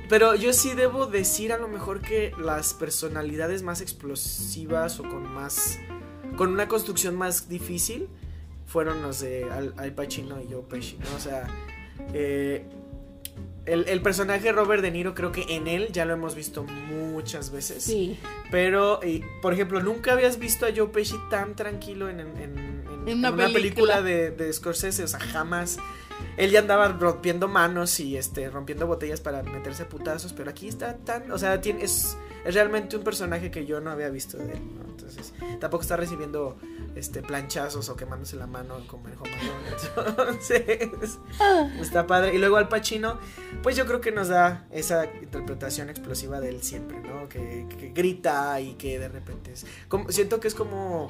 pero 0.09 0.35
yo 0.35 0.53
sí 0.53 0.75
debo 0.75 1.07
decir 1.07 1.53
a 1.53 1.59
lo 1.59 1.69
mejor 1.69 2.01
que 2.01 2.33
las 2.39 2.75
personalidades 2.75 3.63
más 3.63 3.81
explosivas 3.81 5.01
o 5.01 5.03
con 5.05 5.23
más 5.33 5.79
con 6.37 6.51
una 6.53 6.69
construcción 6.69 7.15
más 7.17 7.49
difícil 7.49 8.09
fueron 8.67 9.01
los 9.03 9.21
de 9.21 9.45
Al, 9.51 9.75
Al 9.79 9.93
Pacino 9.95 10.41
y 10.41 10.53
Joe 10.53 10.63
Pesci, 10.69 10.99
¿no? 10.99 11.17
O 11.17 11.21
sea, 11.21 11.47
eh, 12.13 12.65
el, 13.65 13.89
el 13.89 14.03
personaje 14.03 14.53
Robert 14.53 14.83
De 14.83 14.91
Niro 14.91 15.15
creo 15.15 15.33
que 15.33 15.45
en 15.57 15.67
él 15.67 15.89
ya 15.93 16.05
lo 16.05 16.13
hemos 16.13 16.35
visto 16.35 16.63
muchas 16.65 17.51
veces. 17.53 17.83
Sí. 17.85 18.19
Pero, 18.51 19.01
por 19.41 19.53
ejemplo, 19.55 19.81
nunca 19.83 20.13
habías 20.13 20.39
visto 20.39 20.67
a 20.67 20.69
Joe 20.77 20.89
Pesci 20.89 21.17
tan 21.31 21.57
tranquilo 21.57 22.09
en, 22.11 22.21
en- 22.21 22.37
en- 22.37 23.09
En 23.09 23.19
una 23.19 23.31
película, 23.35 23.53
película. 23.53 24.03
de, 24.03 24.31
de 24.33 24.53
Scorsese, 24.53 25.05
o 25.05 25.09
sea, 25.09 25.21
jamás. 25.21 25.79
Él 26.37 26.51
ya 26.51 26.61
andaba 26.61 26.89
rompiendo 26.89 27.49
manos 27.49 27.99
y 28.01 28.17
este 28.17 28.49
rompiendo 28.51 28.87
botellas 28.87 29.21
para 29.21 29.43
meterse 29.43 29.85
a 29.85 29.89
putazos, 29.89 30.33
pero 30.33 30.51
aquí 30.51 30.69
está 30.69 30.97
tan, 30.99 31.31
o 31.33 31.39
sea, 31.39 31.61
tiene, 31.61 31.83
es, 31.85 32.17
es 32.45 32.55
realmente 32.55 32.97
un 32.97 33.03
personaje 33.05 33.51
que 33.51 33.67
yo 33.67 33.81
no 33.81 33.91
había 33.91 34.09
visto 34.11 34.37
de 34.39 34.53
él, 34.53 34.61
¿no? 34.77 34.85
Entonces, 34.91 35.33
tampoco 35.61 35.83
está 35.83 35.97
recibiendo 35.97 36.59
este 36.97 37.23
planchazos 37.23 37.89
o 37.89 37.97
quemándose 37.97 38.37
la 38.37 38.47
mano 38.47 38.79
como 38.87 39.09
en 39.09 39.15
Home 39.19 39.31
Alone. 39.35 40.29
Entonces, 40.29 41.19
Ah, 41.41 41.69
Está 41.81 42.07
padre. 42.07 42.35
Y 42.35 42.39
luego 42.39 42.57
Al 42.57 42.69
Pacino, 42.69 43.19
pues 43.63 43.77
yo 43.77 43.87
creo 43.87 44.01
que 44.01 44.11
nos 44.13 44.29
da 44.29 44.67
esa 44.73 45.07
interpretación 45.23 45.91
explosiva 45.91 46.41
de 46.41 46.49
él 46.49 46.63
siempre, 46.63 46.99
¿no? 47.01 47.29
Que, 47.29 47.67
que 47.79 47.91
grita 47.91 48.61
y 48.61 48.75
que 48.75 48.99
de 48.99 49.09
repente 49.09 49.53
es. 49.53 49.67
Como, 49.89 50.11
siento 50.11 50.41
que 50.41 50.49
es 50.49 50.55
como. 50.55 51.09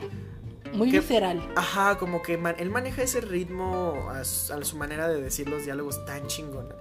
Muy 0.73 0.91
¿Qué? 0.91 1.01
visceral. 1.01 1.47
Ajá, 1.57 1.99
como 1.99 2.23
que 2.23 2.37
man- 2.39 2.57
él 2.59 2.71
maneja 2.71 3.03
ese 3.03 3.21
ritmo 3.21 4.09
a 4.11 4.25
su, 4.25 4.53
a 4.53 4.65
su 4.65 4.77
manera 4.77 5.09
de 5.09 5.21
decir 5.21 5.49
los 5.49 5.65
diálogos 5.65 6.05
tan 6.07 6.27
chingona. 6.27 6.75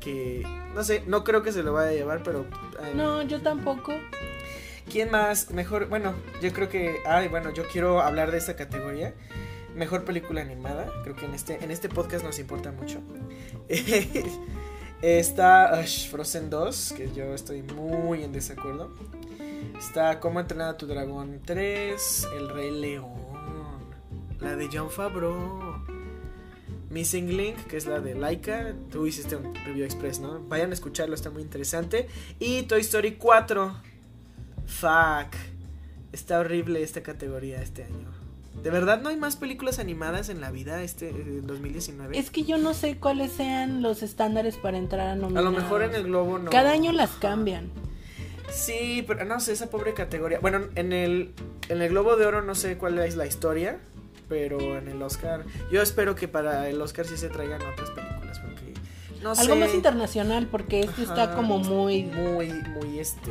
Que 0.00 0.42
no 0.74 0.82
sé, 0.82 1.02
no 1.06 1.24
creo 1.24 1.42
que 1.42 1.52
se 1.52 1.62
lo 1.62 1.72
vaya 1.74 1.90
a 1.90 1.94
llevar, 1.94 2.22
pero. 2.22 2.46
ay, 2.82 2.92
No, 2.94 3.22
yo 3.22 3.40
tampoco. 3.42 3.92
¿Quién 4.90 5.10
más? 5.10 5.50
Mejor, 5.50 5.88
bueno, 5.88 6.14
yo 6.40 6.52
creo 6.52 6.68
que. 6.68 7.00
Ay, 7.06 7.28
bueno, 7.28 7.50
yo 7.52 7.64
quiero 7.70 8.00
hablar 8.00 8.30
de 8.30 8.38
esta 8.38 8.56
categoría. 8.56 9.14
Mejor 9.74 10.04
película 10.04 10.40
animada. 10.40 10.90
Creo 11.04 11.14
que 11.14 11.26
en 11.26 11.34
este, 11.34 11.62
en 11.62 11.70
este 11.70 11.88
podcast 11.88 12.24
nos 12.24 12.38
importa 12.38 12.72
mucho. 12.72 13.00
Está 15.02 15.82
Frozen 16.10 16.50
2, 16.50 16.92
que 16.94 17.10
yo 17.14 17.34
estoy 17.34 17.62
muy 17.62 18.22
en 18.22 18.32
desacuerdo. 18.32 18.92
Está 19.78 20.20
Cómo 20.20 20.40
entrenar 20.40 20.74
a 20.74 20.76
tu 20.76 20.86
dragón 20.86 21.40
3, 21.44 22.28
El 22.36 22.50
Rey 22.50 22.70
León, 22.70 23.08
la 24.40 24.56
de 24.56 24.68
John 24.70 24.90
Favreau. 24.90 25.80
Missing 26.90 27.34
Link, 27.36 27.56
que 27.68 27.76
es 27.78 27.86
la 27.86 28.00
de 28.00 28.14
Laika. 28.14 28.74
Tú 28.90 29.06
hiciste 29.06 29.36
un 29.36 29.54
review 29.54 29.84
express, 29.84 30.18
¿no? 30.18 30.40
Vayan 30.48 30.70
a 30.70 30.74
escucharlo, 30.74 31.14
está 31.14 31.30
muy 31.30 31.42
interesante. 31.42 32.08
Y 32.38 32.64
Toy 32.64 32.80
Story 32.80 33.12
4. 33.12 33.74
Fuck. 34.66 35.36
Está 36.12 36.40
horrible 36.40 36.82
esta 36.82 37.02
categoría 37.02 37.62
este 37.62 37.84
año. 37.84 38.19
¿De 38.62 38.70
verdad 38.70 39.00
no 39.00 39.08
hay 39.08 39.16
más 39.16 39.36
películas 39.36 39.78
animadas 39.78 40.28
en 40.28 40.40
la 40.40 40.50
vida 40.50 40.82
este 40.82 41.08
eh, 41.10 41.40
2019? 41.42 42.18
Es 42.18 42.30
que 42.30 42.44
yo 42.44 42.58
no 42.58 42.74
sé 42.74 42.98
cuáles 42.98 43.32
sean 43.32 43.80
los 43.82 44.02
estándares 44.02 44.56
para 44.56 44.76
entrar 44.76 45.06
a 45.08 45.12
a 45.12 45.16
nominados. 45.16 45.52
lo 45.52 45.58
mejor 45.58 45.82
en 45.82 45.94
el 45.94 46.04
globo 46.04 46.38
no. 46.38 46.50
Cada 46.50 46.72
año 46.72 46.92
las 46.92 47.10
cambian. 47.12 47.70
Sí, 48.50 49.04
pero 49.06 49.24
no 49.24 49.40
sé, 49.40 49.52
esa 49.52 49.70
pobre 49.70 49.94
categoría. 49.94 50.40
Bueno, 50.40 50.62
en 50.74 50.92
el, 50.92 51.32
en 51.68 51.80
el 51.82 51.88
Globo 51.88 52.16
de 52.16 52.26
Oro 52.26 52.42
no 52.42 52.54
sé 52.56 52.76
cuál 52.76 52.98
es 52.98 53.14
la 53.16 53.24
historia, 53.26 53.78
pero 54.28 54.76
en 54.76 54.88
el 54.88 55.00
Oscar. 55.02 55.44
Yo 55.70 55.80
espero 55.80 56.14
que 56.16 56.26
para 56.28 56.68
el 56.68 56.80
Oscar 56.82 57.06
sí 57.06 57.16
se 57.16 57.28
traigan 57.28 57.62
otras 57.62 57.90
películas, 57.90 58.40
porque. 58.40 58.74
No 59.22 59.30
Algo 59.30 59.54
sé. 59.54 59.60
más 59.60 59.72
internacional, 59.74 60.48
porque 60.50 60.80
este 60.80 61.02
está 61.02 61.24
Ajá. 61.24 61.36
como 61.36 61.58
muy. 61.58 62.02
Muy, 62.02 62.48
muy 62.52 62.98
este. 62.98 63.30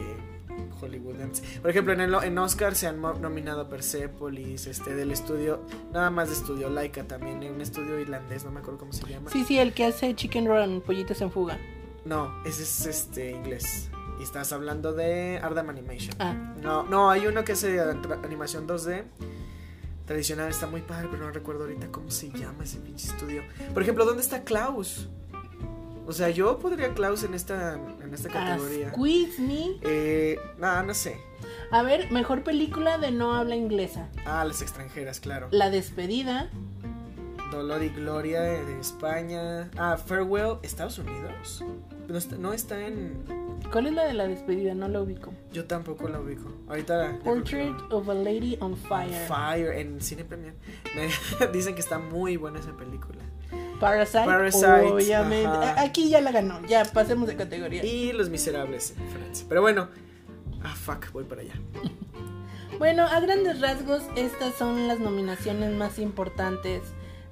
Hollywoodense. 0.80 1.60
Por 1.61 1.69
ejemplo, 1.72 1.93
en, 1.93 2.01
el, 2.01 2.14
en 2.23 2.38
Oscar 2.38 2.76
se 2.76 2.88
han 2.88 3.01
nominado 3.01 3.61
a 3.61 3.69
Persepolis, 3.69 4.68
este, 4.68 4.95
del 4.95 5.11
estudio, 5.11 5.61
nada 5.93 6.10
más 6.10 6.30
de 6.30 6.35
estudio 6.35 6.69
Laika 6.69 7.03
también, 7.06 7.38
un 7.51 7.61
estudio 7.61 7.99
irlandés, 7.99 8.45
no 8.45 8.51
me 8.51 8.60
acuerdo 8.60 8.80
cómo 8.80 8.93
se 8.93 9.06
llama. 9.07 9.30
Sí, 9.31 9.43
sí, 9.45 9.57
el 9.60 9.73
que 9.73 9.85
hace 9.85 10.15
Chicken 10.15 10.45
Run, 10.47 10.81
Pollitos 10.81 11.22
en 11.22 11.31
Fuga. 11.31 11.57
No, 12.06 12.31
ese 12.45 12.64
es 12.64 12.85
este 12.85 13.31
inglés. 13.31 13.89
Y 14.19 14.23
estás 14.23 14.51
hablando 14.51 14.93
de 14.93 15.39
Ardam 15.41 15.69
Animation. 15.69 16.14
Ah, 16.19 16.34
No, 16.61 16.84
no, 16.84 17.10
hay 17.10 17.26
uno 17.27 17.43
que 17.43 17.53
hace 17.53 17.77
tra- 17.77 18.23
animación 18.26 18.68
2D. 18.68 19.03
Tradicional, 20.06 20.49
está 20.49 20.65
muy 20.65 20.81
padre, 20.81 21.07
pero 21.11 21.23
no 21.23 21.31
recuerdo 21.31 21.65
ahorita 21.65 21.88
cómo 21.91 22.10
se 22.10 22.30
llama 22.31 22.64
ese 22.64 22.80
pinche 22.80 23.07
estudio. 23.10 23.43
Por 23.73 23.84
ejemplo, 23.84 24.06
¿dónde 24.06 24.23
está 24.23 24.43
Klaus? 24.43 25.07
O 26.10 26.11
sea, 26.11 26.31
yo 26.31 26.57
podría 26.57 26.91
Klaus 26.95 27.23
en 27.23 27.36
esta, 27.36 27.73
en 27.76 28.11
esta 28.11 28.30
categoría. 28.30 28.90
Squeeze 28.90 29.40
Me. 29.44 29.76
Eh, 29.84 30.40
no, 30.57 30.81
no 30.81 30.95
sé. 30.95 31.22
A 31.69 31.84
ver, 31.84 32.11
mejor 32.11 32.44
película 32.44 32.98
de 32.98 33.11
no 33.11 33.36
habla 33.36 33.56
inglesa. 33.56 34.10
Ah, 34.26 34.44
las 34.44 34.64
extranjeras, 34.64 35.19
claro. 35.19 35.49
La 35.52 35.69
despedida. 35.69 36.49
Dolor 37.52 37.84
y 37.84 37.90
Gloria 37.90 38.41
de, 38.41 38.65
de 38.65 38.80
España. 38.80 39.69
Ah, 39.77 39.98
Farewell, 39.98 40.57
Estados 40.64 40.98
Unidos. 40.98 41.64
No 42.07 42.18
está, 42.18 42.38
no 42.38 42.53
está 42.53 42.88
en. 42.88 43.23
¿Cuál 43.72 43.86
es 43.86 43.94
la 43.94 44.06
de 44.06 44.15
la 44.15 44.27
despedida? 44.27 44.73
No 44.73 44.88
la 44.88 45.02
ubico. 45.02 45.31
Yo 45.53 45.65
tampoco 45.65 46.10
la 46.10 46.19
ubico. 46.19 46.52
Ahorita. 46.68 47.19
Portrait 47.23 47.76
of 47.91 48.10
a 48.10 48.15
Lady 48.15 48.57
on 48.61 48.76
Fire. 48.76 49.27
Fire 49.27 49.77
en 49.77 50.02
Cine 50.02 50.26
Premier. 50.26 50.56
Dicen 51.53 51.76
que 51.76 51.81
está 51.81 51.99
muy 51.99 52.36
buena 52.36 52.57
esa 52.57 52.76
película. 52.76 53.19
Parasite. 53.80 54.26
Parasite, 54.26 54.65
Obviamente. 54.65 55.47
ajá. 55.47 55.81
Aquí 55.81 56.09
ya 56.09 56.21
la 56.21 56.31
ganó. 56.31 56.65
Ya 56.67 56.84
pasemos 56.85 57.27
de 57.27 57.35
categoría. 57.35 57.84
Y 57.85 58.11
Los 58.11 58.30
Miserables 58.30 58.93
en 58.97 59.09
Francia. 59.09 59.45
Pero 59.47 59.61
bueno. 59.61 59.89
Ah, 60.63 60.76
fuck, 60.76 61.11
voy 61.13 61.23
para 61.23 61.41
allá. 61.41 61.53
Bueno, 62.77 63.03
a 63.03 63.19
grandes 63.19 63.59
rasgos, 63.59 64.03
estas 64.15 64.53
son 64.55 64.88
las 64.88 64.99
nominaciones 64.99 65.71
más 65.73 65.99
importantes. 65.99 66.81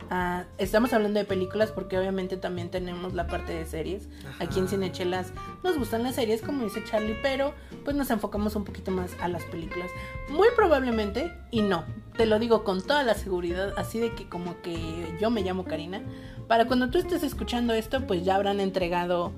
Ah, 0.10 0.46
estamos 0.58 0.94
hablando 0.94 1.20
de 1.20 1.26
películas 1.26 1.72
porque 1.72 1.98
obviamente 1.98 2.38
también 2.38 2.70
tenemos 2.70 3.14
la 3.14 3.28
parte 3.28 3.54
de 3.54 3.66
series. 3.66 4.08
Ajá. 4.28 4.44
Aquí 4.46 4.60
en 4.60 4.68
Cinechelas 4.68 5.34
nos 5.64 5.78
gustan 5.78 6.04
las 6.04 6.16
series, 6.16 6.42
como 6.42 6.64
dice 6.64 6.84
Charlie, 6.86 7.18
pero 7.22 7.54
pues 7.84 7.96
nos 7.96 8.10
enfocamos 8.10 8.56
un 8.56 8.64
poquito 8.64 8.92
más 8.92 9.12
a 9.22 9.28
las 9.28 9.44
películas. 9.46 9.90
Muy 10.30 10.48
probablemente, 10.56 11.34
y 11.52 11.62
no, 11.62 11.84
te 12.16 12.26
lo 12.26 12.40
digo 12.40 12.64
con 12.64 12.82
toda 12.82 13.04
la 13.04 13.16
seguridad, 13.16 13.74
así 13.78 14.00
de 14.00 14.14
que 14.14 14.30
como 14.30 14.62
que 14.62 15.16
yo 15.20 15.30
me 15.30 15.42
llamo 15.42 15.66
Karina. 15.66 16.02
Para 16.48 16.66
cuando 16.66 16.90
tú 16.90 16.98
estés 16.98 17.24
escuchando 17.24 17.74
esto, 17.74 18.08
pues 18.08 18.24
ya 18.24 18.36
habrán 18.36 18.60
entregado 18.60 19.34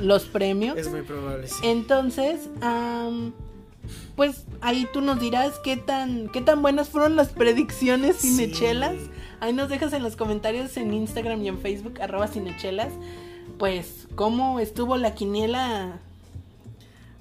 los 0.00 0.24
premios. 0.24 0.76
Es 0.76 0.90
muy 0.90 1.02
probable, 1.02 1.46
sí. 1.46 1.60
Entonces, 1.62 2.48
am, 2.60 3.32
pues 4.16 4.44
ahí 4.60 4.86
tú 4.92 5.00
nos 5.00 5.18
dirás 5.20 5.58
qué 5.64 5.76
tan, 5.76 6.28
qué 6.28 6.40
tan 6.40 6.62
buenas 6.62 6.88
fueron 6.88 7.16
las 7.16 7.28
predicciones 7.30 8.16
Sí. 8.16 8.30
cinechelas. 8.30 8.94
Ahí 9.40 9.52
nos 9.52 9.68
dejas 9.68 9.92
en 9.92 10.02
los 10.02 10.16
comentarios 10.16 10.76
en 10.76 10.94
Instagram 10.94 11.42
y 11.42 11.48
en 11.48 11.58
Facebook, 11.60 12.00
arroba 12.00 12.26
cinechelas. 12.28 12.92
Pues, 13.58 14.06
¿cómo 14.14 14.60
estuvo 14.60 14.96
la 14.96 15.14
quiniela 15.14 16.00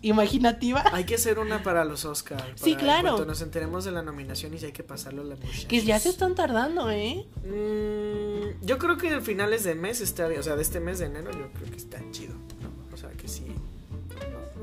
imaginativa? 0.01 0.83
Hay 0.93 1.03
que 1.05 1.15
hacer 1.15 1.39
una 1.39 1.63
para 1.63 1.83
los 1.85 2.05
Oscar. 2.05 2.43
Sí, 2.55 2.71
para- 2.73 2.83
claro. 2.83 3.07
En 3.09 3.13
cuanto 3.15 3.25
nos 3.25 3.41
enteremos 3.41 3.85
de 3.85 3.91
la 3.91 4.01
nominación 4.01 4.53
y 4.53 4.59
si 4.59 4.65
hay 4.67 4.71
que 4.71 4.83
pasarlo 4.83 5.21
a 5.21 5.25
la 5.25 5.35
muchachos. 5.35 5.65
Que 5.65 5.81
ya 5.83 5.99
se 5.99 6.09
están 6.09 6.35
tardando, 6.35 6.89
¿eh? 6.91 7.25
Mm, 7.43 8.65
yo 8.65 8.77
creo 8.77 8.97
que 8.97 9.09
a 9.13 9.21
finales 9.21 9.63
de 9.63 9.75
mes 9.75 10.01
está, 10.01 10.27
o 10.27 10.43
sea, 10.43 10.55
de 10.55 10.61
este 10.61 10.79
mes 10.79 10.99
de 10.99 11.05
enero, 11.07 11.31
yo 11.31 11.49
creo 11.53 11.69
que 11.71 11.77
está 11.77 11.99
chido. 12.11 12.33
¿no? 12.61 12.93
O 12.93 12.97
sea, 12.97 13.09
que 13.11 13.27
sí. 13.27 13.45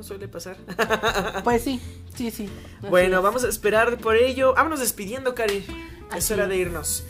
Suele 0.03 0.29
pasar. 0.29 0.57
Pues 1.45 1.62
sí, 1.62 1.81
sí, 2.15 2.31
sí. 2.31 2.49
bueno, 2.89 3.19
es. 3.19 3.23
vamos 3.23 3.45
a 3.45 3.49
esperar 3.49 3.99
por 3.99 4.16
ello. 4.16 4.55
Vámonos 4.55 4.81
despidiendo, 4.81 5.35
Cari. 5.35 5.65
Así 6.11 6.19
Es 6.19 6.31
hora 6.31 6.47
de 6.47 6.57
irnos. 6.57 7.05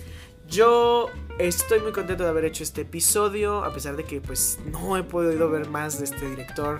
Yo 0.48 1.08
estoy 1.38 1.80
muy 1.80 1.92
contento 1.92 2.24
de 2.24 2.28
haber 2.30 2.44
hecho 2.44 2.62
este 2.62 2.82
episodio, 2.82 3.64
a 3.64 3.72
pesar 3.72 3.96
de 3.96 4.04
que 4.04 4.20
pues 4.20 4.58
no 4.70 4.96
he 4.96 5.02
podido 5.02 5.50
ver 5.50 5.68
más 5.68 5.98
de 5.98 6.04
este 6.04 6.28
director. 6.28 6.78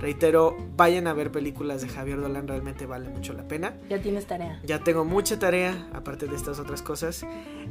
Reitero, 0.00 0.56
vayan 0.74 1.06
a 1.06 1.12
ver 1.12 1.30
películas 1.30 1.82
de 1.82 1.88
Javier 1.88 2.20
Dolan, 2.20 2.48
realmente 2.48 2.86
vale 2.86 3.10
mucho 3.10 3.32
la 3.34 3.46
pena. 3.46 3.74
Ya 3.90 4.00
tienes 4.00 4.26
tarea. 4.26 4.58
Ya 4.64 4.78
tengo 4.82 5.04
mucha 5.04 5.38
tarea, 5.38 5.86
aparte 5.92 6.26
de 6.26 6.34
estas 6.34 6.58
otras 6.58 6.80
cosas. 6.82 7.24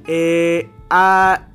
Eh, 0.07 0.69
a- 0.89 1.47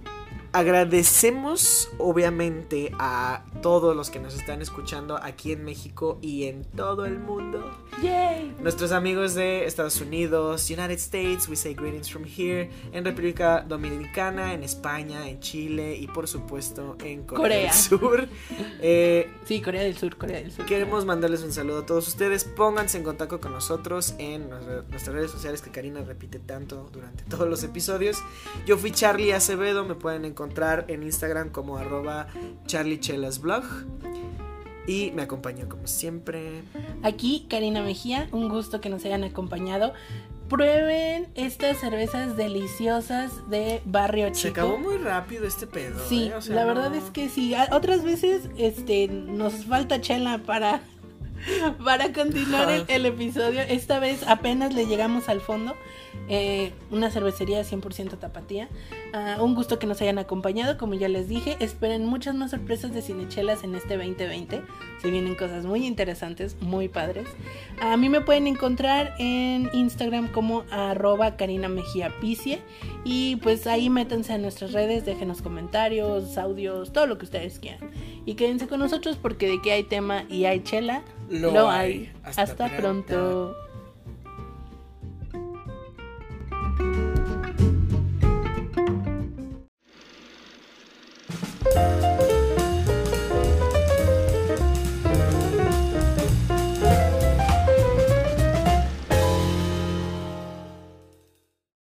agradecemos, 0.57 1.91
obviamente, 1.99 2.91
a 2.99 3.45
todos 3.63 3.95
los 3.95 4.11
que 4.11 4.19
nos 4.19 4.35
están 4.35 4.63
escuchando 4.63 5.19
aquí 5.23 5.53
en 5.53 5.65
México 5.65 6.19
y 6.23 6.45
en 6.45 6.65
todo 6.65 7.05
el 7.05 7.19
mundo. 7.19 7.71
¡Yay! 8.03 8.55
Nuestros 8.63 8.93
amigos 8.93 9.35
de 9.35 9.67
Estados 9.67 10.01
Unidos, 10.01 10.71
United 10.71 10.93
States, 10.99 11.49
we 11.49 11.57
say 11.57 11.75
greetings 11.75 12.11
from 12.11 12.25
here, 12.25 12.71
en 12.93 13.05
República 13.05 13.61
Dominicana, 13.67 14.55
en 14.55 14.63
España, 14.63 15.29
en 15.29 15.41
Chile 15.41 15.97
y 15.97 16.07
por 16.07 16.27
supuesto 16.29 16.97
en 17.05 17.25
Corea, 17.25 17.43
Corea. 17.43 17.63
del 17.63 17.73
Sur. 17.73 18.29
Eh, 18.81 19.31
Sí, 19.45 19.61
Corea 19.61 19.83
del 19.83 19.97
Sur, 19.97 20.17
Corea 20.17 20.39
del 20.41 20.53
Sur. 20.53 20.65
Queremos 20.67 21.05
mandarles 21.05 21.43
un 21.43 21.53
saludo 21.53 21.81
a 21.81 21.87
todos 21.87 22.09
ustedes. 22.09 22.45
Pónganse 22.45 22.99
en 22.99 23.05
contacto 23.05 23.41
con 23.41 23.53
nosotros 23.53 24.15
en 24.19 24.49
nuestra- 24.49 24.83
nuestras 24.89 25.15
redes 25.15 25.31
sociales 25.31 25.61
que 25.63 25.71
Karina 25.71 26.01
repite 26.03 26.39
tanto 26.39 26.89
durante 26.93 27.25
todos 27.25 27.49
los 27.49 27.63
episodios. 27.63 28.19
Yo 28.67 28.77
fui 28.79 28.91
Charlie 28.91 29.33
Acevedo, 29.33 29.85
me 29.85 29.95
pueden 29.95 30.25
encontrar 30.25 30.46
en 30.89 31.03
Instagram 31.03 31.51
como 31.51 31.77
arroba 31.77 32.27
charliechelasblog. 32.67 33.65
Y 34.87 35.11
me 35.13 35.23
acompañó 35.23 35.69
como 35.69 35.87
siempre. 35.89 36.63
Aquí, 37.03 37.47
Karina 37.51 37.83
Mejía, 37.83 38.29
un 38.31 38.49
gusto 38.49 38.81
que 38.81 38.89
nos 38.89 39.05
hayan 39.05 39.25
acompañado. 39.25 39.93
Prueben 40.49 41.27
estas 41.35 41.79
cervezas 41.79 42.37
deliciosas 42.37 43.33
de 43.51 43.83
Barrio 43.85 44.27
Chico. 44.29 44.39
Se 44.39 44.49
acabó 44.51 44.79
muy 44.79 44.97
rápido 44.99 45.45
este 45.45 45.67
pedo. 45.67 45.99
Sí, 46.09 46.27
¿eh? 46.29 46.35
O 46.35 46.41
sea, 46.41 46.55
la 46.55 46.63
no- 46.63 46.69
verdad 46.69 46.95
es 46.95 47.11
que 47.11 47.29
sí. 47.29 47.53
A- 47.55 47.69
Otras 47.73 48.05
veces 48.05 48.49
este, 48.57 49.09
nos 49.09 49.65
falta 49.65 50.01
chela 50.01 50.39
para, 50.39 50.83
para 51.85 52.13
continuar 52.13 52.71
el, 52.71 52.85
el 52.89 53.07
episodio. 53.07 53.61
Esta 53.63 53.99
vez 53.99 54.23
apenas 54.29 54.73
le 54.73 54.87
llegamos 54.87 55.29
al 55.29 55.41
fondo. 55.41 55.75
Eh, 56.29 56.73
una 56.91 57.11
cervecería 57.11 57.63
100% 57.63 58.19
tapatía. 58.19 58.69
Ah, 59.13 59.39
un 59.41 59.55
gusto 59.55 59.79
que 59.79 59.87
nos 59.87 60.01
hayan 60.03 60.19
acompañado. 60.19 60.77
Como 60.77 60.95
ya 60.95 61.09
les 61.09 61.29
dije, 61.29 61.57
esperen 61.61 62.05
muchas 62.07 62.35
más 62.35 62.51
sorpresas 62.51 62.93
de 62.93 63.03
cinechelas 63.03 63.63
en 63.65 63.75
este 63.75 63.97
2020. 63.97 64.63
Se 65.01 65.11
vienen 65.11 65.35
cosas 65.37 65.65
muy 65.65 65.87
interesantes, 65.87 66.57
muy 66.61 66.89
padres. 66.89 67.29
A 67.81 67.97
mí 67.97 68.09
me 68.09 68.21
pueden 68.21 68.47
encontrar 68.47 69.15
en 69.19 69.71
Instagram 69.73 70.29
como 70.33 70.65
arroba 70.71 71.37
Karina 71.37 71.69
Mejía 71.69 72.13
Picie. 72.21 72.61
Y 73.05 73.37
pues 73.37 73.67
ahí 73.67 73.89
métanse 73.89 74.33
a 74.33 74.39
nuestras 74.39 74.73
redes, 74.73 75.05
déjenos 75.05 75.43
comentarios, 75.43 76.37
audios, 76.39 76.93
todo 76.93 77.07
lo 77.07 77.19
que 77.19 77.25
ustedes 77.27 77.59
quieran. 77.61 77.91
Y 78.25 78.35
quédense 78.35 78.67
con 78.67 78.81
nosotros 78.81 79.17
porque 79.21 79.49
de 79.49 79.63
que 79.63 79.71
hay 79.73 79.85
tema 79.85 80.25
y 80.29 80.47
hay 80.47 80.61
chela, 80.65 81.03
Lo 81.31 81.53
lo, 81.53 81.71
hay. 81.71 81.93
hay. 81.93 82.13
Hasta 82.25 82.43
Hasta, 82.43 82.69
pronto. 82.77 83.07
pronto. 83.07 83.66